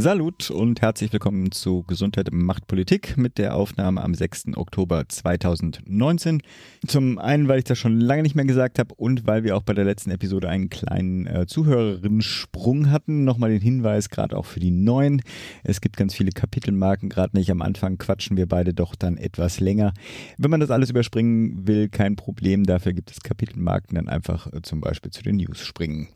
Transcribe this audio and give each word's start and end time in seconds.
Salut 0.00 0.50
und 0.50 0.80
herzlich 0.80 1.12
willkommen 1.12 1.52
zu 1.52 1.82
Gesundheit 1.82 2.30
macht 2.32 2.66
Politik 2.66 3.18
mit 3.18 3.36
der 3.36 3.54
Aufnahme 3.54 4.02
am 4.02 4.14
6. 4.14 4.56
Oktober 4.56 5.06
2019. 5.06 6.40
Zum 6.86 7.18
einen, 7.18 7.48
weil 7.48 7.58
ich 7.58 7.66
das 7.66 7.76
schon 7.76 8.00
lange 8.00 8.22
nicht 8.22 8.34
mehr 8.34 8.46
gesagt 8.46 8.78
habe 8.78 8.94
und 8.94 9.26
weil 9.26 9.44
wir 9.44 9.54
auch 9.54 9.62
bei 9.62 9.74
der 9.74 9.84
letzten 9.84 10.10
Episode 10.10 10.48
einen 10.48 10.70
kleinen 10.70 11.26
äh, 11.26 11.44
Zuhörerinnen-Sprung 11.46 12.90
hatten. 12.90 13.24
Nochmal 13.24 13.50
den 13.50 13.60
Hinweis, 13.60 14.08
gerade 14.08 14.38
auch 14.38 14.46
für 14.46 14.58
die 14.58 14.70
Neuen. 14.70 15.20
Es 15.64 15.82
gibt 15.82 15.98
ganz 15.98 16.14
viele 16.14 16.30
Kapitelmarken, 16.30 17.10
gerade 17.10 17.36
nicht 17.36 17.50
am 17.50 17.60
Anfang 17.60 17.98
quatschen 17.98 18.38
wir 18.38 18.46
beide 18.46 18.72
doch 18.72 18.94
dann 18.94 19.18
etwas 19.18 19.60
länger. 19.60 19.92
Wenn 20.38 20.50
man 20.50 20.60
das 20.60 20.70
alles 20.70 20.88
überspringen 20.88 21.66
will, 21.66 21.90
kein 21.90 22.16
Problem. 22.16 22.64
Dafür 22.64 22.94
gibt 22.94 23.10
es 23.10 23.20
Kapitelmarken, 23.20 23.96
dann 23.96 24.08
einfach 24.08 24.50
äh, 24.50 24.62
zum 24.62 24.80
Beispiel 24.80 25.10
zu 25.10 25.22
den 25.22 25.36
News 25.36 25.62
springen. 25.62 26.08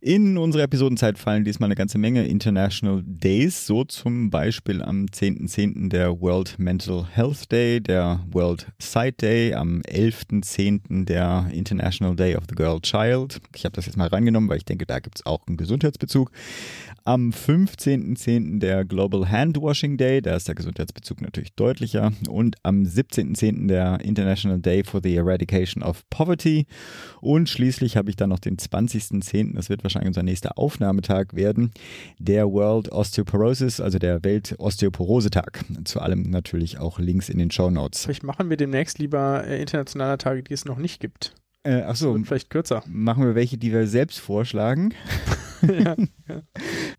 In 0.00 0.36
unsere 0.36 0.64
Episodenzeit 0.64 1.18
fallen 1.18 1.44
diesmal 1.44 1.68
eine 1.68 1.74
ganze 1.74 1.96
Menge 1.96 2.26
International 2.26 3.02
Days, 3.04 3.66
so 3.66 3.84
zum 3.84 4.30
Beispiel 4.30 4.82
am 4.82 5.06
10.10. 5.06 5.48
.10. 5.48 5.88
der 5.88 6.20
World 6.20 6.58
Mental 6.58 7.06
Health 7.10 7.50
Day, 7.50 7.80
der 7.80 8.20
World 8.30 8.66
Sight 8.78 9.22
Day, 9.22 9.54
am 9.54 9.80
11.10. 9.82 11.06
der 11.06 11.48
International 11.50 12.14
Day 12.14 12.36
of 12.36 12.44
the 12.48 12.54
Girl 12.54 12.78
Child. 12.80 13.40
Ich 13.54 13.64
habe 13.64 13.74
das 13.74 13.86
jetzt 13.86 13.96
mal 13.96 14.08
reingenommen, 14.08 14.50
weil 14.50 14.58
ich 14.58 14.64
denke, 14.66 14.84
da 14.84 14.98
gibt 14.98 15.16
es 15.16 15.26
auch 15.26 15.46
einen 15.46 15.56
Gesundheitsbezug. 15.56 16.30
Am 17.04 17.30
15.10. 17.30 18.58
der 18.58 18.84
Global 18.84 19.30
Handwashing 19.30 19.96
Day, 19.96 20.20
da 20.20 20.36
ist 20.36 20.48
der 20.48 20.56
Gesundheitsbezug 20.56 21.22
natürlich 21.22 21.54
deutlicher. 21.54 22.12
Und 22.28 22.56
am 22.64 22.82
17.10. 22.82 23.68
der 23.68 24.00
International 24.02 24.58
Day 24.58 24.84
for 24.84 25.00
the 25.02 25.14
Eradication 25.14 25.82
of 25.82 26.02
Poverty. 26.10 26.66
Und 27.20 27.48
schließlich 27.48 27.96
habe 27.96 28.10
ich 28.10 28.16
dann 28.16 28.30
noch 28.30 28.40
den 28.40 28.56
20.10., 28.56 29.54
das 29.54 29.68
wird 29.68 29.84
wahrscheinlich 29.86 30.08
unser 30.08 30.22
nächster 30.22 30.58
Aufnahmetag 30.58 31.32
werden, 31.32 31.70
der 32.18 32.50
World 32.50 32.90
Osteoporosis, 32.92 33.80
also 33.80 33.98
der 33.98 34.22
Welt-Osteoporose-Tag. 34.24 35.64
Zu 35.84 36.00
allem 36.00 36.22
natürlich 36.30 36.78
auch 36.78 36.98
Links 36.98 37.28
in 37.28 37.38
den 37.38 37.50
Show 37.50 37.70
Notes. 37.70 38.04
Vielleicht 38.04 38.22
machen 38.22 38.50
wir 38.50 38.56
demnächst 38.56 38.98
lieber 38.98 39.44
äh, 39.46 39.60
internationale 39.60 40.18
Tage, 40.18 40.42
die 40.42 40.54
es 40.54 40.64
noch 40.64 40.78
nicht 40.78 41.00
gibt. 41.00 41.34
Äh, 41.62 41.82
achso, 41.82 42.16
vielleicht 42.24 42.50
kürzer. 42.50 42.84
Machen 42.86 43.24
wir 43.24 43.34
welche, 43.34 43.58
die 43.58 43.72
wir 43.72 43.88
selbst 43.88 44.20
vorschlagen. 44.20 44.94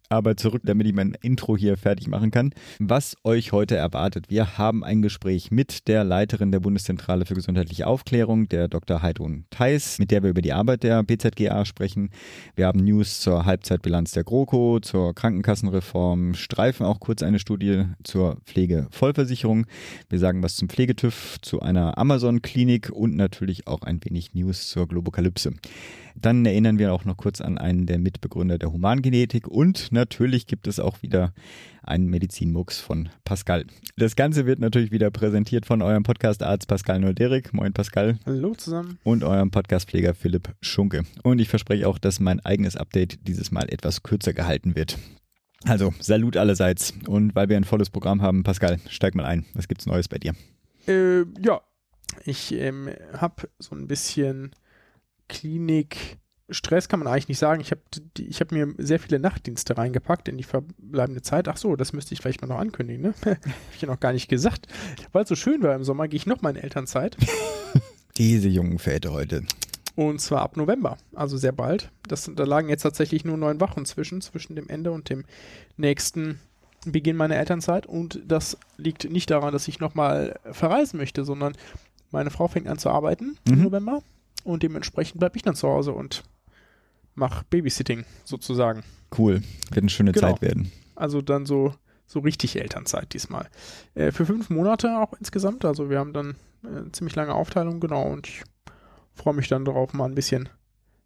Aber 0.10 0.38
zurück, 0.38 0.62
damit 0.66 0.88
ich 0.88 0.94
mein 0.94 1.16
Intro 1.22 1.58
hier 1.58 1.78
fertig 1.78 2.08
machen 2.08 2.32
kann. 2.32 2.52
Was 2.80 3.16
euch 3.24 3.52
heute 3.52 3.76
erwartet. 3.76 4.30
Wir 4.30 4.58
haben 4.58 4.84
ein 4.84 5.02
Gespräch 5.02 5.52
mit 5.52 5.88
der 5.88 6.04
Leiterin 6.04 6.52
der 6.52 6.60
Bundeszentrale 6.60 7.26
für 7.26 7.34
gesundheitliche 7.34 7.88
Aufklärung, 7.88 8.48
der 8.48 8.68
Dr. 8.68 9.02
Heidrun 9.02 9.46
Theis, 9.50 10.00
mit 10.00 10.12
der 10.12 10.24
wir 10.24 10.30
über 10.30 10.42
die 10.42 10.54
Arbeit 10.54 10.84
der 10.84 11.04
BZGA 11.04 11.66
sprechen. 11.66 12.10
Wir 12.56 12.68
haben 12.68 12.84
News 12.84 13.20
zur 13.20 13.46
Halbzeitbilanz 13.46 14.12
der 14.12 14.24
GroKo, 14.24 14.80
zur 14.80 15.14
Krankenkassenreform, 15.14 16.34
streifen 16.34 16.86
auch 16.86 17.00
kurz 17.00 17.24
eine 17.24 17.40
Studie 17.40 17.86
zur 18.04 18.38
Pflegevollversicherung. 18.46 19.66
Wir 20.10 20.20
sagen 20.20 20.42
was 20.44 20.56
zum 20.56 20.70
Pflegetüv, 20.70 21.38
zu 21.42 21.62
einer 21.62 21.98
Amazon-Klinik 21.98 22.90
und 22.90 23.16
natürlich 23.16 23.68
auch 23.68 23.82
ein 23.82 24.00
wenig 24.04 24.34
News 24.34 24.70
zur 24.70 24.88
Globokalypse. 24.88 25.54
Dann 26.20 26.46
erinnern 26.48 26.80
wir 26.80 26.94
auch 26.94 27.06
noch 27.06 27.16
kurz 27.16 27.42
an 27.42 27.60
einen 27.60 27.86
der 27.86 28.00
Mitbegründer 28.00 28.58
der 28.58 28.72
Humangenetik 28.72 29.48
und 29.48 29.92
natürlich 29.92 30.48
gibt 30.48 30.68
es 30.68 30.80
auch 30.80 31.04
wieder 31.04 31.32
einen 31.84 32.08
Medizinmux 32.08 32.80
von 32.80 33.10
Pascal. 33.24 33.66
Das 33.98 34.16
Ganze 34.16 34.48
wird 34.48 34.60
natürlich 34.60 34.92
wieder 34.92 35.12
präsentiert 35.12 35.68
von 35.68 35.84
eurem 35.84 36.02
Podcast-Arzt 36.02 36.68
Pascal 36.68 37.00
Nolderik. 37.00 37.54
Moin 37.54 37.72
Pascal. 37.72 38.18
Hallo 38.26 38.56
zusammen. 38.56 38.98
Und 39.04 39.24
eurem 39.24 39.52
Podcastpfleger 39.52 40.16
Philipp 40.16 40.56
Schunke. 40.60 41.04
Und 41.22 41.40
ich 41.40 41.50
verspreche 41.50 41.88
auch, 41.88 42.00
dass 42.00 42.20
mein 42.20 42.40
eigenes 42.40 42.76
Update 42.76 43.20
dieses 43.28 43.52
Mal 43.52 43.70
etwas 43.70 44.02
kürzer 44.02 44.34
gehalten 44.34 44.76
wird. 44.76 44.98
Also, 45.66 45.94
Salut 46.00 46.36
allerseits. 46.36 46.96
Und 47.08 47.36
weil 47.36 47.48
wir 47.50 47.58
ein 47.58 47.64
volles 47.64 47.92
Programm 47.92 48.24
haben, 48.24 48.44
Pascal, 48.44 48.80
steig 48.90 49.14
mal 49.14 49.26
ein. 49.26 49.46
Was 49.54 49.68
gibt's 49.68 49.86
Neues 49.86 50.08
bei 50.08 50.18
dir? 50.18 50.34
Äh, 50.88 51.26
ja, 51.44 51.62
ich 52.26 52.54
ähm, 52.54 52.90
habe 53.14 53.50
so 53.60 53.76
ein 53.76 53.88
bisschen 53.88 54.52
Klinik 55.28 56.18
Stress 56.50 56.88
kann 56.88 57.00
man 57.00 57.08
eigentlich 57.08 57.28
nicht 57.28 57.40
sagen. 57.40 57.60
Ich 57.60 57.72
habe 57.72 57.82
ich 58.18 58.40
hab 58.40 58.52
mir 58.52 58.74
sehr 58.78 59.00
viele 59.00 59.20
Nachtdienste 59.20 59.78
reingepackt 59.78 60.30
in 60.30 60.38
die 60.38 60.44
verbleibende 60.44 61.22
Zeit. 61.22 61.48
Ach 61.48 61.58
so, 61.58 61.76
das 61.76 61.92
müsste 61.92 62.14
ich 62.14 62.22
vielleicht 62.22 62.42
mal 62.42 62.48
noch 62.48 62.60
ankündigen, 62.60 63.02
ne? 63.02 63.14
habe 63.26 63.40
ich 63.74 63.82
ja 63.82 63.88
noch 63.88 64.00
gar 64.00 64.14
nicht 64.14 64.30
gesagt. 64.30 64.68
Weil 65.12 65.24
es 65.24 65.30
so 65.30 65.36
schön 65.36 65.62
war 65.62 65.76
im 65.76 65.84
Sommer, 65.84 66.08
gehe 66.08 66.18
ich 66.18 66.26
noch 66.26 66.42
mal 66.42 66.52
in 66.52 66.64
Elternzeit. 66.64 67.18
Diese 68.18 68.48
jungen 68.48 68.80
Väter 68.80 69.12
heute. 69.12 69.44
Und 69.96 70.22
zwar 70.22 70.42
ab 70.42 70.58
November, 70.58 70.98
also 71.14 71.38
sehr 71.38 71.52
bald. 71.52 71.92
Das, 72.08 72.32
da 72.34 72.44
lagen 72.44 72.70
jetzt 72.70 72.84
tatsächlich 72.84 73.26
nur 73.26 73.36
neun 73.36 73.60
Wochen 73.60 73.84
zwischen, 73.84 74.22
zwischen 74.22 74.56
dem 74.56 74.70
Ende 74.70 74.92
und 74.92 75.10
dem 75.10 75.26
nächsten 75.76 76.40
Beginn 76.86 77.18
meiner 77.18 77.36
Elternzeit. 77.36 77.88
Und 77.88 78.22
das 78.26 78.58
liegt 78.78 79.10
nicht 79.10 79.30
daran, 79.32 79.52
dass 79.52 79.68
ich 79.68 79.80
nochmal 79.80 80.40
verreisen 80.52 80.98
möchte, 80.98 81.26
sondern 81.26 81.58
meine 82.12 82.30
Frau 82.30 82.48
fängt 82.48 82.68
an 82.68 82.78
zu 82.78 82.90
arbeiten 82.90 83.38
mhm. 83.46 83.54
im 83.54 83.64
November 83.64 84.02
und 84.44 84.64
dementsprechend 84.64 85.20
bleibe 85.20 85.38
ich 85.38 85.44
dann 85.44 85.56
zu 85.56 85.68
Hause 85.68 85.94
und 85.94 86.24
mache 87.16 87.46
Babysitting 87.50 88.06
sozusagen. 88.24 88.84
Cool, 89.18 89.42
wird 89.70 89.84
eine 89.84 89.90
schöne 89.90 90.12
genau. 90.12 90.32
Zeit 90.32 90.42
werden. 90.42 90.72
Also 90.96 91.22
dann 91.22 91.46
so, 91.46 91.74
so 92.06 92.20
richtig 92.20 92.60
Elternzeit 92.60 93.14
diesmal. 93.14 93.50
Äh, 93.96 94.12
für 94.12 94.26
fünf 94.26 94.50
Monate 94.50 95.00
auch 95.00 95.14
insgesamt, 95.14 95.66
also 95.66 95.90
wir 95.90 96.00
haben 96.00 96.14
dann 96.14 96.36
äh, 96.64 96.92
ziemlich 96.92 97.16
lange 97.16 97.34
Aufteilung, 97.34 97.80
genau, 97.80 98.04
und 98.04 98.28
ich 98.28 98.44
freue 99.14 99.34
mich 99.34 99.48
dann 99.48 99.66
darauf, 99.66 99.94
mal 99.94 100.06
ein 100.06 100.16
bisschen 100.16 100.50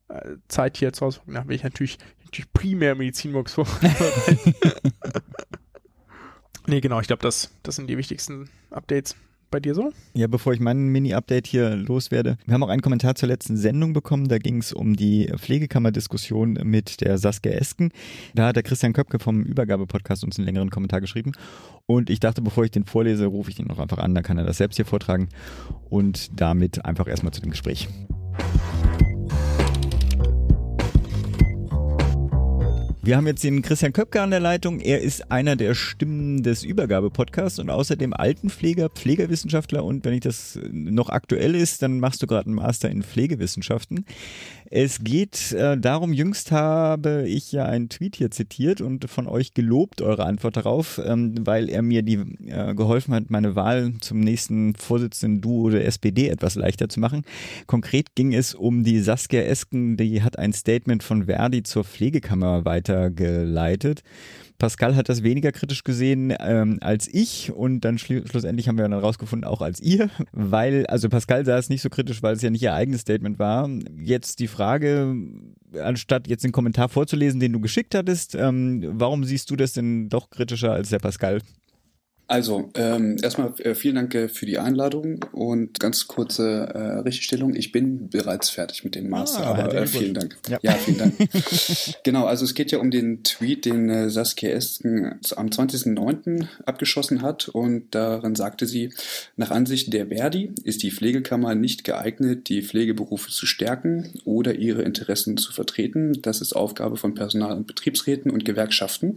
äh, 0.10 0.36
Zeit 0.48 0.78
hier 0.78 0.94
zu 0.94 1.06
Hause. 1.06 1.22
Da 1.28 1.48
will 1.48 1.56
ich 1.56 1.64
natürlich, 1.64 1.98
natürlich 2.26 2.52
primär 2.54 2.96
Medizinbox 2.96 3.54
vorbereiten. 3.56 4.56
nee, 6.68 6.82
genau, 6.82 7.00
ich 7.00 7.08
glaube, 7.08 7.24
das, 7.24 7.52
das 7.64 7.76
sind 7.76 7.88
die 7.88 7.98
wichtigsten 7.98 8.50
Updates 8.70 9.16
bei 9.52 9.60
dir 9.60 9.76
so? 9.76 9.92
Ja, 10.14 10.28
bevor 10.28 10.54
ich 10.54 10.60
mein 10.60 10.88
Mini-Update 10.88 11.46
hier 11.46 11.76
loswerde. 11.76 12.38
Wir 12.46 12.54
haben 12.54 12.64
auch 12.64 12.70
einen 12.70 12.82
Kommentar 12.82 13.16
zur 13.16 13.30
letzten 13.30 13.58
Sendung 13.58 13.94
bekommen. 13.94 14.28
Da 14.28 14.38
ging 14.38 14.58
es 14.58 14.74
um 14.74 14.96
die 14.96 15.32
Pflegekammer-Diskussion 15.38 16.54
mit 16.64 17.02
der 17.02 17.18
Saskia 17.18 17.52
Esken. 17.52 17.92
Da 18.34 18.48
hat 18.48 18.56
der 18.56 18.64
Christian 18.64 18.94
Köpke 18.94 19.20
vom 19.20 19.44
Übergabe-Podcast 19.44 20.24
uns 20.24 20.40
einen 20.40 20.46
längeren 20.46 20.70
Kommentar 20.70 21.02
geschrieben. 21.02 21.34
Und 21.86 22.10
ich 22.10 22.20
dachte, 22.20 22.42
bevor 22.42 22.64
ich 22.64 22.72
den 22.72 22.86
vorlese, 22.86 23.26
rufe 23.26 23.50
ich 23.50 23.56
den 23.58 23.68
noch 23.68 23.80
einfach 23.80 24.00
an. 24.00 24.16
Dann 24.16 24.24
kann 24.24 24.38
er 24.38 24.46
das 24.46 24.58
selbst 24.58 24.78
hier 24.78 24.86
vortragen. 24.86 25.30
Und 25.90 26.40
damit 26.40 26.84
einfach 26.86 27.08
erstmal 27.08 27.34
zu 27.34 27.42
dem 27.42 27.52
Gespräch. 27.52 27.88
Wir 33.04 33.18
haben 33.18 33.26
jetzt 33.26 33.44
den 33.44 33.64
Christian 33.64 33.94
Köpke 33.94 34.22
an 34.22 34.30
der 34.30 34.40
Leitung. 34.40 34.80
Er 34.80 35.02
ist 35.02 35.32
einer 35.32 35.56
der 35.56 35.74
Stimmen 35.74 36.44
des 36.44 36.64
Übergabe-Podcasts 36.64 37.58
und 37.58 37.72
außerdem 37.72 38.14
Altenpfleger, 38.14 38.90
Pflegerwissenschaftler 38.90 39.84
und 39.84 40.06
wenn 40.06 40.14
ich 40.14 40.20
das 40.20 40.60
noch 40.72 41.10
aktuell 41.10 41.56
ist, 41.56 41.82
dann 41.82 42.00
machst 42.00 42.22
du 42.22 42.28
gerade 42.28 42.46
einen 42.46 42.56
Master 42.56 42.92
in 42.92 43.02
Pflegewissenschaften. 43.02 44.06
Es 44.74 45.04
geht 45.04 45.52
äh, 45.52 45.78
darum, 45.78 46.14
jüngst 46.14 46.54
habe 46.54 47.26
ich 47.28 47.52
ja 47.52 47.66
einen 47.66 47.90
Tweet 47.90 48.16
hier 48.16 48.32
zitiert 48.32 48.80
und 48.80 49.10
von 49.10 49.28
euch 49.28 49.54
gelobt, 49.54 50.02
eure 50.02 50.24
Antwort 50.24 50.56
darauf, 50.56 50.98
ähm, 51.04 51.36
weil 51.42 51.70
er 51.70 51.82
mir 51.82 52.04
die 52.04 52.20
äh, 52.48 52.74
geholfen 52.74 53.14
hat, 53.14 53.30
meine 53.30 53.58
Wahl 53.58 53.92
zum 54.00 54.22
nächsten 54.22 54.74
Vorsitzenden 54.76 55.42
Duo 55.42 55.70
der 55.72 55.86
SPD 55.86 56.30
etwas 56.30 56.56
leichter 56.56 56.88
zu 56.88 57.02
machen. 57.02 57.24
Konkret 57.68 58.16
ging 58.16 58.34
es 58.34 58.56
um 58.56 58.86
die 58.86 59.02
Saskia 59.02 59.42
Esken, 59.42 59.98
die 59.98 60.24
hat 60.24 60.40
ein 60.40 60.54
Statement 60.54 61.04
von 61.04 61.26
Verdi 61.26 61.64
zur 61.64 61.84
Pflegekammer 61.84 62.64
weitergeleitet. 62.64 64.04
Pascal 64.62 64.96
hat 64.96 65.10
das 65.10 65.24
weniger 65.24 65.52
kritisch 65.52 65.84
gesehen 65.84 66.32
ähm, 66.40 66.78
als 66.82 67.12
ich 67.12 67.52
und 67.52 67.82
dann 67.82 67.98
schlu 67.98 68.22
schlussendlich 68.28 68.68
haben 68.68 68.78
wir 68.78 68.88
dann 68.88 68.94
rausgefunden, 68.94 69.50
auch 69.50 69.60
als 69.60 69.80
ihr, 69.80 70.12
weil, 70.34 70.86
also 70.86 71.10
Pascal 71.10 71.44
sah 71.46 71.58
es 71.58 71.70
nicht 71.70 71.82
so 71.82 71.90
kritisch, 71.90 72.22
weil 72.22 72.36
es 72.36 72.44
ja 72.44 72.52
nicht 72.52 72.62
ihr 72.62 72.76
eigenes 72.76 73.02
Statement 73.02 73.40
war. 73.40 73.68
Jetzt 74.00 74.38
die 74.38 74.48
Frage, 74.48 75.16
anstatt 75.82 76.28
jetzt 76.28 76.44
den 76.44 76.52
Kommentar 76.52 76.90
vorzulesen, 76.90 77.40
den 77.40 77.54
du 77.54 77.60
geschickt 77.60 77.96
hattest, 77.96 78.36
ähm, 78.36 78.84
warum 78.86 79.24
siehst 79.24 79.50
du 79.50 79.56
das 79.56 79.74
denn 79.74 80.10
doch 80.10 80.30
kritischer 80.30 80.72
als 80.72 80.90
der 80.90 81.00
Pascal? 81.00 81.42
Also, 82.32 82.70
ähm, 82.76 83.18
erstmal 83.22 83.54
äh, 83.60 83.76
vielen 83.76 83.96
Dank 83.96 84.16
äh, 84.16 84.30
für 84.30 84.46
die 84.46 84.58
Einladung 84.58 85.26
und 85.34 85.82
ganz 85.82 86.08
kurze 86.08 86.62
äh, 86.74 87.00
Richtigstellung. 87.00 87.54
Ich 87.58 87.74
bin 87.74 88.08
bereits 88.08 88.50
fertig 88.50 88.86
mit 88.86 88.96
dem 88.96 89.10
Master, 89.10 89.46
Ah, 89.48 89.56
aber 89.56 89.76
äh, 89.76 89.86
vielen 89.86 90.14
Dank. 90.14 90.38
Ja. 90.48 90.58
Ja, 90.62 90.72
vielen 90.72 90.98
Dank. 90.98 91.16
genau, 92.06 92.24
also 92.24 92.46
es 92.46 92.54
geht 92.54 92.72
ja 92.72 92.80
um 92.80 92.90
den 92.90 93.24
Tweet, 93.24 93.66
den 93.66 93.90
äh, 93.90 94.10
Saskia 94.10 94.52
Esken 94.52 95.20
am 95.36 95.48
20.09. 95.48 96.48
abgeschossen 96.66 97.22
hat 97.22 97.50
und 97.50 97.94
darin 97.94 98.36
sagte 98.36 98.66
sie, 98.66 98.94
nach 99.36 99.52
Ansicht 99.52 99.92
der 99.92 100.08
Verdi 100.08 100.52
ist 100.64 100.84
die 100.84 100.92
Pflegekammer 100.92 101.54
nicht 101.54 101.84
geeignet, 101.84 102.48
die 102.48 102.62
Pflegeberufe 102.62 103.30
zu 103.30 103.46
stärken 103.46 104.14
oder 104.24 104.56
ihre 104.56 104.84
Interessen 104.84 105.36
zu 105.36 105.52
vertreten. 105.52 106.22
Das 106.22 106.40
ist 106.40 106.54
Aufgabe 106.54 106.96
von 106.96 107.14
Personal- 107.14 107.58
und 107.58 107.68
Betriebsräten 107.68 108.32
und 108.32 108.46
Gewerkschaften. 108.46 109.16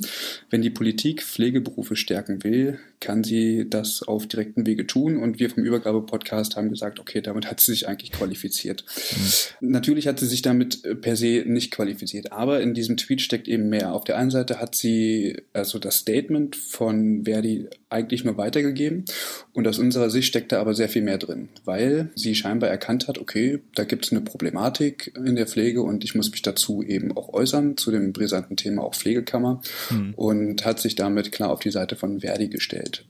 Wenn 0.51 0.63
die 0.63 0.71
Politik 0.71 1.23
Pflegeberufe 1.23 1.95
stärken 1.95 2.43
will, 2.43 2.81
kann 3.05 3.23
sie 3.23 3.69
das 3.69 4.03
auf 4.03 4.27
direkten 4.27 4.67
Wege 4.67 4.87
tun. 4.87 5.19
Und 5.19 5.39
wir 5.39 5.51
vom 5.51 5.63
Übergabe-Podcast 5.63 6.57
haben 6.57 6.71
gesagt, 6.71 6.99
okay, 6.99 7.21
damit 7.21 7.51
hat 7.51 7.61
sie 7.61 7.73
sich 7.73 7.87
eigentlich 7.87 8.13
qualifiziert. 8.13 8.85
Natürlich 9.61 10.09
hat 10.09 10.19
sie 10.19 10.27
sich 10.27 10.41
damit 10.41 10.85
äh, 10.85 10.95
per 10.95 11.15
se 11.15 11.45
nicht 11.47 11.71
qualifiziert, 11.71 12.33
aber 12.33 12.63
in 12.63 12.73
diesem 12.73 12.97
Tweet 12.97 13.21
steckt 13.21 13.47
eben 13.47 13.69
mehr. 13.69 13.93
Auf 13.93 14.05
der 14.05 14.17
einen 14.17 14.31
Seite 14.31 14.59
hat 14.59 14.75
sie 14.75 15.37
also 15.53 15.79
das 15.79 15.99
Statement 15.99 16.57
von 16.57 17.25
Verdi 17.25 17.69
eigentlich 17.95 18.25
nur 18.25 18.37
weitergegeben. 18.37 19.05
Und 19.53 19.67
aus 19.67 19.79
unserer 19.79 20.11
Sicht 20.11 20.29
steckt 20.29 20.53
da 20.53 20.61
aber 20.61 20.75
sehr 20.75 20.89
viel 20.89 21.03
mehr 21.03 21.19
drin, 21.19 21.49
weil 21.65 22.11
sie 22.15 22.35
scheinbar 22.35 22.69
erkannt 22.69 23.09
hat, 23.09 23.19
okay, 23.19 23.61
da 23.75 23.85
gibt 23.85 24.05
es 24.05 24.13
eine 24.13 24.21
Problematik 24.21 25.13
in 25.17 25.37
der 25.37 25.47
Pflege 25.47 25.83
und 25.83 26.05
ich 26.05 26.15
muss 26.15 26.31
mich 26.31 26.43
dazu 26.43 26.83
eben 26.83 27.17
auch 27.17 27.33
äußern, 27.33 27.77
zu 27.77 27.91
dem 27.91 28.13
brisanten 28.13 28.57
Thema 28.57 28.83
auch 28.83 28.95
Pflegekammer. 28.95 29.63
Und 30.17 30.65
hat 30.65 30.81
sich 30.81 30.95
damit 30.95 31.33
klar 31.33 31.51
auf 31.51 31.61
die 31.61 31.71
Seite 31.71 31.97
von 31.97 32.21
Verdi 32.21 32.49
gestellt. 32.49 33.05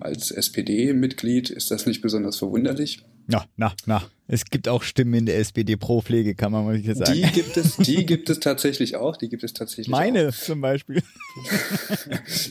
Als 0.00 0.30
SPD-Mitglied 0.30 1.50
ist 1.50 1.70
das 1.70 1.86
nicht 1.86 2.00
besonders 2.02 2.36
verwunderlich. 2.36 3.02
Na, 3.26 3.44
na, 3.56 3.72
na. 3.86 4.02
Es 4.26 4.46
gibt 4.46 4.66
auch 4.66 4.82
Stimmen 4.82 5.14
in 5.14 5.26
der 5.26 5.38
SPD 5.38 5.76
pro 5.76 6.00
Pflegekammer, 6.00 6.62
muss 6.62 6.76
ich 6.76 6.86
jetzt 6.86 6.98
sagen. 6.98 7.12
Die 7.12 7.22
gibt 7.32 7.56
es, 7.56 7.76
die 7.76 8.06
gibt 8.06 8.30
es 8.30 8.40
tatsächlich 8.40 8.96
auch. 8.96 9.16
Die 9.16 9.28
gibt 9.28 9.44
es 9.44 9.52
tatsächlich 9.52 9.88
Meine 9.88 10.28
auch. 10.30 10.34
zum 10.34 10.60
Beispiel. 10.60 11.02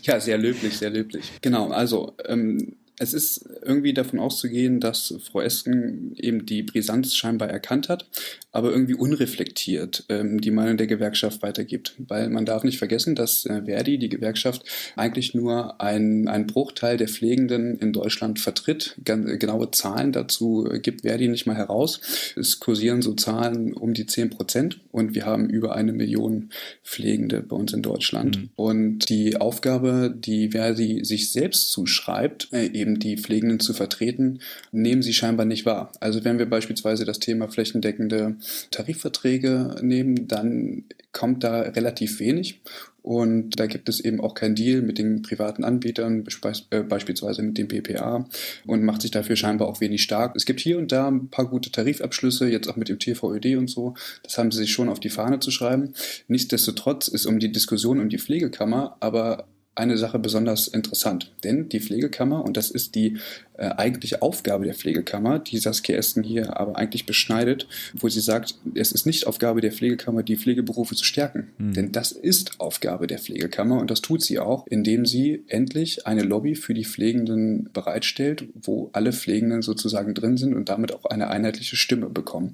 Ja, 0.03 0.19
sehr 0.19 0.37
löblich, 0.37 0.77
sehr 0.77 0.89
löblich. 0.89 1.31
Genau, 1.41 1.69
also 1.69 2.15
ähm, 2.25 2.75
es 3.01 3.13
ist 3.13 3.49
irgendwie 3.63 3.93
davon 3.95 4.19
auszugehen, 4.19 4.79
dass 4.79 5.15
Frau 5.23 5.41
Esken 5.41 6.13
eben 6.17 6.45
die 6.45 6.61
Brisanz 6.61 7.15
scheinbar 7.15 7.49
erkannt 7.49 7.89
hat, 7.89 8.05
aber 8.51 8.71
irgendwie 8.71 8.93
unreflektiert 8.93 10.05
ähm, 10.09 10.39
die 10.39 10.51
Meinung 10.51 10.77
der 10.77 10.85
Gewerkschaft 10.85 11.41
weitergibt. 11.41 11.95
Weil 11.97 12.29
man 12.29 12.45
darf 12.45 12.63
nicht 12.63 12.77
vergessen, 12.77 13.15
dass 13.15 13.45
äh, 13.47 13.63
Verdi, 13.65 13.97
die 13.97 14.09
Gewerkschaft, 14.09 14.63
eigentlich 14.95 15.33
nur 15.33 15.81
ein, 15.81 16.27
ein 16.27 16.45
Bruchteil 16.45 16.97
der 16.97 17.07
Pflegenden 17.07 17.79
in 17.79 17.91
Deutschland 17.91 18.39
vertritt. 18.39 18.95
Gan 19.03 19.39
genaue 19.39 19.71
Zahlen 19.71 20.11
dazu 20.11 20.69
äh, 20.71 20.79
gibt 20.79 21.01
Verdi 21.01 21.27
nicht 21.27 21.47
mal 21.47 21.55
heraus. 21.55 22.01
Es 22.35 22.59
kursieren 22.59 23.01
so 23.01 23.13
Zahlen 23.13 23.73
um 23.73 23.95
die 23.95 24.05
10 24.05 24.29
Prozent 24.29 24.79
und 24.91 25.15
wir 25.15 25.25
haben 25.25 25.49
über 25.49 25.75
eine 25.75 25.91
Million 25.91 26.49
Pflegende 26.83 27.41
bei 27.41 27.55
uns 27.55 27.73
in 27.73 27.81
Deutschland. 27.81 28.49
Und 28.55 29.09
die 29.09 29.37
Aufgabe, 29.37 30.13
die 30.15 30.51
Verdi 30.51 31.03
sich 31.03 31.31
selbst 31.31 31.71
zuschreibt, 31.71 32.49
äh, 32.51 32.67
eben 32.67 32.90
die 32.99 33.17
Pflegenden 33.17 33.59
zu 33.59 33.73
vertreten, 33.73 34.39
nehmen 34.71 35.01
sie 35.01 35.13
scheinbar 35.13 35.45
nicht 35.45 35.65
wahr. 35.65 35.91
Also 35.99 36.23
wenn 36.23 36.39
wir 36.39 36.49
beispielsweise 36.49 37.05
das 37.05 37.19
Thema 37.19 37.47
flächendeckende 37.47 38.35
Tarifverträge 38.71 39.75
nehmen, 39.81 40.27
dann 40.27 40.85
kommt 41.11 41.43
da 41.43 41.61
relativ 41.61 42.19
wenig. 42.19 42.61
Und 43.03 43.59
da 43.59 43.65
gibt 43.65 43.89
es 43.89 43.99
eben 43.99 44.21
auch 44.21 44.35
keinen 44.35 44.53
Deal 44.53 44.83
mit 44.83 44.99
den 44.99 45.23
privaten 45.23 45.63
Anbietern, 45.63 46.23
äh, 46.69 46.83
beispielsweise 46.83 47.41
mit 47.41 47.57
dem 47.57 47.67
BPA, 47.67 48.27
und 48.67 48.83
macht 48.83 49.01
sich 49.01 49.09
dafür 49.09 49.35
scheinbar 49.35 49.67
auch 49.67 49.81
wenig 49.81 50.03
stark. 50.03 50.35
Es 50.35 50.45
gibt 50.45 50.59
hier 50.59 50.77
und 50.77 50.91
da 50.91 51.07
ein 51.07 51.29
paar 51.29 51.47
gute 51.49 51.71
Tarifabschlüsse, 51.71 52.47
jetzt 52.47 52.67
auch 52.67 52.75
mit 52.75 52.89
dem 52.89 52.99
TVÖD 52.99 53.57
und 53.57 53.69
so. 53.69 53.95
Das 54.21 54.37
haben 54.37 54.51
sie 54.51 54.59
sich 54.59 54.71
schon 54.71 54.87
auf 54.87 54.99
die 54.99 55.09
Fahne 55.09 55.39
zu 55.39 55.49
schreiben. 55.49 55.93
Nichtsdestotrotz 56.27 57.07
ist 57.07 57.25
um 57.25 57.39
die 57.39 57.51
Diskussion 57.51 57.99
um 57.99 58.09
die 58.09 58.19
Pflegekammer 58.19 58.97
aber 58.99 59.47
eine 59.75 59.97
Sache 59.97 60.19
besonders 60.19 60.67
interessant. 60.67 61.31
Denn 61.43 61.69
die 61.69 61.79
Pflegekammer, 61.79 62.43
und 62.43 62.57
das 62.57 62.71
ist 62.71 62.95
die 62.95 63.17
äh, 63.57 63.69
eigentliche 63.77 64.21
Aufgabe 64.21 64.65
der 64.65 64.73
Pflegekammer, 64.73 65.39
die 65.39 65.57
Saskia 65.57 65.95
Esten 65.95 66.23
hier 66.23 66.57
aber 66.57 66.77
eigentlich 66.77 67.05
beschneidet, 67.05 67.67
wo 67.93 68.09
sie 68.09 68.21
sagt, 68.21 68.55
es 68.75 68.91
ist 68.91 69.05
nicht 69.05 69.27
Aufgabe 69.27 69.61
der 69.61 69.71
Pflegekammer, 69.71 70.23
die 70.23 70.37
Pflegeberufe 70.37 70.95
zu 70.95 71.03
stärken. 71.03 71.49
Denn 71.57 71.91
das 71.91 72.11
ist 72.11 72.59
Aufgabe 72.59 73.07
der 73.07 73.19
Pflegekammer 73.19 73.79
und 73.79 73.91
das 73.91 74.01
tut 74.01 74.23
sie 74.23 74.39
auch, 74.39 74.65
indem 74.67 75.05
sie 75.05 75.43
endlich 75.47 76.07
eine 76.07 76.23
Lobby 76.23 76.55
für 76.55 76.73
die 76.73 76.85
Pflegenden 76.85 77.69
bereitstellt, 77.73 78.45
wo 78.53 78.89
alle 78.93 79.13
Pflegenden 79.13 79.61
sozusagen 79.61 80.13
drin 80.13 80.37
sind 80.37 80.53
und 80.53 80.69
damit 80.69 80.93
auch 80.93 81.05
eine 81.05 81.29
einheitliche 81.29 81.75
Stimme 81.75 82.09
bekommen. 82.09 82.53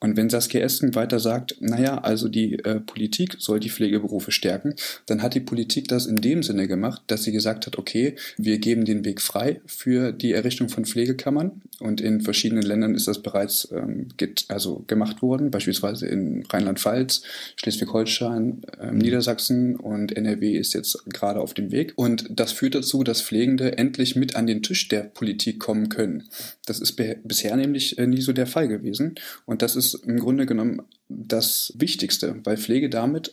Und 0.00 0.16
wenn 0.16 0.30
Saskia 0.30 0.60
Esken 0.60 0.94
weiter 0.94 1.20
sagt, 1.20 1.56
naja, 1.60 1.98
also 1.98 2.28
die 2.28 2.54
äh, 2.60 2.80
Politik 2.80 3.36
soll 3.38 3.60
die 3.60 3.70
Pflegeberufe 3.70 4.32
stärken, 4.32 4.74
dann 5.06 5.22
hat 5.22 5.34
die 5.34 5.40
Politik 5.40 5.88
das 5.88 6.06
in 6.06 6.16
dem 6.16 6.42
Sinne 6.42 6.68
gemacht, 6.68 7.02
dass 7.08 7.24
sie 7.24 7.32
gesagt 7.32 7.66
hat, 7.66 7.78
okay, 7.78 8.14
wir 8.36 8.58
geben 8.58 8.84
den 8.84 9.04
Weg 9.04 9.20
frei 9.20 9.60
für 9.66 10.12
die 10.12 10.32
Errichtung 10.46 10.68
von 10.68 10.84
Pflegekammern 10.84 11.60
und 11.80 12.00
in 12.00 12.20
verschiedenen 12.20 12.62
Ländern 12.62 12.94
ist 12.94 13.08
das 13.08 13.20
bereits 13.20 13.68
ähm, 13.72 14.08
get, 14.16 14.44
also 14.48 14.84
gemacht 14.86 15.22
worden, 15.22 15.50
beispielsweise 15.50 16.06
in 16.06 16.44
Rheinland-Pfalz, 16.48 17.22
Schleswig-Holstein, 17.56 18.62
ähm, 18.80 18.98
Niedersachsen 18.98 19.74
und 19.74 20.16
NRW 20.16 20.56
ist 20.56 20.72
jetzt 20.72 21.04
gerade 21.12 21.40
auf 21.40 21.52
dem 21.52 21.72
Weg. 21.72 21.94
Und 21.96 22.26
das 22.30 22.52
führt 22.52 22.76
dazu, 22.76 23.02
dass 23.02 23.22
Pflegende 23.22 23.76
endlich 23.76 24.14
mit 24.14 24.36
an 24.36 24.46
den 24.46 24.62
Tisch 24.62 24.86
der 24.86 25.00
Politik 25.00 25.58
kommen 25.58 25.88
können. 25.88 26.28
Das 26.64 26.78
ist 26.78 26.96
bisher 27.24 27.56
nämlich 27.56 27.98
äh, 27.98 28.06
nie 28.06 28.20
so 28.20 28.32
der 28.32 28.46
Fall 28.46 28.68
gewesen. 28.68 29.16
Und 29.46 29.62
das 29.62 29.74
ist 29.74 29.94
im 29.94 30.20
Grunde 30.20 30.46
genommen 30.46 30.82
das 31.08 31.72
Wichtigste, 31.76 32.36
weil 32.44 32.56
Pflege 32.56 32.88
damit 32.88 33.32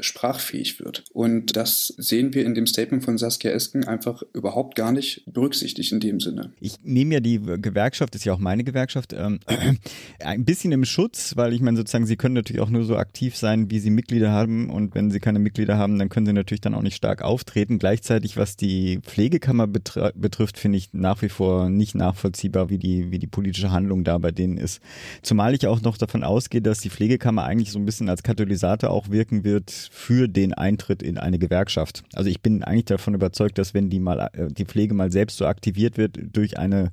sprachfähig 0.00 0.80
wird. 0.80 1.04
Und 1.12 1.56
das 1.56 1.88
sehen 1.98 2.34
wir 2.34 2.44
in 2.44 2.54
dem 2.54 2.66
Statement 2.66 3.04
von 3.04 3.18
Saskia 3.18 3.50
Esken 3.50 3.84
einfach 3.84 4.22
überhaupt 4.32 4.76
gar 4.76 4.92
nicht 4.92 5.24
berücksichtigt 5.26 5.92
in 5.92 6.00
dem 6.00 6.20
Sinne. 6.20 6.52
Ich 6.60 6.76
nehme 6.82 7.14
ja 7.14 7.20
die 7.20 7.40
Gewerkschaft, 7.40 8.14
ist 8.14 8.24
ja 8.24 8.32
auch 8.32 8.38
meine 8.38 8.64
Gewerkschaft, 8.64 9.12
ähm, 9.12 9.40
ein 10.20 10.44
bisschen 10.44 10.72
im 10.72 10.84
Schutz, 10.84 11.36
weil 11.36 11.52
ich 11.52 11.60
meine 11.60 11.76
sozusagen, 11.76 12.06
sie 12.06 12.16
können 12.16 12.34
natürlich 12.34 12.62
auch 12.62 12.70
nur 12.70 12.84
so 12.84 12.96
aktiv 12.96 13.36
sein, 13.36 13.70
wie 13.70 13.78
sie 13.78 13.90
Mitglieder 13.90 14.30
haben 14.30 14.70
und 14.70 14.94
wenn 14.94 15.10
sie 15.10 15.20
keine 15.20 15.38
Mitglieder 15.38 15.76
haben, 15.76 15.98
dann 15.98 16.08
können 16.08 16.26
sie 16.26 16.32
natürlich 16.32 16.60
dann 16.60 16.74
auch 16.74 16.82
nicht 16.82 16.96
stark 16.96 17.22
auftreten. 17.22 17.78
Gleichzeitig, 17.78 18.36
was 18.36 18.56
die 18.56 19.00
Pflegekammer 19.02 19.66
betr 19.66 20.12
betrifft, 20.14 20.58
finde 20.58 20.78
ich 20.78 20.92
nach 20.92 21.22
wie 21.22 21.28
vor 21.28 21.68
nicht 21.68 21.94
nachvollziehbar, 21.94 22.70
wie 22.70 22.78
die, 22.78 23.10
wie 23.10 23.18
die 23.18 23.26
politische 23.26 23.70
Handlung 23.70 24.04
da 24.04 24.18
bei 24.18 24.30
denen 24.30 24.56
ist. 24.56 24.80
Zumal 25.22 25.54
ich 25.54 25.66
auch 25.66 25.82
noch 25.82 25.96
davon 25.96 26.24
ausgehe, 26.24 26.62
dass 26.62 26.80
die 26.80 26.90
Pflegekammer 26.90 27.44
eigentlich 27.44 27.72
so 27.72 27.78
ein 27.78 27.86
bisschen 27.86 28.08
als 28.08 28.22
Katalysator 28.22 28.90
auch 28.90 29.10
wirken 29.10 29.44
wird 29.44 29.63
für 29.70 30.28
den 30.28 30.52
Eintritt 30.54 31.02
in 31.02 31.18
eine 31.18 31.38
Gewerkschaft. 31.38 32.02
Also 32.14 32.30
ich 32.30 32.40
bin 32.40 32.62
eigentlich 32.62 32.86
davon 32.86 33.14
überzeugt, 33.14 33.58
dass 33.58 33.74
wenn 33.74 33.90
die 33.90 34.00
mal 34.00 34.30
äh, 34.32 34.48
die 34.52 34.64
Pflege 34.64 34.94
mal 34.94 35.10
selbst 35.12 35.36
so 35.36 35.46
aktiviert 35.46 35.96
wird 35.96 36.18
durch 36.32 36.58
eine 36.58 36.90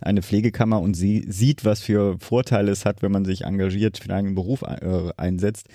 eine 0.00 0.22
Pflegekammer 0.22 0.80
und 0.80 0.94
sie 0.94 1.24
sieht, 1.28 1.64
was 1.64 1.80
für 1.80 2.16
Vorteile 2.20 2.70
es 2.70 2.84
hat, 2.84 3.02
wenn 3.02 3.12
man 3.12 3.24
sich 3.24 3.42
engagiert 3.44 3.98
für 3.98 4.12
einen 4.14 4.34
Beruf 4.34 4.62
äh, 4.62 5.10
einsetzt, 5.16 5.66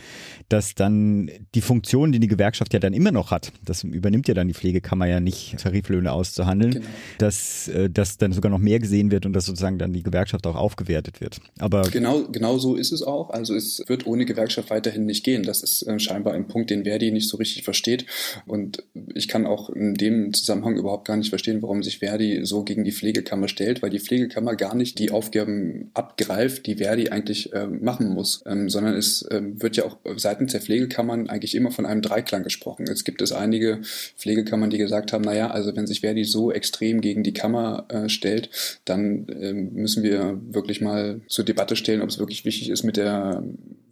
dass 0.49 0.75
dann 0.75 1.29
die 1.53 1.61
Funktion, 1.61 2.11
die 2.11 2.19
die 2.19 2.27
Gewerkschaft 2.27 2.73
ja 2.73 2.79
dann 2.79 2.93
immer 2.93 3.11
noch 3.11 3.31
hat, 3.31 3.51
das 3.63 3.83
übernimmt 3.83 4.27
ja 4.27 4.33
dann 4.33 4.47
die 4.47 4.53
Pflegekammer 4.53 5.05
ja 5.07 5.19
nicht, 5.19 5.57
Tariflöhne 5.59 6.11
auszuhandeln, 6.11 6.73
Genau. 6.73 6.85
dass 7.19 7.67
äh, 7.69 7.89
das 7.89 8.17
dann 8.17 8.31
sogar 8.33 8.51
noch 8.51 8.59
mehr 8.59 8.79
gesehen 8.79 9.11
wird 9.11 9.25
und 9.25 9.33
dass 9.33 9.45
sozusagen 9.45 9.77
dann 9.77 9.93
die 9.93 10.03
Gewerkschaft 10.03 10.45
auch 10.47 10.55
aufgewertet 10.55 11.21
wird. 11.21 11.39
Aber 11.59 11.83
Genau, 11.89 12.23
genau 12.31 12.57
so 12.57 12.75
ist 12.75 12.91
es 12.91 13.01
auch. 13.03 13.29
Also 13.29 13.55
es 13.55 13.83
wird 13.87 14.05
ohne 14.05 14.25
Gewerkschaft 14.25 14.69
weiterhin 14.69 15.05
nicht 15.05 15.23
gehen. 15.23 15.43
Das 15.43 15.63
ist 15.63 15.83
äh, 15.83 15.99
scheinbar 15.99 16.34
ein 16.35 16.47
Punkt, 16.47 16.69
den 16.69 16.83
Verdi 16.83 17.11
nicht 17.11 17.29
so 17.29 17.37
richtig 17.37 17.63
versteht. 17.63 18.05
Und 18.45 18.83
ich 19.13 19.27
kann 19.27 19.45
auch 19.45 19.69
in 19.69 19.95
dem 19.95 20.33
Zusammenhang 20.33 20.77
überhaupt 20.77 21.07
gar 21.07 21.17
nicht 21.17 21.29
verstehen, 21.29 21.61
warum 21.61 21.83
sich 21.83 21.99
Verdi 21.99 22.45
so 22.45 22.63
gegen 22.63 22.83
die 22.83 22.91
Pflegekammer 22.91 23.47
stellt, 23.47 23.81
weil 23.81 23.89
die 23.89 23.99
Pflegekammer 23.99 24.55
gar 24.55 24.75
nicht 24.75 24.99
die 24.99 25.11
Aufgaben 25.11 25.89
abgreift, 25.93 26.65
die 26.65 26.75
Verdi 26.75 27.09
eigentlich 27.09 27.53
äh, 27.53 27.67
machen 27.67 28.09
muss, 28.09 28.43
ähm, 28.45 28.69
sondern 28.69 28.95
es 28.95 29.27
ähm, 29.31 29.61
wird 29.61 29.77
ja 29.77 29.85
auch 29.85 29.97
seitens 30.17 30.51
der 30.51 30.61
Pflegekammern 30.61 31.29
eigentlich 31.29 31.55
immer 31.55 31.71
von 31.71 31.85
einem 31.85 32.01
Dreiklang 32.01 32.43
gesprochen. 32.43 32.85
Es 32.89 33.03
gibt 33.03 33.21
es 33.21 33.31
einige 33.31 33.81
Pflegekammern, 34.17 34.69
die 34.69 34.77
gesagt 34.77 35.13
haben, 35.13 35.23
naja, 35.23 35.51
also 35.51 35.75
wenn 35.75 35.87
sich 35.87 36.01
Verdi 36.01 36.23
so 36.23 36.51
extrem 36.51 37.01
gegen 37.01 37.23
die 37.23 37.33
Kammer 37.33 37.85
äh, 37.89 38.09
stellt, 38.09 38.49
dann 38.85 39.27
ähm, 39.29 39.73
müssen 39.73 40.03
wir 40.03 40.39
wirklich 40.49 40.81
mal 40.81 41.21
zur 41.27 41.45
Debatte 41.45 41.75
stellen, 41.75 42.01
ob 42.01 42.09
es 42.09 42.19
wirklich 42.19 42.45
wichtig 42.45 42.69
ist, 42.69 42.83
mit 42.83 42.97
der 42.97 43.43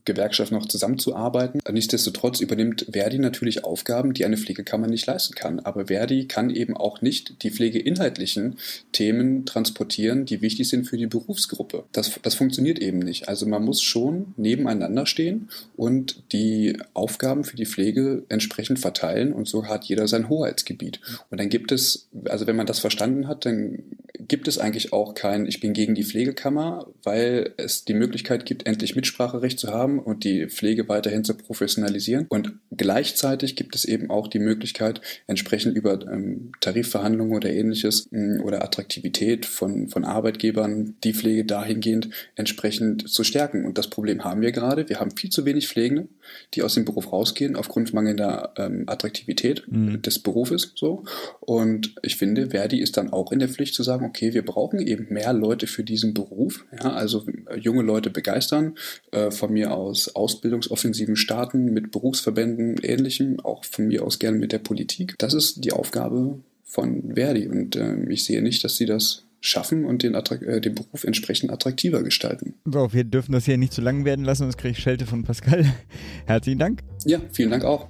Gewerkschaft 0.06 0.52
noch 0.52 0.68
zusammenzuarbeiten. 0.68 1.62
Nichtsdestotrotz 1.72 2.40
übernimmt 2.40 2.88
Verdi 2.92 3.20
natürlich 3.20 3.64
Aufgaben, 3.64 4.14
die 4.14 4.26
eine 4.26 4.38
Pflegekammer 4.38 4.88
nicht 4.88 5.06
leisten 5.06 5.36
kann. 5.36 5.60
Aber 5.60 5.88
Verdi 5.88 6.28
kann 6.28 6.50
eben 6.50 6.76
auch 6.76 7.02
nicht 7.02 7.44
die 7.44 7.52
pflegeinhaltlichen 7.52 8.58
Themen 8.92 9.46
transportieren, 9.46 10.26
die 10.26 10.42
wichtig 10.42 10.68
sind 10.70 10.86
für 10.86 10.98
die 10.98 11.08
Berufsgruppe. 11.08 11.86
Das, 11.92 12.12
das 12.22 12.36
funktioniert 12.36 12.80
eben 12.80 13.00
nicht. 13.00 13.28
Also 13.30 13.46
man 13.46 13.64
muss 13.64 13.82
schon 13.82 14.34
nebeneinander 14.38 15.06
stehen 15.06 15.50
und 15.76 16.24
die 16.32 16.78
Aufgaben 16.94 17.44
für 17.44 17.56
die 17.56 17.66
Pflege 17.66 18.24
entsprechend 18.30 18.80
verteilen 18.80 19.34
und 19.34 19.48
so 19.48 19.68
hat 19.68 19.86
jeder 19.86 20.08
sein 20.08 20.30
Hoheitsgebiet. 20.30 21.00
Und 21.30 21.40
dann 21.40 21.50
gibt 21.50 21.72
es, 21.72 22.08
also 22.26 22.48
wenn 22.48 22.56
man 22.56 22.68
das 22.68 22.80
verstanden 22.80 23.28
hat, 23.28 23.46
dann 23.46 23.84
gibt 24.28 24.48
es 24.48 24.58
eigentlich 24.58 24.94
auch 24.94 25.14
kein 25.14 25.46
Ich 25.46 25.60
bin 25.60 25.74
gegen 25.74 25.96
die 25.96 26.04
Pflegekammer, 26.04 26.88
weil 27.04 27.54
es 27.58 27.86
die 27.86 27.94
Möglichkeit 27.94 28.46
gibt, 28.46 28.66
endlich 28.66 28.96
Mitspracherecht 28.96 29.60
zu 29.60 29.70
haben 29.70 30.00
und 30.00 30.24
die 30.24 30.48
Pflege 30.48 30.88
weiterhin 30.88 31.24
zu 31.24 31.36
professionalisieren. 31.36 32.26
Und 32.30 32.54
gleichzeitig 32.72 33.56
gibt 33.56 33.76
es 33.76 33.86
eben 33.86 34.10
auch 34.10 34.28
die 34.28 34.40
Möglichkeit, 34.40 35.02
entsprechend 35.28 35.76
über 35.76 36.00
ähm, 36.08 36.52
Tarifverhandlungen 36.62 37.36
oder 37.36 37.50
ähnliches 37.50 38.08
mh, 38.12 38.44
oder 38.44 38.64
Attraktivität 38.64 39.46
von, 39.46 39.90
von 39.90 40.06
Arbeitgebern 40.06 40.96
die 41.04 41.14
Pflege 41.14 41.46
dahingehend 41.46 42.10
entsprechend 42.36 43.10
zu 43.10 43.24
stärken. 43.24 43.66
Und 43.66 43.78
das 43.78 43.90
Problem 43.90 44.24
haben 44.24 44.42
wir 44.42 44.52
gerade. 44.52 44.88
Wir 44.90 45.00
haben 45.00 45.12
viel 45.12 45.30
zu 45.30 45.46
wenig 45.46 45.68
Pflegende, 45.68 46.08
die 46.54 46.62
aus 46.62 46.76
dem 46.76 46.86
Beruf 46.86 47.12
rausgehen 47.12 47.56
aufgrund 47.56 47.94
mangelnder 47.94 48.54
ähm, 48.58 48.84
Attraktivität 48.88 49.64
mhm. 49.68 50.02
des 50.02 50.20
Berufes. 50.20 50.72
So. 50.76 51.04
Und 51.40 51.96
ich 52.02 52.16
finde, 52.16 52.52
Verdi 52.52 52.80
ist 52.80 52.98
dann 52.98 53.12
auch 53.12 53.32
in 53.32 53.40
der 53.40 53.50
Pflicht 53.50 53.74
zu 53.74 53.84
sagen, 53.84 54.06
okay, 54.14 54.36
wir 54.36 54.46
brauchen 54.46 54.80
eben 54.80 55.08
mehr 55.10 55.34
Leute 55.34 55.66
für 55.66 55.84
diesen 55.84 56.14
Beruf. 56.14 56.66
Ja, 56.72 56.94
also 56.94 57.26
äh, 57.48 57.58
junge 57.58 57.82
Leute 57.82 58.12
begeistern, 58.12 58.76
äh, 59.12 59.32
von 59.32 59.52
mir 59.52 59.74
aus 59.74 60.16
Ausbildungsoffensiven 60.16 61.16
starten 61.16 61.74
mit 61.74 61.92
Berufsverbänden, 61.92 62.78
ähnlichem, 62.84 63.40
auch 63.40 63.66
von 63.66 63.88
mir 63.88 64.04
aus 64.04 64.20
gerne 64.20 64.38
mit 64.38 64.52
der 64.52 64.60
Politik. 64.60 65.16
Das 65.18 65.34
ist 65.34 65.66
die 65.66 65.74
Aufgabe 65.74 66.40
von 66.64 67.16
Verdi 67.16 67.48
und 67.48 67.76
äh, 67.76 68.04
ich 68.10 68.24
sehe 68.24 68.44
nicht, 68.44 68.64
dass 68.64 68.78
sie 68.78 68.86
das 68.86 69.26
schaffen 69.42 69.84
und 69.84 70.04
den, 70.04 70.14
äh, 70.14 70.62
den 70.62 70.76
Beruf 70.76 71.04
entsprechend 71.04 71.52
attraktiver 71.52 72.04
gestalten. 72.04 72.54
So, 72.66 72.94
wir 72.94 73.04
dürfen 73.04 73.32
das 73.32 73.46
hier 73.46 73.58
nicht 73.58 73.74
zu 73.74 73.82
lang 73.82 74.06
werden 74.06 74.26
lassen, 74.26 74.44
sonst 74.44 74.58
kriege 74.58 74.74
ich 74.74 74.80
Schelte 74.80 75.08
von 75.08 75.24
Pascal. 75.24 75.66
Herzlichen 76.28 76.60
Dank. 76.60 76.82
Ja, 77.06 77.20
vielen 77.32 77.50
Dank 77.50 77.66
auch. 77.66 77.90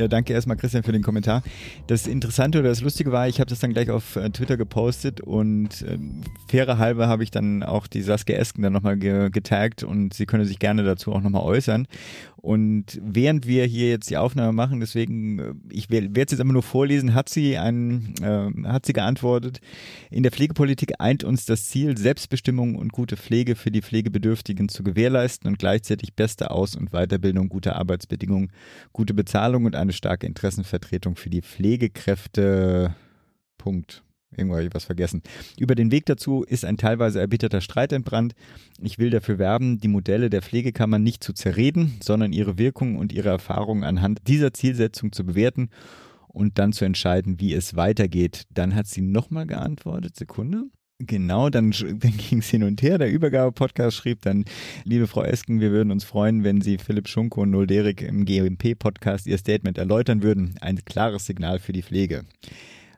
Ja, 0.00 0.08
danke 0.08 0.32
erstmal 0.32 0.56
Christian 0.56 0.82
für 0.82 0.92
den 0.92 1.02
Kommentar. 1.02 1.42
Das 1.86 2.06
Interessante 2.06 2.58
oder 2.58 2.70
das 2.70 2.80
Lustige 2.80 3.12
war, 3.12 3.28
ich 3.28 3.38
habe 3.38 3.50
das 3.50 3.58
dann 3.58 3.74
gleich 3.74 3.90
auf 3.90 4.16
äh, 4.16 4.30
Twitter 4.30 4.56
gepostet 4.56 5.20
und 5.20 5.82
äh, 5.82 5.98
faire 6.48 6.78
halber 6.78 7.06
habe 7.06 7.22
ich 7.22 7.30
dann 7.30 7.62
auch 7.62 7.86
die 7.86 8.00
Saskia 8.00 8.38
Esken 8.38 8.62
dann 8.62 8.72
nochmal 8.72 8.96
ge 8.96 9.28
getaggt 9.28 9.84
und 9.84 10.14
sie 10.14 10.24
könne 10.24 10.46
sich 10.46 10.58
gerne 10.58 10.84
dazu 10.84 11.12
auch 11.12 11.20
nochmal 11.20 11.42
äußern. 11.42 11.86
Und 12.42 12.98
während 13.02 13.46
wir 13.46 13.66
hier 13.66 13.90
jetzt 13.90 14.08
die 14.08 14.16
Aufnahme 14.16 14.52
machen, 14.52 14.80
deswegen, 14.80 15.38
äh, 15.38 15.54
ich 15.70 15.90
werde 15.90 16.08
es 16.08 16.32
jetzt 16.32 16.40
immer 16.40 16.54
nur 16.54 16.62
vorlesen, 16.62 17.14
hat 17.14 17.28
sie 17.28 17.58
ein, 17.58 18.14
äh, 18.22 18.66
hat 18.66 18.86
sie 18.86 18.94
geantwortet, 18.94 19.60
in 20.10 20.22
der 20.22 20.32
Pflegepolitik 20.32 20.94
eint 20.98 21.22
uns 21.22 21.44
das 21.44 21.68
Ziel, 21.68 21.98
Selbstbestimmung 21.98 22.76
und 22.76 22.92
gute 22.92 23.18
Pflege 23.18 23.56
für 23.56 23.70
die 23.70 23.82
Pflegebedürftigen 23.82 24.70
zu 24.70 24.82
gewährleisten 24.82 25.48
und 25.48 25.58
gleichzeitig 25.58 26.14
beste 26.14 26.50
Aus- 26.50 26.76
und 26.76 26.92
Weiterbildung, 26.92 27.50
gute 27.50 27.76
Arbeitsbedingungen, 27.76 28.50
gute 28.92 29.12
Bezahlung 29.12 29.66
und 29.66 29.76
eine 29.76 29.92
starke 29.92 30.26
Interessenvertretung 30.26 31.16
für 31.16 31.30
die 31.30 31.42
Pflegekräfte. 31.42 32.94
Punkt. 33.58 34.02
Irgendwo 34.36 34.56
habe 34.56 34.66
ich 34.66 34.74
was 34.74 34.84
vergessen. 34.84 35.22
Über 35.58 35.74
den 35.74 35.90
Weg 35.90 36.06
dazu 36.06 36.44
ist 36.44 36.64
ein 36.64 36.76
teilweise 36.76 37.20
erbitterter 37.20 37.60
Streit 37.60 37.92
entbrannt. 37.92 38.34
Ich 38.80 38.98
will 38.98 39.10
dafür 39.10 39.38
werben, 39.38 39.78
die 39.78 39.88
Modelle 39.88 40.30
der 40.30 40.42
Pflegekammern 40.42 41.02
nicht 41.02 41.24
zu 41.24 41.32
zerreden, 41.32 41.96
sondern 42.02 42.32
ihre 42.32 42.56
Wirkung 42.56 42.96
und 42.96 43.12
ihre 43.12 43.28
Erfahrungen 43.28 43.82
anhand 43.82 44.20
dieser 44.28 44.52
Zielsetzung 44.52 45.12
zu 45.12 45.24
bewerten 45.24 45.70
und 46.28 46.58
dann 46.58 46.72
zu 46.72 46.84
entscheiden, 46.84 47.40
wie 47.40 47.54
es 47.54 47.74
weitergeht. 47.74 48.44
Dann 48.54 48.74
hat 48.74 48.86
sie 48.86 49.00
nochmal 49.00 49.46
geantwortet. 49.46 50.16
Sekunde. 50.16 50.64
Genau, 51.00 51.48
dann, 51.48 51.70
dann 51.80 52.16
ging 52.16 52.38
es 52.38 52.50
hin 52.50 52.62
und 52.62 52.82
her. 52.82 52.98
Der 52.98 53.10
Übergabe-Podcast 53.10 53.96
schrieb 53.96 54.22
dann, 54.22 54.44
liebe 54.84 55.06
Frau 55.06 55.24
Esken, 55.24 55.60
wir 55.60 55.70
würden 55.70 55.90
uns 55.90 56.04
freuen, 56.04 56.44
wenn 56.44 56.60
Sie 56.60 56.78
Philipp 56.78 57.08
Schunko 57.08 57.42
und 57.42 57.50
Nolderik 57.50 58.02
im 58.02 58.24
GMP-Podcast 58.24 59.26
Ihr 59.26 59.38
Statement 59.38 59.78
erläutern 59.78 60.22
würden. 60.22 60.54
Ein 60.60 60.84
klares 60.84 61.26
Signal 61.26 61.58
für 61.58 61.72
die 61.72 61.82
Pflege. 61.82 62.24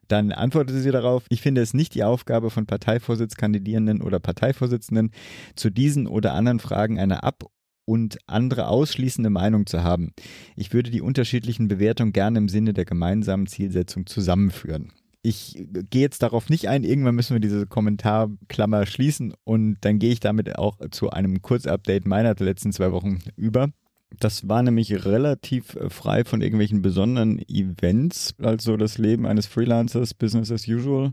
Dann 0.08 0.32
antwortete 0.32 0.80
sie 0.80 0.90
darauf, 0.90 1.24
ich 1.28 1.40
finde 1.40 1.62
es 1.62 1.74
nicht 1.74 1.94
die 1.94 2.04
Aufgabe 2.04 2.50
von 2.50 2.66
Parteivorsitzkandidierenden 2.66 4.02
oder 4.02 4.20
Parteivorsitzenden, 4.20 5.10
zu 5.54 5.70
diesen 5.70 6.06
oder 6.06 6.34
anderen 6.34 6.58
Fragen 6.58 6.98
eine 6.98 7.22
ab 7.22 7.44
und 7.84 8.18
andere 8.26 8.68
ausschließende 8.68 9.30
Meinung 9.30 9.66
zu 9.66 9.82
haben. 9.82 10.12
Ich 10.56 10.72
würde 10.72 10.90
die 10.90 11.00
unterschiedlichen 11.00 11.68
Bewertungen 11.68 12.12
gerne 12.12 12.38
im 12.38 12.48
Sinne 12.48 12.72
der 12.72 12.84
gemeinsamen 12.84 13.46
Zielsetzung 13.46 14.06
zusammenführen. 14.06 14.92
Ich 15.24 15.66
gehe 15.90 16.02
jetzt 16.02 16.22
darauf 16.22 16.50
nicht 16.50 16.68
ein, 16.68 16.82
irgendwann 16.82 17.14
müssen 17.14 17.34
wir 17.34 17.40
diese 17.40 17.66
Kommentarklammer 17.66 18.86
schließen 18.86 19.34
und 19.44 19.76
dann 19.82 20.00
gehe 20.00 20.12
ich 20.12 20.18
damit 20.18 20.58
auch 20.58 20.78
zu 20.90 21.10
einem 21.10 21.42
Kurzupdate 21.42 22.06
meiner 22.06 22.34
letzten 22.34 22.72
zwei 22.72 22.90
Wochen 22.90 23.20
über. 23.36 23.68
Das 24.20 24.48
war 24.48 24.62
nämlich 24.62 25.04
relativ 25.04 25.74
äh, 25.76 25.90
frei 25.90 26.24
von 26.24 26.42
irgendwelchen 26.42 26.82
besonderen 26.82 27.38
Events, 27.48 28.34
also 28.42 28.76
das 28.76 28.98
Leben 28.98 29.26
eines 29.26 29.46
Freelancers, 29.46 30.14
Business 30.14 30.50
as 30.50 30.68
usual. 30.68 31.12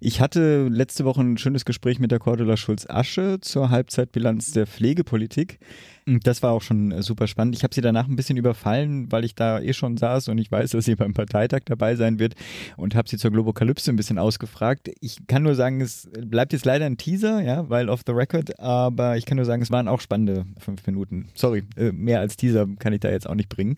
Ich 0.00 0.20
hatte 0.20 0.68
letzte 0.68 1.04
Woche 1.04 1.20
ein 1.20 1.38
schönes 1.38 1.64
Gespräch 1.64 1.98
mit 1.98 2.10
der 2.10 2.18
Cordula 2.18 2.56
Schulz-Asche 2.56 3.38
zur 3.40 3.70
Halbzeitbilanz 3.70 4.52
der 4.52 4.66
Pflegepolitik. 4.66 5.58
Das 6.06 6.42
war 6.42 6.52
auch 6.52 6.62
schon 6.62 6.90
äh, 6.90 7.02
super 7.02 7.28
spannend. 7.28 7.54
Ich 7.54 7.62
habe 7.62 7.74
sie 7.74 7.80
danach 7.80 8.08
ein 8.08 8.16
bisschen 8.16 8.36
überfallen, 8.36 9.10
weil 9.12 9.24
ich 9.24 9.34
da 9.34 9.60
eh 9.60 9.72
schon 9.72 9.96
saß 9.96 10.28
und 10.28 10.38
ich 10.38 10.50
weiß, 10.50 10.70
dass 10.70 10.84
sie 10.84 10.94
beim 10.96 11.14
Parteitag 11.14 11.60
dabei 11.64 11.94
sein 11.94 12.18
wird 12.18 12.34
und 12.76 12.94
habe 12.94 13.08
sie 13.08 13.18
zur 13.18 13.30
Globokalypse 13.30 13.90
ein 13.90 13.96
bisschen 13.96 14.18
ausgefragt. 14.18 14.90
Ich 15.00 15.26
kann 15.28 15.44
nur 15.44 15.54
sagen, 15.54 15.80
es 15.80 16.08
bleibt 16.12 16.52
jetzt 16.52 16.64
leider 16.64 16.86
ein 16.86 16.96
Teaser, 16.96 17.40
ja, 17.40 17.68
weil 17.70 17.88
off 17.88 18.02
the 18.06 18.12
record, 18.12 18.58
aber 18.58 19.16
ich 19.16 19.26
kann 19.26 19.36
nur 19.36 19.46
sagen, 19.46 19.62
es 19.62 19.70
waren 19.70 19.86
auch 19.86 20.00
spannende 20.00 20.44
fünf 20.58 20.84
Minuten. 20.86 21.28
Sorry, 21.34 21.62
äh, 21.76 21.92
mehr 21.92 22.20
als 22.20 22.36
Teaser 22.36 22.66
kann 22.78 22.92
ich 22.92 23.00
da 23.00 23.10
jetzt 23.10 23.28
auch 23.28 23.36
nicht 23.36 23.48
bringen. 23.48 23.76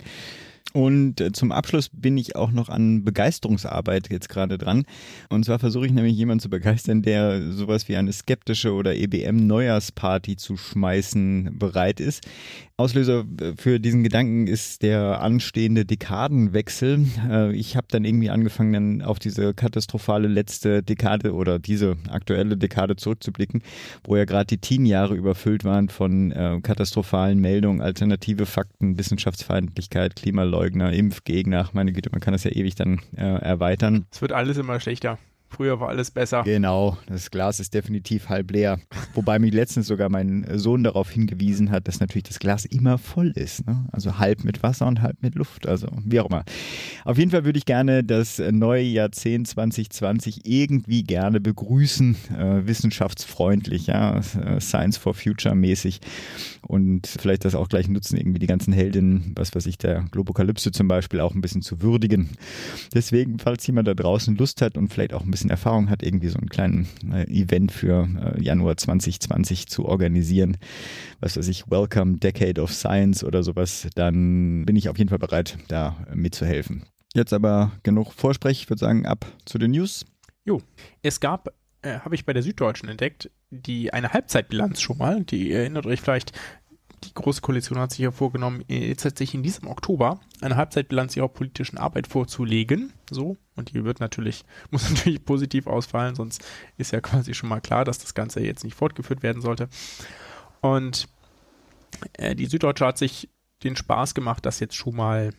Und 0.73 1.21
äh, 1.21 1.31
zum 1.31 1.53
Abschluss 1.53 1.89
bin 1.89 2.17
ich 2.17 2.35
auch 2.35 2.51
noch 2.51 2.69
an 2.69 3.05
Begeisterungsarbeit 3.05 4.11
jetzt 4.11 4.29
gerade 4.29 4.59
dran. 4.59 4.85
Und 5.29 5.45
zwar 5.45 5.61
versuche 5.61 5.87
ich 5.87 5.93
nämlich 5.93 6.17
jemanden 6.17 6.41
zu 6.41 6.51
begeistern, 6.51 7.03
der 7.03 7.53
sowas 7.53 7.89
wie 7.89 7.97
eine 7.97 8.13
skeptische 8.13 8.73
oder 8.73 8.97
EBM-Neujahrsparty 8.97 10.37
zu 10.37 10.57
schmeißen 10.57 11.59
bereit 11.59 12.01
ist. 12.01 12.27
Auslöser 12.77 13.25
äh, 13.41 13.53
für 13.57 13.79
diesen 13.79 14.03
Gedanken 14.03 14.49
ist 14.49 14.83
der 14.83 15.21
anstehende 15.21 15.85
Dekadenwechsel. 15.85 17.07
Äh, 17.31 17.55
ich 17.55 17.77
habe 17.77 17.87
dann 17.91 18.05
irgendwie 18.05 18.31
angefangen, 18.31 18.73
dann 18.73 19.03
auf 19.03 19.21
diese 19.21 19.55
katastrophale 19.55 20.27
letzte 20.27 20.83
Dekade 20.83 21.35
oder 21.35 21.61
diese 21.61 21.97
aktuelle 22.09 22.57
Dekade 22.57 22.97
zurückzublicken, 22.97 23.63
wo 24.03 24.17
ja 24.17 24.25
gerade 24.25 24.47
die 24.47 24.59
Teen-Jahre 24.59 25.15
überfüllt 25.15 25.63
waren 25.63 25.89
von 25.89 26.33
katastrophalen 26.63 27.39
Meldungen, 27.39 27.81
alternative 27.81 28.47
Fakten, 28.47 28.99
Wissenschaftsfeindlichkeit, 28.99 30.17
Klimaleugner 30.17 30.54
Impfleugner, 30.55 30.93
Impfgegner, 30.93 31.69
meine 31.73 31.93
Güte, 31.93 32.11
man 32.13 32.21
kann 32.21 32.33
das 32.33 32.45
ja 32.45 32.53
ewig 32.53 32.77
dann 32.77 33.01
äh, 33.17 33.23
erweitern. 33.23 34.07
Es 34.13 34.23
wird 34.23 34.33
alles 34.33 34.57
immer 34.57 34.79
schlechter. 34.79 35.19
Früher 35.55 35.79
war 35.79 35.89
alles 35.89 36.11
besser. 36.11 36.43
Genau, 36.43 36.99
das 37.07 37.31
Glas 37.31 37.61
ist 37.61 37.75
definitiv 37.75 38.29
halb 38.29 38.51
leer. 38.51 38.81
Wobei 39.15 39.39
mich 39.39 39.55
letztens 39.55 39.87
sogar 39.87 40.09
mein 40.09 40.45
Sohn 40.55 40.83
darauf 40.83 41.11
hingewiesen 41.11 41.71
hat, 41.71 41.87
dass 41.87 42.01
natürlich 42.01 42.25
das 42.25 42.41
Glas 42.41 42.65
immer 42.65 42.99
voll 42.99 43.31
ist. 43.37 43.65
Ne? 43.67 43.87
Also 43.93 44.19
halb 44.19 44.43
mit 44.43 44.65
Wasser 44.65 44.87
und 44.87 45.01
halb 45.01 45.23
mit 45.23 45.37
Luft. 45.37 45.69
Also 45.69 45.87
wie 46.05 46.19
auch 46.19 46.27
immer. 46.27 46.45
Auf 47.05 47.19
jeden 47.19 47.31
Fall 47.31 47.45
würde 47.45 47.59
ich 47.59 47.67
gerne 47.67 48.03
das 48.03 48.39
neue 48.39 48.83
Jahrzehnt 48.83 49.47
2020 49.47 50.41
irgendwie 50.45 51.05
gerne 51.05 51.41
begrüßen. 51.41 52.17
Äh, 52.37 52.67
wissenschaftsfreundlich, 52.67 53.87
ja. 53.87 54.19
Äh, 54.19 54.61
Science 54.61 54.97
for 54.97 55.15
Future 55.15 55.55
mäßig. 55.55 56.01
Und 56.63 57.07
vielleicht 57.07 57.45
das 57.45 57.55
auch 57.55 57.69
gleich 57.69 57.89
nutzen, 57.89 58.17
irgendwie 58.17 58.39
die 58.39 58.47
ganzen 58.47 58.73
Heldinnen, 58.73 59.33
was 59.37 59.55
weiß 59.55 59.67
ich, 59.67 59.79
der 59.79 60.07
Globokalypse 60.11 60.73
zum 60.73 60.89
Beispiel 60.89 61.21
auch 61.21 61.35
ein 61.35 61.41
bisschen 61.41 61.63
zu 61.63 61.81
würdigen. 61.81 62.31
Deswegen, 62.93 63.39
falls 63.39 63.67
jemand 63.67 63.87
da 63.87 63.95
draußen 63.95 64.37
Lust 64.37 64.63
hat 64.63 64.77
und 64.77 64.89
vielleicht 64.89 65.15
auch 65.15 65.23
ein 65.23 65.31
bisschen 65.31 65.44
bisschen 65.45 65.51
Erfahrung 65.51 65.91
hat, 65.91 66.03
irgendwie 66.03 66.29
so 66.29 66.39
einen 66.39 66.49
kleinen 66.49 66.89
äh, 67.13 67.25
Event 67.25 67.71
für 67.71 68.09
äh, 68.19 68.43
Januar 68.43 68.77
2020 68.77 69.69
zu 69.69 69.85
organisieren, 69.85 70.57
was 71.21 71.37
weiß 71.37 71.49
ich, 71.49 71.71
Welcome 71.71 72.19
Decade 72.19 72.61
of 72.61 72.73
Science 72.73 73.23
oder 73.23 73.43
sowas, 73.43 73.89
dann 73.95 74.65
bin 74.65 74.77
ich 74.77 74.89
auf 74.89 74.99
jeden 74.99 75.11
Fall 75.11 75.19
bereit, 75.19 75.59
da 75.69 75.97
mitzuhelfen. 76.15 76.85
Jetzt 77.15 77.33
aber 77.33 77.73
genug 77.83 78.13
Vorsprech, 78.13 78.63
ich 78.63 78.71
würde 78.71 78.81
sagen, 78.81 79.07
ab 79.07 79.27
zu 79.45 79.59
den 79.59 79.73
News. 79.73 80.05
Jo, 80.45 80.61
es 81.03 81.21
gab, 81.21 81.49
äh, 81.83 81.99
habe 82.01 82.15
ich 82.15 82.25
bei 82.25 82.33
der 82.33 82.43
Süddeutschen 82.43 82.89
entdeckt, 82.89 83.31
die 83.51 83.93
eine 83.93 84.13
Halbzeitbilanz 84.13 84.81
schon 84.81 84.99
mal, 84.99 85.23
die 85.25 85.53
erinnert 85.53 85.87
euch 85.87 86.01
vielleicht, 86.01 86.33
die 87.05 87.15
Große 87.15 87.41
Koalition 87.41 87.79
hat 87.79 87.91
sich 87.91 88.01
ja 88.01 88.11
vorgenommen, 88.11 88.65
jetzt 88.69 89.03
tatsächlich 89.03 89.35
in 89.35 89.43
diesem 89.43 89.69
Oktober 89.69 90.21
eine 90.41 90.57
Halbzeitbilanz 90.57 91.17
ihrer 91.17 91.29
politischen 91.29 91.79
Arbeit 91.79 92.07
vorzulegen. 92.07 92.93
So, 93.11 93.37
und 93.57 93.73
die 93.73 93.85
wird 93.85 94.01
natürlich, 94.01 94.45
muss 94.71 94.89
natürlich 94.91 95.25
positiv 95.25 95.67
ausfallen, 95.67 96.15
sonst 96.15 96.45
ist 96.77 96.93
ja 96.93 97.01
quasi 97.01 97.35
schon 97.35 97.49
mal 97.49 97.61
klar, 97.61 97.85
dass 97.85 97.99
das 97.99 98.15
Ganze 98.15 98.41
jetzt 98.41 98.65
nicht 98.65 98.77
fortgeführt 98.77 99.23
werden 99.23 99.43
sollte. 99.43 99.69
Und 100.61 101.09
äh, 102.15 102.35
die 102.35 102.47
Süddeutsche 102.47 102.87
hat 102.87 102.99
sich 102.99 103.29
den 103.63 103.77
Spaß 103.77 104.15
gemacht, 104.15 104.45
das 104.47 104.61
jetzt 104.61 104.77
schon 104.77 104.97
mal, 104.97 105.33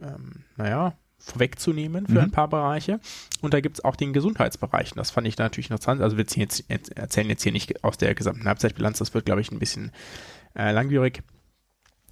ähm, 0.00 0.44
naja, 0.56 0.96
vorwegzunehmen 1.18 2.06
für 2.06 2.12
mhm. 2.12 2.18
ein 2.18 2.30
paar 2.30 2.48
Bereiche. 2.48 3.00
Und 3.40 3.54
da 3.54 3.60
gibt 3.60 3.78
es 3.78 3.84
auch 3.84 3.96
den 3.96 4.12
Gesundheitsbereich. 4.12 4.92
Und 4.92 4.98
das 4.98 5.10
fand 5.10 5.26
ich 5.26 5.38
natürlich 5.38 5.70
interessant. 5.70 6.00
Also 6.00 6.16
wir 6.16 6.26
jetzt, 6.26 6.64
erzählen 6.68 7.28
jetzt 7.28 7.42
hier 7.42 7.52
nicht 7.52 7.84
aus 7.84 7.96
der 7.96 8.14
gesamten 8.14 8.44
Halbzeitbilanz, 8.44 8.98
das 8.98 9.14
wird, 9.14 9.26
glaube 9.26 9.40
ich, 9.40 9.50
ein 9.50 9.58
bisschen 9.58 9.92
äh, 10.56 10.72
langwierig. 10.72 11.22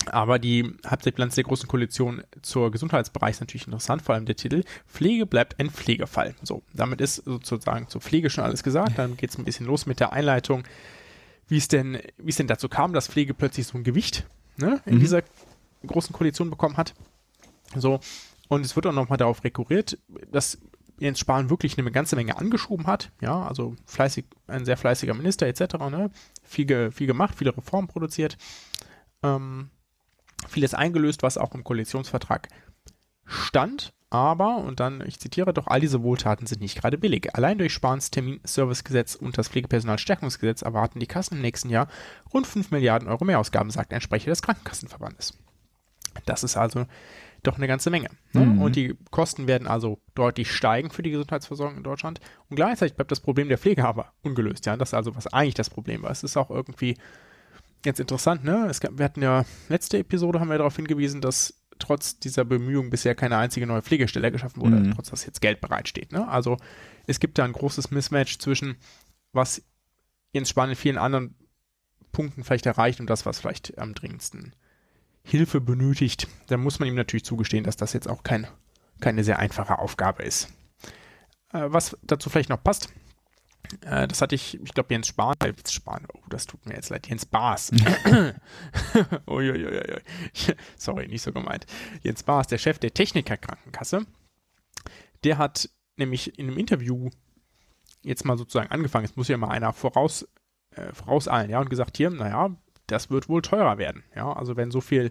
Aber 0.06 0.38
die 0.38 0.70
Halbzeitbilanz 0.84 1.34
der 1.34 1.44
Großen 1.44 1.68
Koalition 1.68 2.22
zur 2.42 2.70
Gesundheitsbereich 2.70 3.32
ist 3.32 3.40
natürlich 3.40 3.66
interessant, 3.66 4.02
vor 4.02 4.14
allem 4.14 4.26
der 4.26 4.36
Titel 4.36 4.64
Pflege 4.86 5.24
bleibt 5.24 5.58
ein 5.58 5.70
Pflegefall. 5.70 6.34
So, 6.42 6.62
damit 6.74 7.00
ist 7.00 7.16
sozusagen 7.24 7.88
zur 7.88 8.00
Pflege 8.00 8.28
schon 8.28 8.44
alles 8.44 8.62
gesagt. 8.62 8.98
Dann 8.98 9.16
geht 9.16 9.30
es 9.30 9.38
ein 9.38 9.44
bisschen 9.44 9.66
los 9.66 9.86
mit 9.86 10.00
der 10.00 10.12
Einleitung, 10.12 10.64
wie 11.48 11.56
es 11.56 11.68
denn, 11.68 11.98
wie 12.18 12.30
es 12.30 12.36
denn 12.36 12.46
dazu 12.46 12.68
kam, 12.68 12.92
dass 12.92 13.08
Pflege 13.08 13.32
plötzlich 13.32 13.66
so 13.66 13.78
ein 13.78 13.84
Gewicht 13.84 14.26
ne, 14.58 14.80
in 14.84 14.96
mhm. 14.96 15.00
dieser 15.00 15.22
Großen 15.86 16.12
Koalition 16.12 16.50
bekommen 16.50 16.76
hat. 16.76 16.94
So, 17.74 18.00
und 18.48 18.64
es 18.64 18.76
wird 18.76 18.86
auch 18.86 18.92
nochmal 18.92 19.18
darauf 19.18 19.42
rekurriert, 19.42 19.98
dass 20.30 20.58
Jens 20.98 21.18
Spahn 21.18 21.50
wirklich 21.50 21.78
eine 21.78 21.90
ganze 21.90 22.16
Menge 22.16 22.36
angeschoben 22.38 22.86
hat. 22.86 23.10
Ja, 23.20 23.42
also 23.42 23.74
fleißig, 23.84 24.26
ein 24.46 24.64
sehr 24.64 24.76
fleißiger 24.76 25.14
Minister 25.14 25.46
etc. 25.46 25.74
Ne? 25.90 26.10
Viel, 26.42 26.90
viel 26.92 27.06
gemacht, 27.06 27.34
viele 27.36 27.56
Reformen 27.56 27.88
produziert. 27.88 28.36
Ähm, 29.22 29.70
vieles 30.48 30.74
eingelöst, 30.74 31.22
was 31.22 31.38
auch 31.38 31.54
im 31.54 31.64
Koalitionsvertrag 31.64 32.48
stand. 33.24 33.92
Aber, 34.10 34.58
und 34.58 34.78
dann, 34.78 35.02
ich 35.04 35.18
zitiere, 35.18 35.52
doch 35.52 35.66
all 35.66 35.80
diese 35.80 36.04
Wohltaten 36.04 36.46
sind 36.46 36.60
nicht 36.60 36.80
gerade 36.80 36.98
billig. 36.98 37.34
Allein 37.34 37.58
durch 37.58 37.72
Spahns 37.72 38.12
Terminservicegesetz 38.12 39.16
und 39.16 39.36
das 39.36 39.48
Pflegepersonalstärkungsgesetz 39.48 40.62
erwarten 40.62 41.00
die 41.00 41.08
Kassen 41.08 41.34
im 41.34 41.40
nächsten 41.40 41.68
Jahr 41.68 41.88
rund 42.32 42.46
5 42.46 42.70
Milliarden 42.70 43.08
Euro 43.08 43.24
Mehrausgaben, 43.24 43.70
sagt 43.70 43.92
ein 43.92 44.00
Sprecher 44.00 44.30
des 44.30 44.42
Krankenkassenverbandes. 44.42 45.36
Das 46.26 46.44
ist 46.44 46.56
also 46.56 46.86
doch 47.46 47.56
eine 47.56 47.66
ganze 47.66 47.90
Menge. 47.90 48.10
Ne? 48.32 48.46
Mhm. 48.46 48.62
Und 48.62 48.76
die 48.76 48.96
Kosten 49.10 49.46
werden 49.46 49.66
also 49.66 50.00
deutlich 50.14 50.50
steigen 50.50 50.90
für 50.90 51.02
die 51.02 51.10
Gesundheitsversorgung 51.10 51.76
in 51.76 51.82
Deutschland. 51.82 52.20
Und 52.48 52.56
gleichzeitig 52.56 52.94
bleibt 52.94 53.10
das 53.10 53.20
Problem 53.20 53.48
der 53.48 53.58
Pflege 53.58 53.84
aber 53.84 54.12
ungelöst. 54.22 54.66
Ja, 54.66 54.76
das 54.76 54.90
ist 54.90 54.94
also, 54.94 55.14
was 55.14 55.26
eigentlich 55.28 55.54
das 55.54 55.70
Problem 55.70 56.02
war. 56.02 56.10
Es 56.10 56.22
ist 56.22 56.36
auch 56.36 56.50
irgendwie 56.50 56.96
jetzt 57.84 58.00
interessant, 58.00 58.44
ne? 58.44 58.66
Es 58.68 58.80
gab, 58.80 58.98
wir 58.98 59.04
hatten 59.04 59.22
ja, 59.22 59.44
letzte 59.68 59.98
Episode 59.98 60.40
haben 60.40 60.48
wir 60.48 60.58
darauf 60.58 60.76
hingewiesen, 60.76 61.20
dass 61.20 61.60
trotz 61.78 62.18
dieser 62.18 62.44
Bemühungen 62.44 62.90
bisher 62.90 63.14
keine 63.14 63.36
einzige 63.36 63.66
neue 63.66 63.82
Pflegestelle 63.82 64.32
geschaffen 64.32 64.62
wurde, 64.62 64.76
mhm. 64.76 64.94
trotz 64.94 65.10
dass 65.10 65.26
jetzt 65.26 65.40
Geld 65.40 65.60
bereitsteht. 65.60 66.12
Ne? 66.12 66.26
Also 66.28 66.56
es 67.06 67.20
gibt 67.20 67.38
da 67.38 67.44
ein 67.44 67.52
großes 67.52 67.90
Mismatch 67.90 68.38
zwischen, 68.38 68.76
was 69.32 69.62
Jens 70.32 70.48
Spahn 70.48 70.70
in 70.70 70.76
vielen 70.76 70.98
anderen 70.98 71.34
Punkten 72.12 72.44
vielleicht 72.44 72.66
erreicht 72.66 73.00
und 73.00 73.10
das, 73.10 73.26
was 73.26 73.40
vielleicht 73.40 73.76
am 73.78 73.94
dringendsten 73.94 74.54
Hilfe 75.24 75.60
benötigt, 75.60 76.28
dann 76.48 76.60
muss 76.60 76.78
man 76.78 76.88
ihm 76.88 76.94
natürlich 76.94 77.24
zugestehen, 77.24 77.64
dass 77.64 77.76
das 77.76 77.92
jetzt 77.92 78.08
auch 78.08 78.22
kein, 78.22 78.46
keine 79.00 79.24
sehr 79.24 79.38
einfache 79.38 79.78
Aufgabe 79.78 80.22
ist. 80.22 80.48
Äh, 81.52 81.64
was 81.66 81.96
dazu 82.02 82.30
vielleicht 82.30 82.50
noch 82.50 82.62
passt, 82.62 82.92
äh, 83.82 84.06
das 84.06 84.20
hatte 84.20 84.34
ich, 84.34 84.60
ich 84.62 84.74
glaube, 84.74 84.92
Jens 84.92 85.08
Spahn, 85.08 85.34
äh, 85.42 85.46
Jens 85.46 85.72
Spahn, 85.72 86.06
oh, 86.12 86.20
das 86.28 86.46
tut 86.46 86.64
mir 86.66 86.74
jetzt 86.74 86.90
leid, 86.90 87.08
Jens 87.08 87.24
Baas. 87.24 87.70
Sorry, 90.76 91.08
nicht 91.08 91.22
so 91.22 91.32
gemeint. 91.32 91.66
Jens 92.02 92.22
Baas, 92.22 92.46
der 92.46 92.58
Chef 92.58 92.78
der 92.78 92.92
Technikerkrankenkasse, 92.92 94.06
der 95.24 95.38
hat 95.38 95.70
nämlich 95.96 96.38
in 96.38 96.48
einem 96.48 96.58
Interview 96.58 97.10
jetzt 98.02 98.24
mal 98.24 98.36
sozusagen 98.36 98.70
angefangen, 98.70 99.06
es 99.06 99.16
muss 99.16 99.28
ja 99.28 99.38
mal 99.38 99.48
einer 99.48 99.72
voraus, 99.72 100.28
äh, 100.70 100.92
vorauseilen, 100.92 101.50
ja, 101.50 101.60
und 101.60 101.70
gesagt, 101.70 101.96
hier, 101.96 102.10
naja, 102.10 102.54
das 102.86 103.10
wird 103.10 103.28
wohl 103.28 103.42
teurer 103.42 103.78
werden. 103.78 104.04
Ja, 104.14 104.32
also 104.32 104.56
wenn 104.56 104.70
so 104.70 104.80
viel 104.80 105.10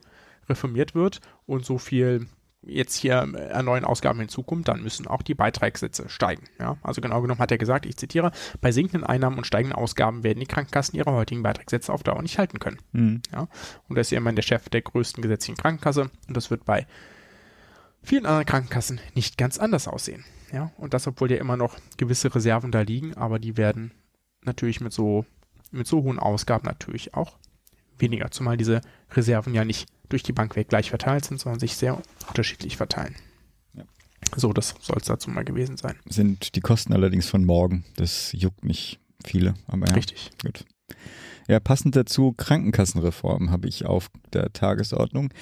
reformiert 0.50 0.96
wird 0.96 1.22
und 1.46 1.66
so 1.66 1.78
viel 1.78 2.28
jetzt 2.66 2.96
hier 2.96 3.22
an 3.22 3.66
neuen 3.66 3.84
Ausgaben 3.84 4.20
hinzukommt, 4.20 4.68
dann 4.68 4.84
müssen 4.84 5.08
auch 5.08 5.22
die 5.22 5.34
Beitragssätze 5.34 6.08
steigen. 6.08 6.46
Ja, 6.60 6.78
also 6.82 7.02
genau 7.02 7.22
genommen 7.22 7.40
hat 7.40 7.52
er 7.52 7.58
gesagt, 7.58 7.86
ich 7.86 7.98
zitiere, 7.98 8.32
bei 8.62 8.72
sinkenden 8.72 9.04
Einnahmen 9.04 9.38
und 9.38 9.46
steigenden 9.46 9.78
Ausgaben 9.78 10.24
werden 10.24 10.40
die 10.40 10.46
Krankenkassen 10.46 10.98
ihre 10.98 11.12
heutigen 11.12 11.44
Beitragssätze 11.44 11.92
auf 11.92 12.04
Dauer 12.04 12.22
nicht 12.22 12.40
halten 12.40 12.60
können. 12.60 12.80
Mhm. 12.94 13.22
Ja, 13.34 13.48
und 13.88 13.98
er 13.98 14.02
ist 14.02 14.12
ja 14.12 14.18
immerhin 14.18 14.38
der 14.38 14.44
Chef 14.44 14.70
der 14.70 14.82
größten 14.82 15.22
gesetzlichen 15.22 15.58
Krankenkasse 15.58 16.10
und 16.28 16.38
das 16.38 16.50
wird 16.50 16.66
bei 16.66 16.88
vielen 18.02 18.26
anderen 18.26 18.46
Krankenkassen 18.46 19.02
nicht 19.14 19.38
ganz 19.38 19.58
anders 19.58 19.88
aussehen. 19.88 20.24
Ja, 20.52 20.72
und 20.78 20.94
das, 20.94 21.08
obwohl 21.08 21.32
ja 21.32 21.38
immer 21.38 21.58
noch 21.58 21.78
gewisse 21.98 22.34
Reserven 22.34 22.72
da 22.72 22.82
liegen, 22.82 23.16
aber 23.16 23.40
die 23.40 23.58
werden 23.58 23.92
natürlich 24.44 24.82
mit 24.82 24.94
so, 24.94 25.26
mit 25.72 25.88
so 25.88 26.04
hohen 26.04 26.20
Ausgaben 26.20 26.66
natürlich 26.66 27.14
auch 27.14 27.38
weniger, 27.98 28.32
zumal 28.32 28.58
diese 28.58 28.82
Reserven 29.12 29.54
ja 29.54 29.66
nicht 29.66 29.88
durch 30.10 30.24
die 30.24 30.34
Bank 30.34 30.56
weg 30.56 30.70
gleich 30.70 30.90
verteilt 30.90 31.26
sind, 31.26 31.40
sondern 31.40 31.60
sich 31.60 31.76
sehr 31.76 32.02
unterschiedlich 32.28 32.78
verteilen. 32.78 33.16
Ja. 33.74 33.84
So, 34.36 34.54
das 34.54 34.76
soll 34.82 34.98
es 35.00 35.08
dazu 35.08 35.30
mal 35.30 35.44
gewesen 35.44 35.78
sein. 35.78 35.96
Sind 36.06 36.56
die 36.56 36.62
Kosten 36.62 36.94
allerdings 36.94 37.28
von 37.28 37.46
morgen. 37.46 37.86
Das 37.96 38.32
juckt 38.34 38.64
nicht 38.64 39.00
viele. 39.26 39.56
Aber 39.68 39.88
ja, 39.88 39.94
Richtig. 39.94 40.32
Gut. 40.42 40.66
Ja, 41.48 41.60
passend 41.60 41.96
dazu 41.96 42.34
Krankenkassenreform 42.34 43.52
habe 43.52 43.68
ich 43.68 43.86
auf 43.86 44.10
der 44.32 44.54
Tagesordnung. 44.54 45.34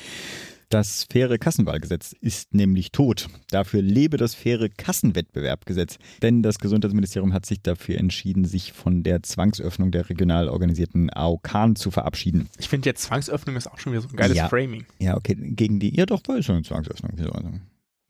Das 0.71 1.05
faire 1.11 1.37
Kassenwahlgesetz 1.37 2.15
ist 2.21 2.53
nämlich 2.53 2.93
tot. 2.93 3.27
Dafür 3.49 3.81
lebe 3.81 4.15
das 4.15 4.35
faire 4.35 4.69
Kassenwettbewerbgesetz. 4.69 5.97
Denn 6.21 6.43
das 6.43 6.59
Gesundheitsministerium 6.59 7.33
hat 7.33 7.45
sich 7.45 7.61
dafür 7.61 7.97
entschieden, 7.97 8.45
sich 8.45 8.71
von 8.71 9.03
der 9.03 9.21
Zwangsöffnung 9.21 9.91
der 9.91 10.09
regional 10.09 10.47
organisierten 10.47 11.09
AOK 11.09 11.77
zu 11.77 11.91
verabschieden. 11.91 12.47
Ich 12.57 12.69
finde 12.69 12.87
jetzt 12.87 13.03
Zwangsöffnung 13.03 13.57
ist 13.57 13.67
auch 13.67 13.79
schon 13.79 13.91
wieder 13.91 14.01
so 14.01 14.07
ein 14.07 14.15
geiles 14.15 14.37
ja. 14.37 14.47
Framing. 14.47 14.85
Ja, 14.97 15.17
okay. 15.17 15.35
Gegen 15.35 15.81
die, 15.81 15.93
ja 15.93 16.05
doch, 16.05 16.21
war 16.27 16.41
schon 16.41 16.55
eine 16.55 16.63
Zwangsöffnung. 16.63 17.61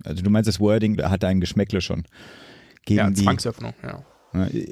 Also 0.04 0.22
du 0.22 0.30
meinst, 0.30 0.48
das 0.48 0.60
Wording 0.60 1.02
hat 1.02 1.24
ein 1.24 1.42
Geschmäckle 1.42 1.82
schon. 1.82 2.04
Gegen 2.86 3.00
ja, 3.00 3.12
Zwangsöffnung, 3.12 3.74
ja. 3.82 4.04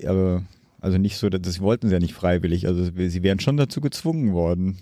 Aber 0.08 0.44
also 0.80 1.00
nicht 1.00 1.18
so, 1.18 1.28
das 1.30 1.60
wollten 1.60 1.88
sie 1.88 1.94
ja 1.94 2.00
nicht 2.00 2.14
freiwillig. 2.14 2.68
Also 2.68 2.84
sie 2.84 3.24
wären 3.24 3.40
schon 3.40 3.58
dazu 3.58 3.82
gezwungen 3.82 4.32
worden. 4.34 4.78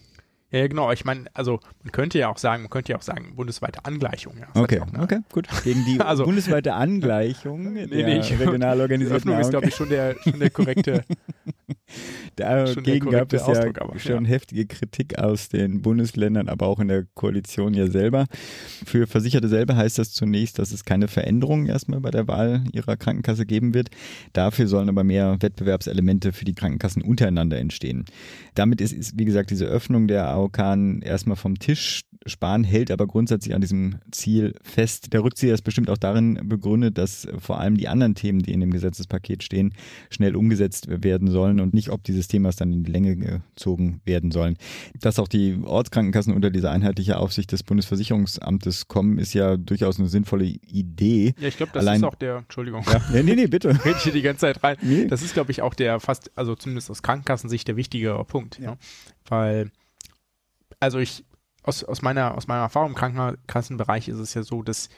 Ja, 0.49 0.65
genau. 0.67 0.91
Ich 0.91 1.03
meine, 1.03 1.25
also 1.33 1.59
man 1.83 1.91
könnte 1.91 2.17
ja 2.19 2.29
auch 2.29 2.37
sagen, 2.37 2.63
man 2.63 2.69
könnte 2.69 2.93
ja 2.93 2.97
auch 2.97 3.01
sagen, 3.01 3.35
bundesweite 3.35 3.83
Angleichung. 3.83 4.37
Ja, 4.37 4.61
okay, 4.61 4.79
auch, 4.79 4.91
ne? 4.91 5.01
okay, 5.01 5.19
gut. 5.31 5.47
Gegen 5.63 5.83
die 5.85 5.99
also, 5.99 6.23
bundesweite 6.23 6.73
Angleichung 6.73 7.73
nee, 7.73 7.85
der 7.85 8.05
nee, 8.05 8.19
regional 8.19 8.79
organisierten 8.81 9.17
Öffnung 9.17 9.39
ist, 9.39 9.49
glaube 9.49 9.67
ich, 9.67 9.75
schon 9.75 9.89
der, 9.89 10.15
schon 10.23 10.39
der 10.39 10.49
korrekte. 10.49 11.03
Dagegen 12.37 13.09
gab 13.09 13.33
es 13.33 13.45
ja 13.47 13.65
aber, 13.79 13.99
schon 13.99 14.25
ja. 14.25 14.29
heftige 14.29 14.67
Kritik 14.67 15.17
aus 15.17 15.49
den 15.49 15.81
Bundesländern, 15.81 16.47
aber 16.47 16.67
auch 16.67 16.79
in 16.79 16.87
der 16.87 17.05
Koalition 17.15 17.73
ja 17.73 17.87
selber. 17.87 18.25
Für 18.85 19.07
Versicherte 19.07 19.47
selber 19.47 19.75
heißt 19.75 19.97
das 19.97 20.11
zunächst, 20.11 20.59
dass 20.59 20.71
es 20.71 20.85
keine 20.85 21.07
Veränderungen 21.07 21.65
erstmal 21.65 21.99
bei 21.99 22.11
der 22.11 22.27
Wahl 22.27 22.63
ihrer 22.71 22.95
Krankenkasse 22.95 23.45
geben 23.45 23.73
wird. 23.73 23.89
Dafür 24.33 24.67
sollen 24.67 24.87
aber 24.87 25.03
mehr 25.03 25.37
Wettbewerbselemente 25.39 26.31
für 26.31 26.45
die 26.45 26.53
Krankenkassen 26.53 27.01
untereinander 27.01 27.57
entstehen. 27.57 28.05
Damit 28.55 28.81
ist, 28.81 28.93
ist 28.93 29.17
wie 29.17 29.25
gesagt, 29.25 29.49
diese 29.49 29.65
Öffnung 29.65 30.07
der 30.07 30.27
AOK 30.29 30.57
erstmal 31.01 31.37
vom 31.37 31.57
Tisch. 31.57 32.01
Spahn 32.25 32.63
hält 32.63 32.91
aber 32.91 33.07
grundsätzlich 33.07 33.53
an 33.53 33.61
diesem 33.61 33.99
Ziel 34.11 34.55
fest. 34.61 35.13
Der 35.13 35.23
Rückzieher 35.23 35.53
ist 35.53 35.61
bestimmt 35.61 35.89
auch 35.89 35.97
darin 35.97 36.39
begründet, 36.43 36.97
dass 36.97 37.27
vor 37.37 37.59
allem 37.59 37.77
die 37.77 37.87
anderen 37.87 38.15
Themen, 38.15 38.39
die 38.39 38.53
in 38.53 38.59
dem 38.59 38.71
Gesetzespaket 38.71 39.43
stehen, 39.43 39.73
schnell 40.09 40.35
umgesetzt 40.35 40.87
werden 41.03 41.29
sollen 41.29 41.59
und 41.59 41.73
nicht, 41.73 41.89
ob 41.89 42.03
dieses 42.03 42.27
Themas 42.27 42.55
dann 42.55 42.73
in 42.73 42.83
die 42.83 42.91
Länge 42.91 43.15
gezogen 43.15 44.01
werden 44.05 44.31
sollen. 44.31 44.57
Dass 44.99 45.19
auch 45.19 45.27
die 45.27 45.59
Ortskrankenkassen 45.63 46.33
unter 46.33 46.49
diese 46.49 46.71
einheitliche 46.71 47.17
Aufsicht 47.17 47.51
des 47.51 47.63
Bundesversicherungsamtes 47.63 48.87
kommen, 48.87 49.19
ist 49.19 49.33
ja 49.33 49.57
durchaus 49.57 49.99
eine 49.99 50.07
sinnvolle 50.07 50.45
Idee. 50.45 51.33
Ja, 51.39 51.47
ich 51.47 51.57
glaube, 51.57 51.71
das 51.73 51.81
Allein, 51.81 51.97
ist 51.97 52.03
auch 52.03 52.15
der, 52.15 52.37
Entschuldigung. 52.37 52.83
Ja, 52.85 53.01
ja 53.13 53.23
nee, 53.23 53.35
nee, 53.35 53.47
bitte. 53.47 53.69
Rede 53.85 53.95
ich 53.97 54.03
hier 54.03 54.13
die 54.13 54.21
ganze 54.21 54.41
Zeit 54.41 54.63
rein. 54.63 54.77
Nee. 54.81 55.05
Das 55.05 55.21
ist, 55.21 55.33
glaube 55.33 55.51
ich, 55.51 55.61
auch 55.61 55.73
der 55.73 55.99
fast, 55.99 56.31
also 56.35 56.55
zumindest 56.55 56.89
aus 56.89 57.03
Krankenkassensicht 57.03 57.67
der 57.67 57.75
wichtigere 57.75 58.23
Punkt. 58.25 58.59
Ja. 58.59 58.71
Ne? 58.71 58.77
Weil, 59.29 59.71
also 60.79 60.99
ich, 60.99 61.25
aus, 61.67 61.83
aus, 61.83 62.01
meiner, 62.01 62.35
aus 62.35 62.47
meiner 62.47 62.61
Erfahrung 62.61 62.89
im 62.89 62.95
Krankenkassenbereich 62.95 64.07
ist 64.07 64.19
es 64.19 64.33
ja 64.33 64.43
so, 64.43 64.63
dass 64.63 64.89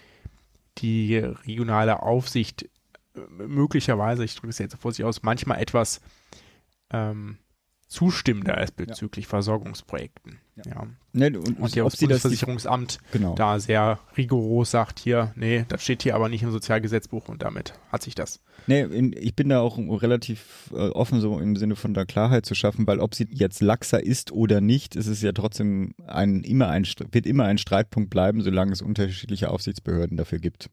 die 0.78 1.18
regionale 1.18 2.04
Aufsicht 2.04 2.70
äh, 3.16 3.20
möglicherweise, 3.46 4.24
ich 4.24 4.36
drücke 4.36 4.50
es 4.50 4.60
jetzt 4.60 4.76
vorsichtig 4.76 5.06
aus, 5.06 5.24
manchmal 5.24 5.62
etwas 5.62 6.00
ähm, 6.92 7.38
zustimmender 7.88 8.62
ist 8.62 8.76
bezüglich 8.76 9.26
ja. 9.26 9.30
Versorgungsprojekten. 9.30 10.40
Ja. 10.66 10.88
Ne, 11.12 11.28
und, 11.28 11.38
Und 11.38 11.60
ob 11.60 11.62
das 11.62 11.72
sie 11.72 11.80
das 11.80 12.00
Bundesversicherungsamt 12.00 13.00
genau. 13.12 13.34
da 13.34 13.60
sehr 13.60 13.98
rigoros 14.16 14.70
sagt, 14.70 15.00
hier, 15.00 15.32
nee, 15.36 15.66
das 15.68 15.84
steht 15.84 16.04
hier 16.04 16.14
aber 16.14 16.30
nicht 16.30 16.44
im 16.44 16.52
Sozialgesetzbuch 16.52 17.30
und 17.30 17.42
damit 17.42 17.74
hat 17.92 18.04
sich 18.04 18.14
das. 18.14 18.42
Nee, 18.68 18.82
in, 18.82 19.16
ich 19.18 19.36
bin 19.36 19.50
da 19.50 19.62
auch 19.62 19.80
relativ 19.80 20.70
äh, 20.72 20.90
offen, 20.90 21.20
so 21.20 21.40
im 21.40 21.56
Sinne 21.56 21.76
von 21.76 21.96
der 21.96 22.06
Klarheit 22.06 22.46
zu 22.46 22.54
schaffen, 22.54 22.86
weil 22.86 23.00
ob 23.00 23.16
sie 23.16 23.28
jetzt 23.32 23.62
laxer 23.62 24.04
ist 24.04 24.32
oder 24.32 24.62
nicht, 24.62 24.96
ist 24.96 25.08
es 25.08 25.24
ja 25.24 25.32
trotzdem 25.32 25.96
ein, 26.06 26.42
immer 26.42 26.68
ein, 26.68 26.86
wird 27.12 27.26
immer 27.26 27.46
ein 27.46 27.58
Streitpunkt 27.58 28.12
bleiben, 28.12 28.44
solange 28.44 28.74
es 28.74 28.84
unterschiedliche 28.84 29.50
Aufsichtsbehörden 29.50 30.16
dafür 30.16 30.38
gibt. 30.38 30.70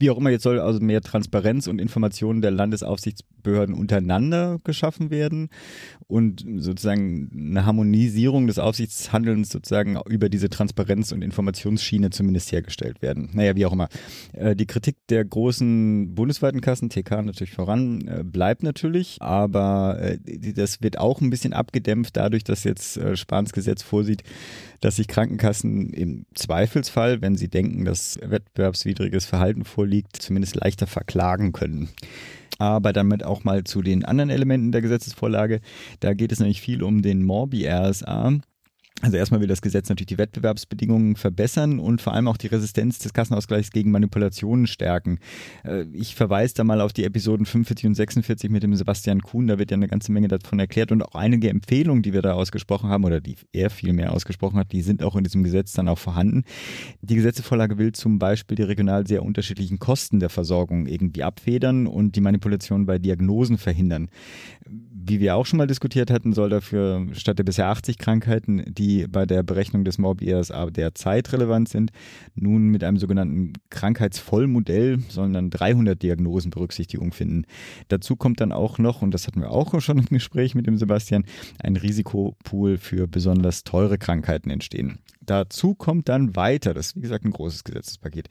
Wie 0.00 0.10
auch 0.10 0.18
immer, 0.18 0.30
jetzt 0.30 0.42
soll 0.42 0.58
also 0.58 0.80
mehr 0.80 1.02
Transparenz 1.02 1.68
und 1.68 1.80
Informationen 1.80 2.42
der 2.42 2.50
Landesaufsichtsbehörden 2.50 3.74
untereinander 3.76 4.58
geschaffen 4.64 5.10
werden 5.10 5.50
und 6.08 6.44
sozusagen 6.56 7.30
eine 7.32 7.64
Harmonisierung 7.64 8.48
des 8.48 8.58
Aufsichtshandelns 9.26 9.50
sozusagen 9.50 9.98
über 10.08 10.28
diese 10.28 10.48
Transparenz- 10.48 11.12
und 11.12 11.22
Informationsschiene 11.22 12.10
zumindest 12.10 12.52
hergestellt 12.52 13.02
werden. 13.02 13.30
Naja, 13.32 13.56
wie 13.56 13.66
auch 13.66 13.72
immer. 13.72 13.88
Äh, 14.32 14.54
die 14.54 14.66
Kritik 14.66 14.96
der 15.08 15.24
großen 15.24 16.14
bundesweiten 16.14 16.60
Kassen, 16.60 16.88
TK 16.88 17.22
natürlich 17.22 17.52
voran, 17.52 18.06
äh, 18.06 18.24
bleibt 18.24 18.62
natürlich, 18.62 19.18
aber 19.20 19.98
äh, 20.00 20.18
das 20.54 20.82
wird 20.82 20.98
auch 20.98 21.20
ein 21.20 21.30
bisschen 21.30 21.52
abgedämpft 21.52 22.16
dadurch, 22.16 22.44
dass 22.44 22.64
jetzt 22.64 23.00
Spahns 23.14 23.52
Gesetz 23.52 23.82
vorsieht, 23.82 24.22
dass 24.80 24.96
sich 24.96 25.08
Krankenkassen 25.08 25.92
im 25.92 26.26
Zweifelsfall, 26.34 27.22
wenn 27.22 27.36
sie 27.36 27.48
denken, 27.48 27.84
dass 27.84 28.18
wettbewerbswidriges 28.22 29.26
Verhalten 29.26 29.64
vorliegt, 29.64 30.16
zumindest 30.16 30.56
leichter 30.56 30.86
verklagen 30.86 31.52
können. 31.52 31.88
Aber 32.58 32.92
damit 32.92 33.22
auch 33.24 33.44
mal 33.44 33.64
zu 33.64 33.82
den 33.82 34.04
anderen 34.04 34.30
Elementen 34.30 34.72
der 34.72 34.80
Gesetzesvorlage. 34.80 35.60
Da 36.00 36.14
geht 36.14 36.32
es 36.32 36.40
nämlich 36.40 36.62
viel 36.62 36.82
um 36.82 37.02
den 37.02 37.22
Morbi-RSA. 37.22 38.40
Also 39.02 39.18
erstmal 39.18 39.42
will 39.42 39.46
das 39.46 39.60
Gesetz 39.60 39.90
natürlich 39.90 40.06
die 40.06 40.18
Wettbewerbsbedingungen 40.18 41.16
verbessern 41.16 41.78
und 41.80 42.00
vor 42.00 42.14
allem 42.14 42.28
auch 42.28 42.38
die 42.38 42.46
Resistenz 42.46 42.98
des 42.98 43.12
Kassenausgleichs 43.12 43.70
gegen 43.70 43.90
Manipulationen 43.90 44.66
stärken. 44.66 45.18
Äh, 45.64 45.84
ich 45.92 46.14
verweise 46.14 46.54
da 46.54 46.64
mal 46.64 46.80
auf 46.80 46.94
die 46.94 47.04
Episoden 47.04 47.44
45 47.44 47.88
und 47.88 47.94
46 47.94 48.50
mit 48.50 48.62
dem 48.62 48.74
Sebastian 48.74 49.20
Kuhn, 49.20 49.46
da 49.46 49.58
wird 49.58 49.70
ja 49.70 49.76
eine 49.76 49.88
ganze 49.88 50.12
Menge 50.12 50.28
davon 50.28 50.58
erklärt 50.58 50.92
und 50.92 51.02
auch 51.02 51.14
einige 51.14 51.50
Empfehlungen, 51.50 52.02
die 52.02 52.14
wir 52.14 52.22
da 52.22 52.32
ausgesprochen 52.32 52.88
haben 52.88 53.04
oder 53.04 53.20
die 53.20 53.36
er 53.52 53.68
viel 53.68 53.92
mehr 53.92 54.14
ausgesprochen 54.14 54.58
hat, 54.58 54.72
die 54.72 54.80
sind 54.80 55.02
auch 55.02 55.14
in 55.14 55.24
diesem 55.24 55.44
Gesetz 55.44 55.74
dann 55.74 55.88
auch 55.88 55.98
vorhanden. 55.98 56.44
Die 57.02 57.16
Gesetzesvorlage 57.16 57.76
will 57.76 57.92
zum 57.92 58.18
Beispiel 58.18 58.56
die 58.56 58.62
regional 58.62 59.06
sehr 59.06 59.22
unterschiedlichen 59.22 59.78
Kosten 59.78 60.20
der 60.20 60.30
Versorgung 60.30 60.86
irgendwie 60.86 61.22
abfedern 61.22 61.86
und 61.86 62.16
die 62.16 62.22
Manipulation 62.22 62.86
bei 62.86 62.98
Diagnosen 62.98 63.58
verhindern 63.58 64.08
wie 65.08 65.20
wir 65.20 65.36
auch 65.36 65.46
schon 65.46 65.58
mal 65.58 65.66
diskutiert 65.66 66.10
hatten, 66.10 66.32
soll 66.32 66.50
dafür 66.50 67.06
statt 67.12 67.38
der 67.38 67.44
bisher 67.44 67.68
80 67.68 67.98
Krankheiten, 67.98 68.62
die 68.66 69.06
bei 69.06 69.26
der 69.26 69.42
Berechnung 69.42 69.84
des 69.84 69.98
MOB-ESA 69.98 70.70
derzeit 70.70 71.32
relevant 71.32 71.68
sind, 71.68 71.92
nun 72.34 72.68
mit 72.68 72.82
einem 72.82 72.96
sogenannten 72.96 73.52
Krankheitsvollmodell 73.70 74.98
sollen 75.08 75.32
dann 75.32 75.50
300 75.50 76.02
Diagnosen 76.02 76.50
Berücksichtigung 76.50 77.12
finden. 77.12 77.44
Dazu 77.88 78.16
kommt 78.16 78.40
dann 78.40 78.52
auch 78.52 78.78
noch, 78.78 79.02
und 79.02 79.12
das 79.12 79.26
hatten 79.26 79.40
wir 79.40 79.50
auch 79.50 79.80
schon 79.80 79.98
im 79.98 80.06
Gespräch 80.06 80.54
mit 80.54 80.66
dem 80.66 80.76
Sebastian, 80.76 81.24
ein 81.62 81.76
Risikopool 81.76 82.78
für 82.78 83.06
besonders 83.06 83.64
teure 83.64 83.98
Krankheiten 83.98 84.50
entstehen. 84.50 84.98
Dazu 85.26 85.74
kommt 85.74 86.08
dann 86.08 86.36
weiter, 86.36 86.72
das 86.72 86.88
ist 86.88 86.96
wie 86.96 87.00
gesagt 87.00 87.24
ein 87.24 87.32
großes 87.32 87.64
Gesetzespaket, 87.64 88.28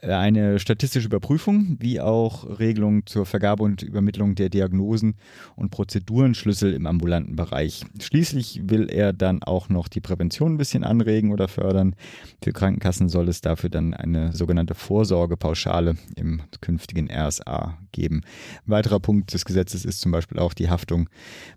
eine 0.00 0.58
statistische 0.58 1.06
Überprüfung, 1.06 1.76
wie 1.78 2.00
auch 2.00 2.58
Regelungen 2.58 3.04
zur 3.04 3.26
Vergabe 3.26 3.62
und 3.62 3.82
Übermittlung 3.82 4.34
der 4.34 4.48
Diagnosen 4.48 5.16
und 5.54 5.70
Prozedurenschlüssel 6.10 6.74
im 6.74 6.86
ambulanten 6.86 7.36
Bereich. 7.36 7.84
Schließlich 8.00 8.62
will 8.64 8.88
er 8.90 9.12
dann 9.12 9.44
auch 9.44 9.68
noch 9.68 9.86
die 9.86 10.00
Prävention 10.00 10.54
ein 10.54 10.58
bisschen 10.58 10.82
anregen 10.82 11.30
oder 11.30 11.46
fördern. 11.46 11.94
Für 12.42 12.52
Krankenkassen 12.52 13.08
soll 13.08 13.28
es 13.28 13.40
dafür 13.40 13.70
dann 13.70 13.94
eine 13.94 14.32
sogenannte 14.32 14.74
Vorsorgepauschale 14.74 15.94
im 16.16 16.42
künftigen 16.60 17.08
RSA 17.10 17.78
geben. 17.92 18.22
Ein 18.66 18.70
weiterer 18.72 18.98
Punkt 18.98 19.32
des 19.32 19.44
Gesetzes 19.44 19.84
ist 19.84 20.00
zum 20.00 20.10
Beispiel 20.10 20.40
auch 20.40 20.52
die 20.52 20.68
Haftung 20.68 21.08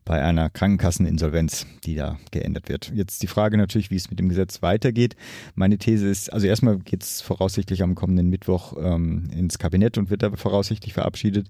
bei 0.05 0.21
einer 0.21 0.51
Krankenkasseninsolvenz, 0.51 1.65
die 1.83 1.95
da 1.95 2.19
geändert 2.29 2.69
wird. 2.69 2.91
Jetzt 2.93 3.23
die 3.23 3.27
Frage 3.27 3.57
natürlich, 3.57 3.89
wie 3.89 3.95
es 3.95 4.11
mit 4.11 4.19
dem 4.19 4.29
Gesetz 4.29 4.61
weitergeht. 4.61 5.15
Meine 5.55 5.79
These 5.79 6.07
ist, 6.07 6.31
also 6.31 6.45
erstmal 6.45 6.77
geht 6.77 7.01
es 7.01 7.21
voraussichtlich 7.21 7.81
am 7.81 7.95
kommenden 7.95 8.29
Mittwoch 8.29 8.75
ähm, 8.79 9.29
ins 9.35 9.57
Kabinett 9.57 9.97
und 9.97 10.11
wird 10.11 10.21
da 10.21 10.31
voraussichtlich 10.35 10.93
verabschiedet. 10.93 11.49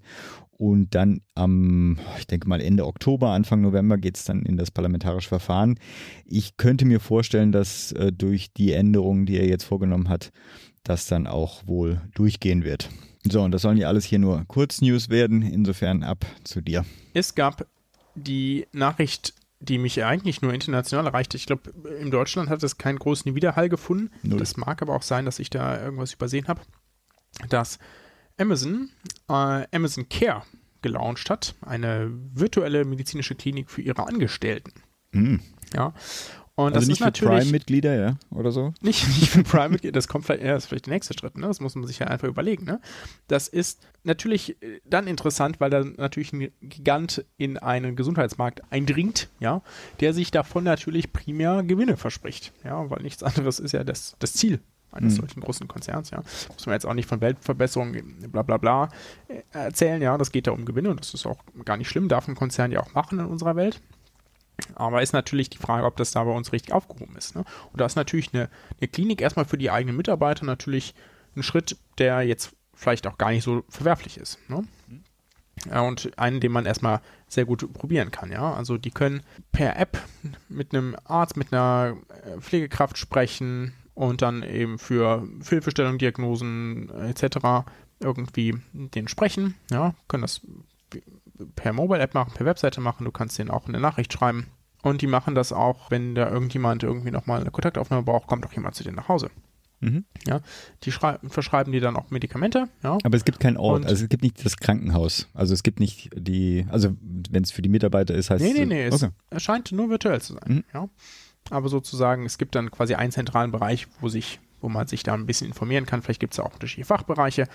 Und 0.56 0.94
dann 0.94 1.20
am, 1.34 1.98
ich 2.18 2.26
denke 2.26 2.48
mal 2.48 2.60
Ende 2.60 2.86
Oktober, 2.86 3.30
Anfang 3.30 3.60
November 3.60 3.98
geht 3.98 4.16
es 4.16 4.24
dann 4.24 4.42
in 4.42 4.56
das 4.56 4.70
parlamentarische 4.70 5.28
Verfahren. 5.28 5.78
Ich 6.26 6.56
könnte 6.56 6.84
mir 6.84 7.00
vorstellen, 7.00 7.52
dass 7.52 7.92
äh, 7.92 8.12
durch 8.12 8.52
die 8.52 8.72
Änderungen, 8.72 9.26
die 9.26 9.36
er 9.36 9.46
jetzt 9.46 9.64
vorgenommen 9.64 10.08
hat, 10.08 10.30
das 10.84 11.06
dann 11.06 11.26
auch 11.26 11.66
wohl 11.66 12.00
durchgehen 12.14 12.62
wird. 12.62 12.88
So, 13.24 13.42
und 13.42 13.52
das 13.52 13.62
sollen 13.62 13.78
ja 13.78 13.88
alles 13.88 14.04
hier 14.04 14.18
nur 14.18 14.44
Kurznews 14.46 15.08
werden. 15.08 15.42
Insofern 15.42 16.02
ab 16.02 16.24
zu 16.44 16.60
dir. 16.60 16.84
Es 17.14 17.34
gab 17.34 17.66
die 18.14 18.66
Nachricht, 18.72 19.34
die 19.60 19.78
mich 19.78 20.04
eigentlich 20.04 20.42
nur 20.42 20.52
international 20.52 21.06
erreichte. 21.06 21.36
Ich 21.36 21.46
glaube, 21.46 21.72
in 22.00 22.10
Deutschland 22.10 22.50
hat 22.50 22.62
es 22.62 22.76
keinen 22.76 22.98
großen 22.98 23.34
Widerhall 23.34 23.68
gefunden. 23.68 24.10
Null. 24.22 24.38
Das 24.38 24.56
mag 24.56 24.82
aber 24.82 24.94
auch 24.94 25.02
sein, 25.02 25.24
dass 25.24 25.38
ich 25.38 25.50
da 25.50 25.82
irgendwas 25.82 26.12
übersehen 26.12 26.48
habe. 26.48 26.60
Dass 27.48 27.78
Amazon 28.38 28.90
äh, 29.28 29.66
Amazon 29.72 30.08
Care 30.08 30.42
gelauncht 30.82 31.30
hat, 31.30 31.54
eine 31.62 32.10
virtuelle 32.34 32.84
medizinische 32.84 33.34
Klinik 33.34 33.70
für 33.70 33.80
ihre 33.80 34.06
Angestellten. 34.06 34.72
Hm. 35.12 35.40
Ja. 35.74 35.94
Und 36.56 36.66
Also 36.66 36.74
das 36.74 36.86
nicht 36.86 36.92
ist 36.92 36.98
für 36.98 37.04
natürlich 37.04 37.38
Prime-Mitglieder, 37.40 37.94
ja, 37.96 38.16
oder 38.30 38.52
so? 38.52 38.74
nicht, 38.80 39.08
nicht 39.08 39.30
für 39.30 39.42
Prime, 39.42 39.76
das 39.78 40.06
kommt 40.06 40.24
vielleicht, 40.24 40.44
ja, 40.44 40.52
das 40.52 40.64
ist 40.64 40.68
vielleicht 40.68 40.86
der 40.86 40.92
nächste 40.92 41.14
Schritt, 41.14 41.36
ne? 41.36 41.48
Das 41.48 41.58
muss 41.58 41.74
man 41.74 41.84
sich 41.84 41.98
ja 41.98 42.06
einfach 42.06 42.28
überlegen, 42.28 42.64
ne? 42.64 42.80
Das 43.26 43.48
ist 43.48 43.80
natürlich 44.04 44.62
äh, 44.62 44.80
dann 44.84 45.08
interessant, 45.08 45.58
weil 45.58 45.70
da 45.70 45.82
natürlich 45.82 46.32
ein 46.32 46.52
Gigant 46.60 47.24
in 47.38 47.58
einen 47.58 47.96
Gesundheitsmarkt 47.96 48.62
eindringt, 48.70 49.30
ja, 49.40 49.62
der 49.98 50.12
sich 50.14 50.30
davon 50.30 50.62
natürlich 50.62 51.12
primär 51.12 51.64
Gewinne 51.64 51.96
verspricht, 51.96 52.52
ja, 52.62 52.88
weil 52.88 53.02
nichts 53.02 53.24
anderes 53.24 53.58
ist 53.58 53.72
ja 53.72 53.82
das, 53.82 54.14
das 54.20 54.34
Ziel 54.34 54.60
eines 54.94 55.14
Mhm. 55.14 55.20
solchen 55.20 55.40
großen 55.40 55.68
Konzerns, 55.68 56.10
ja. 56.10 56.22
Muss 56.52 56.66
man 56.66 56.74
jetzt 56.74 56.86
auch 56.86 56.94
nicht 56.94 57.08
von 57.08 57.20
Weltverbesserung, 57.20 57.96
bla 58.30 58.42
bla 58.42 58.56
bla 58.56 58.88
äh, 59.28 59.42
erzählen, 59.52 60.00
ja, 60.00 60.16
das 60.16 60.32
geht 60.32 60.46
da 60.46 60.52
um 60.52 60.64
Gewinne 60.64 60.90
und 60.90 61.00
das 61.00 61.14
ist 61.14 61.26
auch 61.26 61.38
gar 61.64 61.76
nicht 61.76 61.88
schlimm, 61.88 62.08
darf 62.08 62.28
ein 62.28 62.34
Konzern 62.34 62.72
ja 62.72 62.80
auch 62.80 62.94
machen 62.94 63.18
in 63.18 63.26
unserer 63.26 63.56
Welt. 63.56 63.80
Aber 64.76 65.02
ist 65.02 65.12
natürlich 65.12 65.50
die 65.50 65.58
Frage, 65.58 65.84
ob 65.84 65.96
das 65.96 66.12
da 66.12 66.22
bei 66.22 66.30
uns 66.30 66.52
richtig 66.52 66.72
aufgehoben 66.72 67.16
ist. 67.16 67.34
Ne? 67.34 67.44
Und 67.72 67.80
da 67.80 67.86
ist 67.86 67.96
natürlich 67.96 68.32
eine, 68.32 68.48
eine 68.80 68.86
Klinik 68.88 69.20
erstmal 69.20 69.46
für 69.46 69.58
die 69.58 69.70
eigenen 69.70 69.96
Mitarbeiter 69.96 70.44
natürlich 70.46 70.94
ein 71.36 71.42
Schritt, 71.42 71.76
der 71.98 72.22
jetzt 72.22 72.52
vielleicht 72.72 73.06
auch 73.08 73.18
gar 73.18 73.30
nicht 73.30 73.42
so 73.42 73.64
verwerflich 73.68 74.16
ist. 74.16 74.38
Ne? 74.48 74.64
Ja, 75.68 75.80
und 75.80 76.16
einen, 76.18 76.38
den 76.38 76.52
man 76.52 76.66
erstmal 76.66 77.00
sehr 77.26 77.44
gut 77.46 77.72
probieren 77.72 78.12
kann. 78.12 78.30
Ja? 78.30 78.54
Also 78.54 78.78
die 78.78 78.92
können 78.92 79.22
per 79.50 79.76
App 79.76 80.00
mit 80.48 80.72
einem 80.72 80.96
Arzt, 81.04 81.36
mit 81.36 81.52
einer 81.52 81.96
äh, 82.24 82.40
Pflegekraft 82.40 82.96
sprechen 82.96 83.72
und 83.94 84.22
dann 84.22 84.42
eben 84.42 84.78
für 84.78 85.26
Hilfestellung, 85.48 85.98
Diagnosen 85.98 86.90
etc. 86.90 87.64
irgendwie 88.00 88.56
den 88.72 89.08
sprechen. 89.08 89.54
Ja? 89.70 89.94
Können 90.08 90.22
das 90.22 90.40
per 91.56 91.72
Mobile-App 91.72 92.14
machen, 92.14 92.32
per 92.34 92.46
Webseite 92.46 92.80
machen. 92.80 93.04
Du 93.04 93.10
kannst 93.10 93.38
denen 93.38 93.50
auch 93.50 93.66
eine 93.68 93.80
Nachricht 93.80 94.12
schreiben. 94.12 94.46
Und 94.82 95.00
die 95.00 95.06
machen 95.06 95.34
das 95.34 95.52
auch, 95.52 95.90
wenn 95.90 96.14
da 96.14 96.28
irgendjemand 96.30 96.82
irgendwie 96.82 97.10
nochmal 97.10 97.40
eine 97.40 97.50
Kontaktaufnahme 97.50 98.02
braucht, 98.02 98.26
kommt 98.26 98.44
auch 98.46 98.52
jemand 98.52 98.74
zu 98.74 98.84
dir 98.84 98.92
nach 98.92 99.08
Hause. 99.08 99.30
Mhm. 99.80 100.04
Ja, 100.26 100.40
die 100.84 100.92
schrei- 100.92 101.18
verschreiben 101.26 101.72
dir 101.72 101.80
dann 101.80 101.96
auch 101.96 102.10
Medikamente. 102.10 102.68
Ja, 102.82 102.98
Aber 103.02 103.16
es 103.16 103.24
gibt 103.24 103.40
keinen 103.40 103.56
Ort, 103.56 103.80
Und- 103.82 103.86
also 103.86 104.04
es 104.04 104.08
gibt 104.10 104.22
nicht 104.22 104.44
das 104.44 104.56
Krankenhaus. 104.56 105.28
Also 105.34 105.52
es 105.54 105.62
gibt 105.62 105.80
nicht 105.80 106.10
die, 106.16 106.66
also 106.70 106.94
wenn 107.30 107.42
es 107.42 107.50
für 107.50 107.62
die 107.62 107.68
Mitarbeiter 107.68 108.14
ist, 108.14 108.30
heißt 108.30 108.42
nee, 108.42 108.50
es. 108.50 108.58
nee, 108.58 108.66
nee, 108.66 108.86
Okay. 108.88 108.94
es 109.06 109.10
erscheint 109.30 109.72
nur 109.72 109.88
virtuell 109.90 110.20
zu 110.20 110.34
sein. 110.34 110.42
Mhm. 110.46 110.64
Ja. 110.72 110.88
Aber 111.50 111.68
sozusagen, 111.68 112.24
es 112.24 112.38
gibt 112.38 112.54
dann 112.54 112.70
quasi 112.70 112.94
einen 112.94 113.12
zentralen 113.12 113.50
Bereich, 113.50 113.86
wo 114.00 114.08
sich, 114.08 114.40
wo 114.60 114.68
man 114.68 114.86
sich 114.86 115.02
da 115.02 115.14
ein 115.14 115.26
bisschen 115.26 115.48
informieren 115.48 115.86
kann. 115.86 116.02
Vielleicht 116.02 116.20
gibt 116.20 116.34
es 116.34 116.38
ja 116.38 116.44
auch 116.44 116.54
unterschiedliche 116.54 116.86
Fachbereiche, 116.86 117.48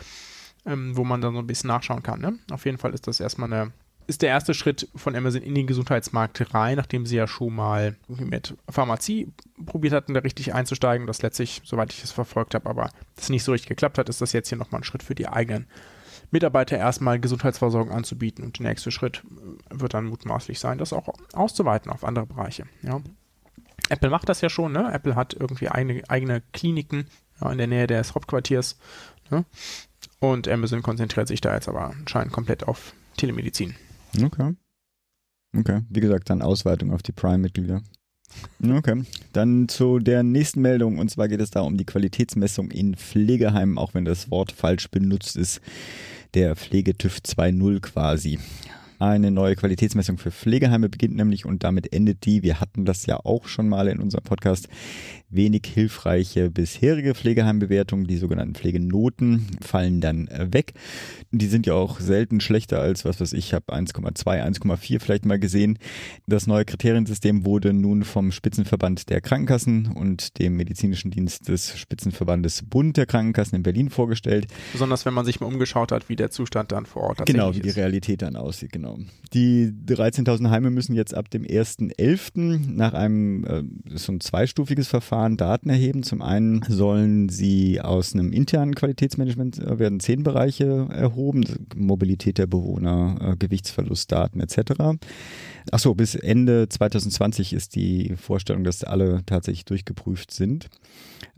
ähm, 0.66 0.96
wo 0.96 1.04
man 1.04 1.22
dann 1.22 1.34
so 1.34 1.40
ein 1.40 1.48
bisschen 1.48 1.70
nachschauen 1.70 2.04
kann. 2.04 2.22
Ne? 2.22 2.38
Auf 2.52 2.66
jeden 2.66 2.78
Fall 2.78 2.94
ist 2.94 3.08
das 3.08 3.20
erstmal 3.20 3.52
eine, 3.52 3.72
ist 4.08 4.22
der 4.22 4.30
erste 4.30 4.54
Schritt 4.54 4.88
von 4.96 5.16
Amazon 5.16 5.42
in 5.42 5.56
den 5.56 5.68
Gesundheitsmarkt 5.68 6.54
rein, 6.54 6.78
nachdem 6.78 7.06
sie 7.06 7.16
ja 7.16 7.28
schon 7.28 7.56
mal 7.56 7.96
mit 8.08 8.56
Pharmazie 8.70 9.32
probiert 9.66 9.94
hatten, 9.94 10.14
da 10.14 10.20
richtig 10.22 10.54
einzusteigen. 10.54 11.08
Das 11.08 11.22
letztlich, 11.22 11.62
soweit 11.66 11.94
ich 11.94 12.04
es 12.04 12.12
verfolgt 12.12 12.56
habe, 12.56 12.70
aber 12.70 12.90
das 13.16 13.30
nicht 13.30 13.44
so 13.44 13.52
richtig 13.52 13.70
geklappt 13.70 13.98
hat, 13.98 14.10
ist 14.10 14.22
das 14.22 14.34
jetzt 14.34 14.50
hier 14.50 14.58
nochmal 14.58 14.82
ein 14.82 14.86
Schritt 14.86 15.04
für 15.04 15.16
die 15.16 15.28
eigenen 15.28 15.68
Mitarbeiter 16.32 16.78
erstmal 16.78 17.20
Gesundheitsversorgung 17.20 17.92
anzubieten. 17.92 18.44
Und 18.44 18.60
der 18.60 18.68
nächste 18.68 18.92
Schritt 18.92 19.24
äh, 19.26 19.80
wird 19.80 19.94
dann 19.94 20.06
mutmaßlich 20.06 20.60
sein, 20.60 20.78
das 20.78 20.94
auch 20.94 21.10
auszuweiten 21.34 21.92
auf 21.92 22.04
andere 22.04 22.26
Bereiche. 22.26 22.66
Ja. 22.82 23.02
Apple 23.90 24.10
macht 24.10 24.30
das 24.30 24.42
ja 24.42 24.50
schon, 24.50 24.72
ne? 24.72 24.92
Apple 24.94 25.16
hat 25.16 25.34
irgendwie 25.34 25.70
eigene, 25.70 26.02
eigene 26.10 26.42
Kliniken 26.54 27.08
ja, 27.42 27.52
in 27.52 27.58
der 27.58 27.68
Nähe 27.68 27.88
des 27.88 28.16
Hauptquartiers. 28.16 28.78
Ne? 29.30 29.46
Und 30.20 30.48
Amazon 30.48 30.82
konzentriert 30.82 31.28
sich 31.28 31.42
da 31.42 31.54
jetzt 31.54 31.68
aber 31.68 31.92
anscheinend 31.92 32.34
komplett 32.34 32.68
auf 32.68 32.94
Telemedizin. 33.18 33.76
Okay. 34.22 34.56
Okay. 35.58 35.82
Wie 35.90 36.00
gesagt, 36.00 36.30
dann 36.30 36.42
Ausweitung 36.42 36.94
auf 36.94 37.02
die 37.02 37.12
Prime-Mitglieder. 37.12 37.82
Okay, 38.64 39.04
dann 39.34 39.68
zu 39.68 39.98
der 39.98 40.22
nächsten 40.22 40.62
Meldung 40.62 41.00
und 41.00 41.10
zwar 41.10 41.28
geht 41.28 41.42
es 41.42 41.50
da 41.50 41.62
um 41.62 41.78
die 41.78 41.86
Qualitätsmessung 41.86 42.70
in 42.70 42.96
Pflegeheimen, 42.96 43.80
auch 43.80 43.96
wenn 43.96 44.06
das 44.06 44.30
Wort 44.30 44.52
falsch 44.52 44.90
benutzt 44.90 45.36
ist. 45.36 45.62
Der 46.36 46.56
Pflegetüv 46.56 47.18
2.0 47.26 47.80
quasi. 47.80 48.38
Eine 49.00 49.32
neue 49.32 49.56
Qualitätsmessung 49.56 50.18
für 50.18 50.30
Pflegeheime 50.30 50.90
beginnt 50.90 51.16
nämlich 51.16 51.46
und 51.46 51.64
damit 51.64 51.94
endet 51.94 52.26
die, 52.26 52.44
wir 52.44 52.60
hatten 52.60 52.84
das 52.84 53.06
ja 53.06 53.18
auch 53.24 53.48
schon 53.48 53.70
mal 53.70 53.88
in 53.88 54.02
unserem 54.02 54.26
Podcast, 54.26 54.68
wenig 55.30 55.64
hilfreiche 55.72 56.50
bisherige 56.50 57.14
Pflegeheimbewertungen, 57.14 58.08
die 58.08 58.18
sogenannten 58.18 58.56
Pflegenoten, 58.56 59.48
fallen 59.62 60.02
dann 60.02 60.28
äh, 60.28 60.52
weg. 60.52 60.74
Die 61.32 61.48
sind 61.48 61.68
ja 61.68 61.74
auch 61.76 62.00
selten 62.00 62.42
schlechter 62.42 62.82
als, 62.82 63.06
was 63.06 63.22
weiß 63.22 63.34
ich, 63.34 63.54
habe 63.54 63.74
1,2, 63.74 64.24
1,4 64.26 65.00
vielleicht 65.00 65.26
mal 65.26 65.40
gesehen. 65.40 65.78
Das 66.28 66.48
neue 66.48 66.66
Kriteriensystem 66.66 67.46
wurde 67.46 67.74
nun 67.74 68.04
vom 68.04 68.32
Spitzenverband 68.32 69.10
der 69.10 69.22
Krankenkassen 69.22 69.92
und 69.94 70.40
dem 70.40 70.56
medizinischen 70.56 71.12
Dienst 71.12 71.48
des 71.48 71.78
Spitzenverbandes 71.78 72.64
Bund 72.64 72.98
der 72.98 73.06
Krankenkassen 73.06 73.56
in 73.56 73.64
Berlin 73.64 73.90
vorgestellt. 73.90 74.48
Besonders 74.72 75.06
wenn 75.06 75.14
man 75.14 75.26
sich 75.26 75.40
mal 75.40 75.48
umgeschaut 75.48 75.92
hat, 75.92 76.10
wie 76.10 76.16
der 76.16 76.32
Zustand 76.32 76.72
dann 76.72 76.86
vor 76.86 77.04
Ort 77.04 77.26
Genau, 77.26 77.54
wie 77.54 77.60
die 77.60 77.70
Realität 77.70 78.22
dann 78.22 78.36
aussieht, 78.36 78.72
genau. 78.72 78.98
Die 79.34 79.72
13.000 79.86 80.50
Heime 80.50 80.72
müssen 80.72 80.96
jetzt 80.96 81.14
ab 81.14 81.30
dem 81.30 81.44
1.11. 81.44 82.72
nach 82.74 82.94
einem 82.94 83.44
äh, 83.46 83.64
so 83.96 84.12
ein 84.12 84.22
zweistufiges 84.22 84.88
Verfahren 84.88 85.19
Daten 85.28 85.70
erheben. 85.70 86.04
Zum 86.04 86.22
einen 86.22 86.62
sollen 86.68 87.30
sie 87.30 87.82
aus 87.82 88.14
einem 88.14 88.32
internen 88.32 88.76
Qualitätsmanagement 88.76 89.60
äh, 89.60 89.80
werden 89.80 90.00
zehn 90.00 90.24
Bereiche 90.24 90.88
erhoben, 90.90 91.44
Mobilität 91.76 92.38
der 92.38 92.48
Bewohner, 92.48 93.18
äh, 93.22 93.36
Gewichtsverlustdaten 93.36 94.42
etc. 94.42 95.00
Achso, 95.72 95.94
bis 95.94 96.16
Ende 96.16 96.70
2020 96.70 97.54
ist 97.54 97.76
die 97.76 98.16
Vorstellung, 98.16 98.64
dass 98.64 98.84
alle 98.84 99.24
tatsächlich 99.26 99.66
durchgeprüft 99.66 100.32
sind. 100.32 100.70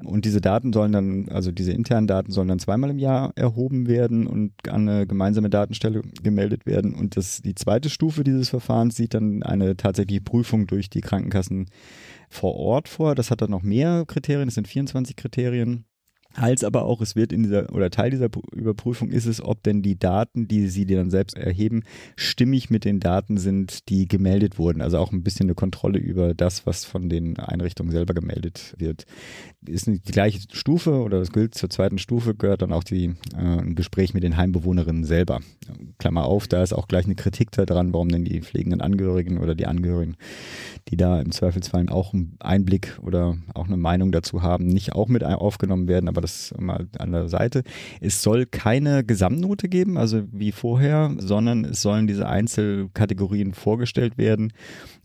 Und 0.04 0.26
diese 0.26 0.42
Daten 0.42 0.74
sollen 0.74 0.92
dann, 0.92 1.30
also 1.30 1.52
diese 1.52 1.72
internen 1.72 2.08
Daten 2.08 2.32
sollen 2.32 2.48
dann 2.48 2.60
zweimal 2.60 2.90
im 2.90 3.00
Jahr 3.00 3.32
erhoben 3.36 3.88
werden 3.88 4.28
und 4.28 4.54
an 4.68 4.88
eine 4.88 5.08
gemeinsame 5.08 5.50
Datenstelle 5.50 6.02
gemeldet 6.24 6.66
werden. 6.66 6.94
Und 6.94 7.18
das, 7.18 7.42
die 7.42 7.56
zweite 7.56 7.90
Stufe 7.90 8.24
dieses 8.24 8.50
Verfahrens 8.50 8.96
sieht 8.96 9.14
dann 9.14 9.44
eine 9.44 9.78
tatsächliche 9.78 10.22
Prüfung 10.22 10.68
durch 10.68 10.90
die 10.90 11.02
Krankenkassen 11.02 11.68
vor 12.32 12.56
Ort 12.56 12.88
vor. 12.88 13.14
Das 13.14 13.30
hat 13.30 13.42
dann 13.42 13.52
noch 13.52 13.62
mehr 13.62 14.06
Kriterien, 14.08 14.48
das 14.48 14.56
sind 14.56 14.68
24 14.68 15.16
Kriterien 15.16 15.86
als 16.34 16.64
aber 16.64 16.84
auch 16.86 17.02
es 17.02 17.16
wird 17.16 17.34
in 17.34 17.44
dieser 17.44 17.74
oder 17.74 17.90
Teil 17.90 18.12
dieser 18.12 18.30
Überprüfung 18.54 19.10
ist 19.10 19.26
es, 19.26 19.44
ob 19.44 19.64
denn 19.64 19.82
die 19.82 20.00
Daten, 20.00 20.48
die 20.48 20.68
sie 20.68 20.86
dann 20.86 21.10
selbst 21.10 21.38
erheben, 21.38 21.84
stimmig 22.16 22.70
mit 22.70 22.86
den 22.86 23.00
Daten 23.00 23.38
sind, 23.38 23.90
die 23.90 24.08
gemeldet 24.08 24.58
wurden. 24.58 24.82
Also 24.82 24.98
auch 24.98 25.12
ein 25.12 25.24
bisschen 25.24 25.48
eine 25.48 25.56
Kontrolle 25.56 26.00
über 26.00 26.34
das, 26.34 26.66
was 26.66 26.86
von 26.86 27.10
den 27.10 27.38
Einrichtungen 27.38 27.92
selber 27.92 28.14
gemeldet 28.14 28.76
wird. 28.78 29.06
Ist 29.66 29.88
die 29.88 30.00
gleiche 30.00 30.40
Stufe 30.52 31.02
oder 31.02 31.20
das 31.20 31.32
gilt 31.32 31.56
zur 31.56 31.70
zweiten 31.70 31.98
Stufe, 31.98 32.34
gehört 32.36 32.62
dann 32.62 32.74
auch 32.74 32.84
die, 32.84 33.14
äh, 33.36 33.38
ein 33.38 33.76
Gespräch 33.76 34.14
mit 34.14 34.24
den 34.24 34.38
Heimbewohnerinnen 34.38 35.04
selber. 35.04 35.40
Klammer 35.98 36.26
auf, 36.26 36.48
da 36.48 36.64
ist 36.64 36.74
auch 36.74 36.88
gleich 36.88 37.06
eine 37.06 37.16
Kritik 37.16 37.52
daran, 37.52 37.94
warum 37.94 38.10
denn 38.10 38.26
die 38.26 38.42
pflegenden 38.42 38.82
Angehörigen 38.82 39.38
oder 39.38 39.56
die 39.56 39.68
Angehörigen, 39.68 40.16
die 40.90 40.98
da 40.98 41.22
im 41.22 41.32
Zweifelsfall 41.32 41.90
auch 41.90 42.14
einen 42.14 42.36
Einblick 42.40 43.00
oder 43.02 43.38
auch 43.54 43.68
eine 43.68 43.78
Meinung 43.78 44.12
dazu 44.12 44.42
haben, 44.42 44.68
nicht 44.68 44.94
auch 44.94 45.08
mit 45.08 45.24
aufgenommen 45.24 45.88
werden, 45.88 46.08
aber 46.08 46.21
das 46.22 46.54
mal 46.58 46.88
an 46.98 47.12
der 47.12 47.28
Seite. 47.30 47.64
Es 48.00 48.22
soll 48.22 48.46
keine 48.46 49.04
Gesamtnote 49.04 49.70
geben, 49.70 49.98
also 49.98 50.24
wie 50.32 50.52
vorher, 50.52 51.16
sondern 51.18 51.66
es 51.66 51.82
sollen 51.82 52.08
diese 52.08 52.28
Einzelkategorien 52.28 53.54
vorgestellt 53.54 54.18
werden 54.18 54.54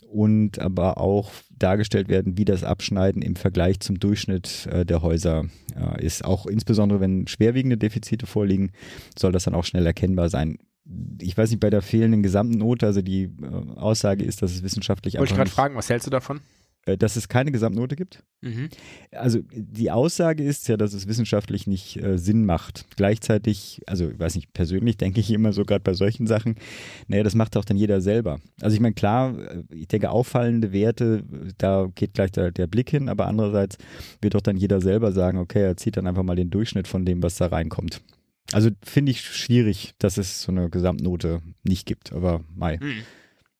und 0.08 0.58
aber 0.58 0.98
auch 0.98 1.30
dargestellt 1.50 2.08
werden, 2.08 2.38
wie 2.38 2.44
das 2.44 2.64
Abschneiden 2.64 3.22
im 3.22 3.36
Vergleich 3.36 3.80
zum 3.80 3.98
Durchschnitt 3.98 4.66
äh, 4.70 4.84
der 4.84 5.02
Häuser 5.02 5.44
äh, 5.74 6.04
ist. 6.04 6.24
Auch 6.24 6.46
insbesondere 6.46 7.00
wenn 7.00 7.26
schwerwiegende 7.26 7.76
Defizite 7.76 8.26
vorliegen, 8.26 8.70
soll 9.18 9.32
das 9.32 9.44
dann 9.44 9.54
auch 9.54 9.64
schnell 9.64 9.86
erkennbar 9.86 10.28
sein. 10.28 10.58
Ich 11.20 11.36
weiß 11.36 11.50
nicht, 11.50 11.60
bei 11.60 11.70
der 11.70 11.82
fehlenden 11.82 12.22
Gesamtnote, 12.22 12.86
also 12.86 13.02
die 13.02 13.24
äh, 13.24 13.76
Aussage 13.76 14.24
ist, 14.24 14.42
dass 14.42 14.52
es 14.52 14.62
wissenschaftlich 14.62 15.14
Wollte 15.18 15.32
ich 15.32 15.36
gerade 15.36 15.50
fragen, 15.50 15.76
was 15.76 15.90
hältst 15.90 16.06
du 16.06 16.10
davon? 16.10 16.40
Äh, 16.86 16.96
dass 16.96 17.16
es 17.16 17.28
keine 17.28 17.50
Gesamtnote 17.50 17.96
gibt. 17.96 18.22
Mhm. 18.40 18.68
Also 19.10 19.40
die 19.52 19.90
Aussage 19.90 20.44
ist 20.44 20.68
ja, 20.68 20.76
dass 20.76 20.94
es 20.94 21.08
wissenschaftlich 21.08 21.66
nicht 21.66 22.02
äh, 22.02 22.16
Sinn 22.16 22.46
macht. 22.46 22.86
Gleichzeitig, 22.96 23.82
also 23.86 24.08
ich 24.08 24.18
weiß 24.18 24.36
nicht, 24.36 24.52
persönlich 24.52 24.96
denke 24.96 25.20
ich 25.20 25.32
immer 25.32 25.52
so 25.52 25.64
gerade 25.64 25.82
bei 25.82 25.94
solchen 25.94 26.26
Sachen, 26.28 26.54
naja, 27.08 27.24
das 27.24 27.34
macht 27.34 27.56
auch 27.56 27.64
dann 27.64 27.76
jeder 27.76 28.00
selber. 28.00 28.38
Also 28.60 28.74
ich 28.74 28.80
meine, 28.80 28.94
klar, 28.94 29.36
äh, 29.36 29.64
ich 29.74 29.88
denke, 29.88 30.10
auffallende 30.10 30.72
Werte, 30.72 31.24
da 31.58 31.88
geht 31.94 32.14
gleich 32.14 32.30
der, 32.30 32.52
der 32.52 32.68
Blick 32.68 32.88
hin, 32.88 33.08
aber 33.08 33.26
andererseits 33.26 33.78
wird 34.22 34.34
doch 34.34 34.40
dann 34.40 34.56
jeder 34.56 34.80
selber 34.80 35.10
sagen, 35.10 35.38
okay, 35.38 35.62
er 35.62 35.76
zieht 35.76 35.96
dann 35.96 36.06
einfach 36.06 36.22
mal 36.22 36.36
den 36.36 36.50
Durchschnitt 36.50 36.86
von 36.86 37.04
dem, 37.04 37.22
was 37.22 37.36
da 37.36 37.46
reinkommt. 37.46 38.00
Also 38.52 38.70
finde 38.84 39.10
ich 39.10 39.22
schwierig, 39.22 39.94
dass 39.98 40.18
es 40.18 40.42
so 40.42 40.52
eine 40.52 40.70
Gesamtnote 40.70 41.42
nicht 41.64 41.84
gibt, 41.84 42.12
aber 42.12 42.44
Mai. 42.54 42.78
Hm. 42.78 43.02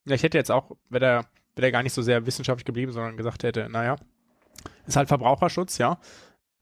Ja, 0.07 0.15
ich 0.15 0.23
hätte 0.23 0.39
jetzt 0.39 0.53
auch, 0.53 0.77
wenn 0.89 1.03
er 1.03 1.27
wäre 1.57 1.73
gar 1.73 1.83
nicht 1.83 1.95
so 1.95 2.03
sehr 2.03 2.27
wissenschaftlich 2.27 2.64
geblieben, 2.64 2.92
sondern 2.92 3.16
gesagt 3.16 3.42
hätte, 3.42 3.69
naja, 3.69 3.97
ist 4.87 4.97
halt 4.97 5.09
Verbraucherschutz, 5.09 5.79
ja, 5.79 5.99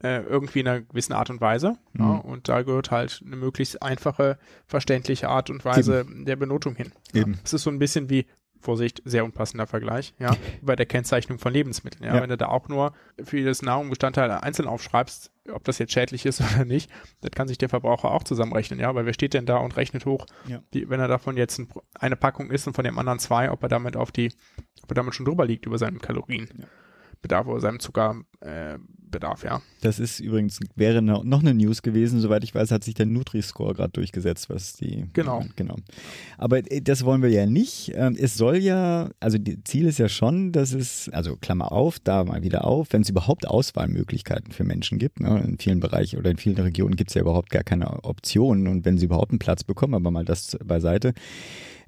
äh, 0.02 0.22
irgendwie 0.22 0.61
in 0.61 0.68
einer 0.68 0.80
gewissen 0.83 1.12
Art 1.12 1.30
und 1.30 1.40
Weise. 1.40 1.76
Mhm. 1.92 2.00
Ja, 2.00 2.11
und 2.16 2.48
da 2.48 2.62
gehört 2.62 2.90
halt 2.90 3.22
eine 3.24 3.37
möglichst 3.37 3.83
einfache, 3.83 4.38
verständliche 4.66 5.28
Art 5.28 5.50
und 5.50 5.64
Weise 5.64 6.00
Eben. 6.00 6.24
der 6.24 6.37
Benotung 6.37 6.74
hin. 6.74 6.92
Eben. 7.12 7.38
Es 7.44 7.52
ist 7.52 7.62
so 7.62 7.70
ein 7.70 7.78
bisschen 7.78 8.11
wie, 8.11 8.26
Vorsicht, 8.64 9.03
sehr 9.05 9.24
unpassender 9.24 9.66
Vergleich, 9.66 10.14
ja, 10.18 10.37
bei 10.62 10.74
der 10.74 10.87
Kennzeichnung 10.87 11.38
von 11.38 11.53
Lebensmitteln. 11.53 12.05
Ja, 12.05 12.16
ja. 12.16 12.22
Wenn 12.22 12.31
du 12.31 12.37
da 12.37 12.48
auch 12.48 12.68
nur 12.68 12.92
für 13.22 13.38
jedes 13.38 13.62
Nahrungsbestandteil 13.62 14.31
einzeln 14.31 14.66
aufschreibst, 14.66 15.31
ob 15.53 15.64
das 15.64 15.79
jetzt 15.79 15.92
schädlich 15.92 16.27
ist 16.27 16.40
oder 16.55 16.64
nicht, 16.64 16.90
das 17.20 17.31
kann 17.33 17.46
sich 17.46 17.59
der 17.59 17.68
Verbraucher 17.68 18.11
auch 18.11 18.24
zusammenrechnen, 18.24 18.81
ja, 18.81 18.94
weil 18.94 19.07
wer 19.07 19.14
steht 19.14 19.35
denn 19.35 19.46
da 19.46 19.59
und 19.59 19.77
rechnet 19.77 20.07
hoch, 20.07 20.27
ja. 20.48 20.62
die, 20.72 20.88
wenn 20.88 21.00
er 21.00 21.09
davon 21.09 21.37
jetzt 21.37 21.59
ein, 21.59 21.68
eine 21.94 22.16
Packung 22.16 22.50
isst 22.50 22.66
und 22.66 22.74
von 22.74 22.85
dem 22.85 22.98
anderen 22.98 23.18
zwei, 23.18 23.50
ob 23.50 23.62
er 23.62 23.68
damit 23.68 23.96
auf 23.96 24.11
die, 24.11 24.33
ob 24.83 24.90
er 24.90 24.94
damit 24.94 25.14
schon 25.14 25.27
drüber 25.27 25.44
liegt 25.44 25.66
über 25.66 25.79
seinen 25.79 26.00
Kalorien. 26.00 26.48
Ja. 26.59 26.66
Bedarf 27.24 27.46
oder 27.46 27.58
seinem 27.58 27.80
Zuckerbedarf, 27.80 29.44
äh, 29.44 29.46
ja. 29.46 29.62
Das 29.80 29.98
ist 29.98 30.20
übrigens, 30.20 30.60
wäre 30.76 31.00
noch 31.00 31.40
eine 31.40 31.54
News 31.54 31.80
gewesen, 31.80 32.20
soweit 32.20 32.44
ich 32.44 32.54
weiß, 32.54 32.70
hat 32.70 32.84
sich 32.84 32.92
der 32.92 33.06
Nutri-Score 33.06 33.72
gerade 33.72 33.92
durchgesetzt, 33.92 34.50
was 34.50 34.74
die. 34.74 35.06
Genau. 35.14 35.42
Genau. 35.56 35.76
Aber 36.37 36.58
äh, 36.70 36.82
das 36.82 37.06
wollen 37.06 37.22
wir 37.22 37.30
ja 37.30 37.46
nicht. 37.46 37.92
Ähm, 37.94 38.14
es 38.20 38.34
soll 38.34 38.58
ja, 38.58 39.08
also 39.20 39.38
Ziel 39.64 39.87
ist 39.87 39.98
ja 39.98 40.10
schon, 40.10 40.52
dass 40.52 40.74
es, 40.74 41.08
also 41.14 41.37
Klammer 41.37 41.72
auf, 41.72 41.98
da 41.98 42.24
mal 42.24 42.42
wieder 42.42 42.66
auf, 42.66 42.88
wenn 42.90 43.00
es 43.00 43.08
überhaupt 43.08 43.48
Auswahlmöglichkeiten 43.48 44.52
für 44.52 44.64
Menschen 44.64 44.98
gibt, 44.98 45.20
ne, 45.20 45.42
in 45.46 45.56
vielen 45.56 45.80
Bereichen 45.80 46.18
oder 46.18 46.30
in 46.30 46.37
vielen 46.37 46.58
Regionen 46.58 46.96
gibt 46.96 47.08
es 47.08 47.14
ja 47.14 47.22
überhaupt 47.22 47.48
gar 47.48 47.64
keine 47.64 48.04
Optionen 48.04 48.68
und 48.68 48.84
wenn 48.84 48.98
sie 48.98 49.06
überhaupt 49.06 49.30
einen 49.30 49.38
Platz 49.38 49.64
bekommen, 49.64 49.94
aber 49.94 50.10
mal 50.10 50.26
das 50.26 50.58
beiseite 50.62 51.14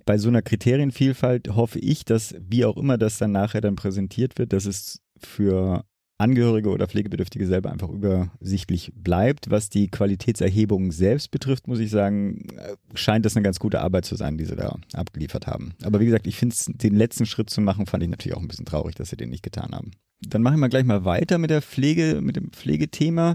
bei 0.06 0.18
so 0.18 0.28
einer 0.28 0.40
Kriterienvielfalt 0.40 1.48
hoffe 1.56 1.80
ich, 1.80 2.04
dass, 2.04 2.34
wie 2.38 2.64
auch 2.64 2.76
immer 2.76 2.96
das 2.96 3.18
dann 3.18 3.32
nachher 3.32 3.60
dann 3.60 3.74
präsentiert 3.74 4.38
wird, 4.38 4.52
dass 4.52 4.64
es 4.64 5.02
für 5.18 5.84
Angehörige 6.18 6.70
oder 6.70 6.86
Pflegebedürftige 6.86 7.46
selber 7.46 7.70
einfach 7.70 7.90
übersichtlich 7.90 8.92
bleibt. 8.94 9.50
Was 9.50 9.68
die 9.68 9.88
Qualitätserhebung 9.88 10.92
selbst 10.92 11.30
betrifft, 11.30 11.68
muss 11.68 11.78
ich 11.78 11.90
sagen, 11.90 12.46
scheint 12.94 13.26
das 13.26 13.36
eine 13.36 13.44
ganz 13.44 13.58
gute 13.58 13.80
Arbeit 13.80 14.06
zu 14.06 14.16
sein, 14.16 14.38
die 14.38 14.46
sie 14.46 14.56
da 14.56 14.76
abgeliefert 14.94 15.46
haben. 15.46 15.74
Aber 15.82 16.00
wie 16.00 16.06
gesagt, 16.06 16.26
ich 16.26 16.36
finde 16.36 16.54
es, 16.54 16.64
den 16.66 16.96
letzten 16.96 17.26
Schritt 17.26 17.50
zu 17.50 17.60
machen, 17.60 17.86
fand 17.86 18.02
ich 18.02 18.08
natürlich 18.08 18.36
auch 18.36 18.42
ein 18.42 18.48
bisschen 18.48 18.66
traurig, 18.66 18.94
dass 18.94 19.10
sie 19.10 19.16
den 19.16 19.30
nicht 19.30 19.42
getan 19.42 19.74
haben. 19.74 19.90
Dann 20.22 20.40
machen 20.40 20.60
wir 20.60 20.70
gleich 20.70 20.84
mal 20.84 21.04
weiter 21.04 21.36
mit 21.36 21.50
der 21.50 21.60
Pflege, 21.60 22.20
mit 22.22 22.36
dem 22.36 22.50
Pflegethema. 22.50 23.34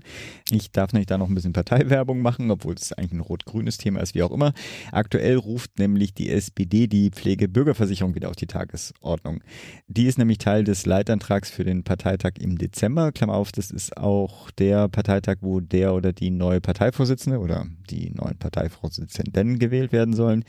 Ich 0.49 0.71
darf 0.71 0.93
nämlich 0.93 1.05
da 1.05 1.19
noch 1.19 1.29
ein 1.29 1.35
bisschen 1.35 1.53
Parteiwerbung 1.53 2.21
machen, 2.21 2.49
obwohl 2.49 2.73
es 2.73 2.91
eigentlich 2.91 3.11
ein 3.11 3.19
rot-grünes 3.19 3.77
Thema 3.77 3.99
ist, 3.99 4.15
wie 4.15 4.23
auch 4.23 4.31
immer. 4.31 4.53
Aktuell 4.91 5.35
ruft 5.35 5.77
nämlich 5.77 6.15
die 6.15 6.31
SPD 6.31 6.87
die 6.87 7.11
Pflegebürgerversicherung 7.11 8.15
wieder 8.15 8.29
auf 8.29 8.35
die 8.35 8.47
Tagesordnung. 8.47 9.43
Die 9.87 10.07
ist 10.07 10.17
nämlich 10.17 10.39
Teil 10.39 10.63
des 10.63 10.87
Leitantrags 10.87 11.51
für 11.51 11.63
den 11.63 11.83
Parteitag 11.83 12.31
im 12.39 12.57
Dezember. 12.57 12.70
Klammer 12.71 13.33
auf, 13.33 13.51
das 13.51 13.71
ist 13.71 13.97
auch 13.97 14.51
der 14.51 14.87
Parteitag, 14.87 15.37
wo 15.41 15.59
der 15.59 15.93
oder 15.93 16.13
die 16.13 16.31
neue 16.31 16.61
Parteivorsitzende 16.61 17.39
oder 17.39 17.65
die 17.89 18.11
neuen 18.11 18.37
Parteivorsitzenden 18.37 19.59
gewählt 19.59 19.91
werden 19.91 20.13
sollen. 20.13 20.43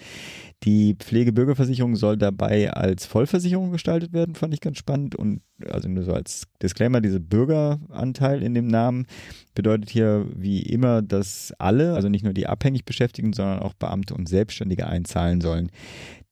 Die 0.64 0.94
Pflegebürgerversicherung 0.94 1.96
soll 1.96 2.16
dabei 2.16 2.72
als 2.72 3.04
Vollversicherung 3.06 3.72
gestaltet 3.72 4.12
werden, 4.12 4.34
fand 4.34 4.54
ich 4.54 4.60
ganz 4.60 4.78
spannend. 4.78 5.16
Und 5.16 5.42
also 5.68 5.88
nur 5.88 6.04
so 6.04 6.12
als 6.12 6.44
Disclaimer, 6.62 7.00
dieser 7.00 7.20
Bürgeranteil 7.20 8.42
in 8.42 8.54
dem 8.54 8.68
Namen 8.68 9.06
bedeutet 9.54 9.90
hier 9.90 10.26
wie 10.34 10.62
immer, 10.62 11.02
dass 11.02 11.52
alle, 11.58 11.94
also 11.94 12.08
nicht 12.08 12.24
nur 12.24 12.32
die 12.32 12.46
abhängig 12.46 12.84
Beschäftigten, 12.84 13.32
sondern 13.32 13.58
auch 13.60 13.74
Beamte 13.74 14.14
und 14.14 14.28
Selbstständige 14.28 14.86
einzahlen 14.86 15.40
sollen. 15.40 15.70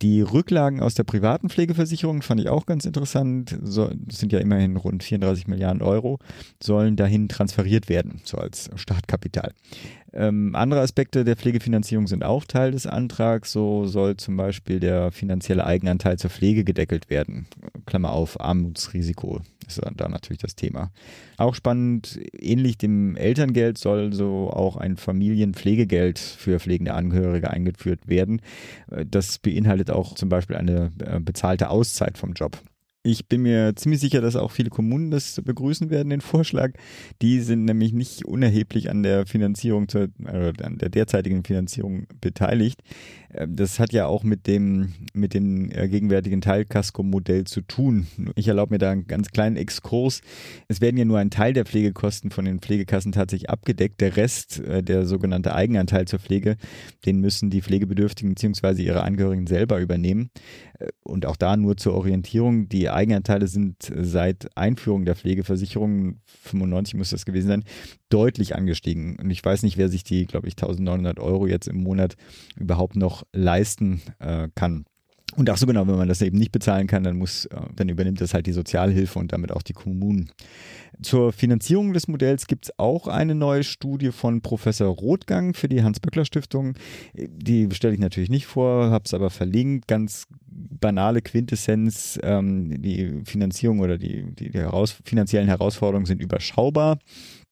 Die 0.03 0.23
Rücklagen 0.23 0.81
aus 0.81 0.95
der 0.95 1.05
privaten 1.05 1.51
Pflegeversicherung 1.51 2.23
fand 2.23 2.41
ich 2.41 2.49
auch 2.49 2.65
ganz 2.65 2.87
interessant. 2.87 3.59
So, 3.63 3.91
sind 4.11 4.33
ja 4.33 4.39
immerhin 4.39 4.77
rund 4.77 5.03
34 5.03 5.47
Milliarden 5.47 5.83
Euro, 5.83 6.19
sollen 6.63 6.97
dahin 6.97 7.29
transferiert 7.29 7.91
werden, 7.91 8.23
so 8.25 8.39
als 8.39 8.71
Startkapital. 8.77 9.53
Ähm, 10.13 10.55
andere 10.55 10.81
Aspekte 10.81 11.25
der 11.25 11.37
Pflegefinanzierung 11.37 12.07
sind 12.07 12.25
auch 12.25 12.45
Teil 12.45 12.73
des 12.73 12.87
Antrags. 12.87 13.53
So 13.53 13.87
soll 13.87 14.17
zum 14.17 14.37
Beispiel 14.37 14.81
der 14.81 15.13
finanzielle 15.13 15.65
Eigenanteil 15.65 16.19
zur 16.19 16.31
Pflege 16.31 16.65
gedeckelt 16.65 17.11
werden. 17.11 17.47
Klammer 17.87 18.13
auf, 18.13 18.41
Armutsrisiko 18.41 19.41
ist 19.67 19.81
da 19.97 20.09
natürlich 20.09 20.41
das 20.41 20.57
Thema. 20.57 20.91
Auch 21.37 21.55
spannend, 21.55 22.19
ähnlich 22.33 22.77
dem 22.77 23.17
Elterngeld 23.17 23.79
soll 23.79 24.13
so 24.13 24.51
auch 24.51 24.77
ein 24.77 24.97
Familienpflegegeld 24.97 26.19
für 26.19 26.59
pflegende 26.59 26.95
Angehörige 26.95 27.51
eingeführt 27.51 28.09
werden. 28.09 28.43
Das 28.89 29.39
beinhaltet 29.39 29.91
auch 29.91 30.15
zum 30.15 30.29
Beispiel 30.29 30.57
eine 30.57 30.91
äh, 31.05 31.21
bezahlte 31.21 31.71
Auszeit 31.71 32.19
vom 32.19 32.33
Job. 32.33 32.61
Ich 33.03 33.29
bin 33.29 33.43
mir 33.43 33.75
ziemlich 33.77 34.01
sicher, 34.01 34.21
dass 34.21 34.37
auch 34.37 34.51
viele 34.51 34.69
Kommunen 34.69 35.11
das 35.11 35.41
begrüßen 35.43 35.89
werden, 35.89 36.11
den 36.11 36.21
Vorschlag. 36.21 36.73
Die 37.23 37.41
sind 37.41 37.65
nämlich 37.65 37.95
nicht 37.95 38.27
unerheblich 38.27 38.91
an 38.91 39.03
der 39.03 39.27
Finanzierung, 39.27 39.89
zur, 39.89 40.09
äh, 40.27 40.53
an 40.63 40.77
der 40.77 40.91
derzeitigen 40.91 41.43
Finanzierung 41.43 42.07
beteiligt. 42.21 42.83
Ähm, 43.33 43.57
das 43.57 43.79
hat 43.79 43.93
ja 43.93 44.07
auch 44.07 44.23
mit 44.23 44.47
dem, 44.47 44.95
mit 45.13 45.35
dem 45.35 45.71
äh, 45.71 45.89
gegenwärtigen 45.89 46.41
Teilkasko-Modell 46.41 47.45
zu 47.45 47.63
tun. 47.63 48.07
Ich 48.35 48.49
erlaube 48.49 48.75
mir 48.75 48.79
da 48.79 48.91
einen 48.91 49.07
ganz 49.07 49.31
kleinen 49.31 49.57
Exkurs. 49.57 50.21
Es 50.69 50.81
werden 50.81 50.97
ja 50.97 51.05
nur 51.05 51.19
ein 51.19 51.31
Teil 51.31 51.53
der 51.53 51.65
Pflegekosten 51.65 52.31
von 52.31 52.45
den 52.45 52.61
Pflegekassen 52.61 53.13
tatsächlich 53.13 53.51
abgedeckt. 53.51 54.01
Der 54.01 54.17
Rest, 54.17 54.61
äh, 54.61 54.83
der 54.83 55.07
sogenannte 55.07 55.55
Eigenanteil 55.55 56.07
zur 56.07 56.19
Pflege, 56.19 56.57
den 57.07 57.21
müssen 57.21 57.51
die 57.51 57.63
Pflegebedürftigen 57.63 58.35
bzw. 58.35 58.83
ihre 58.83 59.03
Angehörigen 59.03 59.47
selber 59.47 59.81
übernehmen. 59.81 60.31
Und 61.03 61.27
auch 61.27 61.37
da 61.37 61.57
nur 61.59 61.77
zur 61.77 61.95
Orientierung. 61.95 62.69
Die 62.69 62.89
Eigenanteile 62.89 63.49
sind 63.49 63.93
seit 63.95 64.57
Einführung 64.57 65.05
der 65.05 65.15
Pflegeversicherung, 65.15 66.21
95 66.45 66.95
muss 66.95 67.11
das 67.11 67.27
gewesen 67.27 67.49
sein, 67.49 67.65
deutlich 68.09 68.57
angestiegen. 68.57 69.17
Und 69.21 69.31
ich 69.31 69.45
weiß 69.45 69.63
nicht, 69.63 69.77
wer 69.77 69.89
sich 69.89 70.05
die, 70.05 70.27
glaube 70.27 70.49
ich, 70.49 70.55
1900 70.55 71.21
Euro 71.21 71.47
jetzt 71.47 71.69
im 71.69 71.83
Monat 71.83 72.17
überhaupt 72.57 72.97
noch 72.97 73.20
leisten 73.33 74.01
äh, 74.19 74.49
kann. 74.55 74.85
Und 75.37 75.49
ach 75.49 75.57
so 75.57 75.67
genau, 75.67 75.87
wenn 75.87 75.97
man 75.97 76.09
das 76.09 76.23
eben 76.23 76.39
nicht 76.39 76.51
bezahlen 76.51 76.89
kann, 76.89 77.05
dann 77.05 77.17
muss, 77.17 77.45
äh, 77.47 77.57
dann 77.77 77.89
übernimmt 77.89 78.21
das 78.21 78.35
halt 78.35 78.47
die 78.47 78.53
Sozialhilfe 78.53 79.19
und 79.19 79.33
damit 79.33 79.53
auch 79.53 79.63
die 79.63 79.73
Kommunen. 79.73 80.31
Zur 81.03 81.33
Finanzierung 81.33 81.93
des 81.93 82.09
Modells 82.09 82.47
gibt 82.47 82.67
es 82.67 82.79
auch 82.79 83.07
eine 83.07 83.35
neue 83.35 83.63
Studie 83.63 84.11
von 84.11 84.41
Professor 84.41 84.89
Rothgang 84.89 85.55
für 85.55 85.69
die 85.69 85.83
Hans-Böckler-Stiftung. 85.83 86.75
Die 87.15 87.69
stelle 87.73 87.95
ich 87.95 88.01
natürlich 88.01 88.29
nicht 88.29 88.47
vor, 88.47 88.91
habe 88.91 89.05
es 89.07 89.15
aber 89.15 89.31
verlinkt. 89.31 89.87
Ganz 89.87 90.27
banale 90.49 91.23
Quintessenz, 91.23 92.19
ähm, 92.23 92.83
die 92.83 93.23
Finanzierung 93.25 93.81
oder 93.81 93.99
die, 93.99 94.35
die, 94.35 94.51
die 94.51 94.59
heraus, 94.59 94.97
finanziellen 95.05 95.49
Herausforderungen 95.49 96.07
sind 96.07 96.21
überschaubar 96.21 96.99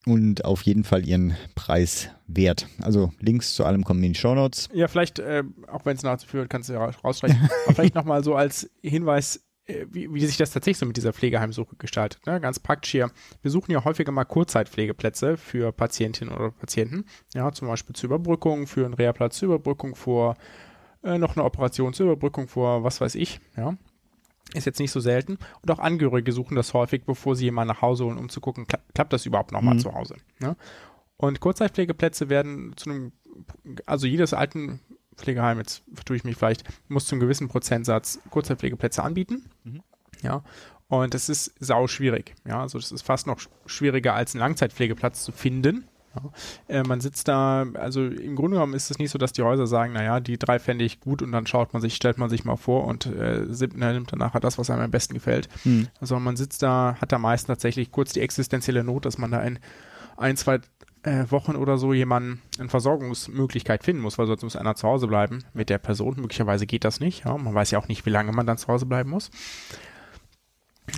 und 0.08 0.44
auf 0.44 0.62
jeden 0.62 0.84
Fall 0.84 1.06
ihren 1.06 1.36
Preis 1.54 2.08
wert. 2.26 2.66
Also 2.80 3.12
Links 3.20 3.54
zu 3.54 3.64
allem 3.64 3.84
kommen 3.84 4.02
in 4.02 4.14
die 4.14 4.18
Show 4.18 4.34
Notes. 4.34 4.68
Ja, 4.72 4.88
vielleicht, 4.88 5.18
äh, 5.18 5.44
auch 5.70 5.84
wenn 5.84 5.96
es 5.96 6.02
nachzuführen, 6.02 6.48
kannst 6.48 6.70
du 6.70 6.72
ja 6.72 6.84
rausstreichen, 6.84 7.38
aber 7.66 7.74
vielleicht 7.74 7.94
nochmal 7.94 8.24
so 8.24 8.34
als 8.34 8.70
Hinweis, 8.82 9.44
äh, 9.66 9.84
wie, 9.90 10.12
wie, 10.12 10.24
sich 10.24 10.38
das 10.38 10.50
tatsächlich 10.50 10.78
so 10.78 10.86
mit 10.86 10.96
dieser 10.96 11.12
Pflegeheimsuche 11.12 11.76
gestaltet. 11.76 12.26
Ne? 12.26 12.40
Ganz 12.40 12.58
praktisch 12.58 12.92
hier. 12.92 13.10
Wir 13.42 13.50
suchen 13.50 13.70
ja 13.70 13.84
häufiger 13.84 14.10
mal 14.10 14.24
Kurzzeitpflegeplätze 14.24 15.36
für 15.36 15.72
Patientinnen 15.72 16.34
oder 16.34 16.52
Patienten. 16.52 17.04
Ja, 17.34 17.52
zum 17.52 17.68
Beispiel 17.68 17.94
zur 17.94 18.06
Überbrückung, 18.06 18.66
für 18.66 18.86
einen 18.86 18.94
Reha-Platz 18.94 19.36
zur 19.36 19.46
Überbrückung, 19.46 19.94
vor 19.94 20.36
äh, 21.02 21.18
noch 21.18 21.36
eine 21.36 21.44
Operation 21.44 21.92
zur 21.92 22.06
Überbrückung, 22.06 22.48
vor 22.48 22.82
was 22.82 23.02
weiß 23.02 23.14
ich. 23.14 23.40
Ja. 23.58 23.76
Ist 24.54 24.64
jetzt 24.64 24.80
nicht 24.80 24.90
so 24.90 25.00
selten. 25.00 25.38
Und 25.60 25.70
auch 25.70 25.78
Angehörige 25.78 26.32
suchen 26.32 26.54
das 26.54 26.72
häufig, 26.72 27.04
bevor 27.04 27.36
sie 27.36 27.44
jemanden 27.44 27.74
nach 27.74 27.82
Hause 27.82 28.06
holen, 28.06 28.18
um 28.18 28.28
zu 28.28 28.40
gucken, 28.40 28.66
kla 28.66 28.78
klappt 28.94 29.12
das 29.12 29.26
überhaupt 29.26 29.52
nochmal 29.52 29.74
mhm. 29.74 29.80
zu 29.80 29.94
Hause. 29.94 30.16
Ne? 30.40 30.56
Und 31.16 31.40
Kurzzeitpflegeplätze 31.40 32.28
werden 32.28 32.72
zu 32.76 32.90
einem, 32.90 33.12
also 33.84 34.06
jedes 34.06 34.32
alten 34.32 34.80
Pflegeheim, 35.16 35.58
jetzt 35.58 35.82
vertue 35.92 36.16
ich 36.16 36.24
mich 36.24 36.36
vielleicht, 36.36 36.64
muss 36.88 37.06
zu 37.06 37.14
einem 37.14 37.20
gewissen 37.20 37.48
Prozentsatz 37.48 38.20
Kurzzeitpflegeplätze 38.30 39.02
anbieten. 39.02 39.50
Mhm. 39.64 39.82
Ja. 40.22 40.42
Und 40.88 41.12
das 41.12 41.28
ist 41.28 41.52
sau 41.60 41.86
schwierig. 41.86 42.34
Ja, 42.46 42.62
also 42.62 42.78
das 42.78 42.92
ist 42.92 43.02
fast 43.02 43.26
noch 43.26 43.38
schwieriger 43.66 44.14
als 44.14 44.34
einen 44.34 44.40
Langzeitpflegeplatz 44.40 45.22
zu 45.22 45.32
finden. 45.32 45.86
Ja. 46.22 46.80
Äh, 46.80 46.82
man 46.82 47.00
sitzt 47.00 47.28
da, 47.28 47.66
also 47.74 48.04
im 48.04 48.36
Grunde 48.36 48.56
genommen 48.56 48.74
ist 48.74 48.90
es 48.90 48.98
nicht 48.98 49.10
so, 49.10 49.18
dass 49.18 49.32
die 49.32 49.42
Häuser 49.42 49.66
sagen, 49.66 49.92
naja, 49.92 50.20
die 50.20 50.38
drei 50.38 50.58
fände 50.58 50.84
ich 50.84 51.00
gut 51.00 51.22
und 51.22 51.32
dann 51.32 51.46
schaut 51.46 51.72
man 51.72 51.82
sich, 51.82 51.94
stellt 51.94 52.18
man 52.18 52.30
sich 52.30 52.44
mal 52.44 52.56
vor 52.56 52.86
und 52.86 53.06
äh, 53.06 53.44
nimmt 53.44 54.12
dann 54.12 54.18
nachher 54.18 54.40
das, 54.40 54.58
was 54.58 54.70
einem 54.70 54.82
am 54.82 54.90
besten 54.90 55.14
gefällt. 55.14 55.48
Hm. 55.62 55.88
Also 56.00 56.18
man 56.18 56.36
sitzt 56.36 56.62
da, 56.62 56.96
hat 57.00 57.12
da 57.12 57.18
meist 57.18 57.46
tatsächlich 57.46 57.90
kurz 57.90 58.12
die 58.12 58.20
existenzielle 58.20 58.84
Not, 58.84 59.04
dass 59.04 59.18
man 59.18 59.30
da 59.30 59.40
in 59.42 59.58
ein, 60.16 60.36
zwei 60.36 60.60
äh, 61.02 61.24
Wochen 61.30 61.56
oder 61.56 61.78
so 61.78 61.92
jemanden 61.92 62.42
eine 62.58 62.68
Versorgungsmöglichkeit 62.68 63.84
finden 63.84 64.02
muss, 64.02 64.18
weil 64.18 64.26
sonst 64.26 64.42
muss 64.42 64.56
einer 64.56 64.74
zu 64.74 64.86
Hause 64.88 65.06
bleiben 65.06 65.44
mit 65.54 65.70
der 65.70 65.78
Person. 65.78 66.16
Möglicherweise 66.18 66.66
geht 66.66 66.84
das 66.84 67.00
nicht. 67.00 67.24
Ja? 67.24 67.36
Man 67.36 67.54
weiß 67.54 67.70
ja 67.70 67.78
auch 67.78 67.88
nicht, 67.88 68.04
wie 68.06 68.10
lange 68.10 68.32
man 68.32 68.46
dann 68.46 68.58
zu 68.58 68.68
Hause 68.68 68.86
bleiben 68.86 69.10
muss. 69.10 69.30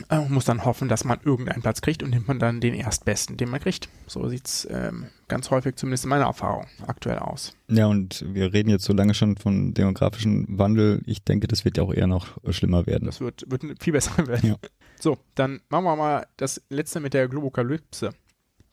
Äh, 0.09 0.21
muss 0.29 0.45
dann 0.45 0.65
hoffen, 0.65 0.89
dass 0.89 1.05
man 1.05 1.19
irgendeinen 1.25 1.63
Platz 1.63 1.81
kriegt 1.81 2.03
und 2.03 2.11
nimmt 2.11 2.29
man 2.29 2.39
dann 2.39 2.61
den 2.61 2.75
erstbesten, 2.75 3.37
den 3.37 3.51
man 3.51 3.61
kriegt. 3.61 3.89
So 4.07 4.29
sieht 4.29 4.47
es 4.47 4.69
ähm, 4.71 5.07
ganz 5.29 5.51
häufig, 5.51 5.77
zumindest 5.77 6.05
in 6.05 6.11
meiner 6.11 6.27
Erfahrung, 6.27 6.67
aktuell 6.87 7.19
aus. 7.19 7.55
Ja, 7.69 7.87
und 7.87 8.25
wir 8.27 8.53
reden 8.53 8.71
jetzt 8.71 8.85
so 8.85 8.93
lange 8.93 9.15
schon 9.15 9.37
von 9.37 9.75
demografischen 9.75 10.47
Wandel. 10.59 11.03
Ich 11.07 11.25
denke, 11.25 11.47
das 11.47 11.65
wird 11.65 11.77
ja 11.77 11.83
auch 11.83 11.93
eher 11.93 12.07
noch 12.07 12.39
schlimmer 12.51 12.87
werden. 12.87 13.07
Das 13.07 13.21
wird, 13.21 13.45
wird 13.49 13.65
viel 13.83 13.93
besser 13.93 14.27
werden. 14.27 14.51
Ja. 14.51 14.57
So, 15.01 15.19
dann 15.35 15.61
machen 15.69 15.85
wir 15.85 15.97
mal 15.97 16.27
das 16.37 16.63
letzte 16.69 17.01
mit 17.01 17.15
der 17.15 17.29
Globokalypse 17.29 18.13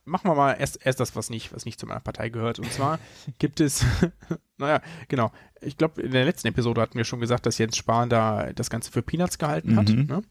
machen 0.07 0.29
wir 0.29 0.35
mal 0.35 0.53
erst, 0.53 0.79
erst 0.83 0.99
das, 0.99 1.15
was 1.15 1.29
nicht, 1.29 1.53
was 1.53 1.65
nicht 1.65 1.79
zu 1.79 1.85
meiner 1.85 1.99
Partei 1.99 2.29
gehört. 2.29 2.59
Und 2.59 2.71
zwar 2.71 2.99
gibt 3.39 3.59
es, 3.59 3.85
naja, 4.57 4.81
genau. 5.07 5.31
Ich 5.61 5.77
glaube, 5.77 6.01
in 6.01 6.11
der 6.11 6.25
letzten 6.25 6.47
Episode 6.47 6.81
hatten 6.81 6.97
wir 6.97 7.03
schon 7.03 7.19
gesagt, 7.19 7.45
dass 7.45 7.57
Jens 7.57 7.77
Spahn 7.77 8.09
da 8.09 8.51
das 8.53 8.69
Ganze 8.69 8.91
für 8.91 9.01
Peanuts 9.01 9.37
gehalten 9.37 9.75
hat. 9.75 9.89
Mhm. 9.89 10.05
Ne? 10.05 10.21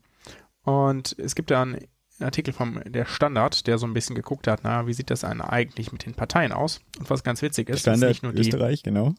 Und 0.66 1.16
es 1.18 1.36
gibt 1.36 1.52
da 1.52 1.62
einen 1.62 1.78
Artikel 2.20 2.52
vom 2.52 2.80
der 2.84 3.04
Standard, 3.04 3.66
der 3.68 3.78
so 3.78 3.86
ein 3.86 3.94
bisschen 3.94 4.16
geguckt 4.16 4.48
hat, 4.48 4.60
na, 4.64 4.86
wie 4.86 4.92
sieht 4.92 5.10
das 5.10 5.20
denn 5.20 5.40
eigentlich 5.40 5.92
mit 5.92 6.04
den 6.04 6.14
Parteien 6.14 6.52
aus? 6.52 6.80
Und 6.98 7.08
was 7.08 7.22
ganz 7.22 7.40
witzig 7.40 7.68
ist, 7.68 7.80
Standard 7.80 8.10
ist 8.10 8.16
nicht 8.16 8.22
nur 8.24 8.32
die. 8.32 8.40
Österreich, 8.40 8.82
genau. 8.82 9.14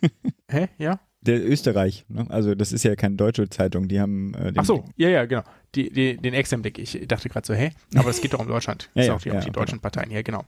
Hä? 0.48 0.68
Ja? 0.78 1.00
Der 1.22 1.44
Österreich, 1.44 2.04
ne? 2.08 2.26
also 2.28 2.54
das 2.54 2.72
ist 2.72 2.84
ja 2.84 2.94
keine 2.94 3.16
deutsche 3.16 3.48
Zeitung, 3.48 3.88
die 3.88 3.98
haben. 3.98 4.34
Äh, 4.34 4.52
Ach 4.56 4.64
so, 4.64 4.84
ja, 4.96 5.08
ja, 5.08 5.24
genau. 5.24 5.42
Die, 5.74 5.90
die, 5.90 6.18
den 6.18 6.34
Exemplik. 6.34 6.78
Ich 6.78 7.00
dachte 7.08 7.28
gerade 7.28 7.46
so, 7.46 7.54
hä? 7.54 7.70
Aber 7.96 8.10
es 8.10 8.20
geht 8.20 8.32
doch 8.32 8.40
um 8.40 8.46
Deutschland. 8.46 8.90
ja, 8.94 9.04
ja, 9.04 9.14
auch 9.14 9.20
die, 9.20 9.30
ja, 9.30 9.38
auch 9.38 9.40
die 9.40 9.48
okay. 9.48 9.58
deutschen 9.58 9.80
Parteien 9.80 10.10
hier, 10.10 10.22
genau. 10.22 10.44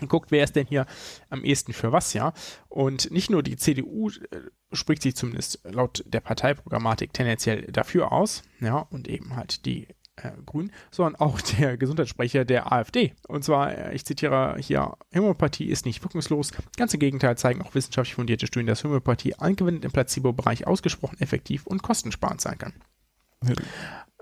Und 0.00 0.08
guckt, 0.08 0.30
wer 0.30 0.44
ist 0.44 0.56
denn 0.56 0.66
hier 0.66 0.86
am 1.28 1.44
ehesten 1.44 1.72
für 1.72 1.92
was, 1.92 2.14
ja? 2.14 2.32
Und 2.68 3.10
nicht 3.10 3.30
nur 3.30 3.42
die 3.42 3.56
CDU 3.56 4.08
äh, 4.08 4.40
spricht 4.72 5.02
sich 5.02 5.14
zumindest 5.14 5.60
laut 5.64 6.02
der 6.06 6.20
Parteiprogrammatik 6.20 7.12
tendenziell 7.12 7.62
dafür 7.70 8.10
aus, 8.10 8.42
ja, 8.60 8.78
und 8.78 9.06
eben 9.06 9.36
halt 9.36 9.66
die 9.66 9.88
äh, 10.16 10.30
Grünen, 10.46 10.72
sondern 10.90 11.16
auch 11.16 11.40
der 11.58 11.76
Gesundheitssprecher 11.76 12.44
der 12.44 12.72
AfD. 12.72 13.14
Und 13.28 13.44
zwar, 13.44 13.76
äh, 13.76 13.94
ich 13.94 14.04
zitiere 14.04 14.56
hier, 14.58 14.96
Homöopathie 15.14 15.66
ist 15.66 15.86
nicht 15.86 16.02
wirkungslos. 16.02 16.52
Ganz 16.76 16.94
im 16.94 17.00
Gegenteil 17.00 17.36
zeigen 17.36 17.62
auch 17.62 17.74
wissenschaftlich 17.74 18.14
fundierte 18.14 18.46
Studien, 18.46 18.66
dass 18.66 18.84
Homöopathie 18.84 19.34
angewendet 19.34 19.84
im 19.84 19.92
Placebo-Bereich 19.92 20.66
ausgesprochen 20.66 21.20
effektiv 21.20 21.66
und 21.66 21.82
kostensparend 21.82 22.40
sein 22.40 22.58
kann. 22.58 22.72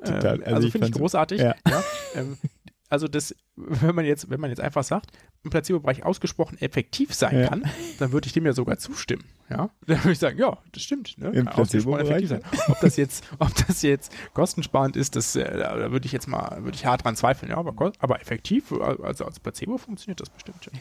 Total. 0.05 0.43
Also, 0.43 0.55
also 0.57 0.71
finde 0.71 0.87
ich 0.89 0.93
großartig. 0.95 1.41
Ja. 1.41 1.55
Ja, 1.69 1.85
ähm, 2.15 2.39
also 2.91 3.09
das, 3.09 3.35
wenn 3.57 3.95
man 3.95 4.05
jetzt, 4.05 4.29
wenn 4.29 4.41
man 4.41 4.51
jetzt 4.51 4.61
einfach 4.61 4.85
sagt, 4.85 5.13
im 5.45 5.51
Placebo-Bereich 5.51 6.05
ausgesprochen 6.05 6.59
effektiv 6.61 7.15
sein 7.15 7.39
ja. 7.39 7.49
kann, 7.49 7.65
dann 7.99 8.13
würde 8.13 8.27
ich 8.27 8.33
dem 8.33 8.45
ja 8.45 8.53
sogar 8.53 8.79
zustimmen. 8.79 9.25
Ja, 9.49 9.71
dann 9.87 9.99
würde 9.99 10.13
ich 10.13 10.19
sagen, 10.19 10.39
ja, 10.39 10.59
das 10.73 10.83
stimmt. 10.83 11.17
Ne? 11.17 11.29
Im 11.31 11.47
Placebo-Bereich. 11.47 12.29
Sein. 12.29 12.43
Ob 12.69 12.81
das 12.81 12.97
jetzt, 12.97 13.25
ob 13.39 13.55
das 13.67 13.83
jetzt 13.83 14.13
kostensparend 14.35 14.97
ist, 14.97 15.17
das, 15.17 15.37
äh, 15.37 15.59
da 15.59 15.93
würde 15.93 16.05
ich 16.07 16.13
jetzt 16.13 16.27
mal, 16.27 16.63
würde 16.65 16.75
ich 16.75 16.85
hart 16.85 17.05
dran 17.05 17.17
zweifeln. 17.17 17.51
Ja, 17.51 17.59
aber, 17.59 17.93
aber 17.99 18.21
effektiv, 18.21 18.73
also 18.73 19.25
als 19.25 19.41
Placebo 19.41 19.79
funktioniert 19.79 20.21
das 20.21 20.29
bestimmt. 20.29 20.67
Ja. 20.67 20.79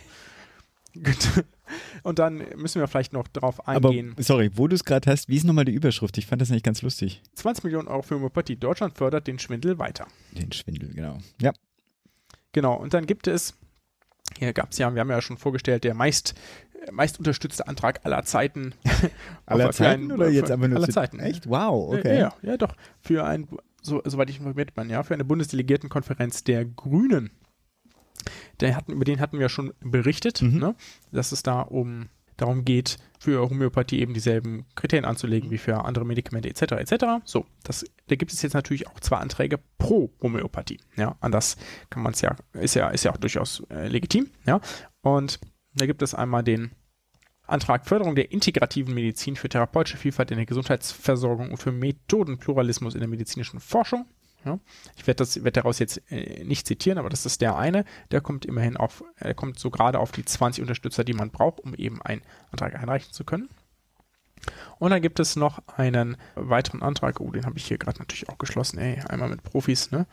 Gut. 1.04 1.45
Und 2.02 2.17
dann 2.17 2.43
müssen 2.58 2.80
wir 2.80 2.88
vielleicht 2.88 3.13
noch 3.13 3.28
darauf 3.28 3.67
eingehen. 3.67 4.13
Aber, 4.13 4.24
sorry, 4.24 4.50
wo 4.56 4.67
du 4.67 4.74
es 4.76 4.84
gerade 4.84 5.10
hast, 5.12 5.30
wie 5.30 5.36
ist 5.36 5.43
nochmal 5.43 5.65
die 5.65 5.72
Überschrift? 5.74 6.17
Ich 6.17 6.26
fand 6.26 6.41
das 6.41 6.50
nicht 6.50 6.65
ganz 6.65 6.82
lustig. 6.82 7.22
20 7.36 7.63
Millionen 7.63 7.88
Euro 7.88 8.02
für 8.02 8.15
Homöopathie. 8.15 8.56
Deutschland 8.56 8.98
fördert 8.98 9.28
den 9.28 9.38
Schwindel 9.38 9.78
weiter. 9.78 10.08
Den 10.32 10.52
Schwindel, 10.52 10.91
genau. 10.93 11.19
Ja. 11.39 11.54
Genau, 12.52 12.76
und 12.76 12.94
dann 12.94 13.06
gibt 13.06 13.28
es, 13.28 13.56
hier 14.38 14.54
gab 14.54 14.72
es 14.72 14.78
ja, 14.78 14.94
wir 14.94 15.02
haben 15.02 15.10
ja 15.10 15.22
schon 15.22 15.38
vorgestellt, 15.38 15.84
der 15.84 15.94
meist, 15.94 16.36
meist 16.92 17.20
unterstützte 17.20 17.68
Antrag 17.68 18.06
aller 18.06 18.24
Zeiten. 18.24 18.74
aller 19.46 19.72
Zeiten 19.72 20.04
einen, 20.04 20.12
oder 20.12 20.30
jetzt 20.30 20.52
einfach 20.52 20.68
nur 20.68 20.78
aller 20.78 20.90
Zeiten? 20.90 21.20
Echt? 21.20 21.48
Wow, 21.50 21.94
okay. 21.94 22.20
Ja, 22.20 22.34
ja, 22.42 22.58
doch. 22.58 22.76
Für 23.02 23.26
ein, 23.26 23.48
so, 23.82 24.02
soweit 24.06 24.30
ich 24.30 24.38
informiert 24.38 24.74
bin, 24.74 24.90
ja, 24.90 25.04
für 25.04 25.14
eine 25.14 25.26
Bundesdelegiertenkonferenz 25.26 26.44
der 26.44 26.66
Grünen. 26.66 27.32
Der 28.60 28.76
hatten, 28.76 28.92
über 28.92 29.06
den 29.06 29.22
hatten 29.22 29.40
wir 29.40 29.50
schon 29.50 29.74
berichtet, 29.80 30.42
mhm. 30.42 30.60
ne, 30.60 30.76
dass 31.12 31.32
es 31.32 31.44
da 31.44 31.62
um 31.62 32.10
darum 32.41 32.65
geht, 32.65 32.97
für 33.19 33.49
Homöopathie 33.49 33.99
eben 33.99 34.13
dieselben 34.13 34.65
Kriterien 34.75 35.06
anzulegen 35.06 35.52
wie 35.52 35.58
für 35.58 35.84
andere 35.84 36.06
Medikamente 36.06 36.49
etc. 36.49 36.73
etc. 36.73 37.06
So, 37.25 37.45
das, 37.63 37.86
da 38.08 38.15
gibt 38.15 38.32
es 38.32 38.41
jetzt 38.41 38.54
natürlich 38.54 38.88
auch 38.88 38.99
zwei 38.99 39.17
Anträge 39.17 39.60
pro 39.78 40.12
Homöopathie. 40.21 40.80
Ja, 40.95 41.15
anders 41.19 41.58
kann 41.89 42.04
man 42.04 42.13
es 42.13 42.21
ja, 42.21 42.36
ist 42.54 42.75
ja, 42.75 42.89
ist 42.89 43.04
ja 43.04 43.12
auch 43.12 43.17
durchaus 43.17 43.63
äh, 43.69 43.88
legitim. 43.88 44.30
Ja, 44.45 44.62
und 45.02 45.39
da 45.75 45.86
gibt 45.86 46.02
es 46.02 46.13
einmal 46.13 46.43
den 46.43 46.71
Antrag 47.45 47.88
Förderung 47.88 48.15
der 48.15 48.32
integrativen 48.32 48.93
Medizin 48.93 49.36
für 49.36 49.49
therapeutische 49.49 49.97
Vielfalt 49.97 50.32
in 50.32 50.38
der 50.38 50.45
Gesundheitsversorgung 50.45 51.52
und 51.52 51.58
für 51.58 51.71
Methodenpluralismus 51.71 52.93
in 52.93 52.99
der 52.99 53.10
medizinischen 53.10 53.60
Forschung. 53.60 54.06
Ja. 54.45 54.60
Ich 54.95 55.06
werde 55.06 55.25
werd 55.43 55.58
daraus 55.58 55.80
jetzt 55.80 56.02
äh, 56.12 56.43
nicht 56.43 56.65
zitieren, 56.65 56.97
aber 56.97 57.10
das 57.10 57.25
ist 57.25 57.41
der 57.41 57.58
eine. 57.58 57.84
Der 58.12 58.21
kommt 58.21 58.45
immerhin 58.45 58.78
auf, 58.78 59.04
er 59.17 59.34
kommt 59.34 59.60
so 59.60 59.69
gerade 59.69 59.99
auf 59.99 60.12
die 60.12 60.23
20 60.23 60.62
Unterstützer, 60.62 61.04
die 61.04 61.13
man 61.13 61.30
braucht, 61.30 61.60
um 61.60 61.73
eben 61.75 62.02
einen 62.02 62.21
Antrag 62.52 62.75
einreichen 62.75 63.12
zu 63.12 63.23
können. 63.23 63.49
Und 64.78 64.91
dann 64.91 65.02
gibt 65.02 65.19
es 65.19 65.36
noch 65.36 65.62
einen 65.67 66.15
weiteren 66.36 66.82
Antrag, 66.82 67.19
oh, 67.19 67.32
den 67.32 67.45
habe 67.45 67.58
ich 67.58 67.65
hier 67.65 67.78
gerade 67.78 67.99
natürlich 67.99 68.30
auch 68.30 68.38
geschlossen, 68.38 68.80
ey, 68.80 69.02
einmal 69.08 69.30
mit 69.30 69.43
Profis, 69.43 69.91
ne? 69.91 70.06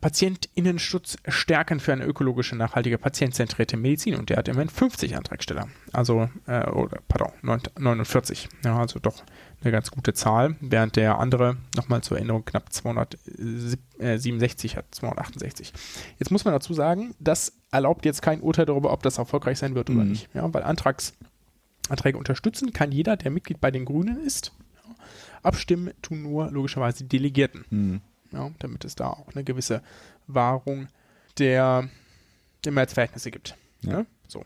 Patientinnenschutz 0.00 1.16
stärken 1.26 1.80
für 1.80 1.92
eine 1.92 2.04
ökologische, 2.04 2.54
nachhaltige, 2.54 2.98
patientzentrierte 2.98 3.78
Medizin. 3.78 4.16
Und 4.16 4.30
der 4.30 4.36
hat 4.36 4.48
immerhin 4.48 4.68
50 4.68 5.16
Antragsteller. 5.16 5.68
Also, 5.92 6.28
äh, 6.46 6.68
oder, 6.68 7.00
pardon, 7.08 7.32
49. 7.42 8.48
Ja, 8.62 8.78
also 8.78 8.98
doch 8.98 9.24
eine 9.62 9.72
ganz 9.72 9.90
gute 9.90 10.14
Zahl, 10.14 10.56
während 10.60 10.96
der 10.96 11.18
andere, 11.18 11.56
nochmal 11.74 12.02
zur 12.02 12.18
Erinnerung, 12.18 12.44
knapp 12.44 12.72
267 12.72 14.76
hat, 14.76 14.94
268. 14.94 15.72
Jetzt 16.18 16.30
muss 16.30 16.44
man 16.44 16.54
dazu 16.54 16.74
sagen, 16.74 17.14
das 17.18 17.54
erlaubt 17.70 18.04
jetzt 18.04 18.22
kein 18.22 18.40
Urteil 18.40 18.66
darüber, 18.66 18.92
ob 18.92 19.02
das 19.02 19.18
erfolgreich 19.18 19.58
sein 19.58 19.74
wird 19.74 19.90
oder 19.90 20.04
mhm. 20.04 20.10
nicht. 20.10 20.28
Ja, 20.34 20.52
weil 20.52 20.62
Antrags, 20.62 21.14
Anträge 21.88 22.18
unterstützen 22.18 22.72
kann 22.72 22.92
jeder, 22.92 23.16
der 23.16 23.30
Mitglied 23.30 23.60
bei 23.60 23.70
den 23.70 23.84
Grünen 23.84 24.24
ist. 24.24 24.52
Ja, 24.74 24.94
abstimmen 25.42 25.92
tun 26.02 26.22
nur 26.22 26.50
logischerweise 26.50 27.04
die 27.04 27.08
Delegierten. 27.08 27.64
Mhm 27.70 28.00
ja, 28.32 28.50
damit 28.58 28.84
es 28.84 28.94
da 28.94 29.08
auch 29.08 29.28
eine 29.34 29.44
gewisse 29.44 29.82
Wahrung 30.26 30.88
der, 31.38 31.88
der 32.64 32.72
Mehrheitsverhältnisse 32.72 33.30
gibt. 33.30 33.56
Ja. 33.82 34.00
ja. 34.00 34.06
So. 34.28 34.44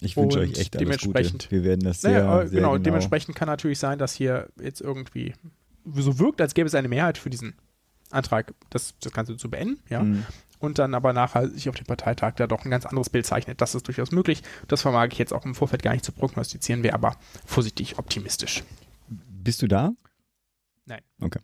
Ich 0.00 0.16
wünsche 0.16 0.38
euch 0.38 0.58
echt 0.58 0.76
alles 0.76 0.86
dementsprechend, 0.86 1.42
Gute. 1.44 1.50
Wir 1.50 1.64
werden 1.64 1.84
das 1.84 2.00
sehr, 2.00 2.24
naja, 2.24 2.46
sehr 2.46 2.60
genau, 2.60 2.72
genau, 2.72 2.78
dementsprechend 2.78 3.36
kann 3.36 3.48
natürlich 3.48 3.78
sein, 3.78 3.98
dass 3.98 4.14
hier 4.14 4.48
jetzt 4.60 4.80
irgendwie 4.80 5.34
so 5.94 6.18
wirkt, 6.18 6.40
als 6.40 6.54
gäbe 6.54 6.66
es 6.66 6.74
eine 6.74 6.88
Mehrheit 6.88 7.18
für 7.18 7.30
diesen 7.30 7.54
Antrag, 8.10 8.54
das, 8.70 8.94
das 9.00 9.12
Ganze 9.12 9.36
zu 9.36 9.50
beenden, 9.50 9.80
ja. 9.88 10.02
Mhm. 10.02 10.24
Und 10.58 10.78
dann 10.78 10.92
aber 10.92 11.14
nachher 11.14 11.48
sich 11.48 11.70
auf 11.70 11.74
dem 11.74 11.86
Parteitag 11.86 12.34
da 12.36 12.46
doch 12.46 12.66
ein 12.66 12.70
ganz 12.70 12.84
anderes 12.84 13.08
Bild 13.08 13.24
zeichnet. 13.24 13.62
Das 13.62 13.74
ist 13.74 13.86
durchaus 13.86 14.12
möglich. 14.12 14.42
Das 14.68 14.82
vermag 14.82 15.08
ich 15.10 15.18
jetzt 15.18 15.32
auch 15.32 15.46
im 15.46 15.54
Vorfeld 15.54 15.82
gar 15.82 15.92
nicht 15.92 16.04
zu 16.04 16.12
prognostizieren, 16.12 16.82
wäre 16.82 16.92
aber 16.92 17.16
vorsichtig 17.46 17.98
optimistisch. 17.98 18.62
Bist 19.08 19.62
du 19.62 19.68
da? 19.68 19.92
Nein. 20.84 21.00
Okay. 21.18 21.40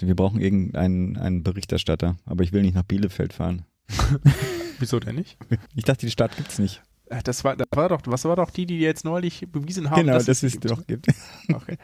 Wir 0.00 0.16
brauchen 0.16 0.40
irgendeinen 0.40 1.18
einen 1.18 1.42
Berichterstatter, 1.42 2.16
aber 2.24 2.44
ich 2.44 2.52
will 2.52 2.62
nicht 2.62 2.74
nach 2.74 2.82
Bielefeld 2.82 3.34
fahren. 3.34 3.66
Wieso 4.78 4.98
denn 5.00 5.16
nicht? 5.16 5.36
Ich 5.74 5.84
dachte, 5.84 6.06
die 6.06 6.10
Stadt 6.10 6.34
gibt 6.36 6.50
es 6.50 6.58
nicht. 6.58 6.82
Äh, 7.14 7.22
das 7.22 7.44
war, 7.44 7.56
das 7.56 7.66
war 7.72 7.88
doch, 7.88 8.00
was 8.06 8.24
war 8.24 8.36
doch 8.36 8.50
die, 8.50 8.66
die 8.66 8.78
jetzt 8.78 9.04
neulich 9.04 9.46
bewiesen 9.50 9.90
haben, 9.90 10.00
genau, 10.00 10.14
dass 10.14 10.26
das 10.26 10.42
es, 10.42 10.54
es 10.54 10.60
doch 10.60 10.86
gibt. 10.86 11.06
Okay, 11.52 11.76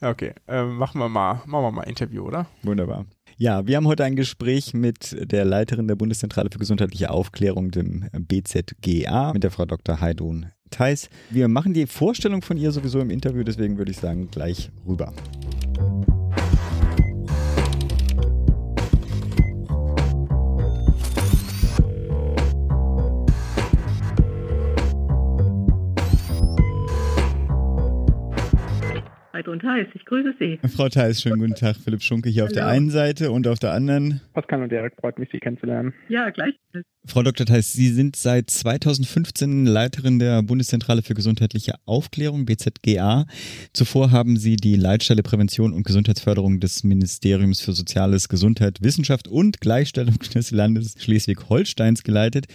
okay. 0.00 0.32
Ähm, 0.48 0.76
machen 0.76 1.00
wir 1.00 1.08
mal, 1.08 1.42
machen 1.46 1.64
wir 1.64 1.70
mal 1.70 1.82
ein 1.82 1.90
Interview, 1.90 2.24
oder? 2.24 2.46
Wunderbar. 2.62 3.06
Ja, 3.38 3.66
wir 3.66 3.76
haben 3.76 3.86
heute 3.86 4.04
ein 4.04 4.16
Gespräch 4.16 4.74
mit 4.74 5.14
der 5.30 5.44
Leiterin 5.44 5.88
der 5.88 5.94
Bundeszentrale 5.94 6.48
für 6.50 6.58
gesundheitliche 6.58 7.10
Aufklärung, 7.10 7.70
dem 7.70 8.08
BZGA, 8.12 9.32
mit 9.32 9.44
der 9.44 9.50
Frau 9.50 9.66
Dr. 9.66 10.00
Heidun 10.00 10.46
Theis. 10.70 11.10
Wir 11.30 11.48
machen 11.48 11.74
die 11.74 11.86
Vorstellung 11.86 12.42
von 12.42 12.56
ihr 12.56 12.72
sowieso 12.72 13.00
im 13.00 13.10
Interview, 13.10 13.44
deswegen 13.44 13.78
würde 13.78 13.90
ich 13.90 13.98
sagen, 13.98 14.30
gleich 14.30 14.70
rüber. 14.86 15.12
Und 29.56 29.62
Theis, 29.62 29.86
ich 29.94 30.04
grüße 30.04 30.34
Sie. 30.38 30.58
Frau 30.68 30.88
Theis, 30.88 31.22
schönen 31.22 31.38
guten 31.38 31.54
Tag. 31.54 31.76
Philipp 31.76 32.02
Schunke 32.02 32.28
hier 32.28 32.42
Hallo. 32.42 32.50
auf 32.50 32.52
der 32.52 32.66
einen 32.66 32.90
Seite 32.90 33.30
und 33.30 33.46
auf 33.48 33.58
der 33.58 33.72
anderen. 33.72 34.20
Pascal 34.34 34.62
und 34.62 34.70
Derek, 34.70 34.94
freut 35.00 35.18
mich, 35.18 35.30
Sie 35.32 35.38
kennenzulernen. 35.38 35.94
Ja, 36.08 36.28
gleich. 36.30 36.54
Frau 37.06 37.22
Dr. 37.22 37.46
Theis, 37.46 37.72
Sie 37.72 37.88
sind 37.88 38.16
seit 38.16 38.50
2015 38.50 39.64
Leiterin 39.64 40.18
der 40.18 40.42
Bundeszentrale 40.42 41.02
für 41.02 41.14
gesundheitliche 41.14 41.74
Aufklärung, 41.86 42.44
BZGA. 42.44 43.26
Zuvor 43.72 44.10
haben 44.10 44.36
Sie 44.36 44.56
die 44.56 44.76
Leitstelle 44.76 45.22
Prävention 45.22 45.72
und 45.72 45.86
Gesundheitsförderung 45.86 46.60
des 46.60 46.84
Ministeriums 46.84 47.60
für 47.60 47.72
Soziales, 47.72 48.28
Gesundheit, 48.28 48.82
Wissenschaft 48.82 49.28
und 49.28 49.60
Gleichstellung 49.60 50.18
des 50.34 50.50
Landes 50.50 50.96
Schleswig-Holsteins 50.98 52.02
geleitet 52.02 52.46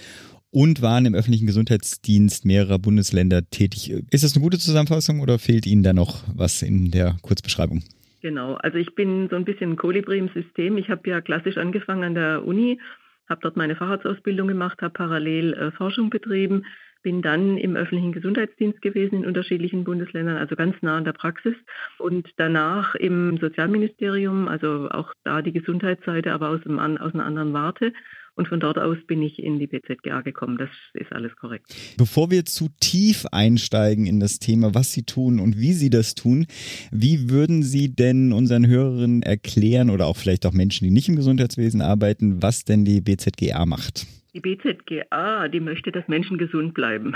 und 0.52 0.82
waren 0.82 1.06
im 1.06 1.16
öffentlichen 1.16 1.48
Gesundheitsdienst 1.48 2.46
mehrerer 2.46 2.78
Bundesländer 2.78 3.50
tätig. 3.50 3.92
Ist 4.12 4.24
das 4.24 4.36
eine 4.36 4.44
gute 4.44 4.60
Zusammenfassung 4.60 5.22
oder 5.22 5.40
fehlt 5.40 5.66
Ihnen 5.66 5.84
da 5.84 5.94
noch 5.94 6.24
was 6.36 6.62
in 6.62 6.92
der 6.92 7.18
Kurzbeschreibung? 7.22 7.84
Genau, 8.22 8.54
also 8.56 8.78
ich 8.78 8.94
bin 8.94 9.30
so 9.30 9.36
ein 9.36 9.46
bisschen 9.46 9.78
Kolibri 9.78 10.20
im 10.20 10.30
System. 10.30 10.78
Ich 10.78 10.90
habe 10.90 11.10
ja 11.10 11.22
klassisch 11.22 11.58
angefangen 11.58 12.04
an 12.04 12.14
der 12.14 12.46
Uni, 12.46 12.80
habe 13.28 13.42
dort 13.42 13.58
meine 13.58 13.76
Facharztausbildung 13.76 14.48
gemacht, 14.48 14.82
habe 14.82 14.94
parallel 14.94 15.54
äh, 15.54 15.72
Forschung 15.72 16.10
betrieben, 16.10 16.66
bin 17.02 17.24
dann 17.24 17.58
im 17.58 17.76
öffentlichen 17.76 18.12
Gesundheitsdienst 18.12 18.82
gewesen 18.84 19.16
in 19.16 19.26
unterschiedlichen 19.26 19.84
Bundesländern, 19.84 20.38
also 20.38 20.56
ganz 20.56 20.76
nah 20.82 20.98
an 20.98 21.06
der 21.06 21.14
Praxis 21.14 21.56
und 21.98 22.28
danach 22.38 22.94
im 22.94 23.38
Sozialministerium, 23.40 24.48
also 24.48 24.90
auch 24.92 25.12
da 25.24 25.42
die 25.42 25.54
Gesundheitsseite, 25.54 26.32
aber 26.32 26.50
aus, 26.50 26.62
dem, 26.62 26.78
aus 26.78 27.14
einer 27.16 27.26
anderen 27.26 27.54
Warte 27.54 27.94
und 28.36 28.48
von 28.48 28.60
dort 28.60 28.78
aus 28.78 28.98
bin 29.08 29.22
ich 29.22 29.40
in 29.40 29.60
die 29.60 29.68
BZGA 29.68 30.22
gekommen. 30.22 30.58
Das 30.58 30.70
ist 30.94 31.12
alles 31.12 31.36
korrekt. 31.36 31.66
Bevor 31.98 32.32
wir 32.32 32.46
zu 32.46 32.70
tief 32.80 33.26
einsteigen 33.32 34.06
in 34.06 34.20
das 34.20 34.40
Thema, 34.40 34.74
was 34.74 34.94
Sie 34.94 35.04
tun 35.04 35.40
und 35.40 35.58
wie 35.58 35.74
Sie 35.74 35.90
das 35.90 36.16
tun, 36.16 36.46
wie 36.92 37.30
würden 37.30 37.64
Sie 37.64 37.94
denn 37.94 38.32
unseren 38.34 38.68
Hörerinnen 38.68 39.24
erklären 39.24 39.90
oder 39.90 40.08
auch 40.08 40.18
vielleicht 40.18 40.46
auch 40.46 40.54
Menschen, 40.54 40.86
die 40.86 40.92
nicht 40.92 41.10
im 41.10 41.16
Gesundheitswesen 41.16 41.82
arbeiten, 41.82 42.42
was 42.42 42.64
denn 42.64 42.86
die 42.86 43.02
BZGA 43.02 43.66
macht? 43.66 44.08
Die 44.34 44.40
BZGA, 44.40 45.50
die 45.50 45.60
möchte, 45.60 45.92
dass 45.92 46.08
Menschen 46.08 46.38
gesund 46.38 46.74
bleiben. 46.74 47.16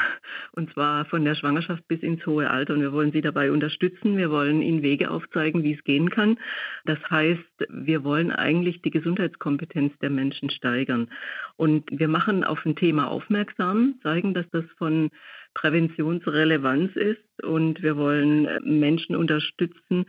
Und 0.51 0.73
zwar 0.73 1.05
von 1.05 1.23
der 1.23 1.35
Schwangerschaft 1.35 1.87
bis 1.87 2.01
ins 2.01 2.25
hohe 2.25 2.49
Alter. 2.49 2.73
Und 2.73 2.81
wir 2.81 2.91
wollen 2.91 3.13
sie 3.13 3.21
dabei 3.21 3.51
unterstützen. 3.51 4.17
Wir 4.17 4.29
wollen 4.29 4.61
ihnen 4.61 4.81
Wege 4.81 5.09
aufzeigen, 5.09 5.63
wie 5.63 5.73
es 5.73 5.83
gehen 5.85 6.09
kann. 6.09 6.37
Das 6.83 6.99
heißt, 7.09 7.39
wir 7.69 8.03
wollen 8.03 8.31
eigentlich 8.31 8.81
die 8.81 8.91
Gesundheitskompetenz 8.91 9.97
der 9.99 10.09
Menschen 10.09 10.49
steigern. 10.49 11.09
Und 11.55 11.85
wir 11.89 12.09
machen 12.09 12.43
auf 12.43 12.65
ein 12.65 12.75
Thema 12.75 13.09
aufmerksam, 13.09 13.95
zeigen, 14.03 14.33
dass 14.33 14.49
das 14.51 14.65
von 14.77 15.09
Präventionsrelevanz 15.53 16.97
ist 16.97 17.43
und 17.43 17.81
wir 17.81 17.95
wollen 17.95 18.47
Menschen 18.63 19.15
unterstützen, 19.15 20.05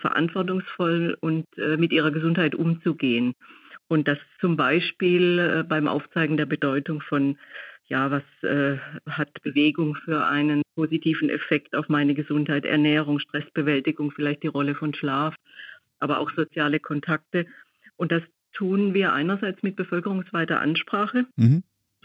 verantwortungsvoll 0.00 1.16
und 1.20 1.46
äh, 1.56 1.76
mit 1.76 1.92
ihrer 1.92 2.10
Gesundheit 2.10 2.56
umzugehen. 2.56 3.34
Und 3.88 4.06
das 4.06 4.18
zum 4.40 4.56
Beispiel 4.56 5.38
äh, 5.38 5.62
beim 5.64 5.88
Aufzeigen 5.88 6.36
der 6.36 6.46
Bedeutung 6.46 7.00
von, 7.00 7.38
ja, 7.86 8.10
was 8.10 8.22
äh, 8.42 8.78
hat 9.08 9.30
Bewegung 9.42 9.94
für 9.96 10.26
einen 10.26 10.62
positiven 10.74 11.30
Effekt 11.30 11.74
auf 11.74 11.88
meine 11.88 12.14
Gesundheit, 12.14 12.66
Ernährung, 12.66 13.18
Stressbewältigung, 13.18 14.10
vielleicht 14.10 14.42
die 14.42 14.48
Rolle 14.48 14.74
von 14.74 14.94
Schlaf, 14.94 15.34
aber 15.98 16.20
auch 16.20 16.30
soziale 16.32 16.80
Kontakte. 16.80 17.46
Und 17.96 18.12
das 18.12 18.22
tun 18.52 18.92
wir 18.92 19.12
einerseits 19.12 19.62
mit 19.62 19.76
bevölkerungsweiter 19.76 20.60
Ansprache, 20.60 21.26
mhm. 21.36 21.62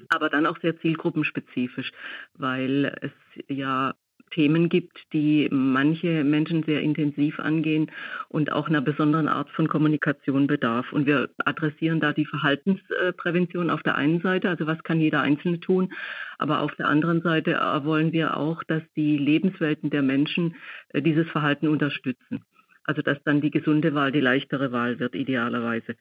aber 0.09 0.29
dann 0.29 0.45
auch 0.45 0.59
sehr 0.61 0.79
zielgruppenspezifisch, 0.79 1.91
weil 2.33 2.95
es 3.01 3.11
ja 3.47 3.93
Themen 4.33 4.69
gibt, 4.69 4.97
die 5.13 5.47
manche 5.51 6.23
Menschen 6.23 6.63
sehr 6.63 6.81
intensiv 6.81 7.39
angehen 7.39 7.91
und 8.29 8.51
auch 8.51 8.67
einer 8.67 8.81
besonderen 8.81 9.27
Art 9.27 9.49
von 9.51 9.67
Kommunikation 9.67 10.47
bedarf. 10.47 10.91
Und 10.91 11.05
wir 11.05 11.29
adressieren 11.45 11.99
da 11.99 12.13
die 12.13 12.25
Verhaltensprävention 12.25 13.69
auf 13.69 13.83
der 13.83 13.95
einen 13.95 14.21
Seite, 14.21 14.49
also 14.49 14.67
was 14.67 14.81
kann 14.83 14.99
jeder 14.99 15.21
Einzelne 15.21 15.59
tun, 15.59 15.93
aber 16.37 16.61
auf 16.61 16.75
der 16.75 16.87
anderen 16.87 17.21
Seite 17.21 17.53
wollen 17.83 18.11
wir 18.11 18.37
auch, 18.37 18.63
dass 18.63 18.83
die 18.95 19.17
Lebenswelten 19.17 19.89
der 19.89 20.01
Menschen 20.01 20.55
äh, 20.89 21.01
dieses 21.01 21.27
Verhalten 21.29 21.67
unterstützen. 21.67 22.43
Also 22.85 23.01
dass 23.01 23.17
dann 23.23 23.39
die 23.39 23.51
gesunde 23.51 23.93
Wahl 23.93 24.11
die 24.11 24.19
leichtere 24.19 24.71
Wahl 24.73 24.99
wird, 24.99 25.15
idealerweise. 25.15 25.95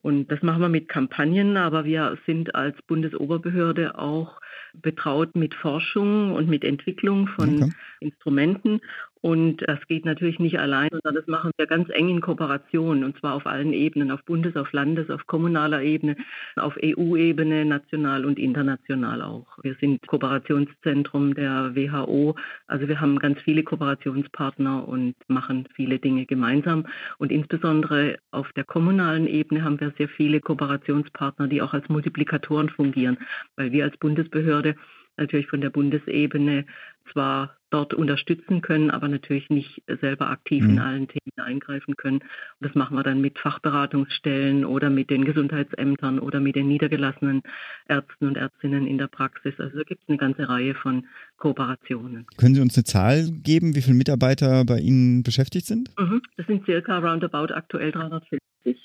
Und 0.00 0.30
das 0.30 0.42
machen 0.42 0.60
wir 0.62 0.68
mit 0.68 0.88
Kampagnen, 0.88 1.56
aber 1.56 1.84
wir 1.84 2.18
sind 2.24 2.54
als 2.54 2.80
Bundesoberbehörde 2.82 3.98
auch 3.98 4.40
betraut 4.74 5.34
mit 5.34 5.54
Forschung 5.54 6.34
und 6.34 6.48
mit 6.48 6.64
Entwicklung 6.64 7.26
von 7.28 7.62
okay. 7.62 7.72
Instrumenten. 8.00 8.80
Und 9.20 9.62
das 9.66 9.78
geht 9.88 10.04
natürlich 10.04 10.38
nicht 10.38 10.58
allein, 10.58 10.88
sondern 10.90 11.14
das 11.14 11.26
machen 11.26 11.50
wir 11.56 11.66
ganz 11.66 11.88
eng 11.90 12.08
in 12.08 12.20
Kooperation 12.20 13.02
und 13.04 13.18
zwar 13.18 13.34
auf 13.34 13.46
allen 13.46 13.72
Ebenen, 13.72 14.10
auf 14.10 14.24
Bundes-, 14.24 14.56
auf 14.56 14.72
Landes-, 14.72 15.10
auf 15.10 15.26
kommunaler 15.26 15.82
Ebene, 15.82 16.16
auf 16.56 16.76
EU-Ebene, 16.82 17.64
national 17.64 18.24
und 18.24 18.38
international 18.38 19.22
auch. 19.22 19.46
Wir 19.62 19.74
sind 19.80 20.06
Kooperationszentrum 20.06 21.34
der 21.34 21.74
WHO, 21.74 22.36
also 22.66 22.86
wir 22.86 23.00
haben 23.00 23.18
ganz 23.18 23.40
viele 23.40 23.62
Kooperationspartner 23.62 24.86
und 24.86 25.14
machen 25.26 25.68
viele 25.74 25.98
Dinge 25.98 26.26
gemeinsam. 26.26 26.86
Und 27.18 27.32
insbesondere 27.32 28.18
auf 28.30 28.52
der 28.52 28.64
kommunalen 28.64 29.26
Ebene 29.26 29.64
haben 29.64 29.80
wir 29.80 29.92
sehr 29.98 30.08
viele 30.08 30.40
Kooperationspartner, 30.40 31.48
die 31.48 31.62
auch 31.62 31.74
als 31.74 31.88
Multiplikatoren 31.88 32.68
fungieren, 32.68 33.18
weil 33.56 33.72
wir 33.72 33.84
als 33.84 33.96
Bundesbehörde 33.96 34.76
natürlich 35.18 35.48
von 35.48 35.60
der 35.60 35.70
Bundesebene 35.70 36.64
zwar 37.12 37.56
dort 37.70 37.92
unterstützen 37.92 38.62
können, 38.62 38.90
aber 38.90 39.08
natürlich 39.08 39.50
nicht 39.50 39.82
selber 40.00 40.30
aktiv 40.30 40.64
mhm. 40.64 40.70
in 40.70 40.78
allen 40.78 41.08
Themen 41.08 41.32
eingreifen 41.36 41.96
können. 41.96 42.18
Und 42.18 42.66
das 42.66 42.74
machen 42.74 42.96
wir 42.96 43.02
dann 43.02 43.20
mit 43.20 43.38
Fachberatungsstellen 43.38 44.64
oder 44.64 44.90
mit 44.90 45.10
den 45.10 45.24
Gesundheitsämtern 45.24 46.18
oder 46.18 46.40
mit 46.40 46.56
den 46.56 46.68
niedergelassenen 46.68 47.42
Ärzten 47.86 48.26
und 48.26 48.36
Ärztinnen 48.36 48.86
in 48.86 48.98
der 48.98 49.08
Praxis. 49.08 49.54
Also 49.58 49.78
da 49.78 49.84
gibt 49.84 50.02
es 50.02 50.08
eine 50.08 50.18
ganze 50.18 50.48
Reihe 50.48 50.74
von 50.74 51.06
Kooperationen. 51.36 52.26
Können 52.36 52.54
Sie 52.54 52.60
uns 52.60 52.76
eine 52.76 52.84
Zahl 52.84 53.28
geben, 53.42 53.74
wie 53.74 53.82
viele 53.82 53.96
Mitarbeiter 53.96 54.64
bei 54.64 54.78
Ihnen 54.78 55.22
beschäftigt 55.22 55.66
sind? 55.66 55.90
Mhm. 55.98 56.22
Das 56.36 56.46
sind 56.46 56.64
circa 56.64 56.98
roundabout 56.98 57.52
aktuell 57.52 57.92
350 57.92 58.40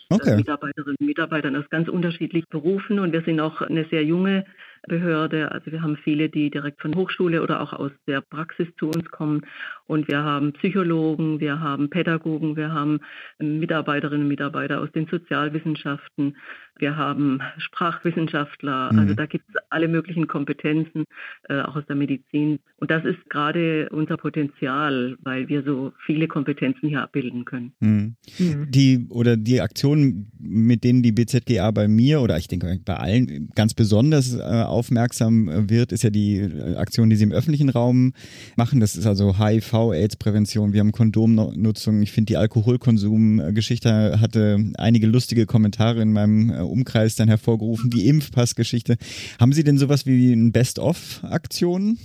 okay. 0.10 0.36
Mitarbeiterinnen 0.36 0.98
und 1.00 1.06
Mitarbeiter 1.06 1.58
aus 1.58 1.70
ganz 1.70 1.88
unterschiedlichen 1.88 2.48
Berufen 2.50 3.00
und 3.00 3.14
wir 3.14 3.22
sind 3.22 3.40
auch 3.40 3.62
eine 3.62 3.86
sehr 3.90 4.04
junge 4.04 4.46
Behörde. 4.88 5.52
Also 5.52 5.72
wir 5.72 5.82
haben 5.82 5.98
viele, 5.98 6.30
die 6.30 6.50
direkt 6.50 6.82
von 6.82 6.96
Hochschule 6.96 7.42
oder 7.42 7.62
auch 7.62 7.74
aus 7.74 7.92
der 8.08 8.22
Praxis 8.22 8.68
zu 8.78 8.88
uns 8.88 9.10
kommen. 9.12 9.46
Und 9.86 10.08
wir 10.08 10.24
haben 10.24 10.54
Psychologen, 10.54 11.40
wir 11.40 11.60
haben 11.60 11.90
Pädagogen, 11.90 12.56
wir 12.56 12.72
haben 12.72 13.02
Mitarbeiterinnen 13.40 14.24
und 14.24 14.28
Mitarbeiter 14.30 14.82
aus 14.82 14.92
den 14.92 15.08
Sozialwissenschaften, 15.08 16.36
wir 16.80 16.98
haben 16.98 17.40
Sprachwissenschaftler. 17.58 18.92
Mhm. 18.92 19.00
Also 19.00 19.14
da 19.14 19.26
gibt 19.26 19.46
es 19.50 19.56
alle 19.70 19.88
möglichen 19.88 20.28
Kompetenzen, 20.28 21.06
äh, 21.48 21.62
auch 21.62 21.76
aus 21.76 21.86
der 21.88 21.96
Medizin. 21.96 22.60
Und 22.78 22.90
das 22.90 23.06
ist 23.06 23.30
gerade 23.30 23.90
unser 23.90 24.18
Potenzial, 24.18 25.16
weil 25.22 25.48
wir 25.50 25.64
so 25.64 25.94
viele 26.06 26.28
Kompetenzen 26.28 26.90
hier 26.90 27.04
abbilden 27.04 27.46
können. 27.46 27.74
Mhm. 27.80 28.16
Mhm. 28.40 28.72
Die 28.72 29.06
oder 29.10 29.38
die 29.38 29.62
Aktionen, 29.62 30.32
mit 30.40 30.84
denen 30.84 31.04
die 31.04 31.12
BZGA 31.12 31.70
bei 31.72 31.88
mir 31.88 32.22
oder 32.22 32.38
ich 32.38 32.48
denke 32.48 32.80
bei 32.84 32.96
allen 32.96 33.50
ganz 33.56 33.74
besonders 33.74 34.36
äh, 34.36 34.42
aufmerksam 34.42 35.48
äh, 35.48 35.70
wird, 35.70 35.92
ist 35.92 36.04
ja 36.04 36.10
die 36.10 36.38
äh, 36.38 36.76
Aktion, 36.76 37.10
die 37.10 37.16
sie 37.16 37.26
im 37.26 37.32
öffentlichen 37.32 37.70
Raum 37.70 38.14
machen. 38.56 38.80
Das 38.80 38.96
ist 38.96 39.06
also 39.06 39.38
HIV, 39.38 39.73
AIDS-Prävention, 39.74 40.74
wir 40.74 40.80
haben 40.80 40.92
Kondomnutzung. 40.92 42.02
Ich 42.02 42.12
finde 42.12 42.28
die 42.28 42.38
Alkoholkonsum-Geschichte 42.38 44.20
hatte 44.20 44.72
einige 44.78 45.08
lustige 45.08 45.46
Kommentare 45.46 46.02
in 46.02 46.14
meinem 46.14 46.50
äh, 46.50 46.60
Umkreis 46.60 47.16
dann 47.16 47.28
hervorgerufen. 47.28 47.90
Die 47.90 48.08
Impfpassgeschichte. 48.08 48.98
Haben 49.40 49.54
Sie 49.54 49.64
denn 49.64 49.78
sowas 49.78 50.06
wie 50.06 50.34
ein 50.34 50.52
Best-of-Aktion? 50.52 51.98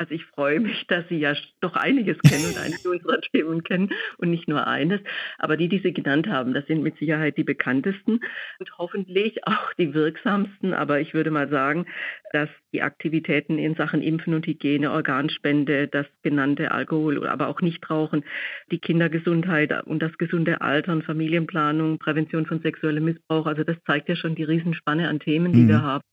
Also 0.00 0.14
ich 0.14 0.24
freue 0.24 0.60
mich, 0.60 0.86
dass 0.86 1.06
Sie 1.10 1.18
ja 1.18 1.34
doch 1.60 1.76
einiges 1.76 2.16
kennen 2.20 2.46
und 2.46 2.58
einige 2.58 2.88
unserer 2.90 3.20
Themen 3.20 3.62
kennen 3.62 3.90
und 4.16 4.30
nicht 4.30 4.48
nur 4.48 4.66
eines. 4.66 5.02
Aber 5.38 5.58
die, 5.58 5.68
die 5.68 5.80
Sie 5.80 5.92
genannt 5.92 6.26
haben, 6.26 6.54
das 6.54 6.66
sind 6.66 6.82
mit 6.82 6.96
Sicherheit 6.96 7.36
die 7.36 7.44
bekanntesten 7.44 8.20
und 8.58 8.78
hoffentlich 8.78 9.46
auch 9.46 9.74
die 9.74 9.92
wirksamsten. 9.92 10.72
Aber 10.72 11.00
ich 11.00 11.12
würde 11.12 11.30
mal 11.30 11.50
sagen, 11.50 11.84
dass 12.32 12.48
die 12.72 12.80
Aktivitäten 12.80 13.58
in 13.58 13.74
Sachen 13.74 14.00
Impfen 14.00 14.32
und 14.32 14.46
Hygiene, 14.46 14.90
Organspende, 14.90 15.86
das 15.86 16.06
genannte 16.22 16.70
Alkohol, 16.70 17.26
aber 17.26 17.48
auch 17.48 17.60
Nichtrauchen, 17.60 18.24
die 18.70 18.78
Kindergesundheit 18.78 19.84
und 19.84 20.00
das 20.00 20.16
gesunde 20.16 20.62
Altern, 20.62 21.02
Familienplanung, 21.02 21.98
Prävention 21.98 22.46
von 22.46 22.62
sexuellem 22.62 23.04
Missbrauch, 23.04 23.44
also 23.44 23.64
das 23.64 23.76
zeigt 23.84 24.08
ja 24.08 24.16
schon 24.16 24.34
die 24.34 24.44
Riesenspanne 24.44 25.10
an 25.10 25.20
Themen, 25.20 25.52
die 25.52 25.64
mhm. 25.64 25.68
wir 25.68 25.82
haben. 25.82 26.04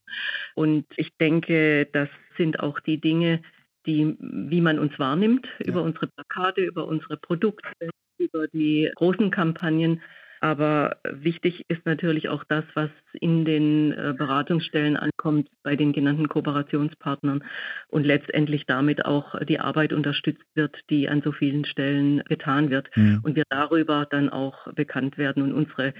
Und 0.54 0.84
ich 0.96 1.16
denke, 1.16 1.88
das 1.90 2.10
sind 2.36 2.60
auch 2.60 2.80
die 2.80 3.00
Dinge, 3.00 3.40
die, 3.88 4.16
wie 4.20 4.60
man 4.60 4.78
uns 4.78 4.96
wahrnimmt, 4.98 5.48
ja. 5.58 5.66
über 5.66 5.82
unsere 5.82 6.06
Plakate, 6.06 6.60
über 6.60 6.86
unsere 6.86 7.16
Produkte, 7.16 7.90
über 8.18 8.46
die 8.46 8.90
großen 8.94 9.30
Kampagnen. 9.30 10.00
Aber 10.40 10.98
wichtig 11.10 11.64
ist 11.68 11.84
natürlich 11.84 12.28
auch 12.28 12.44
das, 12.44 12.64
was 12.74 12.90
in 13.12 13.44
den 13.44 13.92
äh, 13.92 14.14
Beratungsstellen 14.16 14.96
ankommt 14.96 15.48
bei 15.64 15.74
den 15.74 15.92
genannten 15.92 16.28
Kooperationspartnern 16.28 17.42
und 17.88 18.04
letztendlich 18.04 18.64
damit 18.66 19.04
auch 19.04 19.34
die 19.44 19.58
Arbeit 19.58 19.92
unterstützt 19.92 20.44
wird, 20.54 20.76
die 20.90 21.08
an 21.08 21.22
so 21.22 21.32
vielen 21.32 21.64
Stellen 21.64 22.22
getan 22.28 22.70
wird. 22.70 22.88
Mhm. 22.96 23.20
Und 23.24 23.34
wir 23.34 23.44
darüber 23.48 24.06
dann 24.08 24.28
auch 24.28 24.72
bekannt 24.74 25.18
werden 25.18 25.42
und 25.42 25.52
unsere 25.52 25.92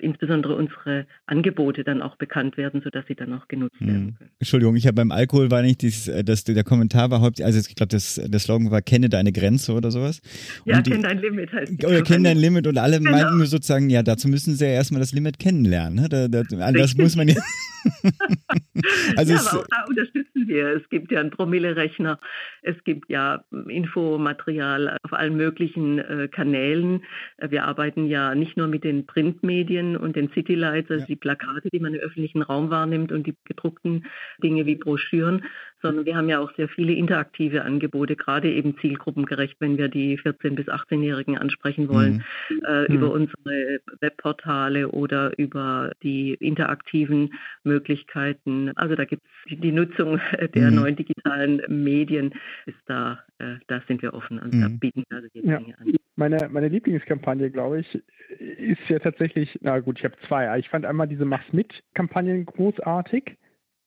insbesondere 0.00 0.56
unsere 0.56 1.06
Angebote 1.26 1.84
dann 1.84 2.02
auch 2.02 2.16
bekannt 2.16 2.56
werden, 2.56 2.80
sodass 2.82 3.06
sie 3.06 3.14
dann 3.14 3.32
auch 3.32 3.48
genutzt 3.48 3.78
hm. 3.78 3.86
werden 3.86 4.14
können. 4.18 4.30
Entschuldigung, 4.38 4.76
ich 4.76 4.86
habe 4.86 4.94
beim 4.94 5.10
Alkohol 5.10 5.50
war 5.50 5.62
nicht 5.62 5.82
dieses, 5.82 6.08
äh, 6.08 6.24
das, 6.24 6.44
der 6.44 6.64
Kommentar 6.64 7.10
war 7.10 7.20
hauptsächlich, 7.20 7.54
also 7.54 7.68
ich 7.68 7.74
glaube, 7.74 7.88
der 7.88 8.40
Slogan 8.40 8.70
war 8.70 8.82
kenne 8.82 9.08
deine 9.08 9.32
Grenze 9.32 9.72
oder 9.72 9.90
sowas. 9.90 10.20
Und 10.64 10.72
ja, 10.72 10.82
kenne 10.82 11.02
dein 11.02 11.18
Limit 11.18 11.52
heißt 11.52 11.84
Oder 11.84 12.02
kenne 12.02 12.24
dein 12.24 12.38
Limit 12.38 12.66
und 12.66 12.78
alle 12.78 12.98
genau. 12.98 13.10
meinten 13.10 13.36
nur 13.36 13.46
sozusagen, 13.46 13.90
ja, 13.90 14.02
dazu 14.02 14.28
müssen 14.28 14.54
sie 14.54 14.64
ja 14.64 14.72
erstmal 14.72 15.00
das 15.00 15.12
Limit 15.12 15.38
kennenlernen. 15.38 16.02
Ne? 16.02 16.08
Da, 16.08 16.28
da, 16.28 16.42
anders 16.60 16.96
muss 16.96 17.16
man 17.16 17.28
ja. 17.28 17.36
also 19.16 19.32
ja, 19.32 19.40
aber 19.40 19.60
auch 19.60 19.66
da 19.68 19.84
unterstützen 19.88 20.48
wir. 20.48 20.68
Es 20.68 20.88
gibt 20.88 21.12
ja 21.12 21.20
einen 21.20 21.30
Promille-Rechner, 21.30 22.18
es 22.62 22.82
gibt 22.84 23.10
ja 23.10 23.44
Infomaterial 23.68 24.96
auf 25.02 25.12
allen 25.12 25.36
möglichen 25.36 25.98
äh, 25.98 26.28
Kanälen. 26.28 27.04
Wir 27.38 27.64
arbeiten 27.64 28.06
ja 28.06 28.34
nicht 28.34 28.56
nur 28.56 28.68
mit 28.68 28.84
den 28.84 29.06
Printmedien 29.06 29.96
und 29.96 30.16
den 30.16 30.30
Citylights, 30.32 30.90
also 30.90 31.02
ja. 31.02 31.06
die 31.06 31.16
Plakate, 31.16 31.68
die 31.70 31.80
man 31.80 31.94
im 31.94 32.00
öffentlichen 32.00 32.42
Raum 32.42 32.70
wahrnimmt 32.70 33.12
und 33.12 33.26
die 33.26 33.36
gedruckten 33.44 34.06
Dinge 34.42 34.66
wie 34.66 34.76
Broschüren, 34.76 35.44
sondern 35.82 36.06
wir 36.06 36.16
haben 36.16 36.28
ja 36.28 36.38
auch 36.38 36.54
sehr 36.56 36.68
viele 36.68 36.92
interaktive 36.92 37.62
Angebote, 37.62 38.16
gerade 38.16 38.50
eben 38.50 38.78
zielgruppengerecht, 38.78 39.56
wenn 39.60 39.76
wir 39.76 39.88
die 39.88 40.18
14- 40.18 40.54
bis 40.54 40.68
18-Jährigen 40.68 41.36
ansprechen 41.36 41.88
wollen, 41.88 42.24
mhm. 42.48 42.62
äh, 42.66 42.88
mhm. 42.88 42.94
über 42.94 43.12
unsere 43.12 43.80
Webportale 44.00 44.88
oder 44.88 45.36
über 45.38 45.92
die 46.02 46.34
interaktiven 46.34 47.34
Möglichkeiten. 47.64 48.70
Also 48.76 48.94
da 48.94 49.04
gibt 49.04 49.22
es 49.50 49.58
die 49.58 49.72
Nutzung 49.72 50.20
der 50.54 50.70
mhm. 50.70 50.76
neuen 50.76 50.96
digitalen 50.96 51.62
Medien, 51.68 52.32
ist 52.66 52.78
da, 52.86 53.18
äh, 53.38 53.56
da 53.66 53.82
sind 53.88 54.02
wir 54.02 54.14
offen 54.14 54.38
und 54.38 54.44
also 54.44 54.60
da 54.60 54.68
mhm. 54.68 54.78
bieten 54.78 55.04
wir 55.08 55.16
also 55.16 55.28
die 55.34 55.46
ja. 55.46 55.58
Dinge 55.58 55.78
an. 55.78 55.92
Meine, 56.14 56.48
meine 56.50 56.68
Lieblingskampagne, 56.68 57.50
glaube 57.50 57.80
ich, 57.80 58.02
ist 58.38 58.88
ja 58.88 58.98
tatsächlich, 58.98 59.58
na 59.62 59.80
gut, 59.80 59.98
ich 59.98 60.04
habe 60.04 60.14
zwei. 60.28 60.58
Ich 60.58 60.68
fand 60.68 60.84
einmal 60.84 61.08
diese 61.08 61.24
Mach's 61.24 61.50
mit-Kampagnen 61.52 62.44
großartig 62.44 63.38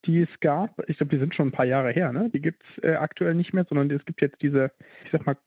die 0.06 0.22
es 0.22 0.40
gab. 0.40 0.82
Ich 0.88 0.98
glaube, 0.98 1.16
die 1.16 1.20
sind 1.20 1.36
schon 1.36 1.50
ein 1.50 1.52
paar 1.52 1.66
Jahre 1.66 1.92
her, 1.92 2.12
ne? 2.12 2.30
Die 2.34 2.42
gibt 2.42 2.64
es 2.64 2.84
äh, 2.84 2.96
aktuell 2.96 3.36
nicht 3.36 3.54
mehr, 3.54 3.66
sondern 3.68 3.90
es 3.92 4.06
gibt 4.06 4.22
jetzt 4.22 4.42
diese, 4.42 4.72
ich 5.06 5.12
sag 5.12 5.26
mal, 5.26 5.38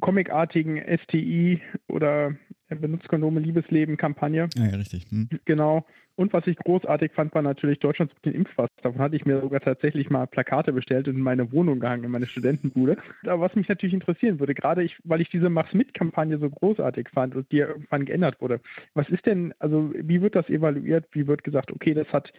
comicartigen 0.00 0.82
STI 1.04 1.60
oder 1.88 2.34
Benutzkondome 2.68 3.40
Liebesleben-Kampagne. 3.40 4.48
Ja, 4.56 4.64
ja, 4.64 4.76
richtig. 4.76 5.06
Hm. 5.10 5.28
Genau. 5.44 5.86
Und 6.18 6.32
was 6.32 6.44
ich 6.48 6.56
großartig 6.56 7.12
fand, 7.12 7.32
war 7.32 7.42
natürlich 7.42 7.78
Deutschland 7.78 8.10
sucht 8.10 8.24
den 8.26 8.34
Impfpass. 8.34 8.68
Davon 8.82 9.00
hatte 9.00 9.14
ich 9.14 9.24
mir 9.24 9.40
sogar 9.40 9.60
tatsächlich 9.60 10.10
mal 10.10 10.26
Plakate 10.26 10.72
bestellt 10.72 11.06
und 11.06 11.14
in 11.14 11.22
meine 11.22 11.52
Wohnung 11.52 11.78
gehangen, 11.78 12.02
in 12.02 12.10
meine 12.10 12.26
Studentenbude. 12.26 12.96
Aber 13.22 13.42
was 13.42 13.54
mich 13.54 13.68
natürlich 13.68 13.94
interessieren 13.94 14.40
würde, 14.40 14.52
gerade 14.52 14.82
ich, 14.82 14.98
weil 15.04 15.20
ich 15.20 15.30
diese 15.30 15.48
Mach's 15.48 15.74
mit-Kampagne 15.74 16.38
so 16.38 16.50
großartig 16.50 17.10
fand 17.10 17.36
und 17.36 17.52
die 17.52 17.58
ja 17.58 17.68
irgendwann 17.68 18.04
geändert 18.04 18.40
wurde. 18.40 18.60
Was 18.94 19.08
ist 19.10 19.26
denn, 19.26 19.54
also 19.60 19.92
wie 19.94 20.20
wird 20.20 20.34
das 20.34 20.48
evaluiert? 20.48 21.04
Wie 21.12 21.28
wird 21.28 21.44
gesagt, 21.44 21.70
okay, 21.70 21.94
das 21.94 22.12
hat 22.12 22.32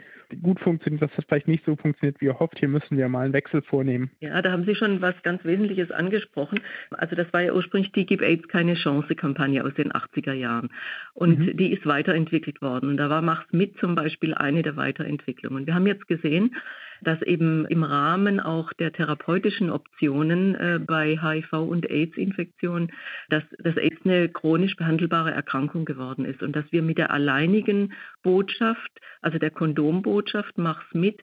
gut 0.44 0.60
funktioniert, 0.60 1.02
das 1.02 1.18
hat 1.18 1.24
vielleicht 1.30 1.48
nicht 1.48 1.64
so 1.64 1.78
funktioniert, 1.78 2.20
wie 2.20 2.28
erhofft, 2.28 2.60
hier 2.60 2.68
müssen 2.68 2.98
wir 2.98 3.08
mal 3.08 3.24
einen 3.24 3.34
Wechsel 3.34 3.62
vornehmen? 3.62 4.12
Ja, 4.20 4.42
da 4.42 4.52
haben 4.52 4.66
Sie 4.66 4.76
schon 4.76 5.02
was 5.02 5.16
ganz 5.24 5.46
Wesentliches 5.46 5.90
angesprochen. 5.92 6.60
Also 6.92 7.16
das 7.16 7.32
war 7.32 7.44
ja 7.44 7.54
ursprünglich 7.54 7.94
die 7.94 8.06
Gib 8.06 8.22
AIDS 8.22 8.46
keine 8.50 8.74
Chance-Kampagne 8.74 9.64
aus 9.64 9.74
den 9.76 9.94
80er 9.94 10.34
Jahren. 10.34 10.70
Und 11.14 11.40
mhm. 11.40 11.56
die 11.56 11.72
ist 11.72 11.86
weiterentwickelt 11.86 12.62
worden. 12.62 12.90
Und 12.90 12.98
da 12.98 13.10
war 13.10 13.22
Mach's 13.22 13.48
mit 13.54 13.69
zum 13.78 13.96
Beispiel 13.96 14.34
eine 14.34 14.64
der 14.64 14.76
Weiterentwicklungen. 14.76 15.66
Wir 15.66 15.76
haben 15.76 15.88
jetzt 15.88 16.08
gesehen, 16.08 16.56
dass 17.02 17.22
eben 17.22 17.66
im 17.66 17.84
Rahmen 17.84 18.40
auch 18.40 18.74
der 18.74 18.92
therapeutischen 18.92 19.70
Optionen 19.70 20.56
äh, 20.56 20.80
bei 20.80 21.18
HIV 21.18 21.54
und 21.54 21.90
AIDS-Infektionen, 21.90 22.92
dass 23.30 23.44
das 23.58 23.78
AIDS 23.78 24.02
eine 24.04 24.30
chronisch 24.30 24.76
behandelbare 24.76 25.32
Erkrankung 25.32 25.86
geworden 25.86 26.26
ist 26.26 26.42
und 26.44 26.56
dass 26.56 26.66
wir 26.72 26.82
mit 26.82 26.98
der 26.98 27.12
alleinigen 27.12 27.94
Botschaft, 28.24 28.92
also 29.22 29.38
der 29.38 29.52
Kondombotschaft, 29.52 30.58
mach's 30.58 30.94
mit, 30.94 31.22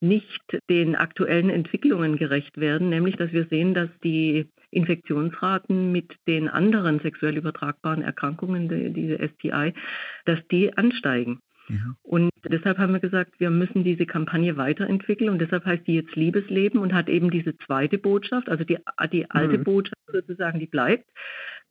nicht 0.00 0.40
den 0.70 0.96
aktuellen 0.96 1.50
Entwicklungen 1.50 2.16
gerecht 2.16 2.58
werden, 2.58 2.88
nämlich 2.88 3.16
dass 3.16 3.32
wir 3.32 3.46
sehen, 3.46 3.74
dass 3.74 3.90
die 4.02 4.48
Infektionsraten 4.70 5.92
mit 5.92 6.14
den 6.26 6.48
anderen 6.48 7.00
sexuell 7.00 7.36
übertragbaren 7.36 8.02
Erkrankungen, 8.02 8.68
diese 8.92 9.18
STI, 9.28 9.72
dass 10.26 10.38
die 10.48 10.76
ansteigen. 10.76 11.40
Mhm. 11.68 11.96
Und 12.02 12.30
deshalb 12.44 12.78
haben 12.78 12.92
wir 12.92 13.00
gesagt, 13.00 13.38
wir 13.38 13.50
müssen 13.50 13.84
diese 13.84 14.06
Kampagne 14.06 14.56
weiterentwickeln 14.56 15.30
und 15.30 15.38
deshalb 15.38 15.64
heißt 15.64 15.86
die 15.86 15.94
jetzt 15.94 16.14
Liebesleben 16.16 16.80
und 16.80 16.94
hat 16.94 17.08
eben 17.08 17.30
diese 17.30 17.56
zweite 17.58 17.98
Botschaft, 17.98 18.48
also 18.48 18.64
die, 18.64 18.78
die 19.12 19.30
alte 19.30 19.58
mhm. 19.58 19.64
Botschaft 19.64 20.02
sozusagen, 20.12 20.58
die 20.58 20.66
bleibt. 20.66 21.06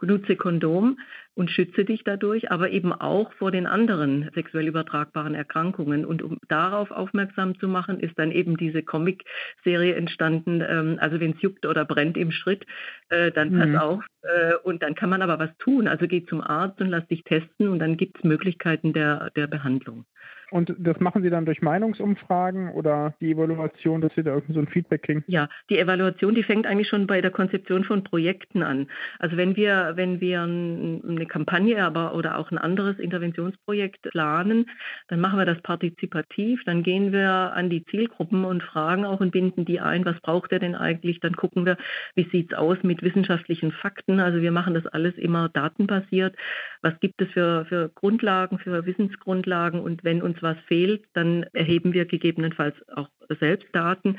Nutze 0.02 0.36
Kondom 0.36 1.00
und 1.34 1.52
schütze 1.52 1.86
dich 1.86 2.04
dadurch, 2.04 2.52
aber 2.52 2.72
eben 2.72 2.92
auch 2.92 3.32
vor 3.34 3.52
den 3.52 3.68
anderen 3.68 4.30
sexuell 4.34 4.68
übertragbaren 4.68 5.36
Erkrankungen. 5.36 6.06
Und 6.06 6.22
um 6.22 6.38
darauf 6.48 6.92
aufmerksam 6.92 7.58
zu 7.60 7.68
machen, 7.68 8.00
ist 8.00 8.18
dann 8.18 8.32
eben 8.32 8.58
diese 8.58 8.84
Comic-Serie 8.84 9.96
entstanden, 9.96 10.64
ähm, 10.68 10.98
also 11.00 11.20
wenn 11.20 11.32
es 11.32 11.42
juckt 11.42 11.66
oder 11.66 11.86
brennt 11.86 12.18
im 12.18 12.32
Schritt, 12.32 12.66
äh, 13.10 13.32
dann 13.32 13.52
pass 13.58 13.70
mhm. 13.70 13.78
auf. 13.78 14.04
Äh, 14.24 14.56
und 14.64 14.82
dann 14.82 14.96
kann 14.96 15.10
man 15.10 15.22
aber 15.22 15.40
was 15.40 15.56
tun. 15.58 15.88
Also 15.88 16.08
geh 16.08 16.26
zum 16.26 16.42
Arzt 16.42 16.82
und 16.82 16.90
lass 16.90 17.08
dich 17.08 17.24
testen 17.24 17.68
und 17.70 17.80
dann 17.80 17.98
gibt 17.98 18.18
es 18.18 18.24
Möglichkeiten 18.24 18.94
der, 18.94 19.30
der 19.36 19.48
Behandlung. 19.48 20.06
Und 20.50 20.74
das 20.78 21.00
machen 21.02 21.24
Sie 21.24 21.30
dann 21.30 21.46
durch 21.46 21.62
Meinungsumfragen 21.62 22.72
oder 22.72 23.14
die 23.20 23.32
Evaluation, 23.32 24.00
dass 24.00 24.14
Sie 24.16 24.24
da 24.24 24.34
irgendwie 24.34 24.54
so 24.54 24.60
ein 24.60 24.68
Feedback 24.68 25.04
kriegen? 25.04 25.24
Ja, 25.28 25.50
die 25.70 25.78
Evaluation, 25.78 26.36
die 26.36 26.44
fängt 26.44 26.66
eigentlich 26.66 26.88
schon 26.88 27.06
bei 27.06 27.20
der 27.20 27.32
Konzeption 27.32 27.84
von 27.84 28.04
Projekten 28.06 28.64
an. 28.64 28.88
Also 29.20 29.36
wenn 29.36 29.58
wir, 29.58 29.94
wenn 29.96 30.22
wir 30.22 30.42
eine 30.44 31.26
Kampagne 31.28 31.84
aber 31.84 32.16
oder 32.16 32.38
auch 32.38 32.50
ein 32.52 32.58
anderes 32.58 32.98
Interventionsprojekt 32.98 34.04
planen, 34.04 34.70
dann 35.10 35.20
machen 35.20 35.38
wir 35.38 35.46
das 35.46 35.62
partizipativ, 35.62 36.64
dann 36.66 36.82
gehen 36.82 37.12
wir 37.12 37.30
an 37.30 37.70
die 37.70 37.84
Zielgruppen 37.86 38.46
und 38.46 38.64
fragen 38.64 39.04
auch 39.04 39.20
und 39.20 39.32
binden 39.32 39.66
die 39.66 39.82
ein, 39.82 40.06
was 40.06 40.20
braucht 40.22 40.54
er 40.54 40.60
denn 40.60 40.76
eigentlich? 40.76 41.20
Dann 41.20 41.36
gucken 41.36 41.66
wir, 41.66 41.78
wie 42.16 42.28
sieht 42.32 42.54
es 42.54 42.58
aus 42.58 42.78
mit 42.84 43.02
wissenschaftlichen 43.04 43.74
Fakten. 43.74 44.22
Also 44.22 44.42
wir 44.42 44.52
machen 44.52 44.74
das 44.74 44.88
alles 44.88 45.16
immer 45.18 45.50
datenbasiert. 45.50 46.36
Was 46.82 46.98
gibt 47.02 47.22
es 47.22 47.30
für, 47.32 47.66
für 47.66 47.90
Grundlagen, 47.90 48.60
für 48.60 48.86
Wissensgrundlagen 48.86 49.82
und 49.82 50.06
wenn 50.06 50.22
uns 50.22 50.37
was 50.42 50.58
fehlt, 50.68 51.04
dann 51.14 51.44
erheben 51.54 51.94
wir 51.94 52.06
gegebenenfalls 52.06 52.76
auch 52.90 53.10
selbst 53.40 53.68
Daten. 53.74 54.18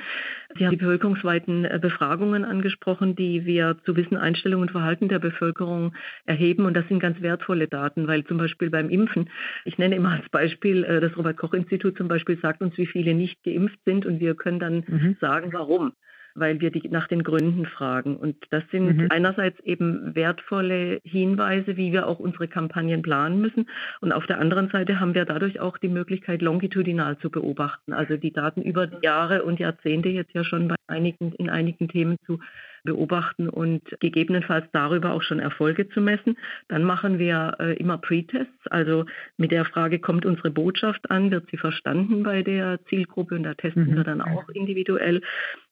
Sie 0.56 0.66
haben 0.66 0.72
die 0.72 0.76
bevölkerungsweiten 0.76 1.64
äh, 1.64 1.78
Befragungen 1.80 2.44
angesprochen, 2.44 3.16
die 3.16 3.46
wir 3.46 3.78
zu 3.84 3.96
Wissen, 3.96 4.16
Einstellung 4.16 4.62
und 4.62 4.70
Verhalten 4.70 5.08
der 5.08 5.18
Bevölkerung 5.18 5.94
erheben. 6.26 6.66
Und 6.66 6.74
das 6.74 6.86
sind 6.88 7.00
ganz 7.00 7.20
wertvolle 7.20 7.68
Daten, 7.68 8.06
weil 8.06 8.24
zum 8.24 8.38
Beispiel 8.38 8.70
beim 8.70 8.90
Impfen, 8.90 9.30
ich 9.64 9.78
nenne 9.78 9.96
immer 9.96 10.12
als 10.12 10.28
Beispiel, 10.30 10.84
äh, 10.84 11.00
das 11.00 11.16
Robert-Koch-Institut 11.16 11.96
zum 11.96 12.08
Beispiel 12.08 12.38
sagt 12.40 12.60
uns, 12.60 12.76
wie 12.76 12.86
viele 12.86 13.14
nicht 13.14 13.42
geimpft 13.44 13.78
sind 13.84 14.06
und 14.06 14.20
wir 14.20 14.34
können 14.34 14.58
dann 14.58 14.84
mhm. 14.86 15.16
sagen, 15.20 15.52
warum 15.52 15.92
weil 16.38 16.60
wir 16.60 16.70
die 16.70 16.88
nach 16.88 17.08
den 17.08 17.22
Gründen 17.22 17.66
fragen. 17.66 18.16
Und 18.16 18.36
das 18.50 18.62
sind 18.70 18.96
mhm. 18.96 19.06
einerseits 19.10 19.58
eben 19.60 20.14
wertvolle 20.14 21.00
Hinweise, 21.04 21.76
wie 21.76 21.92
wir 21.92 22.06
auch 22.06 22.18
unsere 22.18 22.48
Kampagnen 22.48 23.02
planen 23.02 23.40
müssen. 23.40 23.68
Und 24.00 24.12
auf 24.12 24.26
der 24.26 24.38
anderen 24.38 24.68
Seite 24.70 25.00
haben 25.00 25.14
wir 25.14 25.24
dadurch 25.24 25.60
auch 25.60 25.78
die 25.78 25.88
Möglichkeit, 25.88 26.42
longitudinal 26.42 27.18
zu 27.18 27.30
beobachten, 27.30 27.92
also 27.92 28.16
die 28.16 28.32
Daten 28.32 28.62
über 28.62 28.86
die 28.86 29.04
Jahre 29.04 29.42
und 29.42 29.60
Jahrzehnte 29.60 30.08
jetzt 30.08 30.34
ja 30.34 30.44
schon 30.44 30.68
bei 30.68 30.76
einigen, 30.86 31.32
in 31.32 31.50
einigen 31.50 31.88
Themen 31.88 32.16
zu 32.26 32.38
beobachten 32.84 33.48
und 33.48 33.82
gegebenenfalls 34.00 34.66
darüber 34.72 35.12
auch 35.12 35.22
schon 35.22 35.40
Erfolge 35.40 35.88
zu 35.90 36.00
messen. 36.00 36.36
Dann 36.68 36.84
machen 36.84 37.18
wir 37.18 37.56
äh, 37.58 37.76
immer 37.76 37.98
Pre-Tests, 37.98 38.66
also 38.70 39.04
mit 39.36 39.50
der 39.50 39.64
Frage, 39.64 39.98
kommt 39.98 40.24
unsere 40.24 40.50
Botschaft 40.50 41.10
an, 41.10 41.30
wird 41.30 41.48
sie 41.50 41.56
verstanden 41.56 42.22
bei 42.22 42.42
der 42.42 42.80
Zielgruppe 42.88 43.34
und 43.34 43.42
da 43.42 43.54
testen 43.54 43.90
mhm. 43.90 43.96
wir 43.96 44.04
dann 44.04 44.22
auch 44.22 44.48
individuell. 44.50 45.20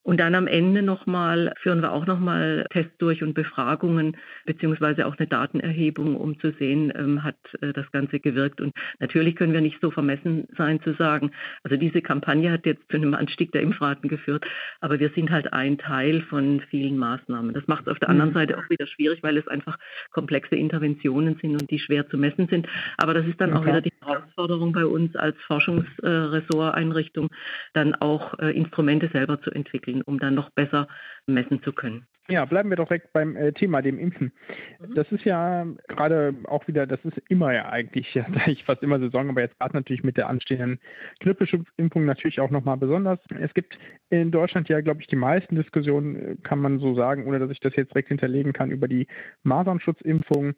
Und 0.07 0.21
dann 0.21 0.35
am 0.35 0.47
Ende 0.47 0.83
nochmal, 0.83 1.53
führen 1.61 1.81
wir 1.81 1.91
auch 1.91 2.05
nochmal 2.05 2.65
Tests 2.69 2.97
durch 2.97 3.23
und 3.23 3.33
Befragungen, 3.33 4.15
beziehungsweise 4.45 5.05
auch 5.05 5.17
eine 5.17 5.27
Datenerhebung, 5.27 6.15
um 6.15 6.39
zu 6.39 6.51
sehen, 6.51 6.93
ähm, 6.95 7.25
hat 7.25 7.35
äh, 7.59 7.73
das 7.73 7.91
Ganze 7.91 8.21
gewirkt. 8.21 8.61
Und 8.61 8.73
natürlich 8.99 9.35
können 9.35 9.51
wir 9.51 9.59
nicht 9.59 9.81
so 9.81 9.91
vermessen 9.91 10.47
sein 10.57 10.81
zu 10.81 10.93
sagen, 10.93 11.31
also 11.63 11.75
diese 11.75 12.01
Kampagne 12.01 12.49
hat 12.53 12.65
jetzt 12.65 12.89
zu 12.89 12.95
einem 12.95 13.15
Anstieg 13.15 13.51
der 13.51 13.61
Impfraten 13.61 14.07
geführt, 14.07 14.45
aber 14.79 14.97
wir 15.01 15.09
sind 15.09 15.29
halt 15.29 15.51
ein 15.51 15.77
Teil 15.77 16.21
von 16.21 16.61
vielen 16.69 16.97
Maßnahmen. 16.97 17.53
Das 17.53 17.67
macht 17.67 17.81
es 17.81 17.91
auf 17.91 17.99
der 17.99 18.07
anderen 18.07 18.29
mhm. 18.29 18.35
Seite 18.35 18.57
auch 18.57 18.69
wieder 18.69 18.87
schwierig, 18.87 19.23
weil 19.23 19.35
es 19.35 19.49
einfach 19.49 19.77
komplexe 20.11 20.55
Interventionen 20.55 21.37
sind 21.41 21.61
und 21.61 21.69
die 21.69 21.79
schwer 21.79 22.07
zu 22.07 22.17
messen 22.17 22.47
sind. 22.47 22.65
Aber 22.97 23.13
das 23.13 23.25
ist 23.25 23.41
dann 23.41 23.51
okay. 23.51 23.59
auch 23.59 23.65
wieder 23.65 23.81
die 23.81 23.91
Herausforderung 24.01 24.71
bei 24.71 24.85
uns 24.85 25.17
als 25.17 25.35
Forschungsressorteinrichtung, 25.47 27.29
dann 27.73 27.93
auch 27.95 28.39
äh, 28.39 28.51
Instrumente 28.51 29.09
selber 29.11 29.41
zu 29.41 29.51
entwickeln, 29.51 29.96
um 30.01 30.19
dann 30.19 30.35
noch 30.35 30.49
besser 30.51 30.87
messen 31.25 31.61
zu 31.63 31.73
können. 31.73 32.07
Ja, 32.29 32.43
bleiben 32.43 32.69
wir 32.69 32.75
doch 32.75 32.89
direkt 32.89 33.13
beim 33.13 33.37
äh, 33.37 33.53
Thema, 33.53 33.81
dem 33.81 33.97
Impfen. 33.99 34.33
Mhm. 34.79 34.95
Das 34.95 35.09
ist 35.13 35.23
ja 35.23 35.65
gerade 35.87 36.35
auch 36.45 36.67
wieder, 36.67 36.85
das 36.85 36.99
ist 37.05 37.17
immer 37.29 37.53
ja 37.53 37.69
eigentlich, 37.69 38.13
ja, 38.15 38.25
ich 38.47 38.65
fast 38.65 38.83
immer 38.83 38.99
Saison, 38.99 39.29
aber 39.29 39.41
jetzt 39.41 39.57
gerade 39.59 39.75
natürlich 39.75 40.03
mit 40.03 40.17
der 40.17 40.27
anstehenden 40.27 40.79
Grippeschutzimpfung 41.21 42.05
natürlich 42.05 42.41
auch 42.41 42.49
nochmal 42.49 42.77
besonders. 42.77 43.19
Es 43.39 43.53
gibt 43.53 43.79
in 44.09 44.31
Deutschland 44.31 44.67
ja, 44.67 44.81
glaube 44.81 45.01
ich, 45.01 45.07
die 45.07 45.15
meisten 45.15 45.55
Diskussionen, 45.55 46.15
äh, 46.15 46.35
kann 46.43 46.59
man 46.59 46.79
so 46.79 46.95
sagen, 46.95 47.27
ohne 47.27 47.39
dass 47.39 47.49
ich 47.49 47.61
das 47.61 47.75
jetzt 47.77 47.93
direkt 47.93 48.09
hinterlegen 48.09 48.51
kann, 48.51 48.71
über 48.71 48.89
die 48.89 49.07
Masernschutzimpfung. 49.43 50.53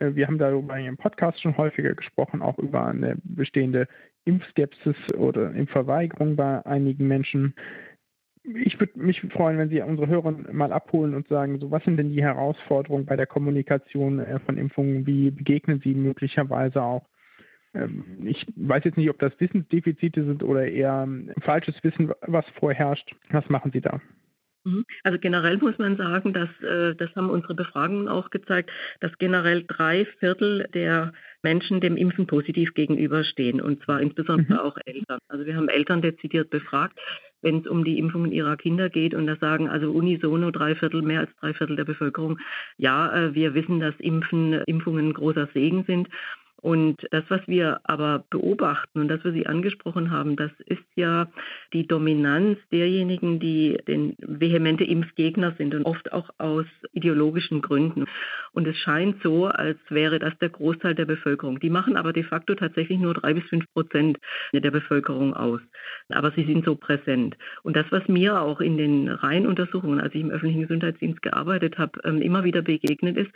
Äh, 0.00 0.16
wir 0.16 0.26
haben 0.26 0.38
darüber 0.38 0.76
im 0.76 0.96
Podcast 0.96 1.40
schon 1.40 1.56
häufiger 1.56 1.94
gesprochen, 1.94 2.42
auch 2.42 2.58
über 2.58 2.86
eine 2.86 3.16
bestehende 3.22 3.86
Impfskepsis 4.24 4.96
oder 5.16 5.52
Impfverweigerung 5.52 6.34
bei 6.34 6.64
einigen 6.66 7.06
Menschen 7.06 7.54
ich 8.44 8.80
würde 8.80 8.98
mich 8.98 9.20
freuen, 9.20 9.58
wenn 9.58 9.68
Sie 9.68 9.80
unsere 9.80 10.08
Hörer 10.08 10.32
mal 10.52 10.72
abholen 10.72 11.14
und 11.14 11.28
sagen, 11.28 11.58
so 11.60 11.70
was 11.70 11.84
sind 11.84 11.96
denn 11.96 12.10
die 12.10 12.22
Herausforderungen 12.22 13.06
bei 13.06 13.16
der 13.16 13.26
Kommunikation 13.26 14.18
äh, 14.18 14.40
von 14.40 14.58
Impfungen? 14.58 15.06
Wie 15.06 15.30
begegnen 15.30 15.80
Sie 15.82 15.94
möglicherweise 15.94 16.82
auch? 16.82 17.06
Ähm, 17.74 18.04
ich 18.24 18.46
weiß 18.56 18.84
jetzt 18.84 18.98
nicht, 18.98 19.10
ob 19.10 19.18
das 19.18 19.32
Wissensdefizite 19.38 20.24
sind 20.24 20.42
oder 20.42 20.66
eher 20.66 21.08
falsches 21.40 21.82
Wissen, 21.82 22.12
was 22.22 22.44
vorherrscht. 22.58 23.14
Was 23.30 23.48
machen 23.48 23.70
Sie 23.72 23.80
da? 23.80 24.00
Mhm. 24.64 24.84
Also 25.02 25.18
generell 25.18 25.58
muss 25.58 25.78
man 25.78 25.96
sagen, 25.96 26.32
dass 26.32 26.48
äh, 26.62 26.94
das 26.94 27.14
haben 27.16 27.30
unsere 27.30 27.54
Befragungen 27.54 28.08
auch 28.08 28.30
gezeigt, 28.30 28.70
dass 29.00 29.16
generell 29.18 29.64
drei 29.64 30.04
Viertel 30.18 30.68
der 30.74 31.12
Menschen 31.42 31.80
dem 31.80 31.96
Impfen 31.96 32.26
positiv 32.26 32.74
gegenüberstehen 32.74 33.60
und 33.60 33.82
zwar 33.82 34.00
insbesondere 34.00 34.54
mhm. 34.54 34.60
auch 34.60 34.76
Eltern. 34.84 35.18
Also 35.28 35.46
wir 35.46 35.56
haben 35.56 35.68
Eltern 35.68 36.02
dezidiert 36.02 36.50
befragt, 36.50 36.98
wenn 37.42 37.58
es 37.58 37.66
um 37.66 37.84
die 37.84 37.98
Impfungen 37.98 38.32
ihrer 38.32 38.56
Kinder 38.56 38.88
geht 38.88 39.14
und 39.14 39.26
da 39.26 39.36
sagen 39.36 39.68
also 39.68 39.90
unisono 39.90 40.50
drei 40.50 40.74
Viertel, 40.74 41.02
mehr 41.02 41.20
als 41.20 41.30
drei 41.40 41.52
Viertel 41.52 41.76
der 41.76 41.84
Bevölkerung, 41.84 42.38
ja, 42.78 43.12
äh, 43.14 43.34
wir 43.34 43.54
wissen, 43.54 43.80
dass 43.80 43.94
Impfen, 43.98 44.54
Impfungen 44.66 45.12
großer 45.12 45.48
Segen 45.52 45.84
sind 45.84 46.08
und 46.62 47.08
das, 47.10 47.24
was 47.28 47.40
wir 47.48 47.80
aber 47.82 48.24
beobachten 48.30 49.00
und 49.00 49.08
das, 49.08 49.24
was 49.24 49.32
Sie 49.32 49.48
angesprochen 49.48 50.12
haben, 50.12 50.36
das 50.36 50.52
ist 50.66 50.84
ja 50.94 51.26
die 51.72 51.88
Dominanz 51.88 52.56
derjenigen, 52.70 53.40
die 53.40 53.78
den 53.88 54.14
vehemente 54.18 54.84
Impfgegner 54.84 55.56
sind 55.58 55.74
und 55.74 55.84
oft 55.84 56.12
auch 56.12 56.30
aus 56.38 56.66
ideologischen 56.92 57.62
Gründen. 57.62 58.04
Und 58.52 58.68
es 58.68 58.76
scheint 58.76 59.20
so, 59.24 59.46
als 59.46 59.78
wäre 59.88 60.20
das 60.20 60.38
der 60.38 60.50
Großteil 60.50 60.94
der 60.94 61.04
Bevölkerung. 61.04 61.58
Die 61.58 61.68
machen 61.68 61.96
aber 61.96 62.12
de 62.12 62.22
facto 62.22 62.54
tatsächlich 62.54 63.00
nur 63.00 63.14
drei 63.14 63.34
bis 63.34 63.44
fünf 63.44 63.64
Prozent 63.72 64.18
der 64.52 64.70
Bevölkerung 64.70 65.34
aus. 65.34 65.60
Aber 66.10 66.30
sie 66.30 66.44
sind 66.44 66.64
so 66.64 66.76
präsent. 66.76 67.36
Und 67.64 67.74
das, 67.74 67.86
was 67.90 68.06
mir 68.06 68.40
auch 68.40 68.60
in 68.60 68.76
den 68.76 69.08
Reihenuntersuchungen, 69.08 70.00
als 70.00 70.14
ich 70.14 70.20
im 70.20 70.30
öffentlichen 70.30 70.62
Gesundheitsdienst 70.62 71.22
gearbeitet 71.22 71.78
habe, 71.78 71.98
ähm, 72.04 72.22
immer 72.22 72.44
wieder 72.44 72.62
begegnet 72.62 73.16
ist, 73.16 73.32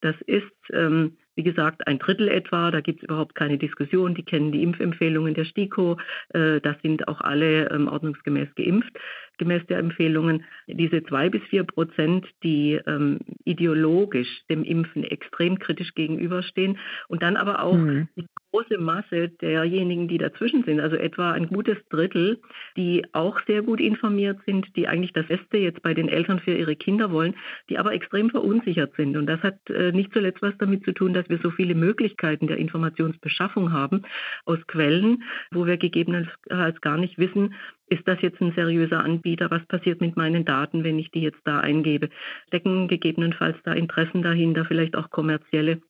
das 0.00 0.16
ist 0.22 0.46
ähm, 0.72 1.18
wie 1.40 1.44
gesagt, 1.44 1.86
ein 1.86 1.98
Drittel 1.98 2.28
etwa, 2.28 2.70
da 2.70 2.82
gibt 2.82 3.02
es 3.02 3.08
überhaupt 3.08 3.34
keine 3.34 3.56
Diskussion, 3.56 4.14
die 4.14 4.22
kennen 4.22 4.52
die 4.52 4.62
Impfempfehlungen 4.62 5.32
der 5.32 5.46
STIKO, 5.46 5.96
äh, 6.34 6.60
da 6.60 6.76
sind 6.82 7.08
auch 7.08 7.22
alle 7.22 7.70
ähm, 7.70 7.88
ordnungsgemäß 7.88 8.54
geimpft 8.56 8.92
gemäß 9.40 9.66
der 9.66 9.78
Empfehlungen, 9.78 10.44
diese 10.68 11.02
zwei 11.02 11.30
bis 11.30 11.42
vier 11.44 11.64
Prozent, 11.64 12.26
die 12.44 12.78
ähm, 12.86 13.18
ideologisch 13.44 14.28
dem 14.48 14.62
Impfen 14.62 15.02
extrem 15.02 15.58
kritisch 15.58 15.94
gegenüberstehen 15.94 16.78
und 17.08 17.22
dann 17.22 17.36
aber 17.36 17.64
auch 17.64 17.76
mhm. 17.76 18.08
die 18.16 18.26
große 18.52 18.78
Masse 18.78 19.28
derjenigen, 19.28 20.08
die 20.08 20.18
dazwischen 20.18 20.64
sind, 20.64 20.80
also 20.80 20.96
etwa 20.96 21.32
ein 21.32 21.48
gutes 21.48 21.78
Drittel, 21.88 22.38
die 22.76 23.04
auch 23.12 23.40
sehr 23.46 23.62
gut 23.62 23.80
informiert 23.80 24.38
sind, 24.44 24.76
die 24.76 24.88
eigentlich 24.88 25.12
das 25.12 25.26
Beste 25.26 25.56
jetzt 25.56 25.82
bei 25.82 25.94
den 25.94 26.08
Eltern 26.08 26.40
für 26.40 26.54
ihre 26.54 26.76
Kinder 26.76 27.10
wollen, 27.10 27.34
die 27.68 27.78
aber 27.78 27.92
extrem 27.92 28.28
verunsichert 28.28 28.94
sind. 28.96 29.16
Und 29.16 29.26
das 29.26 29.40
hat 29.42 29.58
äh, 29.70 29.92
nicht 29.92 30.12
zuletzt 30.12 30.42
was 30.42 30.56
damit 30.58 30.84
zu 30.84 30.92
tun, 30.92 31.14
dass 31.14 31.28
wir 31.30 31.38
so 31.42 31.50
viele 31.50 31.74
Möglichkeiten 31.74 32.46
der 32.46 32.58
Informationsbeschaffung 32.58 33.72
haben 33.72 34.02
aus 34.44 34.58
Quellen, 34.66 35.22
wo 35.50 35.66
wir 35.66 35.78
gegebenenfalls 35.78 36.80
gar 36.80 36.98
nicht 36.98 37.16
wissen, 37.18 37.54
ist 37.90 38.06
das 38.06 38.22
jetzt 38.22 38.40
ein 38.40 38.52
seriöser 38.54 39.04
Anbieter? 39.04 39.50
Was 39.50 39.66
passiert 39.66 40.00
mit 40.00 40.16
meinen 40.16 40.44
Daten, 40.44 40.84
wenn 40.84 40.98
ich 40.98 41.10
die 41.10 41.22
jetzt 41.22 41.40
da 41.44 41.60
eingebe? 41.60 42.08
Stecken 42.46 42.88
gegebenenfalls 42.88 43.56
da 43.64 43.72
Interessen 43.72 44.22
dahinter, 44.22 44.64
vielleicht 44.64 44.96
auch 44.96 45.10
kommerzielle? 45.10 45.82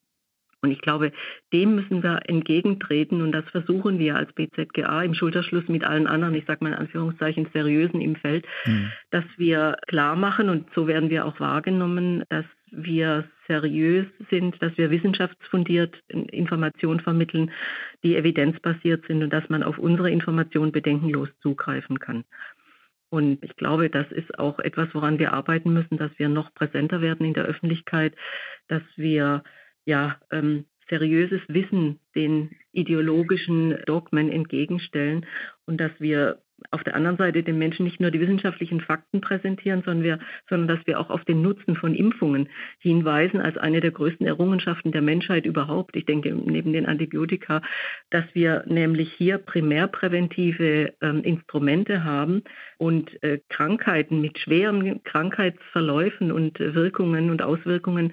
Und 0.63 0.71
ich 0.73 0.81
glaube, 0.81 1.13
dem 1.53 1.75
müssen 1.75 2.03
wir 2.03 2.21
entgegentreten 2.29 3.23
und 3.23 3.33
das 3.33 3.45
versuchen 3.51 3.99
wir 3.99 4.17
als 4.17 4.33
BZGA 4.35 5.03
im 5.03 5.15
Schulterschluss 5.15 5.69
mit 5.69 5.85
allen 5.85 6.07
anderen, 6.07 6.35
ich 6.35 6.45
sage 6.45 6.63
mal 6.63 6.73
in 6.73 6.79
Anführungszeichen, 6.79 7.49
seriösen 7.55 8.01
im 8.01 8.17
Feld, 8.17 8.47
mhm. 8.67 8.93
dass 9.11 9.25
wir 9.39 9.77
klar 9.87 10.17
machen 10.17 10.51
und 10.51 10.69
so 10.75 10.87
werden 10.87 11.09
wir 11.09 11.25
auch 11.25 11.41
wahrgenommen, 11.41 12.25
dass 12.29 12.45
wir 12.71 13.29
seriös 13.47 14.07
sind, 14.31 14.61
dass 14.63 14.77
wir 14.77 14.91
wissenschaftsfundiert 14.91 15.97
Informationen 16.09 17.01
vermitteln, 17.01 17.51
die 18.03 18.17
evidenzbasiert 18.17 19.07
sind 19.07 19.23
und 19.23 19.31
dass 19.31 19.49
man 19.49 19.63
auf 19.63 19.79
unsere 19.79 20.11
Informationen 20.11 20.73
bedenkenlos 20.73 21.29
zugreifen 21.41 21.99
kann. 21.99 22.25
Und 23.11 23.43
ich 23.45 23.57
glaube, 23.57 23.91
das 23.91 24.11
ist 24.13 24.39
auch 24.39 24.61
etwas, 24.61 24.89
woran 24.93 25.19
wir 25.19 25.33
arbeiten 25.33 25.73
müssen, 25.73 25.99
dass 25.99 26.17
wir 26.19 26.29
noch 26.29 26.55
präsenter 26.55 27.01
werden 27.01 27.27
in 27.27 27.35
der 27.35 27.45
Öffentlichkeit, 27.45 28.15
dass 28.69 28.83
wir 28.97 29.43
ja 29.85 30.21
ähm, 30.31 30.67
seriöses 30.89 31.41
Wissen 31.49 31.99
den 32.15 32.51
ideologischen 32.73 33.79
Dogmen 33.87 34.31
entgegenstellen 34.31 35.27
und 35.67 35.81
dass 35.81 35.93
wir 35.99 36.41
auf 36.71 36.85
der 36.85 36.95
anderen 36.95 37.17
Seite 37.17 37.43
den 37.43 37.59
Menschen 37.59 37.85
nicht 37.85 38.01
nur 38.01 38.11
die 38.11 38.21
wissenschaftlichen 38.21 38.81
Fakten 38.81 39.21
präsentieren, 39.21 39.83
sondern, 39.85 40.05
wir, 40.05 40.19
sondern 40.49 40.77
dass 40.77 40.87
wir 40.87 41.01
auch 41.01 41.11
auf 41.11 41.25
den 41.25 41.43
Nutzen 41.43 41.77
von 41.77 41.95
Impfungen 41.95 42.49
hinweisen 42.79 43.41
als 43.41 43.57
eine 43.57 43.81
der 43.81 43.91
größten 43.91 44.27
Errungenschaften 44.27 44.93
der 44.93 45.03
Menschheit 45.03 45.47
überhaupt. 45.47 45.97
Ich 45.97 46.07
denke, 46.07 46.33
neben 46.33 46.73
den 46.73 46.87
Antibiotika, 46.87 47.63
dass 48.11 48.25
wir 48.35 48.65
nämlich 48.67 49.13
hier 49.13 49.39
primärpräventive 49.39 50.95
ähm, 51.01 51.23
Instrumente 51.23 52.05
haben 52.05 52.43
und 52.79 53.23
äh, 53.23 53.41
Krankheiten 53.49 54.21
mit 54.21 54.39
schweren 54.39 55.03
Krankheitsverläufen 55.05 56.33
und 56.33 56.59
Wirkungen 56.59 57.31
und 57.31 57.43
Auswirkungen 57.43 58.13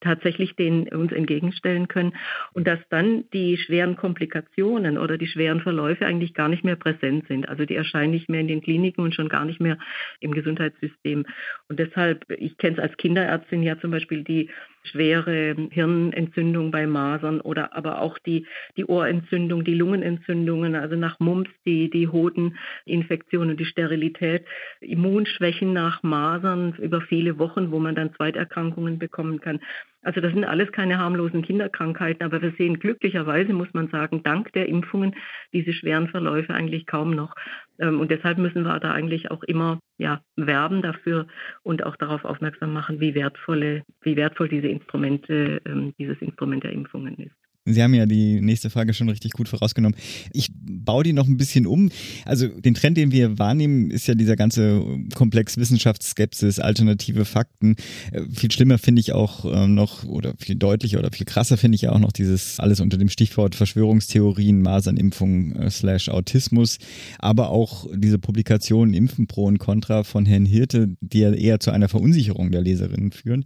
tatsächlich 0.00 0.56
den 0.56 0.88
uns 0.88 1.12
entgegenstellen 1.12 1.88
können 1.88 2.14
und 2.52 2.66
dass 2.66 2.78
dann 2.90 3.24
die 3.32 3.56
schweren 3.56 3.96
Komplikationen 3.96 4.98
oder 4.98 5.18
die 5.18 5.26
schweren 5.26 5.60
Verläufe 5.60 6.06
eigentlich 6.06 6.34
gar 6.34 6.48
nicht 6.48 6.64
mehr 6.64 6.76
präsent 6.76 7.26
sind. 7.28 7.48
Also 7.48 7.64
die 7.64 7.76
erscheinen 7.76 8.12
nicht 8.12 8.28
mehr 8.28 8.40
in 8.40 8.48
den 8.48 8.62
Kliniken 8.62 9.02
und 9.02 9.14
schon 9.14 9.28
gar 9.28 9.44
nicht 9.44 9.60
mehr 9.60 9.78
im 10.20 10.32
Gesundheitssystem. 10.32 11.26
Und 11.68 11.78
deshalb, 11.78 12.24
ich 12.30 12.56
kenne 12.58 12.76
es 12.76 12.82
als 12.82 12.96
Kinderärztin 12.96 13.62
ja 13.62 13.78
zum 13.78 13.90
Beispiel 13.90 14.24
die 14.24 14.50
schwere 14.82 15.54
Hirnentzündung 15.70 16.70
bei 16.70 16.86
Masern 16.86 17.40
oder 17.40 17.76
aber 17.76 18.00
auch 18.00 18.18
die, 18.18 18.46
die 18.76 18.84
Ohrentzündung, 18.84 19.64
die 19.64 19.74
Lungenentzündungen, 19.74 20.74
also 20.74 20.96
nach 20.96 21.20
Mumps, 21.20 21.50
die, 21.64 21.90
die 21.90 22.08
Hodeninfektion 22.08 23.50
und 23.50 23.60
die 23.60 23.64
Sterilität, 23.64 24.44
Immunschwächen 24.80 25.72
nach 25.72 26.02
Masern 26.02 26.74
über 26.78 27.00
viele 27.00 27.38
Wochen, 27.38 27.70
wo 27.70 27.78
man 27.78 27.94
dann 27.94 28.14
Zweiterkrankungen 28.14 28.98
bekommen 28.98 29.40
kann. 29.40 29.60
Also 30.02 30.20
das 30.20 30.32
sind 30.32 30.44
alles 30.44 30.72
keine 30.72 30.98
harmlosen 30.98 31.42
Kinderkrankheiten, 31.42 32.24
aber 32.24 32.40
wir 32.40 32.52
sehen 32.52 32.78
glücklicherweise, 32.78 33.52
muss 33.52 33.72
man 33.74 33.88
sagen, 33.88 34.22
dank 34.22 34.52
der 34.52 34.68
Impfungen 34.68 35.14
diese 35.52 35.72
schweren 35.72 36.08
Verläufe 36.08 36.54
eigentlich 36.54 36.86
kaum 36.86 37.14
noch. 37.14 37.34
Ähm, 37.78 38.00
und 38.00 38.10
deshalb 38.10 38.38
müssen 38.38 38.62
wir 38.62 38.80
da 38.80 38.92
eigentlich 38.92 39.30
auch 39.30 39.42
immer 39.42 39.80
ja, 39.98 40.22
werben 40.36 40.80
dafür 40.82 41.26
und 41.62 41.84
auch 41.84 41.96
darauf 41.96 42.24
aufmerksam 42.24 42.72
machen, 42.72 43.00
wie 43.00 43.14
wertvolle, 43.14 43.82
wie 44.02 44.16
wertvoll 44.16 44.48
diese 44.48 44.68
Instrumente, 44.68 45.60
ähm, 45.66 45.94
dieses 45.98 46.20
Instrument 46.22 46.64
der 46.64 46.72
Impfungen 46.72 47.16
ist. 47.18 47.39
Sie 47.66 47.82
haben 47.82 47.92
ja 47.92 48.06
die 48.06 48.40
nächste 48.40 48.70
Frage 48.70 48.94
schon 48.94 49.10
richtig 49.10 49.32
gut 49.32 49.46
vorausgenommen. 49.46 49.96
Ich 50.32 50.48
baue 50.54 51.04
die 51.04 51.12
noch 51.12 51.28
ein 51.28 51.36
bisschen 51.36 51.66
um. 51.66 51.90
Also 52.24 52.48
den 52.48 52.72
Trend, 52.72 52.96
den 52.96 53.12
wir 53.12 53.38
wahrnehmen, 53.38 53.90
ist 53.90 54.06
ja 54.06 54.14
dieser 54.14 54.34
ganze 54.34 54.82
Komplex 55.14 55.58
Wissenschaftsskepsis, 55.58 56.58
alternative 56.58 57.26
Fakten. 57.26 57.76
Äh, 58.12 58.22
viel 58.32 58.50
schlimmer 58.50 58.78
finde 58.78 59.00
ich 59.00 59.12
auch 59.12 59.44
äh, 59.44 59.66
noch 59.66 60.04
oder 60.04 60.34
viel 60.38 60.56
deutlicher 60.56 60.98
oder 60.98 61.10
viel 61.12 61.26
krasser 61.26 61.58
finde 61.58 61.76
ich 61.76 61.88
auch 61.88 61.98
noch 61.98 62.12
dieses 62.12 62.58
alles 62.60 62.80
unter 62.80 62.96
dem 62.96 63.10
Stichwort 63.10 63.54
Verschwörungstheorien, 63.54 64.62
Masernimpfung 64.62 65.52
äh, 65.52 65.70
slash 65.70 66.08
Autismus, 66.08 66.78
aber 67.18 67.50
auch 67.50 67.86
diese 67.94 68.18
Publikation 68.18 68.94
Impfen 68.94 69.26
pro 69.26 69.44
und 69.44 69.58
contra 69.58 70.02
von 70.02 70.24
Herrn 70.24 70.46
Hirte, 70.46 70.96
die 71.02 71.20
ja 71.20 71.32
eher 71.32 71.60
zu 71.60 71.72
einer 71.72 71.90
Verunsicherung 71.90 72.52
der 72.52 72.62
Leserinnen 72.62 73.12
führen. 73.12 73.44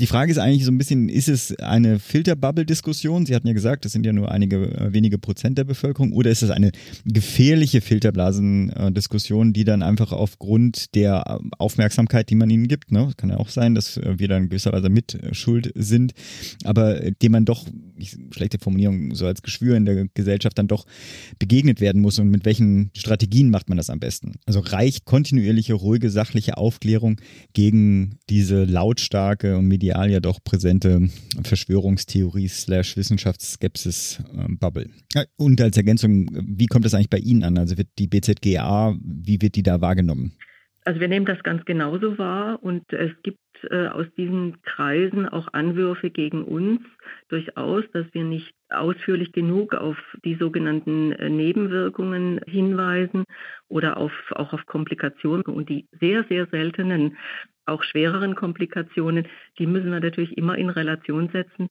Die 0.00 0.06
Frage 0.08 0.32
ist 0.32 0.38
eigentlich 0.38 0.64
so 0.64 0.72
ein 0.72 0.78
bisschen, 0.78 1.08
ist 1.08 1.28
es 1.28 1.56
eine 1.60 2.00
Filterbubble-Diskussion? 2.00 3.26
Sie 3.26 3.34
hatten 3.44 3.48
ja 3.48 3.54
gesagt, 3.54 3.84
das 3.84 3.92
sind 3.92 4.06
ja 4.06 4.12
nur 4.12 4.30
einige 4.30 4.56
äh, 4.56 4.92
wenige 4.94 5.18
Prozent 5.18 5.58
der 5.58 5.64
Bevölkerung, 5.64 6.12
oder 6.12 6.30
ist 6.30 6.42
es 6.42 6.50
eine 6.50 6.72
gefährliche 7.04 7.82
Filterblasendiskussion, 7.82 9.52
die 9.52 9.64
dann 9.64 9.82
einfach 9.82 10.12
aufgrund 10.12 10.94
der 10.94 11.24
äh, 11.26 11.48
Aufmerksamkeit, 11.58 12.30
die 12.30 12.36
man 12.36 12.48
ihnen 12.48 12.68
gibt, 12.68 12.90
ne, 12.90 13.12
kann 13.18 13.28
ja 13.28 13.36
auch 13.36 13.50
sein, 13.50 13.74
dass 13.74 13.98
äh, 13.98 14.18
wir 14.18 14.28
dann 14.28 14.48
gewisserweise 14.48 14.88
mit 14.88 15.18
schuld 15.32 15.72
sind, 15.74 16.14
aber 16.64 17.10
dem 17.10 17.32
man 17.32 17.44
doch, 17.44 17.66
ich, 17.96 18.16
schlechte 18.30 18.58
Formulierung, 18.58 19.14
so 19.14 19.26
als 19.26 19.42
Geschwür 19.42 19.76
in 19.76 19.84
der 19.84 20.06
Gesellschaft 20.14 20.56
dann 20.58 20.68
doch 20.68 20.86
begegnet 21.38 21.82
werden 21.82 22.00
muss 22.00 22.18
und 22.18 22.30
mit 22.30 22.46
welchen 22.46 22.90
Strategien 22.96 23.50
macht 23.50 23.68
man 23.68 23.76
das 23.76 23.90
am 23.90 24.00
besten? 24.00 24.36
Also 24.46 24.60
reicht 24.60 25.04
kontinuierliche, 25.04 25.74
ruhige, 25.74 26.08
sachliche 26.08 26.56
Aufklärung 26.56 27.20
gegen 27.52 28.16
diese 28.30 28.64
lautstarke 28.64 29.58
und 29.58 29.66
medial 29.66 30.10
ja 30.10 30.20
doch 30.20 30.42
präsente 30.42 31.10
Verschwörungstheorie 31.42 32.48
slash 32.48 32.96
Wissenschaft 32.96 33.33
Wissenschaftsskepsis-Bubble. 33.34 34.90
Und 35.36 35.60
als 35.60 35.76
Ergänzung, 35.76 36.28
wie 36.32 36.66
kommt 36.66 36.84
das 36.84 36.94
eigentlich 36.94 37.10
bei 37.10 37.18
Ihnen 37.18 37.44
an? 37.44 37.58
Also 37.58 37.76
wird 37.76 37.88
die 37.98 38.06
BZGA, 38.06 38.96
wie 39.00 39.40
wird 39.40 39.56
die 39.56 39.62
da 39.62 39.80
wahrgenommen? 39.80 40.32
Also 40.86 41.00
wir 41.00 41.08
nehmen 41.08 41.24
das 41.24 41.42
ganz 41.42 41.64
genauso 41.64 42.18
wahr 42.18 42.62
und 42.62 42.92
es 42.92 43.10
gibt 43.22 43.38
äh, 43.70 43.86
aus 43.86 44.06
diesen 44.18 44.60
Kreisen 44.62 45.26
auch 45.26 45.48
Anwürfe 45.54 46.10
gegen 46.10 46.44
uns 46.44 46.82
durchaus, 47.28 47.84
dass 47.92 48.04
wir 48.12 48.24
nicht 48.24 48.52
ausführlich 48.68 49.32
genug 49.32 49.74
auf 49.74 49.96
die 50.26 50.34
sogenannten 50.34 51.12
äh, 51.12 51.30
Nebenwirkungen 51.30 52.40
hinweisen 52.46 53.24
oder 53.68 53.96
auf, 53.96 54.12
auch 54.32 54.52
auf 54.52 54.66
Komplikationen 54.66 55.44
und 55.44 55.70
die 55.70 55.88
sehr, 56.00 56.24
sehr 56.28 56.46
seltenen, 56.48 57.16
auch 57.64 57.82
schwereren 57.82 58.34
Komplikationen, 58.34 59.26
die 59.58 59.66
müssen 59.66 59.90
wir 59.90 60.00
natürlich 60.00 60.36
immer 60.36 60.58
in 60.58 60.68
Relation 60.68 61.30
setzen 61.30 61.68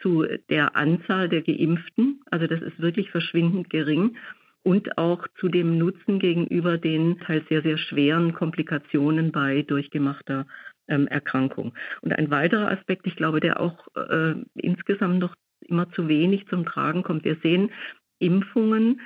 zu 0.00 0.26
der 0.50 0.76
Anzahl 0.76 1.28
der 1.28 1.42
Geimpften. 1.42 2.20
Also 2.30 2.46
das 2.46 2.60
ist 2.62 2.80
wirklich 2.80 3.10
verschwindend 3.10 3.70
gering 3.70 4.16
und 4.62 4.98
auch 4.98 5.26
zu 5.38 5.48
dem 5.48 5.78
Nutzen 5.78 6.18
gegenüber 6.18 6.76
den 6.76 7.20
teils 7.20 7.48
sehr, 7.48 7.62
sehr 7.62 7.78
schweren 7.78 8.34
Komplikationen 8.34 9.30
bei 9.30 9.62
durchgemachter 9.62 10.46
ähm, 10.88 11.06
Erkrankung. 11.06 11.72
Und 12.00 12.12
ein 12.12 12.30
weiterer 12.30 12.70
Aspekt, 12.70 13.06
ich 13.06 13.16
glaube, 13.16 13.40
der 13.40 13.60
auch 13.60 13.86
äh, 13.94 14.34
insgesamt 14.54 15.20
noch 15.20 15.34
immer 15.60 15.90
zu 15.90 16.08
wenig 16.08 16.46
zum 16.48 16.64
Tragen 16.64 17.02
kommt. 17.02 17.24
Wir 17.24 17.36
sehen 17.42 17.70
Impfungen 18.18 19.00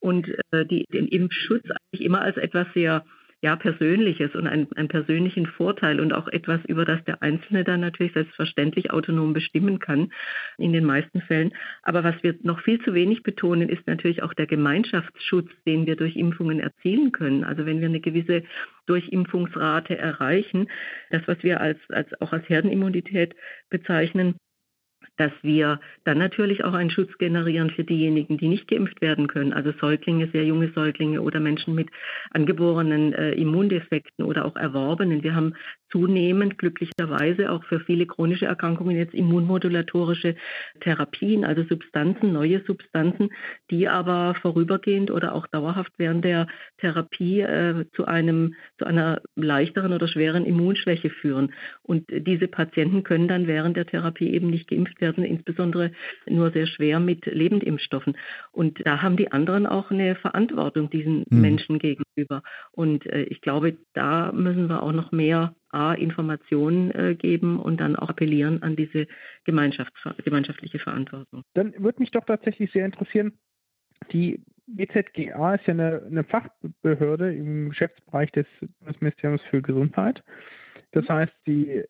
und 0.00 0.28
äh, 0.50 0.66
die, 0.66 0.84
den 0.92 1.06
Impfschutz 1.06 1.64
eigentlich 1.64 2.04
immer 2.04 2.20
als 2.20 2.36
etwas 2.36 2.66
sehr 2.74 3.04
ja, 3.44 3.56
Persönliches 3.56 4.34
und 4.34 4.46
einen, 4.46 4.72
einen 4.74 4.88
persönlichen 4.88 5.44
Vorteil 5.44 6.00
und 6.00 6.14
auch 6.14 6.28
etwas, 6.28 6.64
über 6.64 6.86
das 6.86 7.04
der 7.04 7.20
Einzelne 7.20 7.62
dann 7.62 7.80
natürlich 7.80 8.14
selbstverständlich 8.14 8.90
autonom 8.90 9.34
bestimmen 9.34 9.80
kann, 9.80 10.10
in 10.56 10.72
den 10.72 10.86
meisten 10.86 11.20
Fällen. 11.20 11.52
Aber 11.82 12.02
was 12.04 12.14
wir 12.22 12.36
noch 12.42 12.60
viel 12.60 12.80
zu 12.80 12.94
wenig 12.94 13.22
betonen, 13.22 13.68
ist 13.68 13.86
natürlich 13.86 14.22
auch 14.22 14.32
der 14.32 14.46
Gemeinschaftsschutz, 14.46 15.50
den 15.66 15.84
wir 15.84 15.96
durch 15.96 16.16
Impfungen 16.16 16.58
erzielen 16.58 17.12
können. 17.12 17.44
Also 17.44 17.66
wenn 17.66 17.80
wir 17.80 17.88
eine 17.88 18.00
gewisse 18.00 18.44
Durchimpfungsrate 18.86 19.98
erreichen, 19.98 20.70
das, 21.10 21.20
was 21.26 21.42
wir 21.42 21.60
als, 21.60 21.78
als 21.90 22.18
auch 22.22 22.32
als 22.32 22.48
Herdenimmunität 22.48 23.36
bezeichnen, 23.68 24.36
dass 25.16 25.32
wir 25.42 25.80
dann 26.04 26.18
natürlich 26.18 26.64
auch 26.64 26.74
einen 26.74 26.90
Schutz 26.90 27.16
generieren 27.18 27.70
für 27.70 27.84
diejenigen, 27.84 28.38
die 28.38 28.48
nicht 28.48 28.68
geimpft 28.68 29.00
werden 29.00 29.28
können, 29.28 29.52
also 29.52 29.72
Säuglinge, 29.80 30.28
sehr 30.32 30.44
junge 30.44 30.72
Säuglinge 30.72 31.20
oder 31.20 31.40
Menschen 31.40 31.74
mit 31.74 31.88
angeborenen 32.30 33.12
äh, 33.12 33.32
Immundefekten 33.32 34.24
oder 34.24 34.44
auch 34.44 34.56
erworbenen. 34.56 35.22
Wir 35.22 35.34
haben 35.34 35.54
zunehmend 35.94 36.58
glücklicherweise 36.58 37.52
auch 37.52 37.62
für 37.64 37.78
viele 37.78 38.04
chronische 38.04 38.46
Erkrankungen 38.46 38.96
jetzt 38.96 39.14
immunmodulatorische 39.14 40.34
Therapien, 40.80 41.44
also 41.44 41.62
Substanzen, 41.62 42.32
neue 42.32 42.64
Substanzen, 42.66 43.30
die 43.70 43.86
aber 43.86 44.34
vorübergehend 44.42 45.12
oder 45.12 45.36
auch 45.36 45.46
dauerhaft 45.46 45.92
während 45.96 46.24
der 46.24 46.48
Therapie 46.78 47.42
äh, 47.42 47.84
zu 47.94 48.06
einem 48.06 48.54
zu 48.78 48.86
einer 48.86 49.22
leichteren 49.36 49.92
oder 49.92 50.08
schweren 50.08 50.44
Immunschwäche 50.46 51.10
führen. 51.10 51.52
Und 51.82 52.06
diese 52.10 52.48
Patienten 52.48 53.04
können 53.04 53.28
dann 53.28 53.46
während 53.46 53.76
der 53.76 53.86
Therapie 53.86 54.30
eben 54.34 54.50
nicht 54.50 54.66
geimpft 54.68 55.00
werden, 55.00 55.22
insbesondere 55.22 55.92
nur 56.26 56.50
sehr 56.50 56.66
schwer 56.66 56.98
mit 56.98 57.24
Lebendimpfstoffen. 57.26 58.16
Und 58.50 58.84
da 58.84 59.00
haben 59.00 59.16
die 59.16 59.30
anderen 59.30 59.66
auch 59.66 59.92
eine 59.92 60.16
Verantwortung 60.16 60.90
diesen 60.90 61.24
mhm. 61.30 61.40
Menschen 61.40 61.78
gegenüber. 61.78 62.42
Und 62.72 63.06
äh, 63.06 63.22
ich 63.24 63.40
glaube, 63.40 63.76
da 63.92 64.32
müssen 64.32 64.68
wir 64.68 64.82
auch 64.82 64.92
noch 64.92 65.12
mehr 65.12 65.54
A, 65.74 65.94
Informationen 65.94 66.90
äh, 66.92 67.14
geben 67.14 67.58
und 67.58 67.80
dann 67.80 67.96
auch 67.96 68.08
appellieren 68.08 68.62
an 68.62 68.76
diese 68.76 69.06
gemeinschaftliche 69.44 70.78
Verantwortung. 70.78 71.42
Dann 71.54 71.74
würde 71.78 72.00
mich 72.00 72.10
doch 72.10 72.24
tatsächlich 72.24 72.70
sehr 72.72 72.86
interessieren, 72.86 73.32
die 74.12 74.42
BZGA 74.66 75.54
ist 75.54 75.66
ja 75.66 75.74
eine, 75.74 76.02
eine 76.06 76.24
Fachbehörde 76.24 77.34
im 77.34 77.70
Geschäftsbereich 77.70 78.30
des 78.32 78.46
Bundesministeriums 78.80 79.42
für 79.50 79.60
Gesundheit. 79.60 80.22
Das 80.92 81.08
heißt, 81.08 81.32
die 81.46 81.84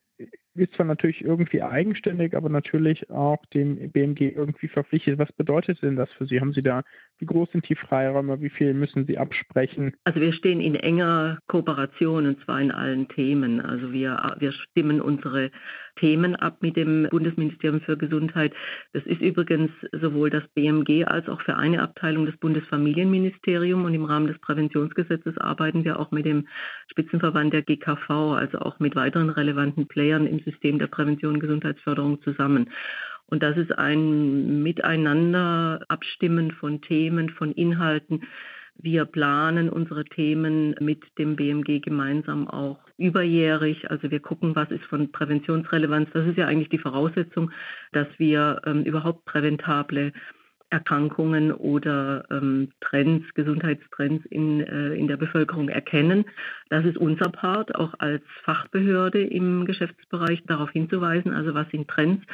ist 0.54 0.74
zwar 0.74 0.86
natürlich 0.86 1.24
irgendwie 1.24 1.62
eigenständig, 1.62 2.36
aber 2.36 2.48
natürlich 2.48 3.10
auch 3.10 3.44
dem 3.46 3.90
BMG 3.90 4.32
irgendwie 4.34 4.68
verpflichtet. 4.68 5.18
Was 5.18 5.32
bedeutet 5.32 5.82
denn 5.82 5.96
das 5.96 6.10
für 6.12 6.26
Sie? 6.26 6.40
Haben 6.40 6.52
Sie 6.52 6.62
da, 6.62 6.82
wie 7.18 7.26
groß 7.26 7.50
sind 7.52 7.68
die 7.68 7.74
Freiräume? 7.74 8.40
Wie 8.40 8.50
viel 8.50 8.74
müssen 8.74 9.06
Sie 9.06 9.18
absprechen? 9.18 9.94
Also 10.04 10.20
wir 10.20 10.32
stehen 10.32 10.60
in 10.60 10.74
enger 10.76 11.38
Kooperation 11.48 12.26
und 12.26 12.40
zwar 12.44 12.60
in 12.60 12.70
allen 12.70 13.08
Themen. 13.08 13.60
Also 13.60 13.92
wir, 13.92 14.36
wir 14.38 14.52
stimmen 14.52 15.00
unsere 15.00 15.50
Themen 15.96 16.34
ab 16.36 16.58
mit 16.60 16.76
dem 16.76 17.08
Bundesministerium 17.10 17.80
für 17.80 17.96
Gesundheit. 17.96 18.52
Das 18.92 19.04
ist 19.06 19.20
übrigens 19.20 19.70
sowohl 19.92 20.30
das 20.30 20.42
BMG 20.54 21.04
als 21.04 21.28
auch 21.28 21.40
für 21.42 21.56
eine 21.56 21.82
Abteilung 21.82 22.26
des 22.26 22.36
Bundesfamilienministeriums 22.38 23.86
und 23.86 23.94
im 23.94 24.04
Rahmen 24.04 24.26
des 24.26 24.38
Präventionsgesetzes 24.40 25.38
arbeiten 25.38 25.84
wir 25.84 26.00
auch 26.00 26.10
mit 26.10 26.26
dem 26.26 26.48
Spitzenverband 26.90 27.52
der 27.52 27.62
GKV, 27.62 28.10
also 28.10 28.58
auch 28.58 28.80
mit 28.80 28.96
weiteren 28.96 29.30
relevanten 29.30 29.86
Playern 29.86 30.26
im 30.26 30.40
System 30.44 30.78
der 30.78 30.86
Prävention 30.86 31.34
und 31.34 31.40
Gesundheitsförderung 31.40 32.22
zusammen. 32.22 32.70
Und 33.26 33.42
das 33.42 33.56
ist 33.56 33.76
ein 33.76 34.62
Miteinander 34.62 35.84
abstimmen 35.88 36.50
von 36.52 36.82
Themen, 36.82 37.30
von 37.30 37.52
Inhalten, 37.52 38.22
Wir 38.76 39.04
planen 39.04 39.70
unsere 39.70 40.04
Themen 40.04 40.74
mit 40.80 41.02
dem 41.16 41.36
BMG 41.36 41.80
gemeinsam 41.80 42.48
auch 42.48 42.78
überjährig. 42.98 43.90
Also 43.90 44.10
wir 44.10 44.20
gucken, 44.20 44.56
was 44.56 44.70
ist 44.70 44.84
von 44.86 45.12
Präventionsrelevanz. 45.12 46.10
Das 46.12 46.26
ist 46.26 46.36
ja 46.36 46.46
eigentlich 46.46 46.70
die 46.70 46.78
Voraussetzung, 46.78 47.52
dass 47.92 48.08
wir 48.18 48.60
ähm, 48.66 48.82
überhaupt 48.82 49.24
präventable 49.26 50.12
Erkrankungen 50.74 51.52
oder 51.52 52.24
ähm, 52.32 52.72
Trends, 52.80 53.32
Gesundheitstrends 53.34 54.26
in, 54.26 54.60
äh, 54.60 54.94
in 54.94 55.06
der 55.06 55.16
Bevölkerung 55.16 55.68
erkennen. 55.68 56.24
Das 56.68 56.84
ist 56.84 56.96
unser 56.96 57.28
Part, 57.28 57.76
auch 57.76 57.94
als 57.98 58.22
Fachbehörde 58.42 59.22
im 59.22 59.66
Geschäftsbereich 59.66 60.42
darauf 60.46 60.70
hinzuweisen, 60.70 61.32
also 61.32 61.54
was 61.54 61.70
sind 61.70 61.86
Trends. 61.86 62.24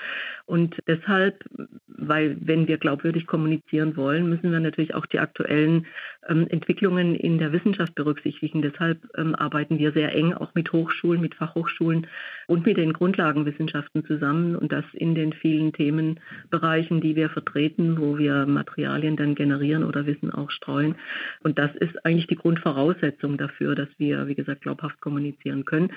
Und 0.47 0.75
deshalb, 0.87 1.45
weil 1.87 2.39
wenn 2.41 2.67
wir 2.67 2.79
glaubwürdig 2.79 3.27
kommunizieren 3.27 3.97
wollen, 3.97 4.31
müssen 4.31 4.51
wir 4.51 4.61
natürlich 4.61 4.95
auch 4.95 5.05
die 5.05 5.19
aktuellen 5.19 5.87
ähm, 6.29 6.47
Entwicklungen 6.49 7.15
in 7.15 7.39
der 7.39 7.53
Wissenschaft 7.53 7.95
berücksichtigen. 7.95 8.63
Deshalb 8.63 8.99
ähm, 9.19 9.35
arbeiten 9.35 9.79
wir 9.79 9.93
sehr 9.93 10.15
eng 10.15 10.33
auch 10.33 10.55
mit 10.55 10.73
Hochschulen, 10.73 11.21
mit 11.21 11.35
Fachhochschulen 11.35 12.07
und 12.47 12.65
mit 12.65 12.79
den 12.79 12.95
Grundlagenwissenschaften 12.95 14.07
zusammen 14.07 14.57
und 14.57 14.73
das 14.73 14.85
in 14.93 15.15
den 15.15 15.35
vielen 15.35 15.73
Themenbereichen, 15.73 17.01
die 17.01 17.17
wir 17.17 17.29
vertreten, 17.29 17.99
wo 18.01 18.17
wir 18.17 18.30
Materialien 18.47 19.17
dann 19.17 19.35
generieren 19.35 19.85
oder 19.85 20.07
Wissen 20.07 20.31
auch 20.31 20.51
streuen. 20.51 20.97
Und 21.43 21.59
das 21.59 21.75
ist 21.77 22.05
eigentlich 22.05 22.27
die 22.27 22.37
Grundvoraussetzung 22.37 23.39
dafür, 23.39 23.75
dass 23.75 23.89
wir, 23.99 24.27
wie 24.27 24.35
gesagt, 24.35 24.63
glaubhaft 24.63 25.01
kommunizieren 25.01 25.65
können. 25.65 25.91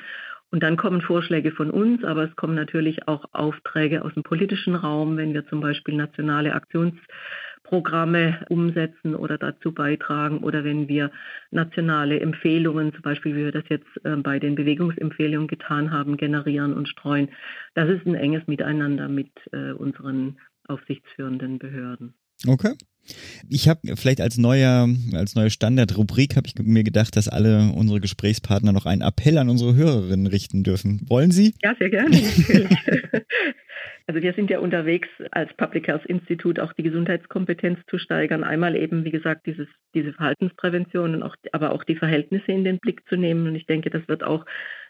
Und 0.53 0.61
dann 0.61 0.77
kommen 0.77 1.01
Vorschläge 1.01 1.51
von 1.51 1.71
uns, 1.71 2.03
aber 2.03 2.25
es 2.25 2.35
kommen 2.35 2.53
natürlich 2.53 3.07
auch 3.07 3.25
Aufträge 3.31 4.05
aus 4.05 4.13
dem 4.13 4.21
politischen 4.21 4.75
Raum, 4.75 5.17
wenn 5.17 5.33
wir 5.33 5.47
zum 5.47 5.61
Beispiel 5.61 5.95
nationale 5.95 6.53
Aktionsprogramme 6.53 8.45
umsetzen 8.49 9.15
oder 9.15 9.39
dazu 9.39 9.71
beitragen 9.73 10.43
oder 10.43 10.63
wenn 10.63 10.87
wir 10.87 11.09
nationale 11.49 12.19
Empfehlungen, 12.19 12.93
zum 12.93 13.01
Beispiel 13.01 13.35
wie 13.35 13.45
wir 13.45 13.51
das 13.51 13.67
jetzt 13.69 13.89
äh, 14.03 14.15
bei 14.17 14.37
den 14.37 14.53
Bewegungsempfehlungen 14.53 15.47
getan 15.47 15.89
haben, 15.89 16.17
generieren 16.17 16.75
und 16.75 16.87
streuen. 16.87 17.29
Das 17.73 17.89
ist 17.89 18.05
ein 18.05 18.13
enges 18.13 18.45
Miteinander 18.45 19.07
mit 19.07 19.31
äh, 19.53 19.71
unseren 19.71 20.37
aufsichtsführenden 20.67 21.57
Behörden. 21.57 22.13
Okay. 22.47 22.73
Ich 23.49 23.67
habe 23.67 23.97
vielleicht 23.97 24.21
als 24.21 24.37
neuer, 24.37 24.87
als 25.11 25.35
neue 25.35 25.49
Standardrubrik 25.49 26.37
habe 26.37 26.47
ich 26.47 26.55
mir 26.57 26.83
gedacht, 26.83 27.15
dass 27.17 27.27
alle 27.27 27.71
unsere 27.73 27.99
Gesprächspartner 27.99 28.71
noch 28.71 28.85
einen 28.85 29.01
Appell 29.01 29.37
an 29.37 29.49
unsere 29.49 29.75
Hörerinnen 29.75 30.27
richten 30.27 30.63
dürfen. 30.63 31.01
Wollen 31.09 31.31
Sie? 31.31 31.53
Ja, 31.61 31.75
sehr 31.77 31.89
gerne. 31.89 32.17
also 34.05 34.21
wir 34.21 34.33
sind 34.33 34.49
ja 34.49 34.59
unterwegs 34.59 35.07
als 35.31 35.53
Public 35.53 35.87
Health 35.87 36.05
Institut 36.05 36.59
auch 36.59 36.73
die 36.73 36.83
Gesundheitskompetenz 36.83 37.79
zu 37.87 37.97
steigern. 37.97 38.43
Einmal 38.43 38.75
eben, 38.75 39.05
wie 39.05 39.11
gesagt, 39.11 39.45
dieses, 39.45 39.67
diese 39.93 40.13
Verhaltensprävention 40.13 41.15
und 41.15 41.23
auch, 41.23 41.35
aber 41.53 41.71
auch 41.71 41.83
die 41.83 41.95
Verhältnisse 41.95 42.51
in 42.51 42.65
den 42.65 42.79
Blick 42.79 43.07
zu 43.07 43.15
nehmen. 43.15 43.47
Und 43.47 43.55
ich 43.55 43.65
denke, 43.65 43.89
das 43.89 44.07
wird 44.07 44.23
auch 44.23 44.45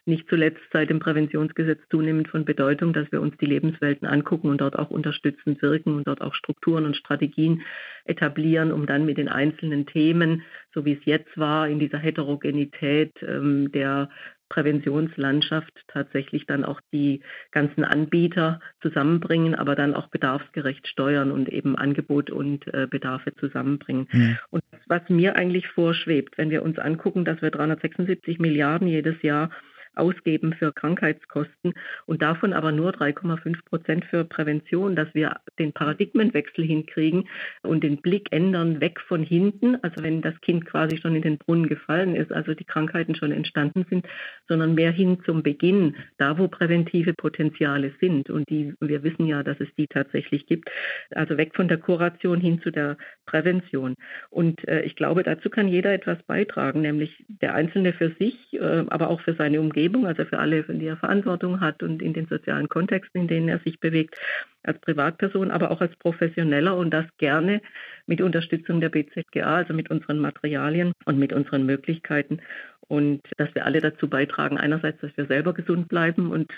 nicht 0.05 0.28
zuletzt 0.28 0.61
seit 0.74 0.89
dem 0.89 0.99
Präventionsgesetz 0.99 1.80
zunehmend 1.89 2.28
von 2.28 2.43
Bedeutung, 2.43 2.91
dass 2.91 3.09
wir 3.11 3.22
uns 3.22 3.38
die 3.38 3.45
Lebenswelten 3.45 4.07
angucken 4.07 4.49
und 4.49 4.59
dort 4.59 4.78
auch 4.78 4.89
unterstützend 4.89 5.61
wirken 5.61 5.95
und 5.95 6.07
dort 6.07 6.22
auch 6.22 6.34
Strukturen 6.34 6.86
und 6.86 6.97
Strategien 6.97 7.61
etablieren, 8.05 8.72
um 8.72 8.86
dann 8.86 9.05
mit 9.05 9.18
den 9.18 9.30
einzelnen 9.30 9.86
Themen, 9.86 10.43
so 10.74 10.84
wie 10.84 10.93
es 10.93 11.05
jetzt 11.05 11.38
war, 11.38 11.70
in 11.70 11.80
dieser 11.80 11.99
Heterogenität 11.99 13.14
ähm, 13.22 13.72
der 13.72 14.09
Präventionslandschaft 14.54 15.74
tatsächlich 15.88 16.45
dann 16.45 16.64
auch 16.64 16.80
die 16.91 17.22
ganzen 17.49 17.84
Anbieter 17.84 18.60
zusammenbringen, 18.84 19.56
aber 19.56 19.76
dann 19.76 19.95
auch 19.95 20.10
bedarfsgerecht 20.10 20.88
steuern 20.88 21.32
und 21.32 21.49
eben 21.49 21.76
Angebot 21.76 22.30
und 22.30 22.72
äh, 22.72 22.86
Bedarfe 22.88 23.34
zusammenbringen. 23.34 24.08
Mhm. 24.12 24.38
Und 24.51 24.64
was 24.86 25.01
mir 25.10 25.36
eigentlich 25.38 25.68
vorschwebt, 25.70 26.38
wenn 26.38 26.51
wir 26.51 26.62
uns 26.62 26.78
angucken, 26.78 27.26
dass 27.26 27.41
wir 27.41 27.49
376 27.49 28.38
Milliarden 28.38 28.88
jedes 28.88 29.20
Jahr 29.24 29.49
ausgeben 29.96 30.54
für 30.54 30.72
Krankheitskosten 30.72 31.74
und 32.06 32.22
davon 32.22 32.54
aber 32.54 32.72
nur 32.72 32.91
3,5 32.91 33.64
Prozent 33.66 34.06
für 34.06 34.24
Prävention, 34.26 34.96
dass 34.96 35.14
wir 35.14 35.38
den 35.60 35.74
Paradigmenwechsel 35.74 36.66
hinkriegen 36.66 37.28
und 37.62 37.84
den 37.84 37.98
Blick 37.98 38.32
ändern 38.32 38.82
weg 38.82 39.00
von 39.00 39.24
hinten, 39.24 39.78
also 39.84 40.04
wenn 40.04 40.22
das 40.22 40.39
Kind 40.41 40.66
quasi 40.66 40.98
schon 40.98 41.16
in 41.16 41.22
den 41.22 41.38
Brunnen 41.38 41.68
gefallen 41.68 42.16
ist, 42.16 42.32
also 42.32 42.54
die 42.54 42.66
Krankheiten 42.66 43.16
schon 43.16 43.32
entstanden 43.32 43.86
sind, 43.89 44.08
sondern 44.48 44.76
mehr 44.76 44.91
hin 44.91 45.20
zum 45.26 45.44
Beginn, 45.44 45.96
da 46.18 46.38
wo 46.38 46.48
präventive 46.48 47.14
Potenziale 47.14 47.94
sind. 48.00 48.30
Und 48.30 48.50
die 48.50 48.74
wir 48.80 49.04
wissen 49.04 49.26
ja, 49.26 49.44
dass 49.44 49.60
es 49.60 49.68
die 49.78 49.88
tatsächlich 49.88 50.46
gibt, 50.46 50.70
also 51.12 51.38
weg 51.38 51.56
von 51.56 51.68
der 51.68 51.78
Kuration 51.78 52.39
hin 52.39 52.62
zu 52.62 52.72
der 52.72 52.98
Prävention. 53.26 53.96
Und 54.30 54.68
äh, 54.68 54.82
ich 54.82 54.96
glaube, 54.96 55.24
dazu 55.24 55.50
kann 55.50 55.68
jeder 55.68 55.94
etwas 55.94 56.22
beitragen, 56.24 56.82
nämlich 56.82 57.24
der 57.28 57.54
Einzelne 57.54 57.94
für 57.94 58.12
sich, 58.20 58.36
äh, 58.54 58.84
aber 58.88 59.10
auch 59.10 59.22
für 59.22 59.34
seine 59.34 59.60
Umgebung 59.60 59.83
Umgebung, 59.84 60.08
also 60.08 60.24
für 60.24 60.40
alle, 60.40 60.64
für 60.64 60.74
die 60.74 60.86
er 60.86 60.96
Verantwortung 60.96 61.60
hat 61.60 61.84
und 61.84 62.02
in 62.02 62.14
den 62.14 62.28
sozialen 62.28 62.70
Kontexten, 62.70 63.22
in 63.22 63.28
denen 63.28 63.50
er 63.50 63.60
sich 63.60 63.80
bewegt, 63.82 64.16
als 64.64 64.80
Privatperson, 64.80 65.52
aber 65.52 65.72
auch 65.72 65.82
als 65.82 65.94
Professioneller 65.98 66.78
und 66.78 66.92
das 66.92 67.06
gerne 67.18 67.62
mit 68.08 68.22
Unterstützung 68.22 68.80
der 68.80 68.90
BZGA, 68.90 69.56
also 69.56 69.74
mit 69.74 69.92
unseren 69.92 70.20
Materialien 70.20 70.94
und 71.06 71.20
mit 71.20 71.34
unseren 71.34 71.66
Möglichkeiten. 71.66 72.40
Und 72.88 73.22
dass 73.38 73.54
wir 73.56 73.66
alle 73.66 73.82
dazu 73.82 74.08
beitragen, 74.08 74.58
einerseits, 74.58 75.02
dass 75.02 75.16
wir 75.18 75.26
selber 75.26 75.54
gesund 75.54 75.90
bleiben 75.90 76.32
und 76.32 76.50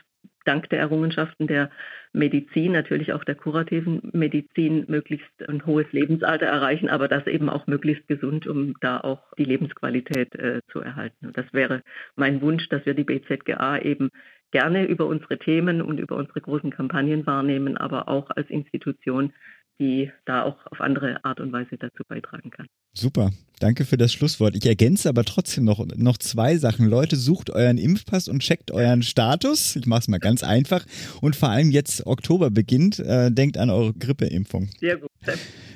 dank 0.45 0.69
der 0.69 0.79
Errungenschaften 0.79 1.47
der 1.47 1.69
Medizin, 2.13 2.71
natürlich 2.71 3.13
auch 3.13 3.23
der 3.23 3.35
kurativen 3.35 4.09
Medizin, 4.13 4.85
möglichst 4.87 5.47
ein 5.47 5.65
hohes 5.65 5.91
Lebensalter 5.91 6.45
erreichen, 6.45 6.89
aber 6.89 7.07
das 7.07 7.27
eben 7.27 7.49
auch 7.49 7.67
möglichst 7.67 8.07
gesund, 8.07 8.47
um 8.47 8.75
da 8.79 8.99
auch 8.99 9.21
die 9.37 9.43
Lebensqualität 9.43 10.35
äh, 10.35 10.61
zu 10.71 10.79
erhalten. 10.79 11.27
Und 11.27 11.37
das 11.37 11.45
wäre 11.51 11.81
mein 12.15 12.41
Wunsch, 12.41 12.69
dass 12.69 12.85
wir 12.85 12.93
die 12.93 13.03
BZGA 13.03 13.79
eben 13.79 14.09
gerne 14.51 14.85
über 14.85 15.05
unsere 15.05 15.37
Themen 15.37 15.81
und 15.81 15.99
über 15.99 16.15
unsere 16.15 16.39
großen 16.39 16.71
Kampagnen 16.71 17.25
wahrnehmen, 17.25 17.75
aber 17.75 18.07
auch 18.07 18.29
als 18.29 18.49
Institution 18.49 19.33
die 19.79 20.11
da 20.25 20.43
auch 20.43 20.57
auf 20.67 20.81
andere 20.81 21.23
Art 21.23 21.39
und 21.39 21.51
Weise 21.51 21.77
dazu 21.77 22.03
beitragen 22.07 22.49
kann. 22.49 22.67
Super, 22.97 23.31
danke 23.59 23.83
für 23.83 23.97
das 23.97 24.13
Schlusswort. 24.13 24.55
Ich 24.55 24.65
ergänze 24.65 25.09
aber 25.09 25.25
trotzdem 25.25 25.65
noch, 25.65 25.85
noch 25.97 26.17
zwei 26.17 26.55
Sachen. 26.55 26.87
Leute, 26.87 27.17
sucht 27.17 27.49
euren 27.49 27.77
Impfpass 27.77 28.29
und 28.29 28.39
checkt 28.39 28.71
euren 28.71 29.03
Status. 29.03 29.75
Ich 29.75 29.85
mache 29.85 29.99
es 29.99 30.07
mal 30.07 30.19
ganz 30.19 30.43
einfach. 30.43 30.85
Und 31.21 31.35
vor 31.35 31.49
allem 31.49 31.71
jetzt 31.71 32.07
Oktober 32.07 32.51
beginnt, 32.51 32.99
äh, 32.99 33.31
denkt 33.31 33.57
an 33.57 33.69
eure 33.69 33.93
Grippeimpfung. 33.93 34.69
Sehr 34.79 34.95
gut. 34.95 35.09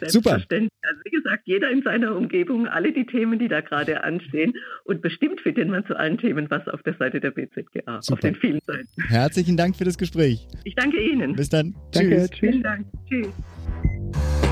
Super. 0.08 0.36
Also 0.36 1.02
wie 1.04 1.10
gesagt, 1.10 1.43
jeder 1.45 1.70
in 1.70 1.82
seiner 1.84 2.16
Umgebung, 2.16 2.68
alle 2.68 2.93
die 2.93 3.06
Themen, 3.06 3.38
die 3.38 3.50
da 3.50 3.60
gerade 3.60 4.02
anstehen. 4.04 4.54
Und 4.86 5.02
bestimmt 5.02 5.41
findet 5.41 5.68
man 5.68 5.86
zu 5.86 5.97
allen 5.97 6.18
Themen 6.18 6.50
was 6.50 6.68
auf 6.70 6.82
der 6.84 6.93
Seite 6.93 7.20
der 7.20 7.32
BZGA, 7.32 8.02
Super. 8.02 8.14
auf 8.14 8.20
den 8.22 8.36
vielen 8.36 8.60
Seiten. 8.66 8.88
Herzlichen 9.08 9.58
Dank 9.58 9.76
für 9.76 9.84
das 9.84 9.97
Gespräch. 9.97 10.47
Ich 10.64 10.76
danke 10.76 11.02
Ihnen. 11.02 11.36
Bis 11.36 11.50
dann. 11.50 11.76
Danke, 11.91 12.16
tschüss. 12.16 12.30
tschüss. 12.30 12.39
Vielen 12.39 12.64
Dank. 12.64 12.86
Tschüss. 13.10 13.28
you 14.16 14.49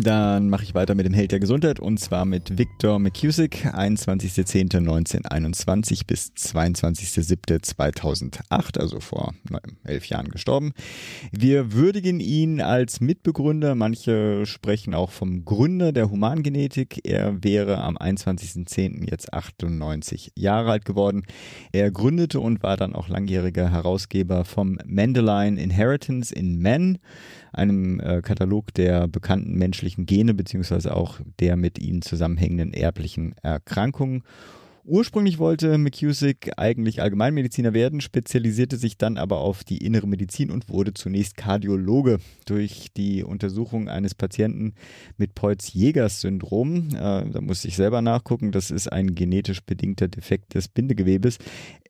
Dann 0.00 0.48
mache 0.48 0.62
ich 0.62 0.76
weiter 0.76 0.94
mit 0.94 1.06
dem 1.06 1.12
Held 1.12 1.32
der 1.32 1.40
Gesundheit 1.40 1.80
und 1.80 1.98
zwar 1.98 2.24
mit 2.24 2.56
Victor 2.56 3.00
McCusick, 3.00 3.66
21.10.1921 3.66 6.06
bis 6.06 6.30
22.07.2008, 6.36 8.78
also 8.78 9.00
vor 9.00 9.34
elf 9.82 10.06
Jahren 10.06 10.28
gestorben. 10.28 10.72
Wir 11.32 11.72
würdigen 11.72 12.20
ihn 12.20 12.60
als 12.60 13.00
Mitbegründer, 13.00 13.74
manche 13.74 14.46
sprechen 14.46 14.94
auch 14.94 15.10
vom 15.10 15.44
Gründer 15.44 15.90
der 15.90 16.10
Humangenetik. 16.10 17.00
Er 17.02 17.42
wäre 17.42 17.78
am 17.78 17.96
21.10. 17.96 19.10
jetzt 19.10 19.32
98 19.32 20.30
Jahre 20.36 20.70
alt 20.70 20.84
geworden. 20.84 21.24
Er 21.72 21.90
gründete 21.90 22.38
und 22.38 22.62
war 22.62 22.76
dann 22.76 22.94
auch 22.94 23.08
langjähriger 23.08 23.72
Herausgeber 23.72 24.44
vom 24.44 24.78
Mendelein 24.86 25.56
Inheritance 25.56 26.32
in 26.32 26.58
Men 26.58 26.98
einem 27.52 28.00
äh, 28.00 28.22
Katalog 28.22 28.74
der 28.74 29.08
bekannten 29.08 29.54
menschlichen 29.54 30.06
Gene 30.06 30.34
beziehungsweise 30.34 30.94
auch 30.94 31.20
der 31.40 31.56
mit 31.56 31.78
ihnen 31.78 32.02
zusammenhängenden 32.02 32.72
erblichen 32.72 33.34
Erkrankungen 33.42 34.22
Ursprünglich 34.90 35.38
wollte 35.38 35.76
McCusick 35.76 36.52
eigentlich 36.56 37.02
Allgemeinmediziner 37.02 37.74
werden, 37.74 38.00
spezialisierte 38.00 38.78
sich 38.78 38.96
dann 38.96 39.18
aber 39.18 39.36
auf 39.36 39.62
die 39.62 39.84
innere 39.84 40.06
Medizin 40.06 40.50
und 40.50 40.70
wurde 40.70 40.94
zunächst 40.94 41.36
Kardiologe. 41.36 42.20
Durch 42.46 42.86
die 42.96 43.22
Untersuchung 43.22 43.90
eines 43.90 44.14
Patienten 44.14 44.72
mit 45.18 45.34
Peutz-Jägers-Syndrom, 45.34 46.88
äh, 46.94 47.30
da 47.30 47.40
muss 47.42 47.66
ich 47.66 47.76
selber 47.76 48.00
nachgucken, 48.00 48.50
das 48.50 48.70
ist 48.70 48.90
ein 48.90 49.14
genetisch 49.14 49.60
bedingter 49.60 50.08
Defekt 50.08 50.54
des 50.54 50.68
Bindegewebes, 50.68 51.36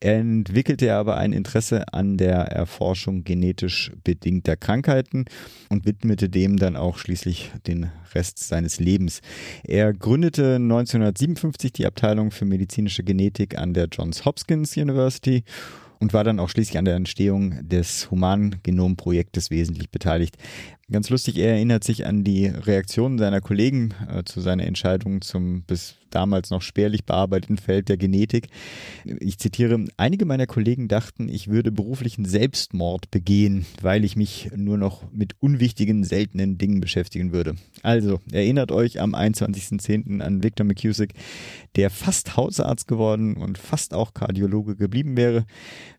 entwickelte 0.01 0.87
er 0.87 0.97
aber 0.97 1.19
ein 1.19 1.33
Interesse 1.33 1.93
an 1.93 2.17
der 2.17 2.39
Erforschung 2.39 3.23
genetisch 3.23 3.93
bedingter 4.03 4.57
Krankheiten 4.57 5.27
und 5.69 5.87
widmete 5.87 6.29
dem 6.29 6.57
dann 6.57 6.75
auch 6.75 6.99
schließlich 6.99 7.53
den 7.65 7.93
Rest 8.15 8.39
seines 8.39 8.81
Lebens. 8.81 9.21
Er 9.63 9.93
gründete 9.93 10.57
1957 10.57 11.73
die 11.73 11.87
Abteilung 11.87 12.31
für 12.31 12.45
medizinische 12.89 13.05
Genetik 13.05 13.59
an 13.59 13.75
der 13.75 13.89
Johns 13.93 14.25
Hopkins 14.25 14.77
University 14.77 15.45
und 16.01 16.15
war 16.15 16.25
dann 16.25 16.41
auch 16.41 16.49
schließlich 16.49 16.79
an 16.79 16.85
der 16.87 16.97
Entstehung 16.97 17.69
des 17.69 18.11
Humangenomprojektes 18.11 19.51
wesentlich 19.51 19.91
beteiligt. 19.91 20.37
Ganz 20.91 21.11
lustig, 21.11 21.37
er 21.37 21.53
erinnert 21.53 21.85
sich 21.85 22.07
an 22.07 22.25
die 22.25 22.47
Reaktionen 22.47 23.19
seiner 23.19 23.43
Kollegen 23.43 23.95
äh, 24.11 24.25
zu 24.25 24.41
seiner 24.41 24.65
Entscheidung 24.65 25.21
zum 25.21 25.63
bis 25.63 25.97
damals 26.11 26.51
noch 26.51 26.63
spärlich 26.63 27.05
bearbeiteten 27.05 27.59
Feld 27.59 27.89
der 27.89 27.97
Genetik. 27.97 28.49
Ich 29.05 29.39
zitiere, 29.39 29.85
einige 29.97 30.25
meiner 30.25 30.47
Kollegen 30.47 30.89
dachten, 30.89 31.29
ich 31.29 31.49
würde 31.49 31.73
beruflichen 31.73 32.25
Selbstmord 32.25 33.11
begehen, 33.11 33.67
weil 33.83 34.05
ich 34.05 34.17
mich 34.17 34.51
nur 34.57 34.79
noch 34.79 35.11
mit 35.13 35.35
unwichtigen, 35.41 36.05
seltenen 36.05 36.59
Dingen 36.59 36.81
beschäftigen 36.81 37.33
würde. 37.33 37.57
Also, 37.83 38.21
erinnert 38.33 38.73
euch 38.73 39.01
am 39.01 39.15
21.10. 39.15 40.21
an 40.21 40.43
Victor 40.43 40.67
McCusick, 40.67 41.15
der 41.77 41.91
fast 41.91 42.37
Hausarzt 42.37 42.89
geworden 42.89 43.37
und 43.37 43.59
fast 43.59 43.95
auch 43.95 44.15
Kardiologe 44.15 44.77
geblieben 44.77 45.17
wäre. 45.17 45.45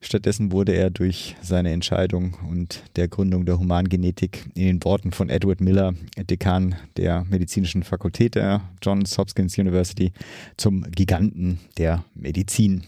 Stattdessen 0.01 0.51
wurde 0.51 0.73
er 0.73 0.89
durch 0.89 1.35
seine 1.41 1.71
Entscheidung 1.71 2.37
und 2.49 2.83
der 2.95 3.07
Gründung 3.07 3.45
der 3.45 3.59
Humangenetik 3.59 4.49
in 4.55 4.65
den 4.65 4.78
Worten 4.83 5.11
von 5.11 5.29
Edward 5.29 5.61
Miller, 5.61 5.93
Dekan 6.17 6.75
der 6.97 7.25
medizinischen 7.29 7.83
Fakultät 7.83 8.35
der 8.35 8.61
Johns 8.81 9.17
Hopkins 9.17 9.57
University, 9.57 10.11
zum 10.57 10.83
Giganten 10.91 11.59
der 11.77 12.05
Medizin. 12.13 12.83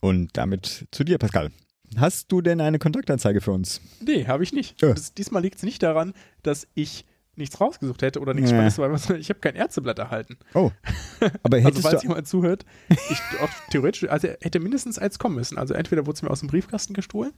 Und 0.00 0.36
damit 0.36 0.86
zu 0.90 1.04
dir, 1.04 1.18
Pascal. 1.18 1.50
Hast 1.96 2.32
du 2.32 2.40
denn 2.40 2.60
eine 2.60 2.78
Kontaktanzeige 2.78 3.40
für 3.40 3.52
uns? 3.52 3.80
Nee, 4.04 4.26
habe 4.26 4.42
ich 4.42 4.52
nicht. 4.52 4.82
Das, 4.82 5.14
diesmal 5.14 5.42
liegt 5.42 5.56
es 5.56 5.62
nicht 5.62 5.82
daran, 5.82 6.12
dass 6.42 6.66
ich 6.74 7.04
nichts 7.36 7.60
rausgesucht 7.60 8.02
hätte 8.02 8.20
oder 8.20 8.34
nichts 8.34 8.50
Ja. 8.50 8.56
Spannendes, 8.56 8.78
weil 8.78 8.92
was- 8.92 9.10
ich 9.10 9.28
habe 9.28 9.40
kein 9.40 9.54
Ärzteblatt 9.54 9.98
erhalten. 9.98 10.36
Oh, 10.54 10.70
aber 11.42 11.56
Also 11.58 11.68
hättest 11.68 11.82
falls 11.82 12.00
du... 12.02 12.08
jemand 12.08 12.26
zuhört, 12.28 12.64
ich 12.88 13.18
theoretisch, 13.70 14.08
also 14.08 14.28
hätte 14.40 14.58
mindestens 14.60 14.98
eins 14.98 15.18
kommen 15.18 15.34
müssen. 15.36 15.58
Also 15.58 15.74
entweder 15.74 16.06
wurde 16.06 16.16
es 16.16 16.22
mir 16.22 16.30
aus 16.30 16.40
dem 16.40 16.48
Briefkasten 16.48 16.94
gestohlen, 16.94 17.32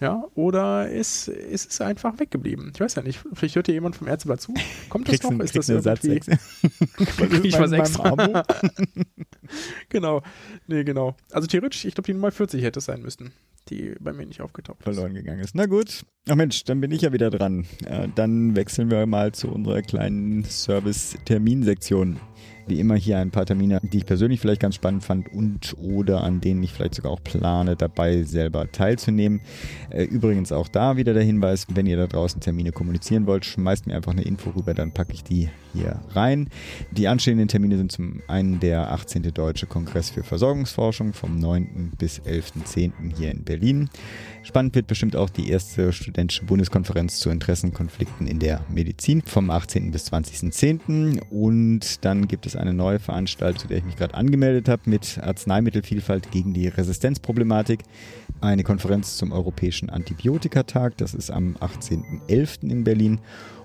ja, 0.00 0.24
oder 0.34 0.88
ist, 0.88 1.28
ist 1.28 1.70
es 1.70 1.80
einfach 1.80 2.18
weggeblieben. 2.18 2.70
Ich 2.74 2.80
weiß 2.80 2.94
ja 2.94 3.02
nicht, 3.02 3.20
vielleicht 3.32 3.56
hört 3.56 3.66
hier 3.66 3.74
jemand 3.74 3.96
vom 3.96 4.06
Ärzteblatt 4.08 4.40
zu. 4.40 4.54
Kommt 4.88 5.08
das 5.08 5.12
Kriegst, 5.12 5.24
noch? 5.24 5.30
einen- 5.32 5.40
Ist 5.40 5.56
das 5.56 5.66
Satz 5.66 6.04
irgendwie? 6.04 6.36
Krieg 6.96 7.44
ich 7.44 7.58
was 7.58 7.72
extra? 7.72 8.44
Genau. 9.88 10.22
Nee, 10.68 10.84
genau. 10.84 11.16
Also 11.32 11.48
theoretisch, 11.48 11.84
ich 11.84 11.94
glaube, 11.94 12.06
die 12.06 12.14
Nummer 12.14 12.30
40 12.30 12.62
hätte 12.62 12.78
es 12.78 12.84
sein 12.84 13.02
müssen, 13.02 13.32
die 13.70 13.94
bei 14.00 14.12
mir 14.12 14.26
nicht 14.26 14.40
aufgetaucht 14.40 14.80
ist. 14.80 14.84
verloren 14.84 15.14
gegangen 15.14 15.40
ist. 15.40 15.54
Na 15.54 15.66
gut. 15.66 16.04
Ach 16.28 16.36
Mensch, 16.36 16.64
dann 16.64 16.80
bin 16.80 16.90
ich 16.90 17.02
ja 17.02 17.12
wieder 17.12 17.30
dran. 17.30 17.66
Äh, 17.86 18.08
dann 18.14 18.56
wechseln 18.56 18.90
wir 18.90 19.06
mal 19.06 19.32
zu 19.32 19.48
unserer 19.48 19.82
kleinen 19.82 20.44
Service-Terminsektion. 20.44 22.20
Wie 22.70 22.78
immer 22.78 22.94
hier 22.94 23.18
ein 23.18 23.32
paar 23.32 23.46
Termine, 23.46 23.80
die 23.82 23.98
ich 23.98 24.06
persönlich 24.06 24.38
vielleicht 24.38 24.60
ganz 24.60 24.76
spannend 24.76 25.02
fand 25.02 25.32
und 25.32 25.74
oder 25.76 26.22
an 26.22 26.40
denen 26.40 26.62
ich 26.62 26.72
vielleicht 26.72 26.94
sogar 26.94 27.10
auch 27.10 27.22
plane, 27.22 27.74
dabei 27.74 28.22
selber 28.22 28.70
teilzunehmen. 28.70 29.40
Äh, 29.90 30.04
übrigens 30.04 30.52
auch 30.52 30.68
da 30.68 30.96
wieder 30.96 31.12
der 31.12 31.24
Hinweis, 31.24 31.66
wenn 31.74 31.86
ihr 31.86 31.96
da 31.96 32.06
draußen 32.06 32.40
Termine 32.40 32.70
kommunizieren 32.70 33.26
wollt, 33.26 33.44
schmeißt 33.44 33.88
mir 33.88 33.96
einfach 33.96 34.12
eine 34.12 34.22
Info 34.22 34.50
rüber, 34.50 34.72
dann 34.72 34.92
packe 34.92 35.14
ich 35.14 35.24
die 35.24 35.48
hier 35.72 36.00
rein. 36.10 36.48
Die 36.92 37.08
anstehenden 37.08 37.48
Termine 37.48 37.76
sind 37.76 37.92
zum 37.92 38.22
einen 38.28 38.60
der 38.60 38.92
18. 38.92 39.22
Deutsche 39.34 39.66
Kongress 39.66 40.10
für 40.10 40.22
Versorgungsforschung 40.22 41.12
vom 41.12 41.38
9. 41.38 41.92
bis 41.98 42.20
11.10. 42.20 42.92
hier 43.16 43.30
in 43.30 43.44
Berlin. 43.44 43.90
Spannend 44.42 44.74
wird 44.74 44.86
bestimmt 44.86 45.16
auch 45.16 45.28
die 45.28 45.50
erste 45.50 45.92
studentische 45.92 46.44
Bundeskonferenz 46.44 47.18
zu 47.18 47.30
Interessenkonflikten 47.30 48.26
in 48.26 48.38
der 48.38 48.62
Medizin 48.68 49.22
vom 49.22 49.50
18. 49.50 49.90
bis 49.90 50.10
20.10. 50.12 51.20
Und 51.30 52.04
dann 52.04 52.26
gibt 52.26 52.46
es 52.46 52.56
eine 52.60 52.74
neue 52.74 52.98
Veranstaltung, 52.98 53.58
zu 53.58 53.68
der 53.68 53.78
ich 53.78 53.84
mich 53.84 53.96
gerade 53.96 54.14
angemeldet 54.14 54.68
habe, 54.68 54.82
mit 54.84 55.18
Arzneimittelvielfalt 55.18 56.30
gegen 56.30 56.54
die 56.54 56.68
Resistenzproblematik. 56.68 57.80
Eine 58.40 58.62
Konferenz 58.62 59.16
zum 59.16 59.32
Europäischen 59.32 59.90
Antibiotikatag, 59.90 60.96
das 60.98 61.14
ist 61.14 61.30
am 61.30 61.56
18.11. 61.56 62.70
in 62.70 62.84
Berlin. 62.84 63.20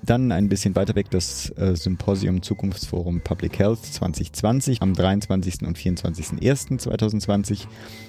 Dann 0.06 0.32
ein 0.32 0.50
bisschen 0.50 0.76
weiter 0.76 0.94
weg 0.94 1.10
das 1.10 1.50
äh, 1.58 1.76
Symposium 1.76 2.44
Zukunftsforum 2.44 3.22
Public 3.22 3.58
Health 3.58 3.84
2020 3.84 4.84
am 4.84 4.94
23. 4.94 5.64
und 5.64 5.80
24.01.2020, 5.80 7.66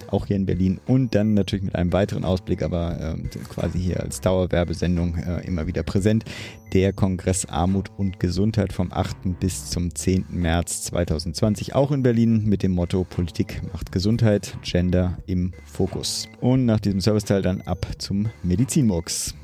auch 0.09 0.27
hier 0.27 0.37
in 0.37 0.45
Berlin. 0.45 0.79
Und 0.87 1.15
dann 1.15 1.33
natürlich 1.33 1.65
mit 1.65 1.75
einem 1.75 1.95
weiteren 1.95 2.27
Ausblick, 2.27 2.63
aber 2.63 3.01
ähm, 3.01 3.31
quasi 3.49 3.79
hier 3.79 4.01
als 4.01 4.21
Dauerwerbesendung 4.21 5.17
äh, 5.17 5.47
immer 5.47 5.67
wieder 5.67 5.83
präsent, 5.85 6.27
der 6.75 6.93
Kongress 6.93 7.47
Armut 7.47 7.91
und 7.97 8.21
Gesundheit 8.21 8.75
vom 8.75 8.93
8. 8.93 9.41
bis 9.41 9.71
zum 9.71 9.95
10. 9.95 10.27
März 10.29 10.83
2020, 10.83 11.75
auch 11.75 11.93
in 11.93 12.03
Berlin 12.03 12.45
mit 12.45 12.63
dem 12.63 12.73
Motto 12.73 13.05
Politik 13.05 13.63
macht 13.73 13.91
Gesundheit, 13.91 14.59
Gender 14.63 15.17
im 15.27 15.53
Fokus. 15.65 16.29
Und 16.43 16.67
nach 16.67 16.81
diesem 16.81 17.01
Serviceteil 17.01 17.41
dann 17.41 17.63
ab 17.63 17.87
zum 17.97 18.29
Medizinmurks. 18.43 19.35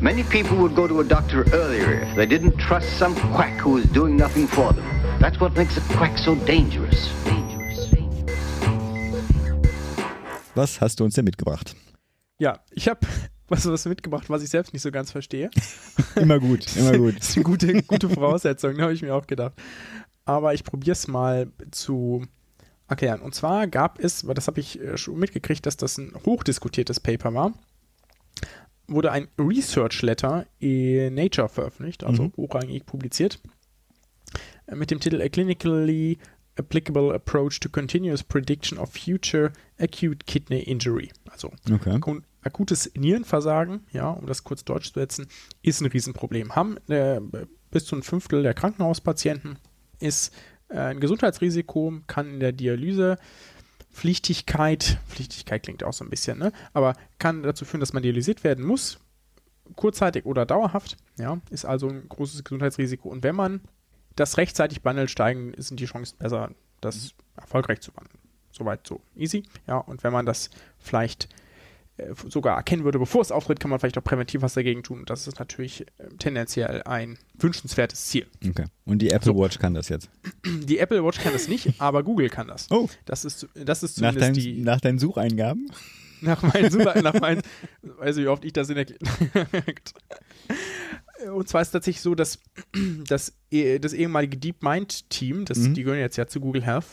Many 0.00 0.22
people 0.22 0.56
would 0.58 0.76
go 0.76 0.86
to 0.86 1.00
a 1.00 1.04
doctor 1.04 1.44
earlier 1.52 2.06
if 2.08 2.14
they 2.14 2.24
didn't 2.24 2.56
trust 2.56 2.86
some 2.98 3.16
quack 3.34 3.58
who 3.58 3.78
is 3.78 3.86
doing 3.86 4.16
nothing 4.16 4.46
for 4.46 4.72
them. 4.72 4.84
That's 5.18 5.40
what 5.40 5.56
makes 5.56 5.76
a 5.76 5.80
quack 5.96 6.16
so 6.18 6.36
dangerous. 6.36 7.10
Dangerous. 7.24 7.90
Was 10.54 10.80
hast 10.80 11.00
du 11.00 11.04
uns 11.04 11.14
denn 11.14 11.24
mitgebracht? 11.24 11.74
Ja, 12.38 12.60
ich 12.70 12.86
habe 12.86 13.00
was, 13.48 13.66
was 13.66 13.86
mitgebracht, 13.86 14.30
was 14.30 14.44
ich 14.44 14.50
selbst 14.50 14.72
nicht 14.72 14.82
so 14.82 14.92
ganz 14.92 15.10
verstehe. 15.10 15.50
Immer 16.14 16.38
gut, 16.38 16.76
immer 16.76 16.96
gut. 16.96 17.14
Das 17.18 17.30
ist 17.30 17.36
eine 17.36 17.44
gute, 17.44 17.82
gute 17.82 18.08
Voraussetzung, 18.08 18.80
habe 18.80 18.92
ich 18.92 19.02
mir 19.02 19.16
auch 19.16 19.26
gedacht. 19.26 19.54
Aber 20.24 20.54
ich 20.54 20.62
probiere 20.62 20.92
es 20.92 21.08
mal 21.08 21.50
zu 21.72 22.24
erklären. 22.86 23.20
Und 23.20 23.34
zwar 23.34 23.66
gab 23.66 23.98
es, 23.98 24.28
weil 24.28 24.34
das 24.34 24.46
habe 24.46 24.60
ich 24.60 24.80
äh, 24.80 24.96
schon 24.96 25.18
mitgekriegt, 25.18 25.66
dass 25.66 25.76
das 25.76 25.98
ein 25.98 26.12
hochdiskutiertes 26.24 27.00
Paper 27.00 27.34
war, 27.34 27.52
wurde 28.88 29.12
ein 29.12 29.28
Research 29.38 30.02
Letter 30.02 30.46
in 30.58 31.14
Nature 31.14 31.48
veröffentlicht, 31.48 32.04
also 32.04 32.24
Mhm. 32.24 32.32
hochrangig 32.36 32.84
publiziert, 32.86 33.38
äh, 34.66 34.74
mit 34.74 34.90
dem 34.90 35.00
Titel 35.00 35.20
A 35.22 35.28
Clinically 35.28 36.18
Applicable 36.58 37.14
Approach 37.14 37.60
to 37.60 37.68
Continuous 37.68 38.22
Prediction 38.24 38.78
of 38.78 38.90
Future 38.92 39.52
Acute 39.78 40.26
Kidney 40.26 40.60
Injury. 40.62 41.10
Also 41.30 41.52
Okay. 41.72 42.00
Akutes 42.42 42.90
Nierenversagen, 42.96 43.80
ja, 43.92 44.10
um 44.10 44.26
das 44.26 44.42
kurz 44.44 44.64
deutsch 44.64 44.92
zu 44.92 44.98
setzen, 45.00 45.26
ist 45.62 45.80
ein 45.80 45.86
Riesenproblem. 45.86 46.54
Haben 46.56 46.76
äh, 46.88 47.20
bis 47.70 47.84
zu 47.84 47.94
ein 47.96 48.02
Fünftel 48.02 48.42
der 48.42 48.54
Krankenhauspatienten 48.54 49.58
ist 50.00 50.32
äh, 50.68 50.78
ein 50.78 51.00
Gesundheitsrisiko, 51.00 52.00
kann 52.06 52.28
in 52.34 52.40
der 52.40 52.52
Dialyse 52.52 53.18
Pflichtigkeit, 53.98 55.00
Pflichtigkeit 55.08 55.64
klingt 55.64 55.82
auch 55.82 55.92
so 55.92 56.04
ein 56.04 56.10
bisschen, 56.10 56.38
ne? 56.38 56.52
aber 56.72 56.94
kann 57.18 57.42
dazu 57.42 57.64
führen, 57.64 57.80
dass 57.80 57.92
man 57.92 58.04
dialysiert 58.04 58.44
werden 58.44 58.64
muss, 58.64 59.00
kurzzeitig 59.74 60.24
oder 60.24 60.46
dauerhaft, 60.46 60.96
ja, 61.18 61.40
ist 61.50 61.64
also 61.64 61.88
ein 61.88 62.08
großes 62.08 62.44
Gesundheitsrisiko. 62.44 63.08
Und 63.08 63.24
wenn 63.24 63.34
man 63.34 63.60
das 64.14 64.36
rechtzeitig 64.36 64.82
behandelt, 64.82 65.10
steigen, 65.10 65.52
sind 65.56 65.80
die 65.80 65.86
Chancen 65.86 66.16
besser, 66.16 66.52
das 66.80 67.12
erfolgreich 67.34 67.80
zu 67.80 67.90
behandeln. 67.90 68.20
Soweit 68.52 68.86
so 68.86 69.00
easy, 69.16 69.42
ja, 69.66 69.78
und 69.78 70.04
wenn 70.04 70.12
man 70.12 70.26
das 70.26 70.50
vielleicht 70.78 71.28
sogar 72.28 72.56
erkennen 72.56 72.84
würde, 72.84 72.98
bevor 72.98 73.22
es 73.22 73.32
auftritt, 73.32 73.60
kann 73.60 73.70
man 73.70 73.80
vielleicht 73.80 73.98
auch 73.98 74.04
präventiv 74.04 74.42
was 74.42 74.54
dagegen 74.54 74.82
tun. 74.82 75.04
Das 75.06 75.26
ist 75.26 75.38
natürlich 75.38 75.82
äh, 75.98 76.08
tendenziell 76.18 76.82
ein 76.84 77.18
wünschenswertes 77.38 78.06
Ziel. 78.06 78.26
Okay. 78.46 78.64
Und 78.84 79.00
die 79.00 79.10
Apple 79.10 79.34
Watch 79.36 79.58
kann 79.58 79.74
das 79.74 79.88
jetzt. 79.88 80.08
Die 80.46 80.78
Apple 80.78 81.04
Watch 81.04 81.18
kann 81.20 81.32
das 81.32 81.48
nicht, 81.48 81.74
aber 81.80 82.02
Google 82.02 82.28
kann 82.30 82.48
das. 82.48 82.66
Oh. 82.70 82.88
Das 83.04 83.24
ist, 83.24 83.48
das 83.54 83.82
ist 83.82 84.00
Nach, 84.00 84.12
zumindest 84.12 84.36
dein, 84.38 84.54
die. 84.54 84.60
nach 84.62 84.80
deinen 84.80 84.98
Sucheingaben? 84.98 85.70
Nach 86.20 86.42
meinen, 86.42 86.70
Suche- 86.70 87.00
nach 87.02 87.20
meinen, 87.20 87.42
weiß 87.82 88.16
ich, 88.16 88.24
wie 88.24 88.28
oft 88.28 88.44
ich 88.44 88.52
das 88.52 88.68
in 88.70 88.76
der. 88.76 88.86
Und 91.32 91.48
zwar 91.48 91.62
ist 91.62 91.68
es 91.68 91.72
tatsächlich 91.72 92.00
so, 92.02 92.14
dass 92.14 92.38
das, 93.08 93.32
eh- 93.50 93.78
das 93.80 93.92
ehemalige 93.92 94.36
DeepMind-Team, 94.36 95.44
das, 95.44 95.58
Mhm. 95.58 95.74
die 95.74 95.82
gehören 95.82 95.98
jetzt 96.00 96.16
ja 96.16 96.26
zu 96.28 96.38
Google 96.40 96.64
Health, 96.64 96.84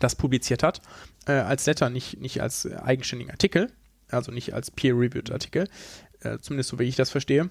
das 0.00 0.14
publiziert 0.16 0.62
hat, 0.62 0.80
äh, 1.26 1.32
als 1.32 1.64
Letter, 1.66 1.88
nicht, 1.90 2.20
nicht 2.20 2.40
als 2.42 2.66
äh, 2.66 2.76
eigenständigen 2.76 3.30
Artikel, 3.32 3.72
also 4.10 4.32
nicht 4.32 4.54
als 4.54 4.70
Peer-Reviewed 4.70 5.30
Artikel, 5.30 5.68
äh, 6.20 6.38
zumindest 6.38 6.70
so 6.70 6.78
wie 6.78 6.84
ich 6.84 6.96
das 6.96 7.10
verstehe. 7.10 7.50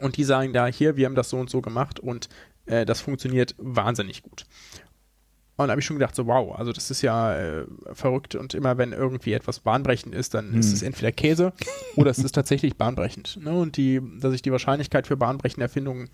Und 0.00 0.16
die 0.16 0.24
sagen 0.24 0.52
da, 0.52 0.66
hier, 0.66 0.96
wir 0.96 1.06
haben 1.06 1.14
das 1.14 1.28
so 1.30 1.38
und 1.38 1.50
so 1.50 1.60
gemacht 1.60 2.00
und 2.00 2.28
äh, 2.66 2.86
das 2.86 3.00
funktioniert 3.00 3.54
wahnsinnig 3.58 4.22
gut. 4.22 4.46
Und 5.56 5.68
da 5.68 5.72
habe 5.72 5.80
ich 5.80 5.86
schon 5.86 5.98
gedacht, 5.98 6.14
so 6.14 6.26
wow, 6.26 6.58
also 6.58 6.72
das 6.72 6.90
ist 6.90 7.02
ja 7.02 7.36
äh, 7.36 7.66
verrückt 7.92 8.34
und 8.34 8.54
immer 8.54 8.78
wenn 8.78 8.92
irgendwie 8.92 9.34
etwas 9.34 9.60
bahnbrechend 9.60 10.14
ist, 10.14 10.32
dann 10.34 10.54
ist 10.54 10.68
Hm. 10.68 10.74
es 10.74 10.82
entweder 10.82 11.12
Käse 11.12 11.52
oder 11.94 12.10
es 12.10 12.18
ist 12.18 12.32
tatsächlich 12.34 12.76
bahnbrechend. 12.76 13.38
Ne? 13.42 13.52
Und 13.52 13.76
die, 13.76 14.00
dass 14.18 14.32
sich 14.32 14.42
die 14.42 14.50
Wahrscheinlichkeit 14.50 15.06
für 15.06 15.16
bahnbrechende 15.16 15.64
Erfindungen 15.64 16.08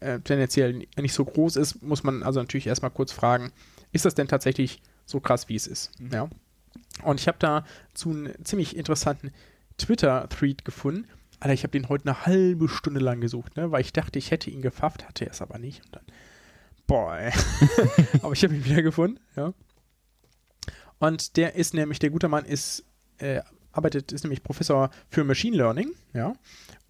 äh, 0.00 0.18
tendenziell 0.20 0.86
nicht 0.96 1.14
so 1.14 1.24
groß 1.24 1.56
ist, 1.56 1.82
muss 1.82 2.02
man 2.02 2.24
also 2.24 2.40
natürlich 2.40 2.66
erstmal 2.66 2.90
kurz 2.90 3.12
fragen, 3.12 3.52
ist 3.92 4.04
das 4.04 4.14
denn 4.14 4.26
tatsächlich 4.28 4.82
so 5.06 5.20
krass, 5.20 5.48
wie 5.48 5.56
es 5.56 5.66
ist? 5.68 5.92
Ja. 6.12 6.28
Und 7.02 7.20
ich 7.20 7.28
habe 7.28 7.38
dazu 7.38 8.10
einen 8.10 8.44
ziemlich 8.44 8.76
interessanten 8.76 9.32
Twitter-Thread 9.78 10.64
gefunden. 10.64 11.08
Alter, 11.40 11.54
ich 11.54 11.62
habe 11.62 11.72
den 11.72 11.88
heute 11.88 12.06
eine 12.06 12.26
halbe 12.26 12.68
Stunde 12.68 13.00
lang 13.00 13.20
gesucht, 13.20 13.56
ne? 13.56 13.70
weil 13.70 13.80
ich 13.80 13.92
dachte, 13.92 14.18
ich 14.18 14.30
hätte 14.30 14.50
ihn 14.50 14.62
gefafft, 14.62 15.06
hatte 15.06 15.24
er 15.24 15.30
es 15.30 15.40
aber 15.40 15.58
nicht. 15.58 15.84
Und 15.86 15.96
dann, 15.96 16.04
boah, 16.86 17.18
aber 18.22 18.32
ich 18.32 18.44
habe 18.44 18.54
ihn 18.54 18.64
wieder 18.64 18.82
gefunden, 18.82 19.18
ja. 19.36 19.54
Und 20.98 21.38
der 21.38 21.54
ist 21.54 21.72
nämlich, 21.72 21.98
der 21.98 22.10
gute 22.10 22.28
Mann 22.28 22.44
ist 22.44 22.84
äh, 23.18 23.40
arbeitet, 23.72 24.12
ist 24.12 24.24
nämlich 24.24 24.42
Professor 24.42 24.90
für 25.08 25.24
Machine 25.24 25.56
Learning, 25.56 25.92
ja, 26.12 26.34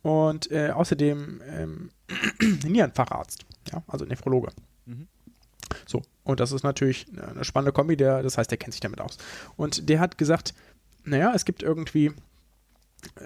und 0.02 0.50
äh, 0.50 0.70
außerdem 0.70 1.42
ähm, 1.46 1.90
Nierenfacharzt, 2.66 3.44
ja, 3.72 3.82
also 3.86 4.04
Nephrologe. 4.04 4.50
So, 5.86 6.02
und 6.24 6.40
das 6.40 6.52
ist 6.52 6.62
natürlich 6.62 7.06
eine 7.16 7.44
spannende 7.44 7.72
Kombi, 7.72 7.96
der, 7.96 8.22
das 8.22 8.38
heißt, 8.38 8.50
der 8.50 8.58
kennt 8.58 8.72
sich 8.72 8.80
damit 8.80 9.00
aus. 9.00 9.18
Und 9.56 9.88
der 9.88 10.00
hat 10.00 10.18
gesagt, 10.18 10.54
naja, 11.04 11.32
es 11.34 11.44
gibt 11.44 11.62
irgendwie, 11.62 12.12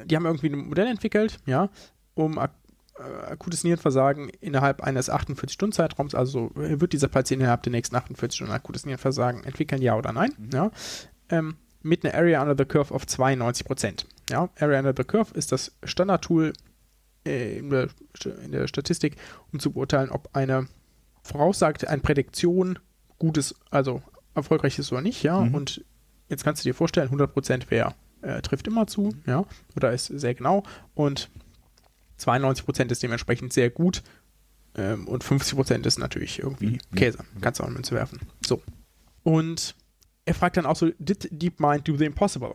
die 0.04 0.16
haben 0.16 0.26
irgendwie 0.26 0.48
ein 0.48 0.68
Modell 0.68 0.86
entwickelt, 0.86 1.38
ja, 1.46 1.68
um 2.14 2.38
ak 2.38 2.52
äh, 2.96 3.02
akutes 3.32 3.64
Nierenversagen 3.64 4.28
innerhalb 4.40 4.80
eines 4.80 5.10
48-Stunden-Zeitraums, 5.10 6.14
also 6.14 6.52
wird 6.54 6.92
dieser 6.92 7.08
Patient 7.08 7.42
innerhalb 7.42 7.64
der 7.64 7.72
nächsten 7.72 7.96
48 7.96 8.36
Stunden 8.36 8.52
akutes 8.52 8.86
Nierenversagen 8.86 9.42
entwickeln, 9.42 9.82
ja 9.82 9.96
oder 9.96 10.12
nein, 10.12 10.32
Mhm. 10.38 10.50
ja, 10.52 10.70
ähm, 11.30 11.56
mit 11.82 12.04
einer 12.04 12.14
Area 12.14 12.40
Under 12.40 12.54
the 12.56 12.64
Curve 12.64 12.94
auf 12.94 13.06
92 13.06 13.66
Prozent. 13.66 14.06
Ja, 14.30 14.48
Area 14.60 14.78
Under 14.78 14.94
the 14.96 15.02
Curve 15.04 15.34
ist 15.34 15.50
das 15.50 15.72
Standardtool 15.82 16.52
äh, 17.26 17.58
in, 17.58 17.70
der, 17.70 17.88
in 18.44 18.52
der 18.52 18.68
Statistik, 18.68 19.16
um 19.52 19.58
zu 19.58 19.72
beurteilen, 19.72 20.10
ob 20.10 20.30
eine 20.34 20.68
voraussagt, 21.24 21.88
eine 21.88 22.02
Prädiktion 22.02 22.78
gutes, 23.18 23.54
also 23.70 24.02
erfolgreich 24.34 24.78
ist 24.78 24.92
oder 24.92 25.00
nicht, 25.00 25.22
ja. 25.24 25.40
Mhm. 25.40 25.54
Und 25.54 25.84
jetzt 26.28 26.44
kannst 26.44 26.64
du 26.64 26.68
dir 26.68 26.74
vorstellen, 26.74 27.08
100% 27.08 27.64
wer 27.70 27.94
äh, 28.22 28.40
trifft 28.42 28.66
immer 28.68 28.86
zu, 28.86 29.12
ja, 29.26 29.44
oder 29.76 29.92
ist 29.92 30.06
sehr 30.06 30.34
genau 30.34 30.62
und 30.94 31.30
92% 32.18 32.90
ist 32.90 33.02
dementsprechend 33.02 33.52
sehr 33.52 33.70
gut 33.70 34.02
ähm, 34.76 35.06
und 35.08 35.24
50% 35.24 35.84
ist 35.86 35.98
natürlich 35.98 36.38
irgendwie 36.40 36.78
Mhm. 36.90 36.96
Käse, 36.96 37.18
kannst 37.40 37.60
du 37.60 37.64
auch 37.64 37.68
in 37.68 37.74
Münze 37.74 37.94
werfen. 37.94 38.20
So. 38.46 38.62
Und 39.22 39.74
er 40.26 40.34
fragt 40.34 40.56
dann 40.56 40.66
auch 40.66 40.76
so, 40.76 40.90
did 40.98 41.28
DeepMind 41.30 41.86
do 41.88 41.96
the 41.96 42.04
impossible? 42.04 42.54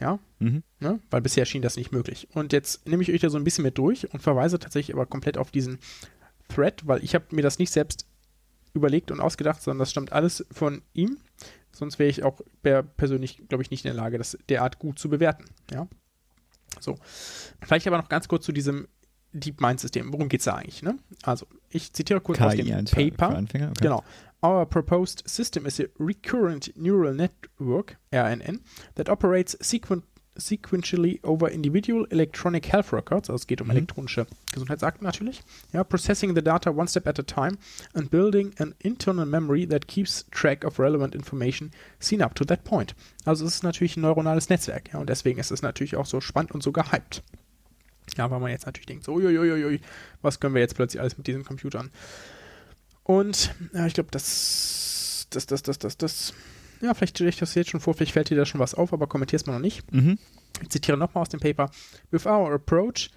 Ja, 0.00 0.18
Mhm. 0.38 0.62
ne? 0.80 1.00
weil 1.10 1.22
bisher 1.22 1.46
schien 1.46 1.62
das 1.62 1.76
nicht 1.76 1.90
möglich. 1.92 2.28
Und 2.34 2.52
jetzt 2.52 2.86
nehme 2.86 3.02
ich 3.02 3.10
euch 3.10 3.22
da 3.22 3.30
so 3.30 3.38
ein 3.38 3.44
bisschen 3.44 3.64
mit 3.64 3.78
durch 3.78 4.12
und 4.12 4.20
verweise 4.22 4.58
tatsächlich 4.58 4.94
aber 4.94 5.06
komplett 5.06 5.38
auf 5.38 5.50
diesen 5.50 5.78
Thread, 6.48 6.86
weil 6.86 7.02
ich 7.04 7.14
habe 7.14 7.26
mir 7.30 7.42
das 7.42 7.58
nicht 7.58 7.70
selbst 7.70 8.06
überlegt 8.74 9.10
und 9.10 9.20
ausgedacht, 9.20 9.62
sondern 9.62 9.80
das 9.80 9.90
stammt 9.90 10.12
alles 10.12 10.44
von 10.50 10.82
ihm. 10.92 11.18
Sonst 11.72 11.98
wäre 11.98 12.08
ich 12.08 12.24
auch 12.24 12.40
persönlich, 12.96 13.42
glaube 13.48 13.62
ich, 13.62 13.70
nicht 13.70 13.84
in 13.84 13.88
der 13.88 14.02
Lage, 14.02 14.18
das 14.18 14.38
derart 14.48 14.78
gut 14.78 14.98
zu 14.98 15.08
bewerten. 15.08 15.44
Ja. 15.70 15.88
So. 16.80 16.98
Vielleicht 17.62 17.86
aber 17.86 17.98
noch 17.98 18.08
ganz 18.08 18.28
kurz 18.28 18.44
zu 18.44 18.52
diesem 18.52 18.88
DeepMind-System. 19.32 20.12
Worum 20.12 20.28
geht 20.28 20.40
es 20.40 20.44
da 20.44 20.54
eigentlich? 20.54 20.82
Ne? 20.82 20.98
Also, 21.22 21.46
ich 21.68 21.92
zitiere 21.92 22.20
kurz 22.20 22.40
aus 22.40 22.52
KI 22.52 22.62
dem 22.62 22.74
als 22.74 22.90
für, 22.90 23.10
Paper. 23.10 23.36
Anfänger. 23.36 23.70
Okay. 23.70 23.82
Genau. 23.82 24.04
Our 24.42 24.66
proposed 24.66 25.28
system 25.28 25.66
is 25.66 25.80
a 25.80 25.84
recurrent 25.98 26.72
neural 26.76 27.14
network, 27.14 27.98
RNN, 28.12 28.60
that 28.94 29.08
operates 29.08 29.56
sequen 29.60 30.02
sequentially 30.38 31.20
over 31.22 31.50
individual 31.50 32.06
electronic 32.10 32.72
health 32.72 32.92
records, 32.92 33.30
also 33.30 33.42
es 33.42 33.46
geht 33.46 33.60
um 33.60 33.66
Mhm. 33.68 33.76
elektronische 33.76 34.26
Gesundheitsakten 34.52 35.04
natürlich, 35.04 35.42
ja, 35.72 35.82
processing 35.84 36.34
the 36.34 36.42
data 36.42 36.70
one 36.70 36.88
step 36.88 37.06
at 37.06 37.18
a 37.18 37.22
time 37.22 37.58
and 37.94 38.10
building 38.10 38.52
an 38.58 38.74
internal 38.78 39.26
memory 39.26 39.66
that 39.66 39.86
keeps 39.88 40.26
track 40.30 40.64
of 40.64 40.78
relevant 40.78 41.14
information 41.14 41.70
seen 42.00 42.22
up 42.22 42.34
to 42.34 42.44
that 42.44 42.64
point. 42.64 42.94
Also 43.24 43.44
es 43.44 43.56
ist 43.56 43.62
natürlich 43.62 43.96
ein 43.96 44.02
neuronales 44.02 44.48
Netzwerk, 44.48 44.92
ja, 44.92 44.98
und 45.00 45.08
deswegen 45.08 45.38
ist 45.40 45.50
es 45.50 45.62
natürlich 45.62 45.96
auch 45.96 46.06
so 46.06 46.20
spannend 46.20 46.52
und 46.52 46.62
so 46.62 46.72
gehypt. 46.72 47.22
Ja, 48.16 48.30
weil 48.30 48.38
man 48.38 48.50
jetzt 48.50 48.66
natürlich 48.66 48.86
denkt, 48.86 49.04
so, 49.04 49.14
uiuiuiui, 49.14 49.80
was 50.22 50.38
können 50.38 50.54
wir 50.54 50.60
jetzt 50.60 50.76
plötzlich 50.76 51.00
alles 51.00 51.18
mit 51.18 51.26
diesen 51.26 51.44
Computern? 51.44 51.90
Und 53.02 53.52
ja, 53.72 53.86
ich 53.86 53.94
glaube, 53.94 54.10
das, 54.12 55.26
das, 55.30 55.46
das, 55.46 55.62
das, 55.62 55.78
das, 55.78 55.96
das, 55.96 56.34
ja, 56.80 56.94
vielleicht 56.94 57.16
stelle 57.16 57.30
ich 57.30 57.38
das 57.38 57.54
jetzt 57.54 57.70
schon 57.70 57.80
vor, 57.80 57.94
vielleicht 57.94 58.12
fällt 58.12 58.30
dir 58.30 58.36
da 58.36 58.46
schon 58.46 58.60
was 58.60 58.74
auf, 58.74 58.92
aber 58.92 59.06
kommentier 59.06 59.36
es 59.36 59.46
mal 59.46 59.54
noch 59.54 59.60
nicht. 59.60 59.90
Mhm. 59.92 60.18
Ich 60.62 60.70
zitiere 60.70 60.96
nochmal 60.96 61.22
aus 61.22 61.28
dem 61.28 61.40
Paper. 61.40 61.70
With 62.10 62.26
our 62.26 62.52
approach, 62.52 63.10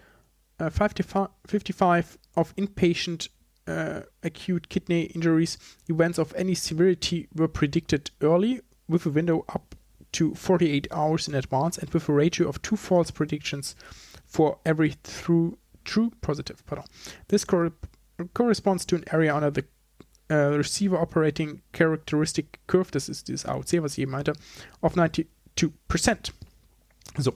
uh, 0.62 0.70
55, 0.70 1.30
55 1.46 2.20
of 2.36 2.54
inpatient 2.56 3.30
uh, 3.68 4.02
acute 4.24 4.70
kidney 4.70 5.04
injuries 5.04 5.58
events 5.88 6.20
of 6.20 6.34
any 6.36 6.56
severity 6.56 7.28
were 7.34 7.48
predicted 7.48 8.12
early 8.22 8.62
with 8.88 9.06
a 9.06 9.10
window 9.10 9.46
up 9.54 9.76
to 10.12 10.34
48 10.34 10.88
hours 10.92 11.28
in 11.28 11.36
advance 11.36 11.78
and 11.78 11.94
with 11.94 12.10
a 12.10 12.14
ratio 12.14 12.48
of 12.48 12.62
two 12.62 12.76
false 12.76 13.12
predictions 13.12 13.76
for 14.26 14.58
every 14.66 14.96
through 15.04 15.58
true 15.86 16.12
positive. 16.22 16.66
Pardon. 16.66 16.86
This 17.28 17.46
cor 17.46 17.72
corresponds 18.34 18.86
to 18.86 18.96
an 18.96 19.04
area 19.12 19.34
under 19.34 19.52
the 19.52 19.66
uh, 20.32 20.56
receiver 20.56 21.02
operating 21.02 21.62
characteristic 21.74 22.60
curve, 22.68 22.92
das 22.92 23.10
ist 23.10 23.28
dieses 23.28 23.46
AOC, 23.46 23.82
was 23.82 23.94
ich 23.94 24.00
eben 24.00 24.12
meinte, 24.12 24.34
of 24.82 24.96
92%. 24.96 25.26
So, 27.18 27.34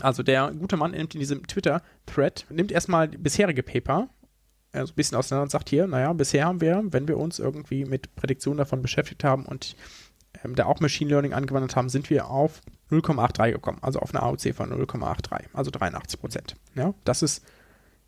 also 0.00 0.22
der 0.22 0.52
gute 0.52 0.76
Mann 0.76 0.92
nimmt 0.92 1.14
in 1.14 1.20
diesem 1.20 1.46
Twitter-Thread, 1.46 2.46
nimmt 2.50 2.72
erstmal 2.72 3.08
bisherige 3.08 3.62
Paper, 3.62 4.08
also 4.72 4.92
ein 4.92 4.96
bisschen 4.96 5.18
auseinander 5.18 5.44
und 5.44 5.50
sagt 5.50 5.68
hier, 5.68 5.86
naja, 5.86 6.12
bisher 6.12 6.44
haben 6.44 6.60
wir, 6.60 6.82
wenn 6.90 7.08
wir 7.08 7.18
uns 7.18 7.38
irgendwie 7.38 7.84
mit 7.84 8.14
Prädiktionen 8.14 8.58
davon 8.58 8.82
beschäftigt 8.82 9.24
haben 9.24 9.44
und 9.44 9.76
ähm, 10.44 10.54
da 10.54 10.66
auch 10.66 10.80
Machine 10.80 11.10
Learning 11.10 11.32
angewandt 11.32 11.74
haben, 11.74 11.88
sind 11.88 12.10
wir 12.10 12.28
auf 12.28 12.60
0,83 12.90 13.52
gekommen, 13.52 13.78
also 13.82 13.98
auf 14.00 14.14
eine 14.14 14.22
AOC 14.22 14.54
von 14.54 14.72
0,83, 14.72 15.46
also 15.52 15.70
83 15.70 16.20
Prozent. 16.20 16.56
Ja, 16.74 16.94
das 17.04 17.22
ist 17.22 17.44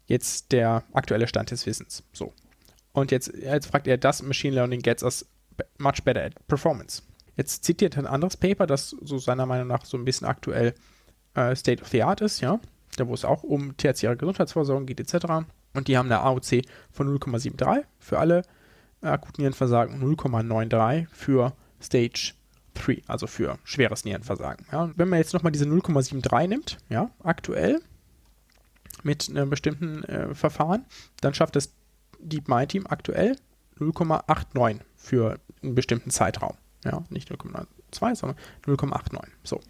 jetzt 0.06 0.52
der 0.52 0.84
aktuelle 0.92 1.28
Stand 1.28 1.50
des 1.50 1.66
Wissens. 1.66 2.02
So. 2.12 2.32
Und 2.92 3.10
jetzt, 3.10 3.32
jetzt 3.34 3.66
fragt 3.66 3.86
er, 3.86 3.98
das 3.98 4.22
Machine 4.22 4.54
Learning 4.54 4.80
gets 4.80 5.02
us 5.02 5.26
much 5.78 6.02
better 6.04 6.24
at 6.24 6.46
performance. 6.48 7.02
Jetzt 7.36 7.64
zitiert 7.64 7.96
er 7.96 8.02
ein 8.02 8.06
anderes 8.06 8.36
Paper, 8.36 8.66
das 8.66 8.90
so 8.90 9.18
seiner 9.18 9.46
Meinung 9.46 9.68
nach 9.68 9.84
so 9.84 9.96
ein 9.96 10.04
bisschen 10.04 10.26
aktuell 10.26 10.74
äh, 11.34 11.54
State 11.54 11.82
of 11.82 11.88
the 11.88 12.02
Art 12.02 12.20
ist, 12.20 12.40
ja, 12.40 12.60
da 12.96 13.06
wo 13.06 13.14
es 13.14 13.24
auch 13.24 13.42
um 13.42 13.76
tertiäre 13.76 14.16
Gesundheitsversorgung 14.16 14.86
geht, 14.86 15.00
etc. 15.00 15.26
Und 15.74 15.88
die 15.88 15.96
haben 15.96 16.06
eine 16.06 16.20
AOC 16.20 16.62
von 16.90 17.18
0,73 17.18 17.84
für 17.98 18.18
alle 18.18 18.42
äh, 19.02 19.06
akuten 19.06 19.42
Nierenversagen 19.42 20.02
und 20.02 20.18
0,93 20.18 21.06
für 21.12 21.54
Stage 21.80 22.34
3, 22.74 23.02
also 23.06 23.26
für 23.26 23.58
schweres 23.64 24.04
Nierenversagen. 24.04 24.66
Ja. 24.72 24.90
Wenn 24.96 25.08
man 25.08 25.18
jetzt 25.18 25.32
nochmal 25.32 25.52
diese 25.52 25.66
0,73 25.66 26.48
nimmt, 26.48 26.78
ja, 26.88 27.10
aktuell 27.22 27.80
mit 29.02 29.30
einem 29.30 29.48
bestimmten 29.48 30.04
äh, 30.04 30.34
Verfahren, 30.34 30.84
dann 31.20 31.32
schafft 31.32 31.56
das 31.56 31.72
DeepMind-Team 32.22 32.86
aktuell 32.88 33.36
0,89 33.78 34.80
für 34.96 35.38
einen 35.62 35.74
bestimmten 35.74 36.10
Zeitraum. 36.10 36.54
Ja, 36.84 37.04
nicht 37.10 37.30
0,92, 37.30 38.14
sondern 38.16 38.38
0,89. 38.66 39.20
So. 39.44 39.60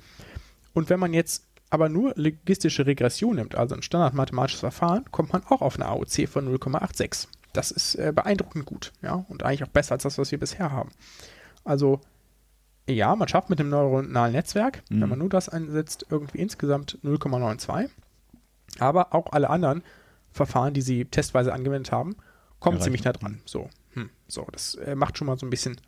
Und 0.72 0.90
wenn 0.90 1.00
man 1.00 1.12
jetzt 1.12 1.46
aber 1.70 1.88
nur 1.88 2.12
logistische 2.16 2.86
Regression 2.86 3.36
nimmt, 3.36 3.54
also 3.54 3.74
ein 3.74 3.82
standardmathematisches 3.82 4.60
Verfahren, 4.60 5.04
kommt 5.12 5.32
man 5.32 5.44
auch 5.46 5.60
auf 5.62 5.76
eine 5.76 5.86
AOC 5.86 6.28
von 6.28 6.48
0,86. 6.56 7.28
Das 7.52 7.70
ist 7.70 7.94
äh, 7.96 8.12
beeindruckend 8.14 8.64
gut, 8.66 8.92
ja, 9.02 9.24
und 9.28 9.42
eigentlich 9.44 9.64
auch 9.64 9.68
besser 9.68 9.92
als 9.92 10.04
das, 10.04 10.18
was 10.18 10.30
wir 10.30 10.38
bisher 10.38 10.70
haben. 10.72 10.90
Also, 11.64 12.00
ja, 12.88 13.14
man 13.16 13.28
schafft 13.28 13.50
mit 13.50 13.58
dem 13.58 13.68
neuronalen 13.70 14.32
Netzwerk, 14.32 14.82
Mhm. 14.88 15.00
wenn 15.02 15.08
man 15.10 15.18
nur 15.18 15.28
das 15.28 15.48
einsetzt, 15.48 16.06
irgendwie 16.10 16.38
insgesamt 16.38 16.98
0,92. 17.02 17.88
Aber 18.78 19.14
auch 19.14 19.32
alle 19.32 19.50
anderen 19.50 19.82
Verfahren, 20.32 20.74
die 20.74 20.82
sie 20.82 21.04
testweise 21.04 21.52
angewendet 21.52 21.90
haben, 21.92 22.16
Erreichen. 22.60 22.84
ziemlich 22.84 23.04
nah 23.04 23.12
dran. 23.12 23.40
So, 23.44 23.68
hm, 23.94 24.10
so 24.28 24.46
das 24.52 24.74
äh, 24.76 24.94
macht 24.94 25.18
schon 25.18 25.26
mal 25.26 25.38
so 25.38 25.46
ein 25.46 25.50
bisschen 25.50 25.80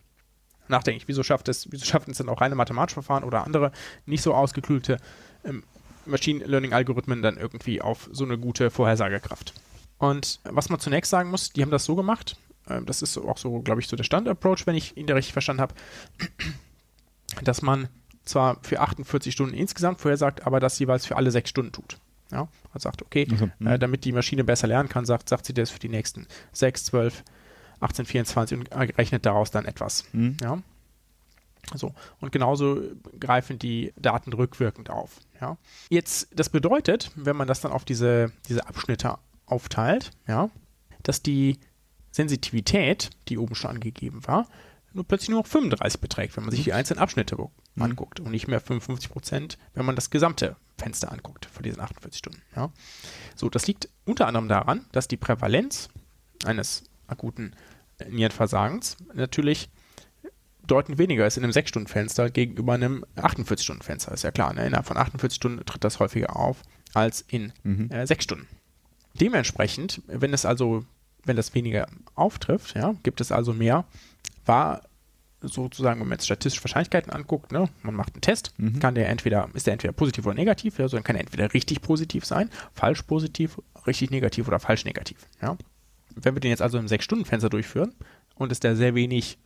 nachdenklich. 0.69 1.09
Wieso 1.09 1.23
schafft 1.23 1.49
es, 1.49 1.71
wieso 1.71 1.85
schaffen 1.85 2.11
es 2.11 2.19
dann 2.19 2.29
auch 2.29 2.41
reine 2.41 2.55
mathematische 2.55 2.95
Verfahren 2.95 3.25
oder 3.25 3.45
andere 3.45 3.73
nicht 4.07 4.23
so 4.23 4.35
ausgeklügelte 4.35 4.99
ähm, 5.45 5.63
Machine 6.07 6.45
Learning 6.45 6.73
Algorithmen 6.73 7.23
dann 7.23 7.37
irgendwie 7.37 7.81
auf 7.81 8.09
so 8.13 8.25
eine 8.25 8.39
gute 8.39 8.71
Vorhersagekraft? 8.71 9.55
Und 9.99 10.41
was 10.45 10.69
man 10.69 10.81
zunächst 10.81 11.11
sagen 11.11 11.31
muss, 11.31 11.51
die 11.51 11.63
haben 11.63 11.71
das 11.71 11.85
so 11.85 11.95
gemacht. 11.95 12.37
ähm, 12.69 12.87
das 12.87 13.03
ist 13.03 13.17
auch 13.19 13.39
so, 13.39 13.61
glaube 13.61 13.81
ich, 13.81 13.89
so 13.89 13.97
der 13.97 14.05
Standard-Approach, 14.05 14.67
wenn 14.67 14.75
ich 14.75 14.97
ihn 14.97 15.07
da 15.07 15.15
richtig 15.15 15.33
verstanden 15.33 15.63
habe, 15.63 15.75
dass 17.45 17.63
man 17.63 17.89
zwar 18.25 18.59
für 18.63 18.81
48 18.81 19.33
Stunden 19.33 19.55
insgesamt 19.55 20.01
vorhersagt, 20.01 20.47
aber 20.47 20.61
das 20.61 20.79
jeweils 20.79 21.07
für 21.07 21.17
alle 21.17 21.31
sechs 21.31 21.51
Stunden 21.51 21.73
tut. 21.73 21.99
Ja, 22.33 22.49
also 22.73 22.85
sagt, 22.89 23.03
okay, 23.03 23.29
Also, 23.31 23.51
mhm. 23.59 23.67
äh, 23.67 23.79
damit 23.79 24.05
die 24.05 24.13
Maschine 24.13 24.43
besser 24.43 24.67
lernen 24.67 24.89
kann, 24.89 25.05
sagt, 25.05 25.29
sagt 25.29 25.45
sie 25.47 25.55
das 25.55 25.71
für 25.71 25.79
die 25.79 25.91
nächsten 25.91 26.27
6, 26.53 26.85
12, 26.87 27.23
18, 27.81 28.07
24 28.07 28.59
und 28.59 28.73
rechnet 28.73 29.27
daraus 29.27 29.51
dann 29.51 29.67
etwas. 29.67 30.05
Mhm. 30.13 30.37
Ja. 30.43 30.59
So, 31.75 31.95
und 32.21 32.33
genauso 32.33 32.81
greifen 33.21 33.59
die 33.59 33.93
Daten 33.97 34.33
rückwirkend 34.33 34.91
auf. 34.91 35.21
Ja. 35.41 35.57
Jetzt, 35.91 36.29
das 36.35 36.49
bedeutet, 36.49 37.11
wenn 37.15 37.37
man 37.37 37.47
das 37.47 37.61
dann 37.61 37.73
auf 37.73 37.85
diese, 37.85 38.33
diese 38.49 38.67
Abschnitte 38.67 39.17
aufteilt, 39.47 40.11
ja, 40.27 40.51
dass 41.03 41.23
die 41.23 41.59
Sensitivität, 42.11 43.11
die 43.29 43.39
oben 43.39 43.55
schon 43.55 43.71
angegeben 43.71 44.27
war, 44.27 44.47
nur 44.93 45.05
plötzlich 45.05 45.31
nur 45.31 45.41
noch 45.41 45.47
35 45.47 46.01
beträgt, 46.01 46.37
wenn 46.37 46.45
man 46.45 46.51
sich 46.51 46.65
die 46.65 46.73
einzelnen 46.73 47.01
Abschnitte 47.01 47.37
Mhm. 47.75 47.83
anguckt 47.83 48.21
und 48.21 48.31
nicht 48.31 48.49
mehr 48.49 48.61
55 48.61 49.11
Prozent, 49.11 49.59
wenn 49.75 49.87
man 49.87 49.95
das 49.95 50.11
gesamte 50.11 50.57
Fenster 50.83 51.13
anguckt 51.13 51.47
von 51.47 51.63
diesen 51.63 51.81
48 51.81 52.19
Stunden. 52.19 52.43
Ja. 52.57 52.71
So, 53.37 53.49
das 53.49 53.67
liegt 53.67 53.89
unter 54.05 54.27
anderem 54.27 54.49
daran, 54.49 54.85
dass 54.93 55.09
die 55.09 55.17
Prävalenz 55.17 55.89
eines 56.45 56.85
akuten 57.07 57.55
äh, 57.99 58.09
Nierenversagens 58.11 58.97
natürlich 59.15 59.69
bedeutend 60.63 60.99
weniger 60.99 61.27
ist 61.27 61.37
in 61.37 61.45
einem 61.45 61.53
6-Stunden-Fenster 61.53 62.31
gegenüber 62.31 62.75
einem 62.75 63.05
48-Stunden-Fenster. 63.17 64.13
Ist 64.13 64.23
ja 64.23 64.31
klar, 64.31 64.55
ne? 64.55 64.67
innerhalb 64.67 64.87
von 64.87 64.97
48 64.97 65.37
Stunden 65.37 65.65
tritt 65.67 65.83
das 65.85 65.99
häufiger 65.99 66.37
auf 66.37 66.63
als 66.95 67.23
in 67.23 67.53
Mhm. 67.65 67.91
äh, 67.91 68.07
6 68.07 68.25
Stunden. 68.25 68.47
Dementsprechend, 69.15 70.03
wenn 70.07 70.33
es 70.33 70.45
also, 70.47 70.85
wenn 71.25 71.37
das 71.37 71.55
weniger 71.55 71.87
auftrifft, 72.15 72.75
ja, 72.75 72.95
gibt 73.03 73.21
es 73.21 73.33
also 73.33 73.53
mehr, 73.53 73.85
war 74.47 74.83
sozusagen, 75.43 76.01
wenn 76.01 76.09
man 76.09 76.17
jetzt 76.17 76.27
statistische 76.27 76.65
Wahrscheinlichkeiten 76.65 77.13
anguckt, 77.13 77.53
ne, 77.53 77.69
man 77.83 77.95
macht 77.95 78.15
einen 78.15 78.21
Test, 78.23 78.53
Mhm. 78.59 78.79
kann 78.81 78.95
der 78.95 79.09
entweder, 79.09 79.49
ist 79.55 79.67
der 79.67 79.73
entweder 79.75 79.93
positiv 79.93 80.27
oder 80.27 80.35
negativ, 80.35 80.79
ja, 80.79 80.89
sondern 80.89 81.05
kann 81.05 81.17
er 81.17 81.23
entweder 81.23 81.53
richtig 81.53 81.83
positiv 81.83 82.25
sein, 82.25 82.51
falsch 82.75 83.03
positiv, 83.03 83.59
richtig 83.87 84.11
negativ 84.11 84.49
oder 84.49 84.59
falsch 84.61 84.85
negativ. 84.85 85.19
Ja. 85.41 85.57
Wenn 86.15 86.35
wir 86.37 86.41
den 86.41 86.51
jetzt 86.51 86.63
also 86.63 86.79
im 86.79 86.87
6-Stunden-Fenster 86.87 87.49
durchführen 87.51 87.95
und 88.37 88.53
es 88.53 88.61
da 88.61 88.75
sehr 88.75 88.95
wenig 88.95 89.39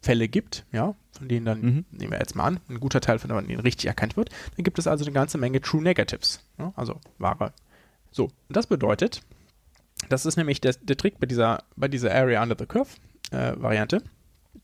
Fälle 0.00 0.28
gibt, 0.28 0.64
ja, 0.72 0.94
von 1.10 1.28
denen 1.28 1.44
dann, 1.44 1.60
Mhm. 1.60 1.84
nehmen 1.90 2.12
wir 2.12 2.18
jetzt 2.20 2.36
mal 2.36 2.44
an, 2.44 2.60
ein 2.68 2.78
guter 2.80 3.00
Teil 3.00 3.18
von 3.18 3.30
denen 3.30 3.60
richtig 3.60 3.86
erkannt 3.86 4.16
wird, 4.16 4.30
dann 4.56 4.62
gibt 4.64 4.78
es 4.78 4.86
also 4.86 5.04
eine 5.04 5.12
ganze 5.12 5.38
Menge 5.38 5.60
True 5.60 5.82
Negatives, 5.82 6.40
ja, 6.58 6.72
also 6.76 7.00
wahre. 7.18 7.52
So, 8.12 8.24
und 8.26 8.56
das 8.56 8.66
bedeutet, 8.68 9.22
das 10.08 10.24
ist 10.24 10.36
nämlich 10.36 10.60
der, 10.60 10.74
der 10.80 10.96
Trick 10.96 11.18
bei 11.18 11.26
dieser, 11.26 11.64
bei 11.76 11.88
dieser 11.88 12.14
Area 12.14 12.40
Under 12.42 12.56
the 12.56 12.66
Curve 12.66 12.88
äh, 13.32 13.60
Variante, 13.60 14.02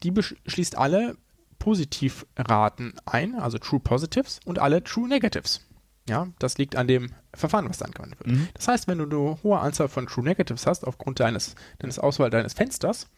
die 0.02 0.11
beschließt 0.11 0.77
alle 0.77 1.16
Positivraten 1.59 2.94
ein, 3.06 3.36
also 3.36 3.59
True 3.59 3.81
Positives 3.81 4.40
und 4.44 4.59
alle 4.59 4.85
True 4.85 5.09
Negatives. 5.09 5.66
Ja, 6.09 6.28
das 6.39 6.59
liegt 6.59 6.77
an 6.77 6.86
dem 6.86 7.12
Verfahren, 7.32 7.69
was 7.69 7.78
da 7.78 7.86
angewandt 7.86 8.19
wird. 8.19 8.28
Mhm. 8.28 8.48
Das 8.52 8.69
heißt, 8.69 8.89
wenn 8.89 8.98
du 8.98 9.05
eine 9.05 9.43
hohe 9.43 9.59
Anzahl 9.59 9.89
von 9.89 10.06
True 10.06 10.24
Negatives 10.24 10.66
hast, 10.66 10.86
aufgrund 10.86 11.20
deines, 11.20 11.55
deines 11.78 11.98
Auswahl 11.98 12.28
deines 12.28 12.52
Fensters, 12.52 13.09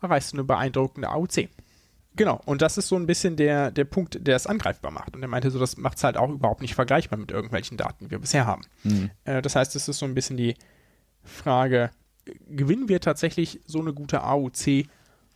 erreichst 0.00 0.32
du 0.32 0.36
eine 0.36 0.44
beeindruckende 0.44 1.08
AOC. 1.08 1.48
Genau, 2.14 2.40
und 2.46 2.62
das 2.62 2.78
ist 2.78 2.88
so 2.88 2.96
ein 2.96 3.06
bisschen 3.06 3.36
der, 3.36 3.70
der 3.70 3.84
Punkt, 3.84 4.26
der 4.26 4.36
es 4.36 4.46
angreifbar 4.46 4.90
macht. 4.90 5.14
Und 5.14 5.22
er 5.22 5.28
meinte 5.28 5.50
so, 5.50 5.58
das 5.58 5.76
macht 5.76 5.98
es 5.98 6.04
halt 6.04 6.16
auch 6.16 6.30
überhaupt 6.30 6.62
nicht 6.62 6.74
vergleichbar 6.74 7.18
mit 7.18 7.30
irgendwelchen 7.30 7.76
Daten, 7.76 8.04
die 8.04 8.10
wir 8.10 8.18
bisher 8.18 8.46
haben. 8.46 8.62
Mhm. 8.82 9.10
Äh, 9.24 9.42
das 9.42 9.56
heißt, 9.56 9.74
es 9.76 9.88
ist 9.88 9.98
so 9.98 10.06
ein 10.06 10.14
bisschen 10.14 10.36
die 10.36 10.56
Frage, 11.22 11.90
gewinnen 12.48 12.88
wir 12.88 13.00
tatsächlich 13.00 13.60
so 13.66 13.80
eine 13.80 13.92
gute 13.92 14.22
AOC, 14.22 14.86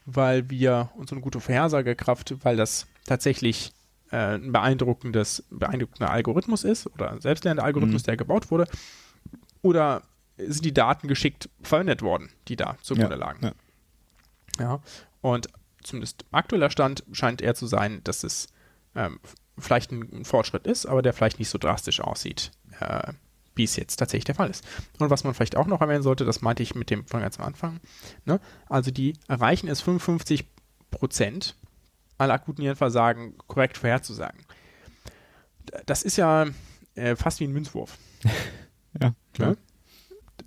weil 0.07 0.51
wir 0.51 0.91
und 0.97 1.09
so 1.09 1.15
eine 1.15 1.23
gute 1.23 1.41
Vorhersagekraft, 1.41 2.35
weil 2.45 2.57
das 2.57 2.87
tatsächlich 3.05 3.73
äh, 4.11 4.35
ein 4.37 4.53
beeindruckendes, 4.53 5.45
beeindruckender 5.51 6.11
Algorithmus 6.11 6.65
ist 6.65 6.87
oder 6.89 7.11
ein 7.13 7.21
selbstlernender 7.21 7.65
Algorithmus, 7.65 8.03
Mhm. 8.03 8.07
der 8.07 8.17
gebaut 8.17 8.51
wurde, 8.51 8.67
oder 9.63 10.03
sind 10.39 10.65
die 10.65 10.75
Daten 10.75 11.09
geschickt 11.09 11.49
verwendet 11.63 12.03
worden, 12.03 12.31
die 12.49 12.57
da 12.57 12.77
zugrunde 12.83 13.13
Ja, 13.15 13.21
lagen. 13.21 13.41
ja. 13.47 13.53
Ja, 14.59 14.81
und 15.23 15.49
zumindest 15.83 16.25
aktueller 16.31 16.69
Stand 16.71 17.05
scheint 17.13 17.41
eher 17.41 17.55
zu 17.55 17.67
sein, 17.67 18.01
dass 18.05 18.23
es 18.23 18.49
ähm, 18.95 19.19
vielleicht 19.59 19.91
ein, 19.93 20.03
ein 20.13 20.25
Fortschritt 20.25 20.67
ist, 20.67 20.85
aber 20.87 21.01
der 21.01 21.13
vielleicht 21.15 21.39
nicht 21.39 21.49
so 21.49 21.57
drastisch 21.59 22.01
aussieht, 22.01 22.51
äh, 22.81 23.13
wie 23.55 23.65
es 23.65 23.77
jetzt 23.77 23.97
tatsächlich 23.97 24.25
der 24.25 24.35
Fall 24.35 24.51
ist. 24.51 24.65
Und 24.99 25.11
was 25.11 25.25
man 25.25 25.35
vielleicht 25.35 25.57
auch 25.57 25.67
noch 25.67 25.81
erwähnen 25.81 26.03
sollte, 26.03 26.25
das 26.25 26.41
meinte 26.41 26.63
ich 26.63 26.75
mit 26.75 26.91
dem 26.91 27.07
von 27.07 27.21
ganz 27.21 27.39
am 27.39 27.47
Anfang, 27.47 27.81
ne? 28.25 28.41
also 28.69 28.91
die 28.91 29.15
erreichen 29.29 29.69
es 29.69 29.81
55 29.81 30.47
Prozent 30.91 31.57
aller 32.19 32.35
akuten 32.35 32.63
Hirnversagen 32.63 33.37
korrekt 33.47 33.79
vorherzusagen. 33.79 34.41
Das 35.87 36.03
ist 36.03 36.17
ja 36.17 36.47
äh, 36.95 37.17
fast 37.17 37.41
wie 37.41 37.45
ein 37.45 37.53
Münzwurf. 37.53 37.99
Ja, 39.01 39.15
klar. 39.33 39.51
Ne? 39.53 39.57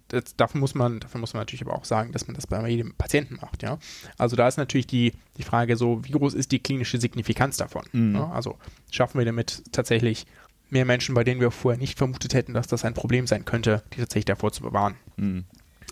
Das, 0.10 0.36
dafür, 0.36 0.60
muss 0.60 0.76
man, 0.76 0.99
dafür 0.99 1.19
muss 1.19 1.34
man 1.34 1.41
natürlich 1.41 1.64
aber 1.64 1.73
auch 1.73 1.84
sagen, 1.84 2.11
dass 2.11 2.27
man 2.27 2.36
das 2.36 2.45
bei 2.45 2.69
jedem 2.69 2.94
Patienten 2.94 3.40
macht. 3.41 3.64
Ja? 3.64 3.80
Also 4.19 4.36
da 4.36 4.48
ist 4.48 4.57
natürlich 4.57 4.86
die, 4.86 5.14
die 5.38 5.44
Frage 5.44 5.77
so, 5.77 6.06
wie 6.06 6.11
groß 6.11 6.36
ist 6.36 6.52
die 6.52 6.60
klinische 6.60 6.99
Signifikanz 6.99 7.57
davon? 7.57 7.86
Mhm. 7.91 8.11
Ne? 8.11 8.32
Also 8.32 8.60
schaffen 8.91 9.18
wir 9.18 9.26
damit 9.26 9.64
tatsächlich 9.72 10.27
mehr 10.69 10.85
Menschen, 10.85 11.15
bei 11.15 11.23
denen 11.23 11.41
wir 11.41 11.51
vorher 11.51 11.79
nicht 11.79 11.97
vermutet 11.97 12.33
hätten, 12.33 12.53
dass 12.53 12.67
das 12.67 12.83
ein 12.85 12.93
Problem 12.93 13.27
sein 13.27 13.45
könnte, 13.45 13.83
die 13.93 13.97
tatsächlich 13.99 14.25
davor 14.25 14.51
zu 14.51 14.61
bewahren. 14.63 14.95
Mhm. 15.17 15.45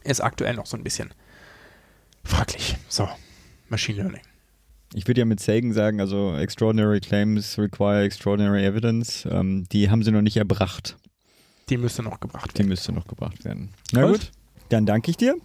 Ist 0.03 0.21
aktuell 0.21 0.55
noch 0.55 0.65
so 0.65 0.75
ein 0.77 0.83
bisschen 0.83 1.13
fraglich. 2.23 2.75
So, 2.89 3.07
Machine 3.69 4.01
Learning. 4.01 4.21
Ich 4.95 5.07
würde 5.07 5.21
ja 5.21 5.25
mit 5.25 5.39
Sagan 5.39 5.73
sagen, 5.73 5.99
also 5.99 6.35
extraordinary 6.35 6.99
claims 6.99 7.57
require 7.57 8.03
extraordinary 8.03 8.63
evidence. 8.65 9.25
Ähm, 9.29 9.65
die 9.71 9.89
haben 9.89 10.03
sie 10.03 10.11
noch 10.11 10.21
nicht 10.21 10.37
erbracht. 10.37 10.97
Die 11.69 11.77
müsste 11.77 12.03
noch 12.03 12.19
gebracht 12.19 12.51
Die 12.53 12.59
werden. 12.59 12.67
müsste 12.69 12.91
noch 12.91 13.07
gebracht 13.07 13.43
werden. 13.45 13.73
Na 13.91 14.01
Gut. 14.05 14.19
gut, 14.19 14.31
dann 14.69 14.85
danke 14.85 15.09
ich 15.11 15.17
dir. 15.17 15.35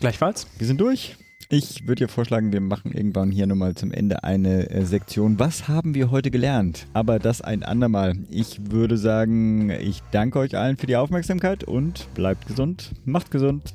Gleichfalls. 0.00 0.46
Wir 0.58 0.66
sind 0.66 0.80
durch. 0.80 1.16
Ich 1.52 1.88
würde 1.88 2.04
dir 2.04 2.08
vorschlagen, 2.08 2.52
wir 2.52 2.60
machen 2.60 2.92
irgendwann 2.92 3.32
hier 3.32 3.44
nochmal 3.48 3.74
zum 3.74 3.90
Ende 3.90 4.22
eine 4.22 4.70
äh, 4.70 4.84
Sektion. 4.84 5.40
Was 5.40 5.66
haben 5.66 5.96
wir 5.96 6.12
heute 6.12 6.30
gelernt? 6.30 6.86
Aber 6.92 7.18
das 7.18 7.42
ein 7.42 7.64
andermal. 7.64 8.14
Ich 8.30 8.70
würde 8.70 8.96
sagen, 8.96 9.68
ich 9.70 10.00
danke 10.12 10.38
euch 10.38 10.56
allen 10.56 10.76
für 10.76 10.86
die 10.86 10.94
Aufmerksamkeit 10.94 11.64
und 11.64 12.06
bleibt 12.14 12.46
gesund, 12.46 12.92
macht 13.04 13.32
gesund. 13.32 13.74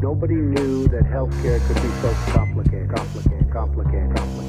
Nobody 0.00 0.36
knew 0.36 0.86
that 0.86 1.02
healthcare 1.02 1.58
could 1.66 1.82
be 1.82 1.88
so 2.00 2.14
complicated, 2.32 2.94
complicated, 2.94 3.50
complicated, 3.50 4.14
complicated. 4.14 4.45